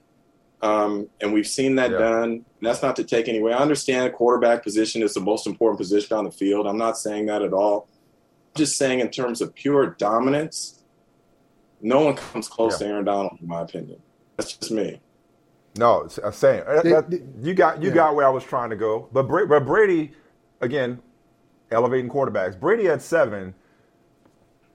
um, 0.67 1.09
and 1.21 1.33
we've 1.33 1.47
seen 1.47 1.77
that 1.77 1.91
done. 1.91 2.45
That's 2.61 2.83
not 2.83 2.97
to 2.97 3.05
take 3.05 3.29
any 3.29 3.39
away. 3.39 3.53
I 3.53 3.59
understand 3.59 4.13
quarterback 4.13 4.63
position 4.63 5.03
is 5.03 5.15
the 5.15 5.21
most 5.21 5.47
important 5.47 5.79
position 5.79 6.17
on 6.17 6.25
the 6.25 6.31
field. 6.31 6.67
I'm 6.67 6.79
not 6.79 6.99
saying 6.99 7.27
that 7.27 7.43
at 7.43 7.53
all. 7.53 7.89
I'm 8.55 8.59
just 8.59 8.77
saying 8.77 9.01
in 9.01 9.11
terms 9.11 9.41
of 9.41 9.55
pure 9.55 9.91
dominance, 9.99 10.83
no 11.81 12.01
one 12.01 12.17
comes 12.17 12.49
close 12.49 12.79
to 12.79 12.87
Aaron 12.87 13.05
Donald, 13.05 13.39
in 13.41 13.47
my 13.47 13.63
opinion. 13.63 14.01
That's 14.37 14.57
just 14.57 14.73
me. 14.73 15.01
No, 15.79 16.09
I'm 16.25 16.33
saying 16.33 16.65
that- 16.67 16.85
that- 17.11 17.23
you 17.41 17.55
got 17.55 17.83
you 17.83 17.89
yeah. 17.91 17.95
got 17.95 18.15
where 18.15 18.27
I 18.27 18.31
was 18.31 18.45
trying 18.45 18.71
to 18.71 18.77
go, 18.77 19.09
but 19.13 19.25
Bra- 19.29 19.47
but 19.47 19.67
Brady 19.67 20.13
again 20.61 21.01
elevating 21.71 22.11
quarterbacks. 22.11 22.59
Brady 22.59 22.89
at 22.89 23.03
seven, 23.03 23.55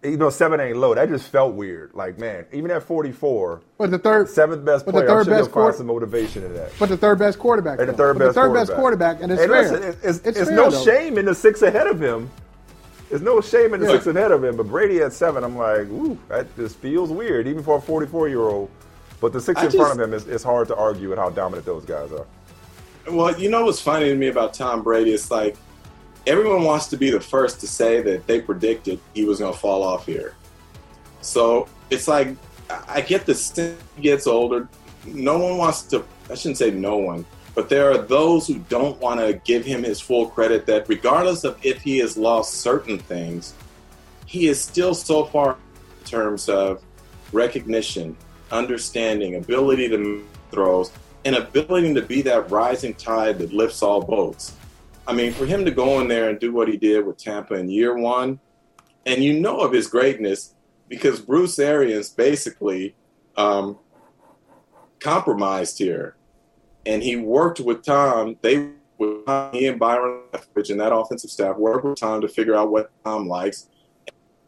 you 0.03 0.17
know, 0.17 0.29
seven 0.29 0.59
ain't 0.59 0.77
low. 0.77 0.95
That 0.95 1.09
just 1.09 1.27
felt 1.29 1.53
weird. 1.53 1.91
Like 1.93 2.17
man, 2.17 2.45
even 2.51 2.71
at 2.71 2.83
44, 2.83 3.61
But 3.77 3.91
the 3.91 3.99
third, 3.99 4.29
seventh 4.29 4.65
best 4.65 4.85
but 4.85 4.93
the 4.95 5.01
third 5.01 5.09
I'm 5.09 5.25
sure 5.25 5.33
best 5.35 5.45
he'll 5.51 5.63
find 5.63 5.75
some 5.75 5.87
motivation 5.87 6.43
in 6.43 6.53
that. 6.55 6.71
but 6.79 6.89
the 6.89 6.97
third 6.97 7.19
best 7.19 7.37
quarterback. 7.39 7.79
And 7.79 7.89
the 7.89 7.93
third 7.93 8.17
best 8.17 8.29
the 8.35 8.41
third 8.41 8.47
quarterback. 8.49 8.67
best 8.67 8.79
quarterback, 8.79 9.21
and 9.21 9.31
it's 9.31 9.41
And 9.41 9.51
fair. 9.51 9.61
listen, 9.61 9.83
it's, 9.83 10.03
it's, 10.03 10.17
It's 10.27 10.39
it's 10.39 10.49
fair, 10.49 10.57
no 10.57 10.69
though. 10.69 10.83
shame 10.83 11.17
in 11.17 11.25
the 11.25 11.35
six 11.35 11.61
ahead 11.61 11.87
of 11.87 12.01
him. 12.01 12.29
There's 13.09 13.21
no 13.21 13.41
shame 13.41 13.73
in 13.73 13.81
the 13.81 13.87
Yeah. 13.87 13.91
six 13.93 14.07
ahead 14.07 14.31
of 14.31 14.43
him. 14.43 14.55
But 14.55 14.67
Brady 14.67 15.01
at 15.01 15.11
seven, 15.13 15.43
I'm 15.43 15.57
like, 15.57 15.81
ooh, 15.89 16.17
that 16.29 16.47
just 16.55 16.77
feels 16.77 17.09
weird, 17.11 17.45
even 17.47 17.61
for 17.61 17.77
a 17.77 17.81
44 17.81 18.29
year 18.29 18.39
old. 18.39 18.69
But 19.19 19.33
the 19.33 19.41
six 19.41 19.61
I 19.61 19.65
in 19.65 19.71
front 19.71 19.99
of 19.99 20.07
him, 20.07 20.13
is 20.15 20.25
it's 20.27 20.43
hard 20.43 20.67
to 20.69 20.75
argue 20.75 21.09
with 21.09 21.19
how 21.19 21.29
dominant 21.29 21.65
those 21.65 21.85
guys 21.85 22.09
are. 22.11 22.25
Well, 23.11 23.37
you 23.39 23.49
know 23.49 23.65
what's 23.65 23.81
funny 23.81 24.05
to 24.09 24.15
me 24.15 24.29
about 24.29 24.53
Tom 24.53 24.81
Brady? 24.81 25.11
It's 25.11 25.29
like 25.29 25.57
everyone 26.27 26.63
wants 26.63 26.87
to 26.87 26.97
be 26.97 27.09
the 27.09 27.19
first 27.19 27.59
to 27.61 27.67
say 27.67 28.01
that 28.01 28.27
they 28.27 28.41
predicted 28.41 28.99
he 29.13 29.25
was 29.25 29.39
going 29.39 29.53
to 29.53 29.59
fall 29.59 29.83
off 29.83 30.05
here. 30.05 30.35
So 31.21 31.67
it's 31.89 32.07
like 32.07 32.35
I 32.87 33.01
get 33.01 33.25
the 33.25 33.35
sense 33.35 33.81
gets 33.99 34.27
older. 34.27 34.67
No 35.05 35.37
one 35.37 35.57
wants 35.57 35.83
to. 35.83 36.03
I 36.29 36.35
shouldn't 36.35 36.57
say 36.57 36.71
no 36.71 36.97
one, 36.97 37.25
but 37.55 37.69
there 37.69 37.91
are 37.91 37.97
those 37.97 38.47
who 38.47 38.59
don't 38.69 38.99
want 38.99 39.19
to 39.19 39.33
give 39.43 39.65
him 39.65 39.83
his 39.83 39.99
full 39.99 40.27
credit. 40.27 40.65
That 40.65 40.87
regardless 40.87 41.43
of 41.43 41.63
if 41.63 41.81
he 41.81 41.97
has 41.99 42.17
lost 42.17 42.55
certain 42.55 42.97
things, 42.97 43.53
he 44.25 44.47
is 44.47 44.61
still 44.61 44.93
so 44.93 45.25
far 45.25 45.57
in 45.99 46.05
terms 46.05 46.49
of 46.49 46.81
recognition, 47.31 48.15
understanding, 48.51 49.35
ability 49.35 49.89
to 49.89 50.25
throws, 50.51 50.91
and 51.25 51.35
ability 51.35 51.93
to 51.93 52.01
be 52.01 52.21
that 52.21 52.49
rising 52.51 52.93
tide 52.93 53.39
that 53.39 53.53
lifts 53.53 53.81
all 53.81 54.01
boats. 54.01 54.55
I 55.11 55.13
mean, 55.13 55.33
for 55.33 55.45
him 55.45 55.65
to 55.65 55.71
go 55.71 55.99
in 55.99 56.07
there 56.07 56.29
and 56.29 56.39
do 56.39 56.53
what 56.53 56.69
he 56.69 56.77
did 56.77 57.05
with 57.05 57.17
Tampa 57.17 57.55
in 57.55 57.69
year 57.69 57.97
one, 57.97 58.39
and 59.05 59.21
you 59.21 59.37
know 59.37 59.59
of 59.59 59.73
his 59.73 59.87
greatness 59.87 60.55
because 60.87 61.19
Bruce 61.19 61.59
Arians 61.59 62.09
basically 62.11 62.95
um, 63.35 63.77
compromised 65.01 65.77
here, 65.79 66.15
and 66.85 67.03
he 67.03 67.17
worked 67.17 67.59
with 67.59 67.83
Tom. 67.83 68.37
They 68.41 68.69
with 68.99 69.27
he 69.51 69.67
and 69.67 69.77
Byron 69.77 70.21
Leftwich 70.31 70.69
and 70.69 70.79
that 70.79 70.95
offensive 70.95 71.29
staff 71.29 71.57
worked 71.57 71.83
with 71.83 71.99
Tom 71.99 72.21
to 72.21 72.29
figure 72.29 72.55
out 72.55 72.71
what 72.71 72.89
Tom 73.03 73.27
likes, 73.27 73.67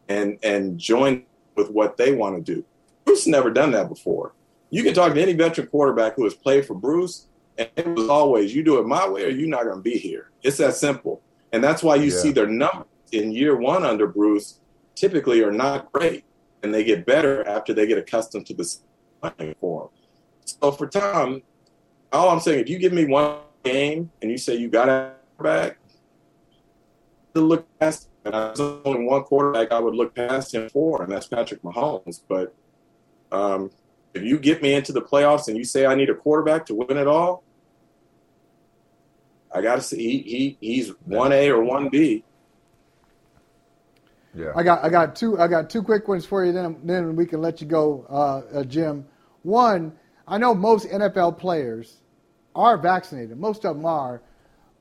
and 0.07 0.39
and 0.43 0.79
join 0.79 1.25
with 1.57 1.71
what 1.71 1.97
they 1.97 2.13
want 2.13 2.37
to 2.37 2.55
do. 2.55 2.63
Bruce 3.03 3.27
never 3.27 3.51
done 3.51 3.71
that 3.71 3.89
before. 3.89 4.31
You 4.69 4.81
can 4.83 4.93
talk 4.93 5.13
to 5.13 5.21
any 5.21 5.33
veteran 5.33 5.67
quarterback 5.67 6.15
who 6.15 6.23
has 6.23 6.33
played 6.33 6.65
for 6.65 6.73
Bruce, 6.73 7.27
and 7.57 7.69
it 7.75 7.87
was 7.87 8.09
always 8.09 8.55
you 8.55 8.63
do 8.63 8.79
it 8.79 8.85
my 8.87 9.07
way 9.07 9.25
or 9.25 9.29
you're 9.29 9.47
not 9.47 9.63
going 9.63 9.77
to 9.77 9.81
be 9.81 9.97
here. 9.97 10.31
It's 10.41 10.57
that 10.57 10.75
simple, 10.75 11.21
and 11.51 11.63
that's 11.63 11.83
why 11.83 11.95
you 11.95 12.05
Yeah. 12.05 12.17
see 12.17 12.31
their 12.31 12.47
numbers 12.47 12.87
in 13.11 13.31
year 13.31 13.55
one 13.55 13.85
under 13.85 14.07
Bruce 14.07 14.59
typically 14.95 15.43
are 15.43 15.51
not 15.51 15.91
great, 15.91 16.23
and 16.63 16.73
they 16.73 16.83
get 16.83 17.05
better 17.05 17.47
after 17.47 17.73
they 17.73 17.87
get 17.87 17.97
accustomed 17.97 18.45
to 18.47 18.53
the 18.53 18.75
playing 19.21 19.55
form. 19.59 19.89
So 20.45 20.71
for 20.71 20.87
Tom, 20.87 21.41
all 22.11 22.29
I'm 22.29 22.39
saying, 22.39 22.59
if 22.59 22.69
you 22.69 22.79
give 22.79 22.93
me 22.93 23.05
one 23.05 23.37
game 23.63 24.11
and 24.21 24.29
you 24.29 24.37
say 24.37 24.55
you 24.55 24.69
got 24.69 24.89
a 24.89 25.13
quarterback, 25.37 25.77
to 27.35 27.41
look 27.41 27.67
past, 27.79 28.09
and 28.25 28.35
I 28.35 28.51
was 28.51 28.59
only 28.59 29.05
one 29.05 29.23
quarterback 29.23 29.71
I 29.71 29.79
would 29.79 29.95
look 29.95 30.13
past 30.15 30.53
him 30.53 30.69
for, 30.69 31.01
and 31.01 31.11
that's 31.11 31.27
Patrick 31.27 31.61
Mahomes. 31.63 32.21
But 32.29 32.53
um, 33.31 33.71
if 34.13 34.21
you 34.23 34.37
get 34.37 34.61
me 34.61 34.73
into 34.73 34.91
the 34.91 35.01
playoffs 35.01 35.47
and 35.47 35.57
you 35.57 35.63
say 35.63 35.85
I 35.85 35.95
need 35.95 36.09
a 36.09 36.15
quarterback 36.15 36.65
to 36.67 36.75
win 36.75 36.97
it 36.97 37.07
all, 37.07 37.42
I 39.53 39.61
got 39.61 39.75
to 39.75 39.81
see. 39.81 39.97
He, 39.97 40.57
he 40.61 40.75
he's 40.75 40.89
one 41.05 41.31
A 41.31 41.49
or 41.49 41.63
one 41.63 41.89
B. 41.89 42.23
Yeah. 44.35 44.51
I 44.55 44.63
got 44.63 44.83
I 44.83 44.89
got 44.89 45.15
two 45.15 45.39
I 45.39 45.47
got 45.47 45.69
two 45.69 45.83
quick 45.83 46.07
ones 46.07 46.25
for 46.25 46.43
you. 46.43 46.51
Then 46.51 46.77
then 46.83 47.15
we 47.15 47.25
can 47.25 47.41
let 47.41 47.61
you 47.61 47.67
go, 47.67 48.05
uh, 48.09 48.59
uh, 48.59 48.63
Jim. 48.63 49.05
One, 49.43 49.93
I 50.27 50.37
know 50.37 50.55
most 50.55 50.87
NFL 50.87 51.37
players 51.37 51.97
are 52.55 52.77
vaccinated. 52.77 53.37
Most 53.37 53.65
of 53.65 53.75
them 53.75 53.85
are, 53.85 54.21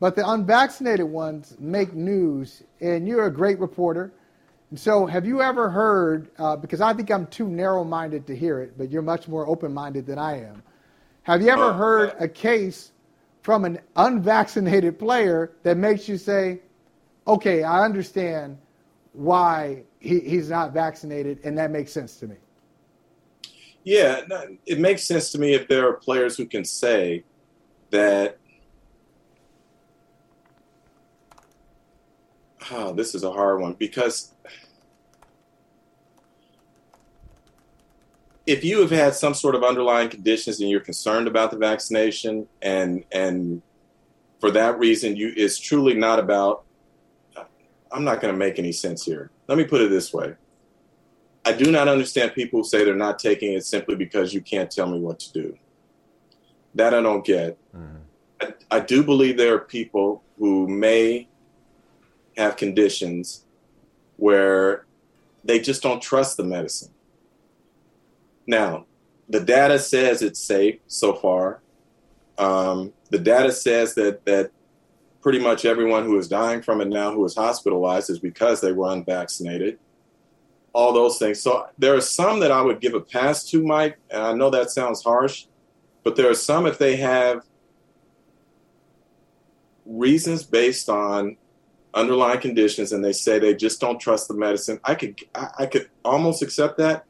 but 0.01 0.17
the 0.17 0.29
unvaccinated 0.29 1.07
ones 1.07 1.57
make 1.59 1.93
news. 1.93 2.63
And 2.81 3.07
you're 3.07 3.27
a 3.27 3.33
great 3.33 3.59
reporter. 3.59 4.13
And 4.71 4.81
so, 4.81 5.05
have 5.05 5.27
you 5.27 5.43
ever 5.43 5.69
heard? 5.69 6.31
Uh, 6.39 6.57
because 6.57 6.81
I 6.81 6.95
think 6.95 7.11
I'm 7.11 7.27
too 7.27 7.47
narrow-minded 7.47 8.27
to 8.29 8.37
hear 8.37 8.61
it, 8.61 8.79
but 8.79 8.91
you're 8.91 9.03
much 9.03 9.29
more 9.29 9.47
open-minded 9.47 10.07
than 10.07 10.19
I 10.19 10.41
am. 10.45 10.63
Have 11.25 11.43
you 11.43 11.51
ever 11.51 11.75
heard 11.75 12.15
a 12.19 12.27
case 12.27 12.93
from 13.43 13.65
an 13.65 13.81
unvaccinated 13.97 14.99
player 14.99 15.53
that 15.63 15.77
makes 15.77 16.09
you 16.09 16.17
say, 16.17 16.61
"Okay, 17.27 17.63
I 17.63 17.85
understand." 17.85 18.59
why 19.13 19.83
he, 20.01 20.21
he's 20.21 20.49
not 20.49 20.73
vaccinated, 20.73 21.41
and 21.45 21.57
that 21.59 21.71
makes 21.71 21.93
sense 21.93 22.17
to 22.17 22.27
me. 22.27 22.37
Yeah, 23.85 24.21
it 24.67 24.79
makes 24.79 25.05
sense 25.05 25.33
to 25.33 25.39
me 25.39 25.55
if 25.55 25.69
there 25.69 25.89
are 25.89 25.95
players 25.95 26.37
who 26.37 26.47
can 26.47 26.65
say 26.65 27.25
that. 27.91 28.39
Oh, 32.71 32.93
this 32.93 33.15
is 33.15 33.25
a 33.25 33.31
hard 33.31 33.61
one 33.61 33.75
because 33.75 34.35
if 38.47 38.65
you 38.65 38.81
have 38.81 38.91
had 38.91 39.15
some 39.15 39.35
sort 39.35 39.55
of 39.55 39.63
underlying 39.63 40.09
conditions 40.09 40.61
and 40.61 40.69
you're 40.69 40.81
concerned 40.81 41.29
about 41.29 41.51
the 41.51 41.57
vaccination, 41.57 42.49
and 42.61 43.05
and 43.13 43.63
for 44.41 44.51
that 44.51 44.79
reason, 44.79 45.17
you 45.17 45.33
it's 45.37 45.59
truly 45.59 45.95
not 45.95 46.19
about 46.19 46.65
I'm 47.93 48.05
not 48.05 48.21
going 48.21 48.33
to 48.33 48.39
make 48.39 48.59
any 48.59 48.73
sense 48.73 49.05
here. 49.05 49.31
Let 49.49 49.59
me 49.59 49.65
put 49.65 49.83
it 49.83 49.91
this 49.91 50.13
way. 50.13 50.35
I 51.45 51.53
do 51.53 51.71
not 51.71 51.89
understand 51.89 52.35
people 52.35 52.61
who 52.61 52.65
say 52.65 52.85
they're 52.85 52.95
not 52.95 53.19
taking 53.19 53.53
it 53.53 53.65
simply 53.65 53.97
because 53.97 54.33
you 54.33 54.41
can't 54.41 54.71
tell 54.71 54.87
me 54.87 54.99
what 54.99 55.19
to 55.21 55.33
do. 55.33 55.59
That 56.75 56.95
I 56.95 57.03
don't 57.03 57.25
get. 57.25 57.59
Mm-hmm. 57.77 57.97
I, 58.41 58.77
I 58.77 58.81
do 58.81 59.03
believe 59.03 59.37
there 59.37 59.55
are 59.55 59.61
people 59.61 60.23
who 60.39 60.67
may 60.69 61.29
have 62.37 62.57
conditions 62.57 63.45
where 64.17 64.87
they 65.45 65.59
just 65.59 65.83
don't 65.83 66.01
trust 66.01 66.37
the 66.37 66.45
medicine. 66.45 66.93
Now, 68.47 68.87
the 69.29 69.41
data 69.41 69.79
says 69.79 70.23
it's 70.23 70.41
safe 70.41 70.81
so 70.87 71.15
far. 71.15 71.63
Um, 72.39 72.93
the 73.11 73.19
data 73.19 73.53
says 73.53 73.95
that 73.95 74.25
that 74.25 74.51
pretty 75.21 75.39
much 75.39 75.65
everyone 75.65 76.05
who 76.05 76.19
is 76.19 76.29
dying 76.29 76.61
from 76.63 76.81
it 76.81 76.89
now 76.89 77.13
who 77.13 77.25
is 77.25 77.37
hospitalized 77.37 78.11
is 78.11 78.19
because 78.19 78.61
they 78.61 78.73
were 78.73 78.93
unvaccinated. 78.93 79.79
All 80.73 80.93
those 80.93 81.19
things. 81.19 81.41
So 81.41 81.67
there 81.79 81.95
are 81.95 82.01
some 82.01 82.41
that 82.41 82.51
I 82.51 82.63
would 82.63 82.81
give 82.81 82.95
a 82.95 83.01
pass 83.01 83.49
to, 83.51 83.63
Mike, 83.63 83.99
and 84.11 84.23
I 84.23 84.33
know 84.33 84.51
that 84.51 84.71
sounds 84.71 85.03
harsh, 85.03 85.47
but 86.03 86.17
there 86.17 86.29
are 86.29 86.35
some 86.35 86.67
if 86.67 86.79
they 86.79 86.97
have 86.97 87.43
reasons 89.85 90.43
based 90.43 90.89
on 90.89 91.37
underlying 91.95 92.41
conditions 92.41 92.93
and 92.93 93.05
they 93.05 93.13
say 93.13 93.39
they 93.39 93.55
just 93.55 93.81
don't 93.81 94.01
trust 94.01 94.29
the 94.29 94.35
medicine. 94.35 94.81
I 94.85 94.95
could 94.95 95.21
I, 95.35 95.49
I 95.61 95.67
could 95.67 95.91
almost 96.05 96.43
accept 96.43 96.79
that. 96.79 97.05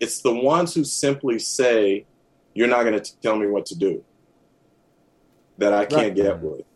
It's 0.00 0.20
the 0.20 0.34
ones 0.34 0.74
who 0.74 0.84
simply 0.84 1.38
say, 1.38 2.06
You're 2.54 2.68
not 2.68 2.84
gonna 2.84 3.00
tell 3.00 3.36
me 3.36 3.46
what 3.46 3.66
to 3.66 3.78
do 3.78 4.04
that 5.58 5.72
I 5.72 5.86
can't 5.86 6.02
right. 6.02 6.14
get 6.14 6.40
with 6.40 6.66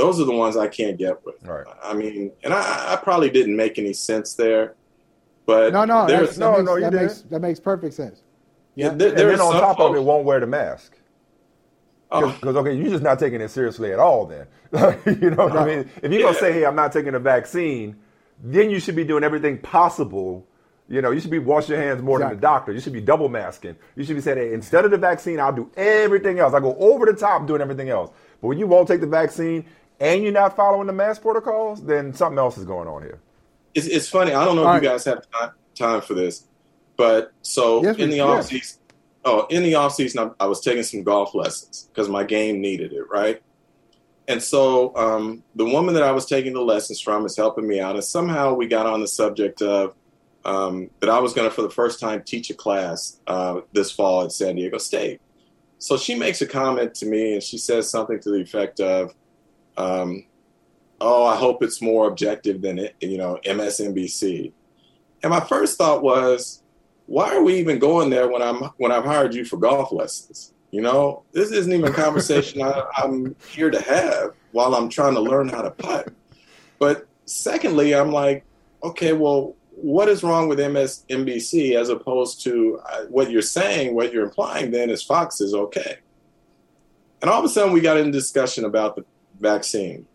those 0.00 0.20
are 0.20 0.24
the 0.24 0.32
ones 0.32 0.56
I 0.56 0.68
can't 0.68 0.96
get 0.96 1.24
with. 1.24 1.42
Right. 1.42 1.66
I 1.82 1.94
mean, 1.94 2.32
and 2.42 2.54
I, 2.54 2.94
I 2.94 2.96
probably 2.96 3.30
didn't 3.30 3.56
make 3.56 3.78
any 3.78 3.92
sense 3.92 4.34
there, 4.34 4.74
but 5.46 5.72
no, 5.72 5.84
no, 5.84 6.06
there's 6.06 6.38
no, 6.38 6.56
no, 6.56 6.62
no, 6.62 6.76
you 6.76 6.82
that 6.82 6.92
makes 6.92 7.20
that 7.22 7.40
makes 7.40 7.60
perfect 7.60 7.94
sense. 7.94 8.22
Yeah, 8.76 8.90
there, 8.90 9.10
and 9.10 9.18
then 9.18 9.40
on 9.40 9.52
top 9.52 9.76
folks, 9.76 9.90
of 9.90 9.96
it, 9.96 10.06
won't 10.06 10.24
wear 10.24 10.40
the 10.40 10.46
mask. 10.46 10.96
Because 12.10 12.34
oh. 12.42 12.56
okay, 12.58 12.74
you're 12.74 12.88
just 12.88 13.02
not 13.02 13.18
taking 13.18 13.40
it 13.40 13.50
seriously 13.50 13.92
at 13.92 13.98
all. 13.98 14.26
Then 14.26 14.46
you 15.20 15.30
know 15.30 15.44
what 15.44 15.54
no. 15.54 15.60
I 15.60 15.66
mean. 15.66 15.90
If 16.02 16.10
you're 16.10 16.12
yeah. 16.12 16.22
gonna 16.22 16.38
say, 16.38 16.52
"Hey, 16.52 16.64
I'm 16.64 16.76
not 16.76 16.92
taking 16.92 17.12
the 17.12 17.18
vaccine," 17.18 17.96
then 18.42 18.70
you 18.70 18.80
should 18.80 18.96
be 18.96 19.04
doing 19.04 19.22
everything 19.22 19.58
possible. 19.58 20.46
You 20.90 21.00
know, 21.00 21.12
you 21.12 21.20
should 21.20 21.30
be 21.30 21.38
washing 21.38 21.76
your 21.76 21.82
hands 21.82 22.02
more 22.02 22.18
exactly. 22.18 22.34
than 22.34 22.40
the 22.40 22.46
doctor. 22.46 22.72
You 22.72 22.80
should 22.80 22.92
be 22.92 23.00
double 23.00 23.28
masking. 23.28 23.76
You 23.94 24.04
should 24.04 24.16
be 24.16 24.20
saying, 24.20 24.38
hey, 24.38 24.52
instead 24.52 24.84
of 24.84 24.90
the 24.90 24.98
vaccine, 24.98 25.38
I'll 25.38 25.52
do 25.52 25.70
everything 25.76 26.40
else. 26.40 26.52
I 26.52 26.58
go 26.58 26.76
over 26.76 27.06
the 27.06 27.12
top 27.12 27.46
doing 27.46 27.62
everything 27.62 27.90
else. 27.90 28.10
But 28.40 28.48
when 28.48 28.58
you 28.58 28.66
won't 28.66 28.88
take 28.88 29.00
the 29.00 29.06
vaccine, 29.06 29.66
and 30.00 30.22
you're 30.22 30.32
not 30.32 30.56
following 30.56 30.88
the 30.88 30.92
mask 30.92 31.22
protocols, 31.22 31.84
then 31.84 32.12
something 32.12 32.38
else 32.38 32.58
is 32.58 32.64
going 32.64 32.88
on 32.88 33.02
here. 33.02 33.20
It's, 33.74 33.86
it's 33.86 34.08
funny. 34.08 34.32
I 34.32 34.44
don't 34.44 34.56
know 34.56 34.64
All 34.64 34.68
if 34.68 34.74
right. 34.74 34.82
you 34.82 34.88
guys 34.88 35.04
have 35.04 35.30
time, 35.30 35.50
time 35.76 36.00
for 36.00 36.14
this, 36.14 36.44
but 36.96 37.32
so 37.42 37.84
yes, 37.84 37.96
in 37.96 38.10
the 38.10 38.20
off 38.20 38.46
season, 38.46 38.80
oh, 39.24 39.46
in 39.48 39.62
the 39.62 39.76
off 39.76 39.94
season, 39.94 40.32
I, 40.40 40.44
I 40.44 40.46
was 40.48 40.60
taking 40.60 40.82
some 40.82 41.04
golf 41.04 41.34
lessons 41.34 41.88
because 41.92 42.08
my 42.08 42.24
game 42.24 42.60
needed 42.60 42.92
it, 42.92 43.04
right? 43.08 43.40
And 44.26 44.42
so 44.42 44.96
um, 44.96 45.44
the 45.54 45.66
woman 45.66 45.94
that 45.94 46.02
I 46.02 46.12
was 46.12 46.26
taking 46.26 46.52
the 46.52 46.62
lessons 46.62 47.00
from 47.00 47.26
is 47.26 47.36
helping 47.36 47.68
me 47.68 47.80
out, 47.80 47.94
and 47.94 48.02
somehow 48.02 48.54
we 48.54 48.66
got 48.66 48.86
on 48.86 49.00
the 49.00 49.08
subject 49.08 49.62
of 49.62 49.94
um, 50.44 50.90
that 51.00 51.10
I 51.10 51.18
was 51.18 51.32
going 51.32 51.48
to, 51.48 51.54
for 51.54 51.62
the 51.62 51.70
first 51.70 52.00
time, 52.00 52.22
teach 52.22 52.50
a 52.50 52.54
class 52.54 53.20
uh, 53.26 53.60
this 53.72 53.90
fall 53.90 54.24
at 54.24 54.32
San 54.32 54.56
Diego 54.56 54.78
State. 54.78 55.20
So 55.78 55.96
she 55.96 56.14
makes 56.14 56.42
a 56.42 56.46
comment 56.46 56.94
to 56.96 57.06
me, 57.06 57.34
and 57.34 57.42
she 57.42 57.58
says 57.58 57.88
something 57.90 58.20
to 58.20 58.30
the 58.30 58.40
effect 58.40 58.80
of, 58.80 59.14
um, 59.76 60.26
oh, 61.00 61.24
I 61.24 61.36
hope 61.36 61.62
it's 61.62 61.80
more 61.80 62.08
objective 62.08 62.60
than 62.60 62.78
it, 62.78 62.96
you 63.00 63.16
know 63.16 63.38
MSNBC. 63.44 64.52
And 65.22 65.30
my 65.30 65.40
first 65.40 65.78
thought 65.78 66.02
was, 66.02 66.62
why 67.06 67.34
are 67.34 67.42
we 67.42 67.56
even 67.56 67.78
going 67.78 68.10
there 68.10 68.28
when 68.28 68.42
I'm 68.42 68.56
when 68.76 68.92
I've 68.92 69.04
hired 69.04 69.34
you 69.34 69.44
for 69.44 69.56
golf 69.56 69.90
lessons? 69.90 70.52
You 70.70 70.82
know, 70.82 71.24
this 71.32 71.50
isn't 71.50 71.72
even 71.72 71.90
a 71.90 71.94
conversation 71.94 72.62
I, 72.62 72.84
I'm 72.96 73.34
here 73.50 73.70
to 73.70 73.80
have 73.80 74.34
while 74.52 74.74
I'm 74.74 74.88
trying 74.88 75.14
to 75.14 75.20
learn 75.20 75.48
how 75.48 75.62
to 75.62 75.70
putt. 75.70 76.12
But 76.78 77.06
secondly, 77.24 77.94
I'm 77.94 78.12
like, 78.12 78.44
okay, 78.82 79.12
well, 79.12 79.56
what 79.82 80.08
is 80.08 80.22
wrong 80.22 80.48
with 80.48 80.58
MSNBC 80.58 81.74
as 81.74 81.88
opposed 81.88 82.42
to 82.44 82.80
uh, 82.88 83.04
what 83.06 83.30
you're 83.30 83.42
saying? 83.42 83.94
What 83.94 84.12
you're 84.12 84.24
implying 84.24 84.70
then 84.70 84.90
is 84.90 85.02
Fox 85.02 85.40
is 85.40 85.54
okay. 85.54 85.98
And 87.22 87.30
all 87.30 87.38
of 87.38 87.44
a 87.44 87.48
sudden, 87.48 87.72
we 87.72 87.80
got 87.80 87.96
in 87.96 88.10
discussion 88.10 88.64
about 88.64 88.96
the 88.96 89.04
vaccine. 89.38 90.06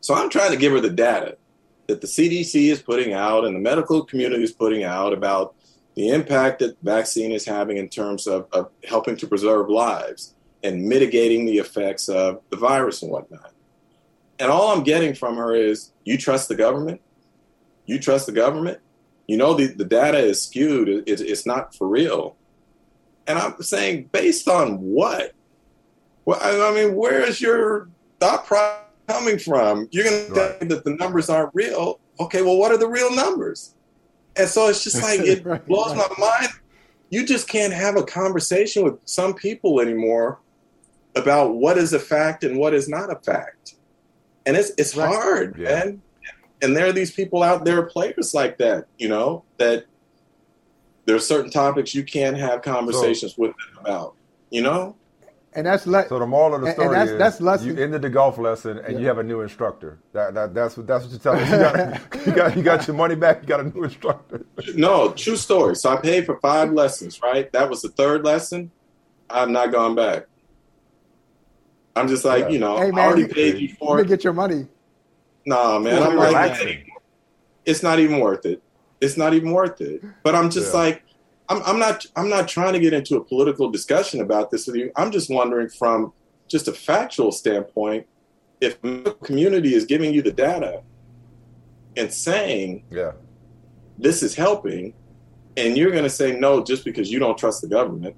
So 0.00 0.14
I'm 0.14 0.30
trying 0.30 0.52
to 0.52 0.56
give 0.56 0.72
her 0.72 0.80
the 0.80 0.90
data 0.90 1.38
that 1.86 2.00
the 2.00 2.06
CDC 2.06 2.70
is 2.70 2.82
putting 2.82 3.12
out 3.12 3.44
and 3.44 3.54
the 3.54 3.60
medical 3.60 4.04
community 4.04 4.42
is 4.42 4.52
putting 4.52 4.84
out 4.84 5.12
about 5.12 5.54
the 5.94 6.10
impact 6.10 6.58
that 6.58 6.76
vaccine 6.82 7.32
is 7.32 7.46
having 7.46 7.78
in 7.78 7.88
terms 7.88 8.26
of, 8.26 8.46
of 8.52 8.70
helping 8.84 9.16
to 9.16 9.26
preserve 9.26 9.70
lives 9.70 10.34
and 10.62 10.84
mitigating 10.84 11.46
the 11.46 11.58
effects 11.58 12.08
of 12.08 12.40
the 12.50 12.56
virus 12.56 13.02
and 13.02 13.10
whatnot. 13.10 13.52
And 14.38 14.50
all 14.50 14.76
I'm 14.76 14.84
getting 14.84 15.14
from 15.14 15.36
her 15.36 15.54
is, 15.54 15.92
you 16.04 16.18
trust 16.18 16.48
the 16.48 16.54
government? 16.54 17.00
You 17.86 17.98
trust 17.98 18.26
the 18.26 18.32
government? 18.32 18.80
You 19.26 19.36
know, 19.36 19.54
the, 19.54 19.66
the 19.66 19.84
data 19.84 20.18
is 20.18 20.42
skewed. 20.42 20.88
It, 20.88 21.04
it, 21.06 21.20
it's 21.20 21.46
not 21.46 21.74
for 21.74 21.88
real. 21.88 22.36
And 23.26 23.38
I'm 23.38 23.60
saying, 23.62 24.10
based 24.12 24.48
on 24.48 24.78
what? 24.78 25.32
Well, 26.24 26.38
I, 26.40 26.70
I 26.70 26.74
mean, 26.74 26.94
where 26.94 27.22
is 27.22 27.40
your 27.40 27.88
thought 28.20 28.46
process 28.46 28.82
coming 29.08 29.38
from? 29.38 29.88
You're 29.90 30.04
going 30.04 30.32
right. 30.32 30.34
to 30.34 30.58
say 30.60 30.66
that 30.68 30.84
the 30.84 30.94
numbers 30.94 31.28
aren't 31.28 31.50
real. 31.54 32.00
Okay, 32.20 32.42
well, 32.42 32.56
what 32.56 32.72
are 32.72 32.78
the 32.78 32.88
real 32.88 33.14
numbers? 33.14 33.74
And 34.36 34.48
so 34.48 34.68
it's 34.68 34.84
just 34.84 35.02
like 35.02 35.20
it 35.24 35.44
right, 35.44 35.64
blows 35.66 35.96
right. 35.96 36.08
my 36.18 36.40
mind. 36.40 36.52
You 37.10 37.24
just 37.24 37.48
can't 37.48 37.72
have 37.72 37.96
a 37.96 38.02
conversation 38.02 38.84
with 38.84 38.98
some 39.04 39.34
people 39.34 39.80
anymore 39.80 40.40
about 41.14 41.54
what 41.54 41.78
is 41.78 41.92
a 41.92 41.98
fact 41.98 42.44
and 42.44 42.58
what 42.58 42.74
is 42.74 42.88
not 42.88 43.10
a 43.10 43.16
fact. 43.16 43.74
And 44.44 44.56
it's 44.56 44.72
it's 44.76 44.92
hard, 44.92 45.56
yeah. 45.58 45.84
man. 45.84 46.02
And 46.62 46.76
there 46.76 46.86
are 46.86 46.92
these 46.92 47.12
people 47.12 47.42
out 47.42 47.64
there, 47.64 47.82
players 47.82 48.32
like 48.34 48.58
that, 48.58 48.86
you 48.98 49.08
know, 49.08 49.44
that 49.58 49.86
there 51.04 51.14
are 51.14 51.20
certain 51.20 51.50
topics 51.50 51.94
you 51.94 52.02
can't 52.02 52.36
have 52.36 52.62
conversations 52.62 53.34
so, 53.34 53.42
with 53.42 53.50
them 53.52 53.84
about, 53.84 54.14
you 54.50 54.62
know? 54.62 54.96
and 55.56 55.66
that's 55.66 55.86
le- 55.86 56.06
so 56.06 56.18
the 56.18 56.26
moral 56.26 56.54
of 56.54 56.60
the 56.60 56.72
story 56.72 56.94
that's, 56.94 57.10
is 57.10 57.18
that's 57.18 57.40
lesson. 57.40 57.68
you 57.68 57.82
ended 57.82 58.02
the 58.02 58.10
golf 58.10 58.36
lesson 58.36 58.78
and 58.78 58.94
yeah. 58.94 59.00
you 59.00 59.06
have 59.06 59.16
a 59.16 59.22
new 59.22 59.40
instructor. 59.40 59.98
That, 60.12 60.34
that 60.34 60.54
that's 60.54 60.76
what 60.76 60.86
that's 60.86 61.04
what 61.04 61.10
you're 61.12 61.18
telling 61.18 61.50
me. 61.50 61.50
You 61.50 61.62
got, 61.62 62.26
you 62.26 62.32
got 62.32 62.56
you 62.58 62.62
got 62.62 62.86
your 62.86 62.94
money 62.94 63.14
back. 63.14 63.40
You 63.40 63.48
got 63.48 63.60
a 63.60 63.64
new 63.64 63.82
instructor. 63.84 64.44
no, 64.74 65.12
true 65.12 65.36
story. 65.36 65.74
So 65.74 65.90
I 65.90 65.96
paid 65.96 66.26
for 66.26 66.38
five 66.40 66.72
lessons. 66.72 67.20
Right, 67.22 67.50
that 67.52 67.70
was 67.70 67.80
the 67.80 67.88
third 67.88 68.22
lesson. 68.22 68.70
I'm 69.30 69.50
not 69.50 69.72
going 69.72 69.94
back. 69.94 70.26
I'm 71.96 72.06
just 72.06 72.26
like 72.26 72.44
yeah. 72.44 72.48
you 72.50 72.58
know, 72.58 72.76
hey, 72.76 72.90
man, 72.90 72.98
I 72.98 73.06
already 73.06 73.22
you, 73.22 73.28
paid 73.28 73.58
you 73.58 73.74
for 73.76 73.96
you 73.96 74.04
it. 74.04 74.08
Get 74.08 74.24
your 74.24 74.34
money. 74.34 74.66
Nah, 75.46 75.78
man. 75.78 76.02
I'm 76.02 76.16
like, 76.16 76.90
it's 77.64 77.82
not 77.82 77.98
even 78.00 78.18
worth 78.18 78.44
it. 78.44 78.62
It's 79.00 79.16
not 79.16 79.32
even 79.32 79.52
worth 79.52 79.80
it. 79.80 80.02
But 80.22 80.34
I'm 80.34 80.50
just 80.50 80.72
yeah. 80.72 80.80
like, 80.80 81.02
I'm, 81.48 81.62
I'm 81.62 81.78
not 81.78 82.04
I'm 82.16 82.28
not 82.28 82.48
trying 82.48 82.72
to 82.72 82.80
get 82.80 82.92
into 82.92 83.16
a 83.16 83.24
political 83.24 83.70
discussion 83.70 84.20
about 84.20 84.50
this 84.50 84.66
with 84.66 84.76
you. 84.76 84.90
I'm 84.96 85.12
just 85.12 85.30
wondering 85.30 85.68
from 85.68 86.12
just 86.48 86.68
a 86.68 86.72
factual 86.72 87.30
standpoint, 87.32 88.06
if 88.60 88.80
the 88.82 89.16
community 89.22 89.74
is 89.74 89.84
giving 89.84 90.12
you 90.12 90.22
the 90.22 90.32
data 90.32 90.82
and 91.96 92.12
saying, 92.12 92.84
yeah, 92.90 93.12
this 93.98 94.22
is 94.22 94.34
helping, 94.34 94.94
and 95.56 95.76
you're 95.76 95.90
going 95.90 96.04
to 96.04 96.10
say 96.10 96.38
no 96.38 96.62
just 96.62 96.84
because 96.84 97.10
you 97.10 97.18
don't 97.18 97.38
trust 97.38 97.62
the 97.62 97.68
government, 97.68 98.16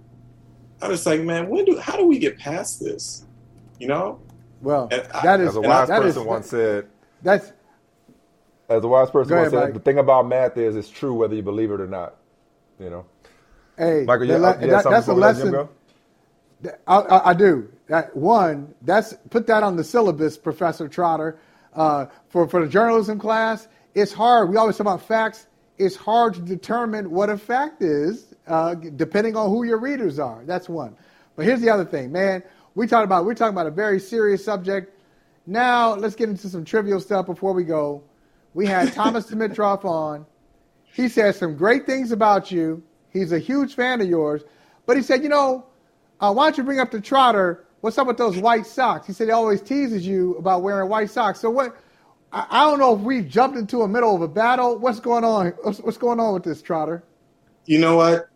I'm 0.80 0.90
just 0.90 1.06
like, 1.06 1.20
man, 1.20 1.48
when 1.48 1.64
do 1.64 1.78
how 1.78 1.96
do 1.96 2.06
we 2.06 2.18
get 2.18 2.38
past 2.38 2.80
this? 2.80 3.26
You 3.78 3.88
know? 3.88 4.20
Well, 4.60 4.88
And 4.90 5.02
I- 5.12 5.22
that 5.22 5.40
is 5.40 5.50
As 5.50 5.56
a 5.56 5.60
wise 5.60 5.88
that 5.88 6.02
person 6.02 6.22
is- 6.22 6.28
once 6.28 6.48
said, 6.48 6.88
That's 7.22 7.52
as 8.68 8.84
a 8.84 8.88
wise 8.88 9.10
person 9.10 9.36
once 9.36 9.52
ahead, 9.52 9.52
said, 9.52 9.74
the 9.74 9.80
thing 9.80 9.98
about 9.98 10.28
math 10.28 10.56
is 10.56 10.76
it's 10.76 10.90
true 10.90 11.14
whether 11.14 11.34
you 11.34 11.42
believe 11.42 11.70
it 11.70 11.80
or 11.80 11.86
not. 11.88 12.16
You 12.80 12.90
know, 12.90 13.06
hey, 13.78 14.06
Michael, 14.06 14.26
you, 14.26 14.38
le- 14.38 14.58
you 14.60 14.68
that- 14.68 14.88
that's 14.88 15.08
a 15.08 15.12
before 15.12 15.16
we 15.16 15.22
let 15.22 15.36
Jim 15.36 15.50
lesson. 15.50 15.68
I, 16.86 16.96
I, 16.98 17.30
I 17.30 17.34
do. 17.34 17.68
That 17.88 18.16
one, 18.16 18.74
that's 18.82 19.14
put 19.30 19.46
that 19.48 19.62
on 19.62 19.76
the 19.76 19.84
syllabus, 19.84 20.38
Professor 20.38 20.88
Trotter. 20.88 21.38
Uh, 21.74 22.06
for 22.28 22.48
for 22.48 22.62
the 22.64 22.70
journalism 22.70 23.18
class, 23.18 23.68
it's 23.94 24.12
hard. 24.12 24.50
We 24.50 24.56
always 24.56 24.76
talk 24.76 24.86
about 24.86 25.02
facts. 25.02 25.46
It's 25.78 25.96
hard 25.96 26.34
to 26.34 26.40
determine 26.40 27.10
what 27.10 27.30
a 27.30 27.38
fact 27.38 27.82
is, 27.82 28.34
uh, 28.48 28.74
depending 28.74 29.36
on 29.36 29.50
who 29.50 29.64
your 29.64 29.78
readers 29.78 30.18
are. 30.18 30.42
That's 30.44 30.68
one. 30.68 30.96
But 31.36 31.46
here's 31.46 31.60
the 31.60 31.70
other 31.70 31.84
thing, 31.84 32.12
man. 32.12 32.42
We 32.74 32.86
talk 32.86 33.04
about 33.04 33.24
we're 33.24 33.34
talking 33.34 33.54
about 33.54 33.66
a 33.68 33.72
very 33.72 34.00
serious 34.00 34.44
subject. 34.44 34.97
Now 35.48 35.94
let's 35.94 36.14
get 36.14 36.28
into 36.28 36.46
some 36.50 36.62
trivial 36.62 37.00
stuff 37.00 37.24
before 37.24 37.54
we 37.54 37.64
go. 37.64 38.04
We 38.52 38.66
had 38.66 38.92
Thomas 38.92 39.30
Dimitroff 39.30 39.82
on. 39.82 40.26
He 40.84 41.08
said 41.08 41.34
some 41.36 41.56
great 41.56 41.86
things 41.86 42.12
about 42.12 42.50
you. 42.52 42.82
He's 43.10 43.32
a 43.32 43.38
huge 43.38 43.74
fan 43.74 44.02
of 44.02 44.08
yours. 44.08 44.42
But 44.84 44.98
he 44.98 45.02
said, 45.02 45.22
you 45.22 45.30
know, 45.30 45.64
uh, 46.20 46.34
why 46.34 46.46
don't 46.46 46.58
you 46.58 46.64
bring 46.64 46.80
up 46.80 46.90
the 46.90 47.00
Trotter? 47.00 47.64
What's 47.80 47.96
up 47.96 48.06
with 48.06 48.18
those 48.18 48.36
white 48.36 48.66
socks? 48.66 49.06
He 49.06 49.14
said 49.14 49.28
he 49.28 49.30
always 49.30 49.62
teases 49.62 50.06
you 50.06 50.34
about 50.34 50.62
wearing 50.62 50.90
white 50.90 51.08
socks. 51.08 51.40
So 51.40 51.48
what? 51.48 51.74
I, 52.30 52.46
I 52.50 52.68
don't 52.68 52.78
know 52.78 52.94
if 52.94 53.00
we 53.00 53.22
jumped 53.22 53.56
into 53.56 53.80
a 53.82 53.88
middle 53.88 54.14
of 54.14 54.20
a 54.20 54.28
battle. 54.28 54.76
What's 54.78 55.00
going 55.00 55.24
on? 55.24 55.54
What's, 55.62 55.78
what's 55.78 55.96
going 55.96 56.20
on 56.20 56.34
with 56.34 56.42
this 56.42 56.60
Trotter? 56.60 57.02
You 57.64 57.78
know 57.78 57.96
what? 57.96 58.28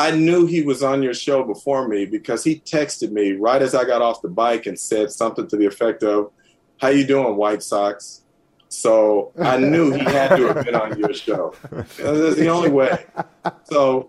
I 0.00 0.12
knew 0.12 0.46
he 0.46 0.62
was 0.62 0.82
on 0.82 1.02
your 1.02 1.12
show 1.12 1.44
before 1.44 1.86
me 1.86 2.06
because 2.06 2.42
he 2.42 2.60
texted 2.60 3.12
me 3.12 3.32
right 3.32 3.60
as 3.60 3.74
I 3.74 3.84
got 3.84 4.00
off 4.00 4.22
the 4.22 4.30
bike 4.30 4.64
and 4.64 4.78
said 4.78 5.10
something 5.10 5.46
to 5.48 5.58
the 5.58 5.66
effect 5.66 6.02
of, 6.02 6.32
"How 6.78 6.88
you 6.88 7.06
doing, 7.06 7.36
White 7.36 7.62
Sox?" 7.62 8.22
So 8.70 9.32
I 9.38 9.58
knew 9.58 9.90
he 9.92 9.98
had 9.98 10.36
to 10.36 10.46
have 10.46 10.64
been 10.64 10.74
on 10.74 10.98
your 10.98 11.12
show. 11.12 11.54
That's 11.70 12.36
the 12.36 12.48
only 12.48 12.70
way. 12.70 13.04
So 13.64 14.08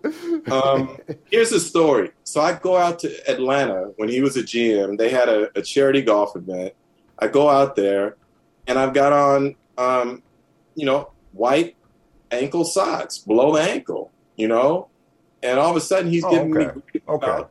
um, 0.49 0.97
here's 1.29 1.49
the 1.49 1.59
story. 1.59 2.11
So 2.23 2.39
I 2.39 2.53
go 2.53 2.77
out 2.77 2.99
to 2.99 3.29
Atlanta 3.29 3.91
when 3.97 4.07
he 4.07 4.21
was 4.21 4.37
a 4.37 4.43
GM. 4.43 4.97
They 4.97 5.09
had 5.09 5.27
a, 5.27 5.49
a 5.57 5.61
charity 5.61 6.03
golf 6.03 6.37
event. 6.37 6.73
I 7.19 7.27
go 7.27 7.49
out 7.49 7.75
there, 7.75 8.15
and 8.65 8.79
I've 8.79 8.93
got 8.93 9.11
on, 9.11 9.55
um, 9.77 10.23
you 10.75 10.85
know, 10.85 11.11
white 11.33 11.75
ankle 12.29 12.63
socks 12.63 13.17
below 13.17 13.53
the 13.53 13.61
ankle. 13.61 14.09
You 14.37 14.47
know, 14.47 14.87
and 15.43 15.59
all 15.59 15.71
of 15.71 15.75
a 15.77 15.81
sudden 15.81 16.09
he's 16.11 16.23
Oh, 16.23 16.31
giving 16.31 16.51
me 16.51 16.65
grief 16.65 17.03
Okay. 17.07 17.27
about- 17.27 17.49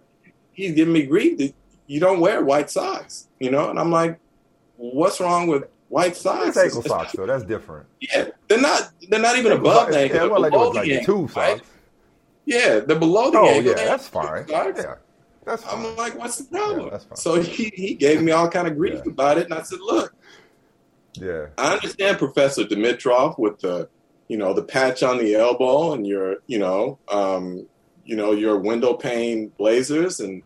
he's 0.53 0.73
giving 0.73 0.93
me 0.95 1.03
grief 1.07 1.39
that 1.39 1.55
you 1.87 2.01
don't 2.01 2.21
wear 2.21 2.45
white 2.45 2.71
socks. 2.71 3.29
You 3.39 3.51
know, 3.51 3.71
and 3.71 3.79
I'm 3.79 3.91
like, 3.91 4.19
what's 4.77 5.21
wrong 5.21 5.47
with 5.49 5.65
white 5.89 6.17
socks? 6.17 6.49
It's 6.49 6.57
ankle 6.59 6.83
socks 6.83 7.13
though. 7.13 7.27
That's 7.27 7.45
different. 7.45 7.87
Yeah, 8.01 8.29
they're 8.49 8.61
not. 8.61 8.91
They're 9.09 9.19
not 9.21 9.37
even 9.39 9.53
Ankle 9.53 9.67
above 9.71 9.83
socks- 9.83 9.93
the 9.95 9.99
ankle. 10.01 10.15
Yeah, 10.17 10.21
they're 10.23 10.31
well, 10.31 10.41
like, 10.73 10.85
the 10.85 10.93
ankle, 10.95 11.27
tube 11.27 11.37
right? 11.37 11.57
socks. 11.59 11.71
Yeah, 12.47 12.81
they're 12.81 12.99
below 12.99 13.31
the 13.31 13.39
Oh 13.39 13.47
ankle. 13.47 13.73
yeah, 13.73 13.85
that's 13.85 14.09
fine. 14.09 14.45
Yeah, 14.49 14.73
that's 15.45 15.63
fine. 15.65 15.87
I'm 15.87 15.97
like, 15.97 16.19
what's 16.19 16.37
the 16.39 16.45
problem? 16.45 16.91
fine. 16.91 17.17
so 17.17 17.41
he, 17.41 17.71
he 17.75 17.95
gave 17.95 18.23
me 18.23 18.33
all 18.33 18.49
kind 18.49 18.67
of 18.69 18.77
grief 18.77 19.05
about 19.07 19.39
it, 19.39 19.45
and 19.45 19.55
I 19.55 19.63
said, 19.63 19.79
look, 19.81 20.15
Yeah. 21.15 21.47
I 21.59 21.75
understand 21.75 22.19
Professor 22.19 22.65
Dimitroff 22.65 23.39
with 23.39 23.59
the, 23.61 23.89
you 24.29 24.37
know, 24.37 24.53
the 24.53 24.63
patch 24.63 25.03
on 25.03 25.19
the 25.19 25.35
elbow 25.35 25.93
and 25.93 26.07
your, 26.07 26.37
you 26.47 26.59
know, 26.59 26.99
um, 27.11 27.67
you 28.11 28.17
know, 28.17 28.33
your 28.33 28.59
window 28.59 28.95
pane 28.95 29.53
blazers 29.57 30.19
and 30.19 30.43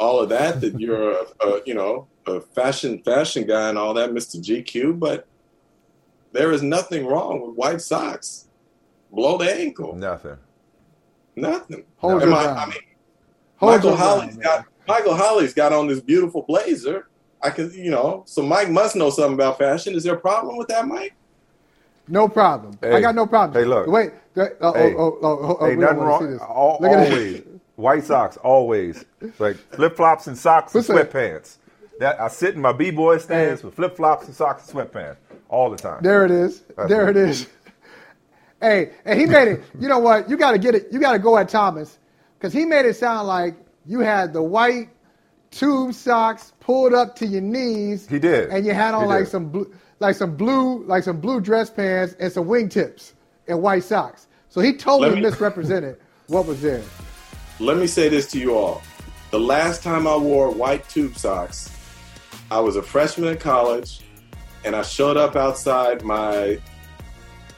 all 0.00 0.18
of 0.18 0.30
that. 0.30 0.62
That 0.62 0.80
you're 0.80 1.12
a, 1.12 1.24
a, 1.46 1.60
you 1.66 1.74
know, 1.74 2.08
a 2.26 2.40
fashion 2.40 3.02
fashion 3.02 3.46
guy 3.46 3.68
and 3.68 3.76
all 3.76 3.92
that, 3.94 4.14
Mister 4.14 4.38
GQ. 4.38 4.98
But 4.98 5.26
there 6.32 6.52
is 6.52 6.62
nothing 6.62 7.06
wrong 7.06 7.42
with 7.42 7.54
white 7.54 7.82
socks 7.82 8.46
blow 9.12 9.36
the 9.36 9.52
ankle. 9.52 9.94
Nothing. 9.94 10.38
Nothing. 11.34 11.84
Hold 11.98 12.22
Am 12.22 12.28
your 12.28 12.38
I. 12.38 12.46
I 12.46 12.66
mean, 12.66 12.78
Hold 13.56 13.72
Michael 13.72 13.90
your 13.90 13.98
ground, 13.98 14.20
Holley's 14.20 14.36
got 14.38 14.64
Michael 14.88 15.14
Holley's 15.14 15.54
got 15.54 15.72
on 15.72 15.86
this 15.86 16.00
beautiful 16.00 16.42
blazer. 16.42 17.08
I 17.42 17.50
can, 17.50 17.70
you 17.72 17.90
know, 17.90 18.22
so 18.26 18.42
Mike 18.42 18.70
must 18.70 18.96
know 18.96 19.10
something 19.10 19.34
about 19.34 19.58
fashion. 19.58 19.94
Is 19.94 20.04
there 20.04 20.14
a 20.14 20.20
problem 20.20 20.56
with 20.56 20.68
that, 20.68 20.86
Mike? 20.86 21.14
No 22.08 22.28
problem. 22.28 22.78
I 22.82 23.00
got 23.00 23.14
no 23.14 23.26
problem. 23.26 23.62
Hey, 23.62 23.68
look. 23.68 23.86
Wait. 23.86 24.12
Uh, 24.36 24.48
oh, 24.60 24.72
Hey. 24.74 24.94
oh, 24.96 25.18
oh, 25.22 25.66
hey, 25.66 25.76
nothing 25.76 25.98
wrong. 25.98 26.30
this. 26.30 26.40
Al- 26.42 26.78
Look 26.80 26.90
at 26.92 27.06
always 27.12 27.42
white 27.76 28.04
socks. 28.04 28.36
Always 28.38 29.04
like 29.38 29.56
flip 29.56 29.96
flops 29.96 30.26
and 30.26 30.36
socks 30.36 30.74
and 30.74 30.84
sweatpants. 30.84 31.56
That 31.98 32.20
I 32.20 32.28
sit 32.28 32.54
in 32.54 32.60
my 32.60 32.72
b 32.72 32.90
boy 32.90 33.18
stands 33.18 33.62
with 33.62 33.74
flip 33.74 33.96
flops 33.96 34.26
and 34.26 34.34
socks 34.34 34.68
and 34.70 34.78
sweatpants 34.78 35.16
all 35.48 35.70
the 35.70 35.76
time. 35.78 36.02
There 36.02 36.24
it 36.24 36.30
is. 36.30 36.60
That's 36.76 36.88
there 36.90 37.08
it. 37.08 37.16
it 37.16 37.28
is. 37.28 37.48
hey, 38.60 38.90
and 39.04 39.18
he 39.18 39.26
made 39.26 39.48
it. 39.48 39.62
You 39.78 39.88
know 39.88 39.98
what? 39.98 40.28
You 40.28 40.36
got 40.36 40.52
to 40.52 40.58
get 40.58 40.74
it. 40.74 40.88
You 40.92 41.00
got 41.00 41.12
to 41.12 41.18
go 41.18 41.38
at 41.38 41.48
Thomas 41.48 41.98
because 42.38 42.52
he 42.52 42.64
made 42.64 42.84
it 42.86 42.96
sound 42.96 43.26
like 43.28 43.54
you 43.86 44.00
had 44.00 44.32
the 44.32 44.42
white 44.42 44.90
tube 45.50 45.94
socks 45.94 46.52
pulled 46.60 46.92
up 46.92 47.16
to 47.16 47.26
your 47.26 47.40
knees. 47.40 48.06
He 48.08 48.18
did. 48.18 48.50
And 48.50 48.66
you 48.66 48.74
had 48.74 48.92
on 48.94 49.02
He 49.04 49.08
like 49.08 49.24
did. 49.24 49.30
some 49.30 49.48
blue, 49.48 49.72
like 50.00 50.16
some 50.16 50.36
blue, 50.36 50.84
like 50.84 51.02
some 51.02 51.18
blue 51.20 51.40
dress 51.40 51.70
pants 51.70 52.14
and 52.18 52.30
some 52.30 52.44
wingtips 52.46 53.12
and 53.48 53.62
white 53.62 53.84
socks. 53.84 54.25
So 54.56 54.62
he 54.62 54.72
totally 54.72 55.16
me- 55.16 55.20
misrepresented 55.20 55.98
what 56.28 56.46
was 56.46 56.62
there. 56.62 56.82
Let 57.60 57.76
me 57.76 57.86
say 57.86 58.08
this 58.08 58.26
to 58.28 58.38
you 58.38 58.56
all. 58.56 58.80
The 59.30 59.38
last 59.38 59.82
time 59.82 60.06
I 60.06 60.16
wore 60.16 60.50
white 60.50 60.88
tube 60.88 61.18
socks, 61.18 61.70
I 62.50 62.60
was 62.60 62.76
a 62.76 62.82
freshman 62.82 63.28
in 63.28 63.36
college, 63.36 64.00
and 64.64 64.74
I 64.74 64.80
showed 64.80 65.18
up 65.18 65.36
outside 65.36 66.04
my 66.04 66.58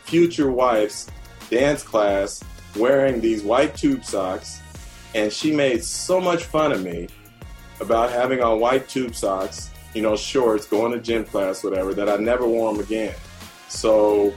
future 0.03 0.51
wife's 0.51 1.09
dance 1.51 1.85
class 1.85 2.43
wearing 2.75 3.21
these 3.21 3.45
white 3.45 3.77
tube 3.77 4.05
socks, 4.05 4.61
and 5.15 5.33
she 5.33 5.55
made 5.55 5.85
so 5.85 6.21
much 6.21 6.47
fun 6.47 6.73
of 6.73 6.83
me 6.83 7.07
about 7.81 8.11
having 8.11 8.43
on 8.43 8.59
white 8.59 8.89
tube 8.89 9.15
socks, 9.15 9.71
you 9.95 10.03
know, 10.03 10.17
shorts, 10.17 10.67
going 10.67 10.91
to 10.91 10.99
gym 10.99 11.25
class, 11.25 11.63
whatever, 11.63 11.95
that 11.95 12.09
I 12.09 12.17
never 12.17 12.45
wore 12.45 12.73
them 12.73 12.83
again. 12.83 13.15
So 13.69 14.35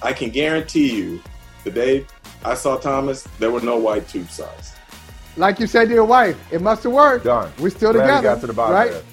I 0.00 0.12
can 0.12 0.30
guarantee 0.30 0.96
you, 0.96 1.20
the 1.64 1.70
day 1.70 2.06
I 2.44 2.54
saw 2.54 2.76
Thomas, 2.76 3.22
there 3.38 3.50
were 3.50 3.60
no 3.60 3.76
white 3.78 4.08
tube 4.08 4.28
socks. 4.30 4.74
Like 5.36 5.58
you 5.60 5.66
said 5.66 5.88
to 5.88 5.94
your 5.94 6.04
wife, 6.04 6.36
it 6.52 6.60
must 6.60 6.82
have 6.84 6.92
worked. 6.92 7.24
Done. 7.24 7.50
We're 7.58 7.70
still 7.70 7.92
Glad 7.92 8.02
together. 8.02 8.16
he 8.18 8.22
got 8.22 8.40
to 8.42 8.46
the 8.46 8.52
bottom 8.52 8.74
right? 8.74 9.04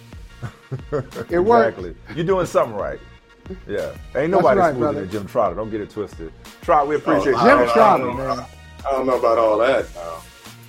It 1.31 1.39
worked. 1.39 1.79
Exactly. 1.79 1.95
You're 2.15 2.25
doing 2.25 2.45
something 2.45 2.75
right. 2.77 2.99
Yeah. 3.67 3.93
Ain't 4.15 4.29
nobody 4.31 4.59
right, 4.59 4.71
smoother 4.75 4.79
brother. 4.93 5.01
than 5.01 5.09
Jim 5.11 5.25
Trotter. 5.27 5.55
Don't 5.55 5.71
get 5.71 5.81
it 5.81 5.89
twisted. 5.89 6.31
Trot, 6.61 6.87
we 6.87 6.95
appreciate 6.95 7.35
Oh, 7.37 7.45
Jim 7.65 7.73
Trotter, 7.73 7.81
I 7.81 7.97
don't, 7.97 8.17
man. 8.17 8.45
I 8.87 8.91
don't 8.91 9.07
know 9.07 9.17
about 9.17 9.37
all 9.39 9.57
that 9.59 9.85
now. 9.95 10.21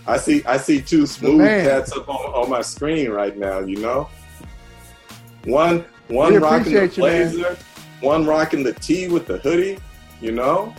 I 0.06 0.16
see 0.16 0.42
I 0.44 0.56
see 0.56 0.80
two 0.80 1.06
smooth 1.06 1.40
cats 1.46 1.92
up 1.92 2.08
on, 2.08 2.16
on 2.16 2.48
my 2.50 2.62
screen 2.62 3.10
right 3.10 3.36
now, 3.36 3.60
you 3.60 3.76
know? 3.76 4.08
One 5.44 5.84
one 6.08 6.34
rocking 6.40 6.72
the 6.74 6.88
blazer, 6.88 7.56
one 8.00 8.24
rocking 8.26 8.62
the 8.62 8.72
tee 8.72 9.08
with 9.08 9.26
the 9.26 9.38
hoodie, 9.38 9.78
you 10.20 10.32
know? 10.32 10.74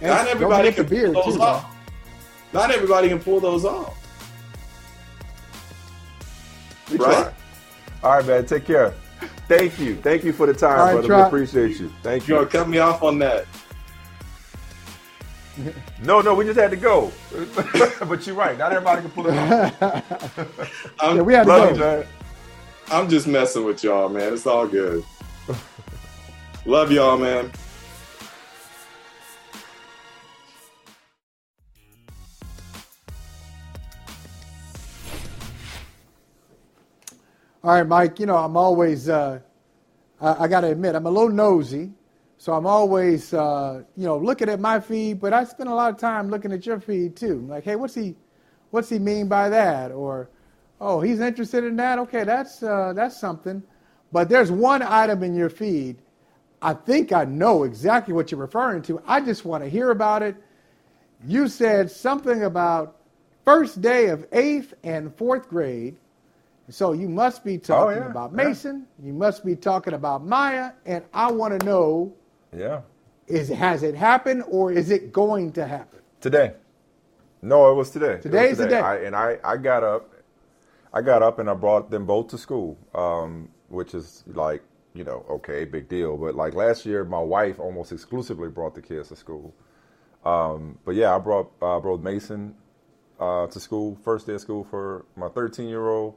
And 0.00 0.10
Not 0.10 0.26
everybody 0.28 0.72
can 0.72 0.84
the 0.86 0.90
beard, 0.90 1.14
pull 1.14 1.24
those 1.24 1.34
too, 1.36 1.42
off. 1.42 1.66
Not 2.52 2.70
everybody 2.70 3.08
can 3.08 3.18
pull 3.20 3.40
those 3.40 3.64
off. 3.64 3.94
We 6.90 6.98
Right? 6.98 7.12
try. 7.24 7.32
All 8.02 8.16
right, 8.16 8.26
man. 8.26 8.46
Take 8.46 8.66
care. 8.66 8.92
Thank 9.48 9.78
you. 9.78 9.96
Thank 9.96 10.24
you 10.24 10.32
for 10.32 10.46
the 10.46 10.54
time, 10.54 10.78
All 10.78 10.84
right, 10.86 10.92
brother. 10.92 11.08
Trot. 11.08 11.32
We 11.32 11.42
appreciate 11.42 11.80
you. 11.80 11.90
Thank 12.02 12.28
You 12.28 12.34
you. 12.34 12.40
gonna 12.40 12.50
cut 12.50 12.68
me 12.68 12.78
off 12.78 13.02
on 13.02 13.18
that. 13.20 13.46
No, 16.02 16.20
no, 16.20 16.34
we 16.34 16.44
just 16.44 16.58
had 16.58 16.72
to 16.72 16.76
go. 16.76 17.12
but 18.08 18.26
you're 18.26 18.34
right. 18.34 18.58
Not 18.58 18.72
everybody 18.72 19.02
can 19.02 19.10
pull 19.12 19.28
it 19.28 19.36
off. 19.38 19.82
I'm, 21.00 21.16
Yeah, 21.16 21.22
we 21.22 21.32
had 21.32 21.44
to 21.44 21.46
go. 21.46 21.68
you, 21.70 21.76
man. 21.76 22.06
I'm 22.90 23.08
just 23.08 23.28
messing 23.28 23.64
with 23.64 23.84
y'all, 23.84 24.08
man. 24.08 24.32
It's 24.32 24.48
all 24.48 24.66
good. 24.66 25.04
Love 26.66 26.90
y'all, 26.90 27.16
man. 27.16 27.52
All 37.64 37.70
right, 37.70 37.86
Mike. 37.86 38.20
You 38.20 38.26
know, 38.26 38.36
I'm 38.36 38.58
always, 38.58 39.08
uh, 39.08 39.40
I, 40.20 40.44
I 40.44 40.48
got 40.48 40.60
to 40.60 40.66
admit, 40.66 40.94
I'm 40.94 41.06
a 41.06 41.10
little 41.10 41.30
nosy. 41.30 41.92
So 42.36 42.52
I'm 42.52 42.66
always, 42.66 43.32
uh, 43.32 43.84
you 43.96 44.04
know, 44.04 44.18
looking 44.18 44.50
at 44.50 44.60
my 44.60 44.78
feed, 44.78 45.18
but 45.18 45.32
I 45.32 45.44
spend 45.44 45.70
a 45.70 45.74
lot 45.74 45.90
of 45.90 45.98
time 45.98 46.28
looking 46.28 46.52
at 46.52 46.66
your 46.66 46.78
feed 46.78 47.16
too. 47.16 47.40
Like, 47.48 47.64
hey, 47.64 47.76
what's 47.76 47.94
he, 47.94 48.16
what's 48.70 48.90
he 48.90 48.98
mean 48.98 49.28
by 49.28 49.48
that? 49.48 49.92
Or, 49.92 50.28
oh, 50.78 51.00
he's 51.00 51.20
interested 51.20 51.64
in 51.64 51.74
that. 51.76 51.98
Okay, 52.00 52.22
that's 52.24 52.62
uh, 52.62 52.92
that's 52.94 53.18
something. 53.18 53.62
But 54.12 54.28
there's 54.28 54.50
one 54.50 54.82
item 54.82 55.22
in 55.22 55.34
your 55.34 55.48
feed. 55.48 56.02
I 56.60 56.74
think 56.74 57.12
I 57.14 57.24
know 57.24 57.62
exactly 57.62 58.12
what 58.12 58.30
you're 58.30 58.40
referring 58.40 58.82
to. 58.82 59.02
I 59.06 59.22
just 59.22 59.46
want 59.46 59.64
to 59.64 59.70
hear 59.70 59.90
about 59.90 60.22
it. 60.22 60.36
You 61.26 61.48
said 61.48 61.90
something 61.90 62.42
about 62.44 62.98
first 63.46 63.80
day 63.80 64.08
of 64.08 64.26
eighth 64.32 64.74
and 64.82 65.16
fourth 65.16 65.48
grade. 65.48 65.96
So 66.70 66.92
you 66.92 67.08
must 67.08 67.44
be 67.44 67.58
talking 67.58 68.02
yeah, 68.02 68.10
about 68.10 68.32
yeah. 68.32 68.44
Mason. 68.44 68.86
You 69.02 69.12
must 69.12 69.44
be 69.44 69.56
talking 69.56 69.94
about 69.94 70.24
Maya, 70.24 70.72
and 70.86 71.04
I 71.12 71.30
want 71.30 71.58
to 71.58 71.66
know: 71.66 72.14
Yeah. 72.56 72.80
is 73.26 73.48
has 73.50 73.82
it 73.82 73.94
happened 73.94 74.44
or 74.48 74.72
is 74.72 74.90
it 74.90 75.12
going 75.12 75.52
to 75.52 75.66
happen? 75.66 76.00
Today. 76.20 76.54
No, 77.42 77.70
it 77.70 77.74
was 77.74 77.90
today. 77.90 78.16
Was 78.16 78.22
Today's 78.22 78.58
the 78.58 78.66
day. 78.68 78.80
I, 78.80 78.96
and 78.98 79.14
I, 79.14 79.38
I 79.44 79.58
got 79.58 79.84
up, 79.84 80.14
I 80.94 81.02
got 81.02 81.22
up 81.22 81.38
and 81.38 81.50
I 81.50 81.54
brought 81.54 81.90
them 81.90 82.06
both 82.06 82.28
to 82.28 82.38
school, 82.38 82.78
um, 82.94 83.50
which 83.68 83.94
is 83.94 84.24
like, 84.26 84.62
you 84.94 85.04
know, 85.04 85.26
okay, 85.28 85.66
big 85.66 85.88
deal. 85.88 86.16
But 86.16 86.34
like 86.34 86.54
last 86.54 86.86
year, 86.86 87.04
my 87.04 87.20
wife 87.20 87.58
almost 87.60 87.92
exclusively 87.92 88.48
brought 88.48 88.74
the 88.74 88.80
kids 88.80 89.10
to 89.10 89.16
school. 89.16 89.54
Um, 90.24 90.78
but 90.86 90.94
yeah, 90.94 91.14
I 91.14 91.18
brought 91.18 91.52
uh, 91.60 91.80
brought 91.80 92.00
Mason 92.00 92.54
uh, 93.20 93.46
to 93.48 93.60
school, 93.60 93.98
first 94.02 94.26
day 94.26 94.34
of 94.34 94.40
school 94.40 94.64
for 94.64 95.04
my 95.16 95.28
13 95.28 95.68
year 95.68 95.86
old. 95.88 96.14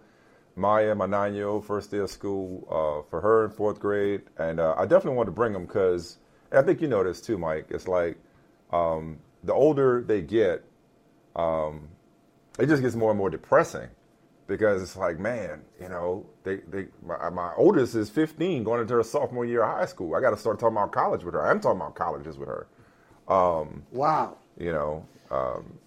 Maya, 0.57 0.95
my 0.95 1.05
nine 1.05 1.33
year 1.35 1.47
old, 1.47 1.65
first 1.65 1.91
day 1.91 1.99
of 1.99 2.09
school 2.09 2.67
uh, 2.69 3.07
for 3.09 3.21
her 3.21 3.45
in 3.45 3.51
fourth 3.51 3.79
grade. 3.79 4.23
And 4.37 4.59
uh, 4.59 4.75
I 4.77 4.83
definitely 4.83 5.17
wanted 5.17 5.27
to 5.27 5.31
bring 5.33 5.53
them 5.53 5.65
because, 5.65 6.17
I 6.51 6.61
think 6.61 6.81
you 6.81 6.87
know 6.87 7.03
this 7.03 7.21
too, 7.21 7.37
Mike. 7.37 7.67
It's 7.69 7.87
like 7.87 8.17
um, 8.71 9.19
the 9.43 9.53
older 9.53 10.03
they 10.03 10.21
get, 10.21 10.63
um, 11.35 11.89
it 12.59 12.67
just 12.67 12.81
gets 12.81 12.95
more 12.95 13.11
and 13.11 13.17
more 13.17 13.29
depressing 13.29 13.89
because 14.47 14.81
it's 14.81 14.95
like, 14.95 15.19
man, 15.19 15.61
you 15.79 15.89
know, 15.89 16.25
they, 16.43 16.57
they 16.69 16.87
my, 17.05 17.29
my 17.29 17.53
oldest 17.55 17.95
is 17.95 18.09
15 18.09 18.63
going 18.63 18.81
into 18.81 18.95
her 18.95 19.03
sophomore 19.03 19.45
year 19.45 19.63
of 19.63 19.77
high 19.77 19.85
school. 19.85 20.15
I 20.15 20.21
got 20.21 20.31
to 20.31 20.37
start 20.37 20.59
talking 20.59 20.75
about 20.77 20.91
college 20.91 21.23
with 21.23 21.33
her. 21.33 21.45
I'm 21.45 21.59
talking 21.59 21.79
about 21.81 21.95
colleges 21.95 22.37
with 22.37 22.47
her. 22.49 22.67
Um, 23.27 23.83
Wow. 23.91 24.37
you 24.57 24.71
know, 24.71 25.05
um, 25.29 25.77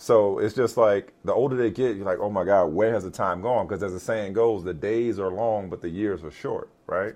so 0.00 0.38
it's 0.38 0.54
just 0.54 0.76
like 0.76 1.12
the 1.24 1.34
older 1.34 1.56
they 1.56 1.70
get, 1.70 1.96
you're 1.96 2.06
like, 2.06 2.20
oh 2.20 2.30
my 2.30 2.44
God, 2.44 2.66
where 2.66 2.92
has 2.92 3.02
the 3.02 3.10
time 3.10 3.42
gone? 3.42 3.66
Because 3.66 3.82
as 3.82 3.92
the 3.92 4.00
saying 4.00 4.32
goes, 4.32 4.62
the 4.62 4.72
days 4.72 5.18
are 5.18 5.30
long, 5.30 5.68
but 5.68 5.82
the 5.82 5.88
years 5.88 6.22
are 6.22 6.30
short, 6.30 6.70
right? 6.86 7.14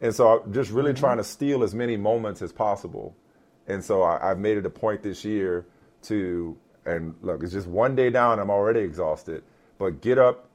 And 0.00 0.12
so 0.12 0.42
I'm 0.42 0.52
just 0.52 0.72
really 0.72 0.90
mm-hmm. 0.90 1.00
trying 1.00 1.16
to 1.18 1.24
steal 1.24 1.62
as 1.62 1.72
many 1.72 1.96
moments 1.96 2.42
as 2.42 2.52
possible. 2.52 3.16
And 3.68 3.84
so 3.84 4.02
I, 4.02 4.30
I've 4.30 4.38
made 4.38 4.58
it 4.58 4.66
a 4.66 4.70
point 4.70 5.02
this 5.02 5.24
year 5.24 5.66
to, 6.02 6.58
and 6.84 7.14
look, 7.22 7.44
it's 7.44 7.52
just 7.52 7.68
one 7.68 7.94
day 7.94 8.10
down, 8.10 8.40
I'm 8.40 8.50
already 8.50 8.80
exhausted, 8.80 9.44
but 9.78 10.00
get 10.00 10.18
up 10.18 10.48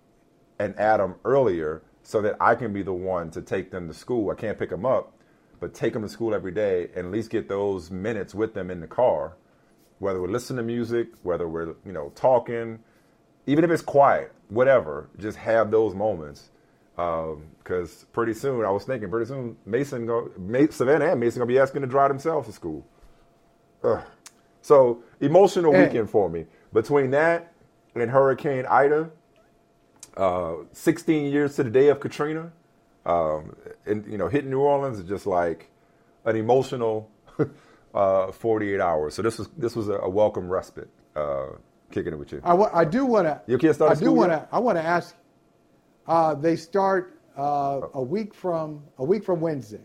and 0.60 0.77
add 0.77 0.99
them 0.99 1.15
earlier 1.23 1.84
so 2.03 2.22
that 2.22 2.36
I 2.41 2.56
can 2.56 2.73
be 2.73 2.84
the 2.84 2.94
one 2.94 3.32
to 3.32 3.41
take 3.41 3.72
them 3.72 3.88
to 3.88 3.94
school. 3.94 4.30
I 4.30 4.36
can't 4.36 4.60
pick 4.60 4.72
them 4.72 4.86
up, 4.86 5.14
but 5.61 5.73
take 5.73 5.94
them 5.94 6.02
to 6.02 6.10
school 6.10 6.36
every 6.36 6.52
day 6.52 6.90
and 6.95 7.06
at 7.06 7.11
least 7.11 7.30
get 7.30 7.48
those 7.48 7.90
minutes 7.90 8.36
with 8.36 8.53
them 8.53 8.69
in 8.69 8.82
the 8.82 8.88
car, 8.88 9.38
whether 9.99 10.22
we're 10.22 10.27
listening 10.27 10.57
to 10.57 10.63
music, 10.63 11.07
whether 11.23 11.47
we're, 11.47 11.76
you 11.85 11.91
know, 11.91 12.11
talking, 12.15 12.80
even 13.47 13.63
if 13.63 13.72
it's 13.72 13.81
quiet, 13.81 14.31
whatever, 14.49 15.09
just 15.17 15.38
have 15.38 15.72
those 15.72 15.93
moments. 15.95 16.49
Because 16.95 18.05
pretty 18.13 18.34
soon, 18.34 18.63
I 18.65 18.72
was 18.72 18.85
thinking, 18.85 19.09
pretty 19.09 19.26
soon, 19.27 19.57
Mason, 19.65 20.05
go, 20.05 20.31
Savannah 20.69 21.05
and 21.05 21.19
Mason 21.19 21.39
gonna 21.39 21.47
be 21.47 21.59
asking 21.59 21.81
to 21.81 21.88
drive 21.88 22.09
themselves 22.09 22.47
to 22.47 22.53
school. 22.53 22.85
Ugh. 23.84 24.01
So 24.61 25.03
emotional 25.19 25.73
And- 25.73 25.84
weekend 25.84 26.09
for 26.09 26.30
me. 26.30 26.47
Between 26.73 27.11
that 27.11 27.53
and 27.93 28.09
Hurricane 28.11 28.65
Ida, 28.65 29.09
uh, 30.17 30.55
16 30.72 31.31
years 31.31 31.55
to 31.57 31.63
the 31.63 31.69
day 31.69 31.89
of 31.89 31.99
Katrina, 31.99 32.51
um, 33.05 33.55
and 33.85 34.05
you 34.07 34.17
know, 34.17 34.27
hitting 34.27 34.49
New 34.49 34.61
Orleans 34.61 34.99
is 34.99 35.05
just 35.05 35.27
like 35.27 35.69
an 36.26 36.35
emotional 36.35 37.09
uh, 37.95 38.31
48 38.31 38.81
hours. 38.81 39.15
So 39.15 39.22
this 39.22 39.39
was 39.39 39.47
this 39.57 39.76
was 39.76 39.89
a, 39.89 39.93
a 39.93 40.09
welcome 40.09 40.49
respite. 40.49 40.89
Uh, 41.15 41.47
kicking 41.91 42.11
it 42.13 42.19
with 42.19 42.31
you. 42.31 42.41
I, 42.43 42.84
do 42.84 43.05
want 43.05 43.26
to. 43.26 43.41
Your 43.47 43.57
kids 43.57 43.77
started 43.77 43.97
I 43.97 44.01
do 44.01 44.11
want 44.11 44.31
to. 44.31 44.47
I 44.51 44.59
want 44.59 44.77
to 44.77 44.84
ask. 44.84 45.15
Uh, 46.05 46.35
they 46.35 46.55
start 46.57 47.19
uh, 47.38 47.81
a 47.93 48.01
week 48.01 48.34
from 48.34 48.84
a 48.97 49.03
week 49.03 49.23
from 49.23 49.39
Wednesday. 49.39 49.81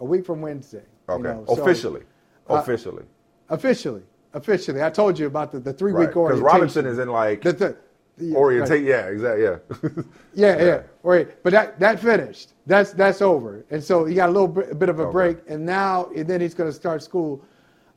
A 0.00 0.04
week 0.04 0.26
from 0.26 0.42
Wednesday. 0.42 0.82
you 1.08 1.14
Okay, 1.14 1.22
know, 1.22 1.44
so- 1.48 1.62
officially, 1.62 2.02
uh, 2.50 2.54
officially. 2.54 3.04
Officially, 3.48 4.02
officially. 4.34 4.82
I 4.82 4.90
told 4.90 5.18
you 5.18 5.26
about 5.26 5.52
the, 5.52 5.60
the 5.60 5.72
three 5.72 5.92
Right, 5.92 6.08
week 6.08 6.16
orientation. 6.16 6.44
Robinson 6.44 6.84
is 6.86 6.98
in 6.98 7.08
like 7.08 7.42
the, 7.42 7.52
the, 7.52 7.76
the- 8.18 8.32
Orientate, 8.32 8.70
right. 8.70 8.82
yeah, 8.84 9.06
exactly, 9.08 9.42
yeah. 10.34 10.56
Yeah, 10.58 10.64
yeah. 10.64 10.82
Right. 11.02 11.42
But 11.42 11.52
that 11.52 11.78
that 11.80 12.00
finished. 12.00 12.52
That's 12.66 12.92
that's 12.92 13.20
over. 13.22 13.64
And 13.70 13.82
so 13.82 14.04
he 14.04 14.14
got 14.14 14.28
a 14.28 14.32
little 14.32 14.48
bit, 14.48 14.78
bit 14.78 14.88
of 14.88 14.98
a 15.00 15.10
break, 15.10 15.38
and 15.48 15.64
now 15.66 16.06
and 16.16 16.26
then 16.26 16.40
he's 16.40 16.54
going 16.54 16.68
to 16.70 16.74
start 16.74 17.02
school 17.02 17.42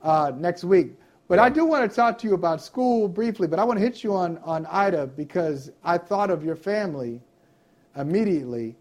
uh, 0.01 0.31
next 0.35 0.63
week. 0.63 0.91
But 1.29 1.39
I 1.39 1.49
do 1.49 1.63
want 1.63 1.89
to 1.89 1.95
talk 1.95 2.17
to 2.19 2.27
you 2.27 2.33
about 2.33 2.61
school 2.61 3.07
briefly. 3.07 3.47
But 3.47 3.59
I 3.59 3.63
want 3.63 3.79
to 3.79 3.85
hit 3.85 4.03
you 4.03 4.13
on 4.13 4.37
on 4.39 4.65
Ida 4.65 5.07
because 5.07 5.71
I 5.83 5.97
thought 5.97 6.29
of 6.29 6.43
your 6.43 6.55
family 6.55 7.21
immediately, 7.95 8.75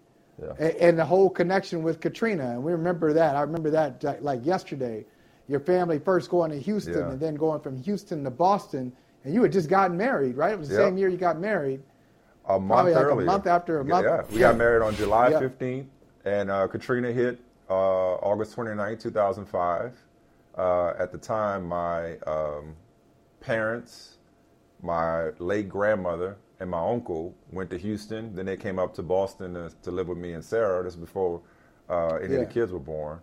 a- 0.59 0.82
and, 0.82 0.98
the 0.98 1.05
whole 1.05 1.31
connection 1.31 1.82
with 1.82 2.01
Katrina. 2.01 2.51
And 2.52 2.62
we 2.62 2.73
remember 2.73 3.12
that. 3.12 3.36
I 3.36 3.40
remember 3.43 3.70
that 3.70 4.23
like 4.23 4.44
yesterday. 4.44 5.05
Your 5.48 5.60
family 5.60 5.98
first 5.98 6.28
going 6.31 6.51
to 6.51 6.59
Houston, 6.60 6.94
Yeah. 6.94 7.10
and 7.10 7.20
then 7.20 7.35
going 7.35 7.60
from 7.60 7.82
Houston 7.82 8.23
to 8.24 8.31
Boston, 8.31 8.93
and 9.29 9.35
you 9.35 9.43
had 9.43 9.53
just 9.53 9.69
gotten 9.69 9.95
married, 9.97 10.37
right? 10.39 10.53
It 10.55 10.59
was 10.59 10.71
the 10.71 10.75
Yeah. 10.75 10.87
same 10.87 10.97
year 10.97 11.11
you 11.11 11.19
got 11.19 11.39
married. 11.39 11.83
A 12.47 12.59
month 12.59 12.95
like 12.95 13.11
a 13.11 13.15
month 13.15 13.47
after 13.47 13.81
a 13.81 13.85
Yeah, 13.85 13.91
month. 13.91 14.07
Yeah, 14.07 14.23
we 14.33 14.41
got 14.41 14.57
married 14.65 14.83
on 14.83 14.97
July 14.97 15.31
Yeah. 15.31 15.41
15th, 15.41 15.87
and 16.25 16.51
uh, 16.51 16.67
Katrina 16.67 17.13
hit 17.13 17.39
uh, 17.69 18.15
August 18.15 18.57
29th, 18.57 19.01
2005. 19.03 19.93
Uh, 20.57 20.95
at 20.99 21.13
the 21.13 21.19
time, 21.19 21.69
my 21.69 22.17
um, 22.21 22.75
parents, 23.41 24.17
my 24.83 25.29
late 25.39 25.69
grandmother, 25.69 26.39
and 26.59 26.71
my 26.71 26.81
uncle 26.81 27.37
went 27.53 27.69
to 27.71 27.77
Houston. 27.77 28.35
Then 28.35 28.47
they 28.47 28.57
came 28.57 28.79
up 28.79 28.95
to 28.95 29.03
Boston 29.03 29.53
to, 29.53 29.71
to 29.83 29.91
live 29.91 30.09
with 30.09 30.19
me 30.19 30.33
and 30.33 30.43
Sarah. 30.43 30.83
This 30.83 30.95
is 30.95 30.99
before 30.99 31.43
uh, 31.91 32.15
any 32.15 32.29
Yeah. 32.33 32.41
of 32.41 32.49
the 32.49 32.55
kids 32.55 32.73
were 32.73 32.79
born. 32.79 33.21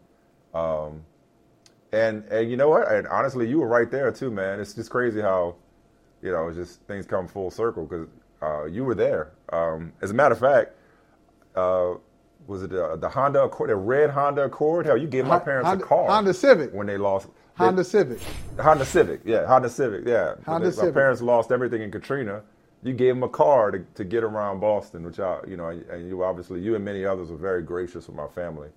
Um, 0.54 1.04
and 1.92 2.26
and 2.26 2.50
you 2.50 2.58
know 2.58 2.70
what? 2.70 2.92
And 2.92 3.08
honestly, 3.08 3.48
you 3.48 3.60
were 3.60 3.68
right 3.68 3.90
there 3.90 4.12
too, 4.12 4.30
man. 4.30 4.60
It's 4.60 4.74
just 4.76 4.92
crazy 4.92 5.20
how 5.22 5.56
you 6.26 6.32
know, 6.32 6.48
it's 6.48 6.58
just 6.58 6.82
things 6.82 7.06
come 7.06 7.28
full 7.28 7.52
circle 7.52 7.86
because 7.86 8.08
uh, 8.42 8.66
you 8.66 8.84
were 8.84 8.96
there. 8.96 9.32
Um, 9.54 9.94
as 10.02 10.10
a 10.12 10.14
matter 10.14 10.34
of 10.34 10.40
fact, 10.40 10.72
uh, 11.56 11.94
was 12.48 12.64
it 12.64 12.72
the, 12.72 12.98
the 12.98 13.08
Honda 13.08 13.44
Accord, 13.44 13.70
the 13.70 13.76
red 13.76 14.10
Honda 14.10 14.44
Accord? 14.46 14.86
Hell, 14.88 14.98
you 14.98 15.08
gave 15.08 15.26
my 15.26 15.40
parents 15.40 15.68
Honda- 15.68 15.84
a 15.84 15.88
car. 15.88 16.08
Honda 16.08 16.34
Civic. 16.34 16.74
when 16.74 16.88
they 16.88 16.98
lost. 16.98 17.28
Honda 17.58 17.84
Civic. 17.84 18.20
Honda 18.60 18.86
Civic, 18.86 19.22
yeah, 19.24 19.46
Honda 19.46 19.70
Civic, 19.70 20.06
yeah. 20.06 20.34
Honda 20.46 20.68
They- 20.68 20.76
Civic. 20.76 20.94
My 20.96 21.00
parents 21.02 21.22
lost 21.22 21.52
everything 21.52 21.82
in 21.84 21.92
Katrina. 21.92 22.42
You 22.84 22.94
gave 22.94 23.16
them 23.16 23.24
a 23.24 23.30
car 23.30 23.72
to, 23.72 23.80
to 23.96 24.04
get 24.04 24.24
around 24.24 24.60
Boston, 24.60 25.04
which 25.06 25.20
I, 25.20 25.40
you 25.48 25.56
know, 25.58 25.70
and 25.70 26.08
you 26.08 26.24
obviously, 26.24 26.60
you 26.60 26.76
and 26.76 26.84
many 26.84 27.06
others 27.06 27.30
were 27.32 27.38
very 27.38 27.62
gracious 27.64 28.08
with 28.08 28.16
my 28.16 28.28
family. 28.28 28.70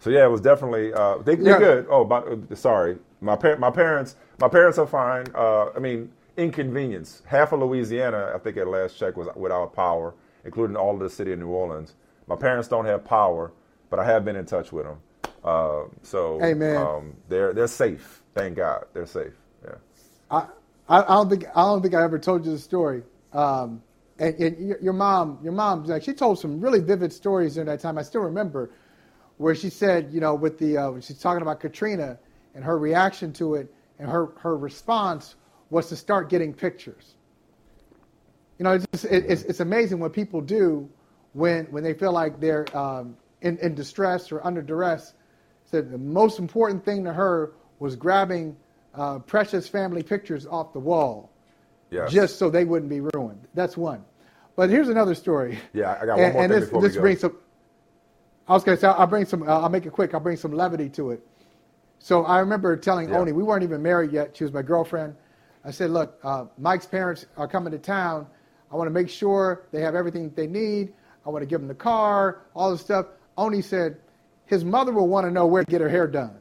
So 0.00 0.10
yeah, 0.10 0.24
it 0.26 0.30
was 0.30 0.40
definitely 0.42 0.92
uh, 0.92 1.18
they, 1.18 1.36
they're 1.36 1.52
Yeah. 1.52 1.58
good. 1.58 1.86
Oh, 1.88 2.04
but, 2.04 2.26
uh, 2.28 2.54
sorry, 2.54 2.98
my 3.22 3.36
par- 3.36 3.56
my 3.56 3.70
parents, 3.70 4.16
my 4.40 4.48
parents 4.48 4.76
are 4.76 4.86
fine. 4.86 5.24
Uh, 5.34 5.70
I 5.74 5.78
mean, 5.78 6.10
inconvenience. 6.36 7.22
Half 7.26 7.52
of 7.52 7.60
Louisiana, 7.60 8.32
I 8.34 8.38
think 8.38 8.56
at 8.56 8.68
last 8.68 8.98
check, 8.98 9.16
was 9.16 9.28
without 9.36 9.74
power, 9.74 10.14
including 10.44 10.76
all 10.76 10.94
of 10.94 11.00
the 11.00 11.10
city 11.10 11.32
of 11.32 11.38
New 11.38 11.48
Orleans. 11.48 11.94
My 12.26 12.36
parents 12.36 12.68
don't 12.68 12.86
have 12.86 13.04
power, 13.04 13.52
but 13.90 13.98
I 13.98 14.04
have 14.04 14.24
been 14.24 14.36
in 14.36 14.46
touch 14.46 14.72
with 14.72 14.86
them. 14.86 14.98
Uh, 15.44 15.84
so 16.02 16.38
Hey. 16.40 16.54
Um, 16.76 17.14
they're 17.28 17.52
they're 17.52 17.68
safe. 17.68 18.22
Thank 18.34 18.56
God, 18.56 18.86
they're 18.92 19.06
safe. 19.06 19.32
Yeah. 19.64 19.76
I, 20.30 20.46
I 20.88 21.02
don't 21.02 21.30
think 21.30 21.46
I 21.54 21.62
don't 21.62 21.82
think 21.82 21.94
I 21.94 22.02
ever 22.02 22.18
told 22.18 22.44
you 22.44 22.52
the 22.52 22.58
story. 22.58 23.02
Um, 23.32 23.82
and, 24.18 24.34
and 24.36 24.76
your, 24.82 24.94
mom, 24.94 25.38
your 25.42 25.52
mom, 25.52 25.84
like 25.84 26.02
she 26.02 26.14
told 26.14 26.38
some 26.38 26.60
really 26.60 26.80
vivid 26.80 27.12
stories 27.12 27.54
during 27.54 27.66
that 27.66 27.80
time. 27.80 27.98
I 27.98 28.02
still 28.02 28.22
remember 28.22 28.70
where 29.36 29.54
she 29.54 29.68
said, 29.68 30.08
you 30.10 30.20
know, 30.20 30.34
with 30.34 30.58
the 30.58 30.78
uh, 30.78 31.00
she's 31.00 31.18
talking 31.18 31.42
about 31.42 31.60
Katrina 31.60 32.18
and 32.54 32.64
her 32.64 32.78
reaction 32.78 33.32
to 33.34 33.54
it, 33.54 33.72
and 33.98 34.08
her 34.08 34.32
her 34.38 34.56
response 34.56 35.36
was 35.70 35.88
to 35.88 35.96
start 35.96 36.28
getting 36.30 36.52
pictures. 36.54 37.14
You 38.58 38.64
know, 38.64 38.72
it's 38.72 38.86
just, 38.92 39.04
it, 39.06 39.24
it's, 39.28 39.42
it's 39.42 39.60
amazing 39.60 39.98
what 40.00 40.12
people 40.12 40.40
do 40.40 40.88
when 41.32 41.66
when 41.66 41.82
they 41.84 41.92
feel 41.94 42.12
like 42.12 42.40
they're 42.40 42.64
um, 42.76 43.16
in, 43.42 43.58
in 43.58 43.74
distress 43.74 44.32
or 44.32 44.44
under 44.46 44.62
duress. 44.62 45.14
Said 45.66 45.90
the 45.90 45.98
most 45.98 46.38
important 46.38 46.84
thing 46.84 47.04
to 47.04 47.12
her 47.12 47.52
was 47.80 47.96
grabbing 47.96 48.56
uh, 48.94 49.18
precious 49.18 49.68
family 49.68 50.02
pictures 50.02 50.46
off 50.46 50.72
the 50.72 50.78
wall, 50.78 51.30
Yes. 51.90 52.10
just 52.12 52.38
so 52.38 52.48
they 52.48 52.64
wouldn't 52.64 52.88
be 52.88 53.00
ruined. 53.00 53.46
That's 53.54 53.76
one. 53.76 54.04
But 54.54 54.70
here's 54.70 54.88
another 54.88 55.14
story. 55.14 55.58
Yeah, 55.74 55.98
I 56.00 56.06
got 56.06 56.16
one 56.16 56.24
and, 56.24 56.32
more 56.32 56.42
and 56.44 56.52
thing 56.52 56.60
this, 56.60 56.68
before 56.68 56.80
we 56.80 56.88
this 56.88 56.94
go. 56.96 57.00
brings 57.02 57.20
some. 57.20 57.36
I 58.48 58.52
was 58.54 58.64
going 58.64 58.76
to 58.76 58.80
say 58.80 58.86
I'll 58.88 59.06
bring 59.06 59.26
some. 59.26 59.42
Uh, 59.42 59.60
I'll 59.60 59.68
make 59.68 59.84
it 59.86 59.92
quick. 59.92 60.14
I'll 60.14 60.20
bring 60.20 60.36
some 60.38 60.52
levity 60.52 60.88
to 60.90 61.10
it. 61.10 61.20
So 61.98 62.24
I 62.24 62.38
remember 62.38 62.76
telling 62.76 63.10
Yeah. 63.10 63.18
Oni, 63.18 63.32
we 63.32 63.42
weren't 63.42 63.64
even 63.64 63.82
married 63.82 64.12
yet. 64.12 64.36
She 64.36 64.44
was 64.44 64.52
my 64.52 64.62
girlfriend. 64.62 65.14
I 65.66 65.72
said, 65.72 65.90
look, 65.90 66.18
uh, 66.22 66.44
Mike's 66.58 66.86
parents 66.86 67.26
are 67.36 67.48
coming 67.48 67.72
to 67.72 67.78
town. 67.78 68.26
I 68.72 68.76
want 68.76 68.86
to 68.86 68.92
make 68.92 69.08
sure 69.08 69.64
they 69.72 69.80
have 69.80 69.94
everything 69.96 70.32
they 70.36 70.46
need. 70.46 70.92
I 71.26 71.30
want 71.30 71.42
to 71.42 71.46
give 71.46 71.60
them 71.60 71.66
the 71.68 71.74
car, 71.74 72.42
all 72.54 72.70
this 72.70 72.80
stuff. 72.80 73.06
Oni 73.36 73.60
said 73.62 73.96
his 74.46 74.64
mother 74.64 74.92
will 74.92 75.08
want 75.08 75.26
to 75.26 75.30
know 75.32 75.46
where 75.46 75.64
to 75.64 75.70
get 75.70 75.80
her 75.80 75.88
hair 75.88 76.06
done. 76.06 76.38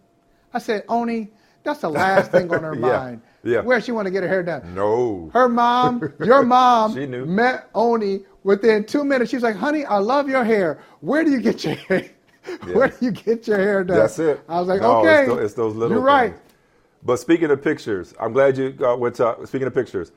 I 0.53 0.59
said, 0.59 0.83
Oni, 0.89 1.29
that's 1.63 1.81
the 1.81 1.89
last 1.89 2.31
thing 2.31 2.53
on 2.53 2.61
her 2.69 2.75
Yeah, 2.75 2.79
mind. 2.81 3.21
yeah. 3.43 3.61
Where 3.61 3.81
she 3.81 3.91
want 3.91 4.05
to 4.05 4.11
get 4.11 4.21
her 4.21 4.29
hair 4.29 4.43
done. 4.43 4.75
No. 4.75 5.31
Her 5.33 5.49
mom, 5.49 6.13
your 6.23 6.43
mom, 6.43 6.93
She 6.93 7.07
knew. 7.07 7.25
met 7.25 7.67
Oni 7.73 8.19
within 8.43 8.85
two 8.85 9.03
minutes. 9.03 9.31
She's 9.31 9.41
like, 9.41 9.55
honey, 9.55 9.85
I 9.85 9.97
love 9.97 10.29
your 10.29 10.43
hair. 10.43 10.83
Where 11.01 11.23
do 11.23 11.31
you 11.31 11.41
get 11.41 11.63
your 11.63 11.73
hair? 11.89 12.11
Where 12.73 12.89
do 12.89 12.97
you 13.03 13.11
get 13.11 13.47
your 13.47 13.57
hair 13.57 13.83
done? 13.83 13.97
That's 13.97 14.19
it. 14.19 14.39
I 14.47 14.59
was 14.59 14.67
like, 14.67 14.81
No, 14.81 14.99
okay. 14.99 15.21
It's, 15.23 15.27
tho- 15.33 15.37
it's 15.39 15.53
those 15.55 15.75
little. 15.75 15.97
You're 15.97 16.05
right. 16.05 16.35
But 17.05 17.17
speaking 17.19 17.51
of 17.51 17.61
pictures, 17.61 18.13
I'm 18.19 18.33
glad 18.33 18.57
you 18.57 18.75
uh, 18.83 18.95
went 18.95 19.15
to. 19.15 19.37
Speaking 19.45 19.67
of 19.67 19.73
pictures, 19.73 20.11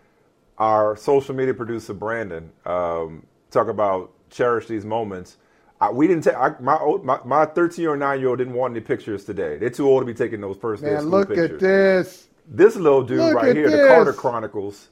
our 0.56 0.96
social 0.96 1.34
media 1.34 1.52
producer 1.54 1.92
Brandon 1.94 2.50
um, 2.64 3.26
talk 3.50 3.68
about 3.68 4.10
cherish 4.30 4.66
these 4.66 4.84
moments. 4.84 5.36
I, 5.80 5.90
we 5.90 6.08
didn't 6.08 6.24
take 6.24 6.34
my 6.60 6.76
old- 6.78 7.04
my 7.04 7.20
my 7.24 7.44
13 7.44 7.86
or 7.86 7.96
9 7.96 8.18
year 8.18 8.30
old 8.30 8.38
didn't 8.38 8.54
want 8.54 8.72
any 8.72 8.80
pictures 8.80 9.24
today. 9.24 9.58
They're 9.58 9.70
too 9.70 9.86
old 9.86 10.02
to 10.02 10.06
be 10.06 10.14
taking 10.14 10.40
those 10.40 10.56
first 10.56 10.82
day 10.82 10.94
Man, 10.94 11.08
look 11.10 11.28
pictures. 11.28 11.50
at 11.52 11.60
this. 11.60 12.28
This 12.50 12.76
little 12.76 13.02
dude 13.02 13.18
Look 13.18 13.34
right 13.34 13.54
here, 13.54 13.70
this. 13.70 13.80
the 13.82 13.88
Carter 13.88 14.12
Chronicles. 14.14 14.88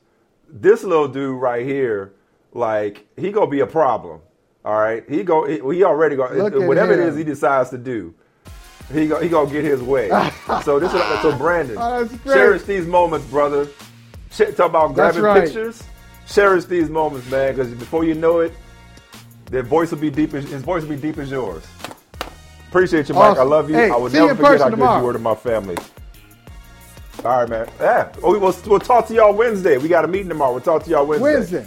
This 0.48 0.84
little 0.84 1.08
dude 1.08 1.40
right 1.40 1.64
here, 1.66 2.12
like 2.52 3.06
he 3.16 3.32
gonna 3.32 3.50
be 3.50 3.60
a 3.60 3.66
problem. 3.66 4.20
All 4.64 4.78
right, 4.78 5.02
he 5.08 5.22
go. 5.24 5.44
He, 5.46 5.54
he 5.76 5.82
already 5.82 6.14
go. 6.16 6.26
Whatever 6.66 6.92
it 6.92 7.00
him. 7.00 7.08
is 7.08 7.16
he 7.16 7.24
decides 7.24 7.70
to 7.70 7.78
do, 7.78 8.14
he 8.92 9.06
go. 9.06 9.20
He 9.20 9.28
gonna 9.28 9.50
get 9.50 9.64
his 9.64 9.82
way. 9.82 10.08
so 10.64 10.78
this 10.78 10.92
is 10.92 11.00
so 11.22 11.36
Brandon. 11.36 11.76
Oh, 11.78 12.08
cherish 12.24 12.62
these 12.62 12.86
moments, 12.86 13.26
brother. 13.26 13.66
Ch- 14.30 14.54
talk 14.56 14.70
about 14.70 14.94
grabbing 14.94 15.22
right. 15.22 15.44
pictures. 15.44 15.82
Cherish 16.28 16.64
these 16.64 16.90
moments, 16.90 17.28
man, 17.30 17.54
because 17.54 17.72
before 17.74 18.04
you 18.04 18.14
know 18.14 18.40
it, 18.40 18.52
their 19.50 19.62
voice 19.62 19.90
will 19.90 19.98
be 19.98 20.10
deep. 20.10 20.34
As, 20.34 20.44
his 20.48 20.62
voice 20.62 20.82
will 20.82 20.90
be 20.90 20.96
deep 20.96 21.18
as 21.18 21.30
yours. 21.30 21.64
Appreciate 22.68 23.08
you, 23.08 23.14
Mike. 23.14 23.32
Awesome. 23.32 23.40
I 23.40 23.44
love 23.44 23.70
you. 23.70 23.76
Hey, 23.76 23.90
I 23.90 23.96
will 23.96 24.10
never 24.10 24.34
forget 24.34 24.58
how 24.60 24.64
good 24.68 24.70
tomorrow. 24.72 25.00
you 25.00 25.06
were 25.06 25.12
to 25.12 25.18
my 25.18 25.34
family. 25.34 25.76
All 27.24 27.40
right, 27.40 27.48
man. 27.48 27.68
Yeah. 27.80 28.12
Oh, 28.22 28.38
we'll, 28.38 28.54
we'll 28.66 28.78
talk 28.78 29.06
to 29.08 29.14
y'all 29.14 29.32
Wednesday. 29.32 29.78
We 29.78 29.88
got 29.88 30.04
a 30.04 30.08
meeting 30.08 30.28
tomorrow. 30.28 30.52
We'll 30.52 30.60
talk 30.60 30.84
to 30.84 30.90
y'all 30.90 31.06
Wednesday. 31.06 31.32
Wednesday. 31.32 31.66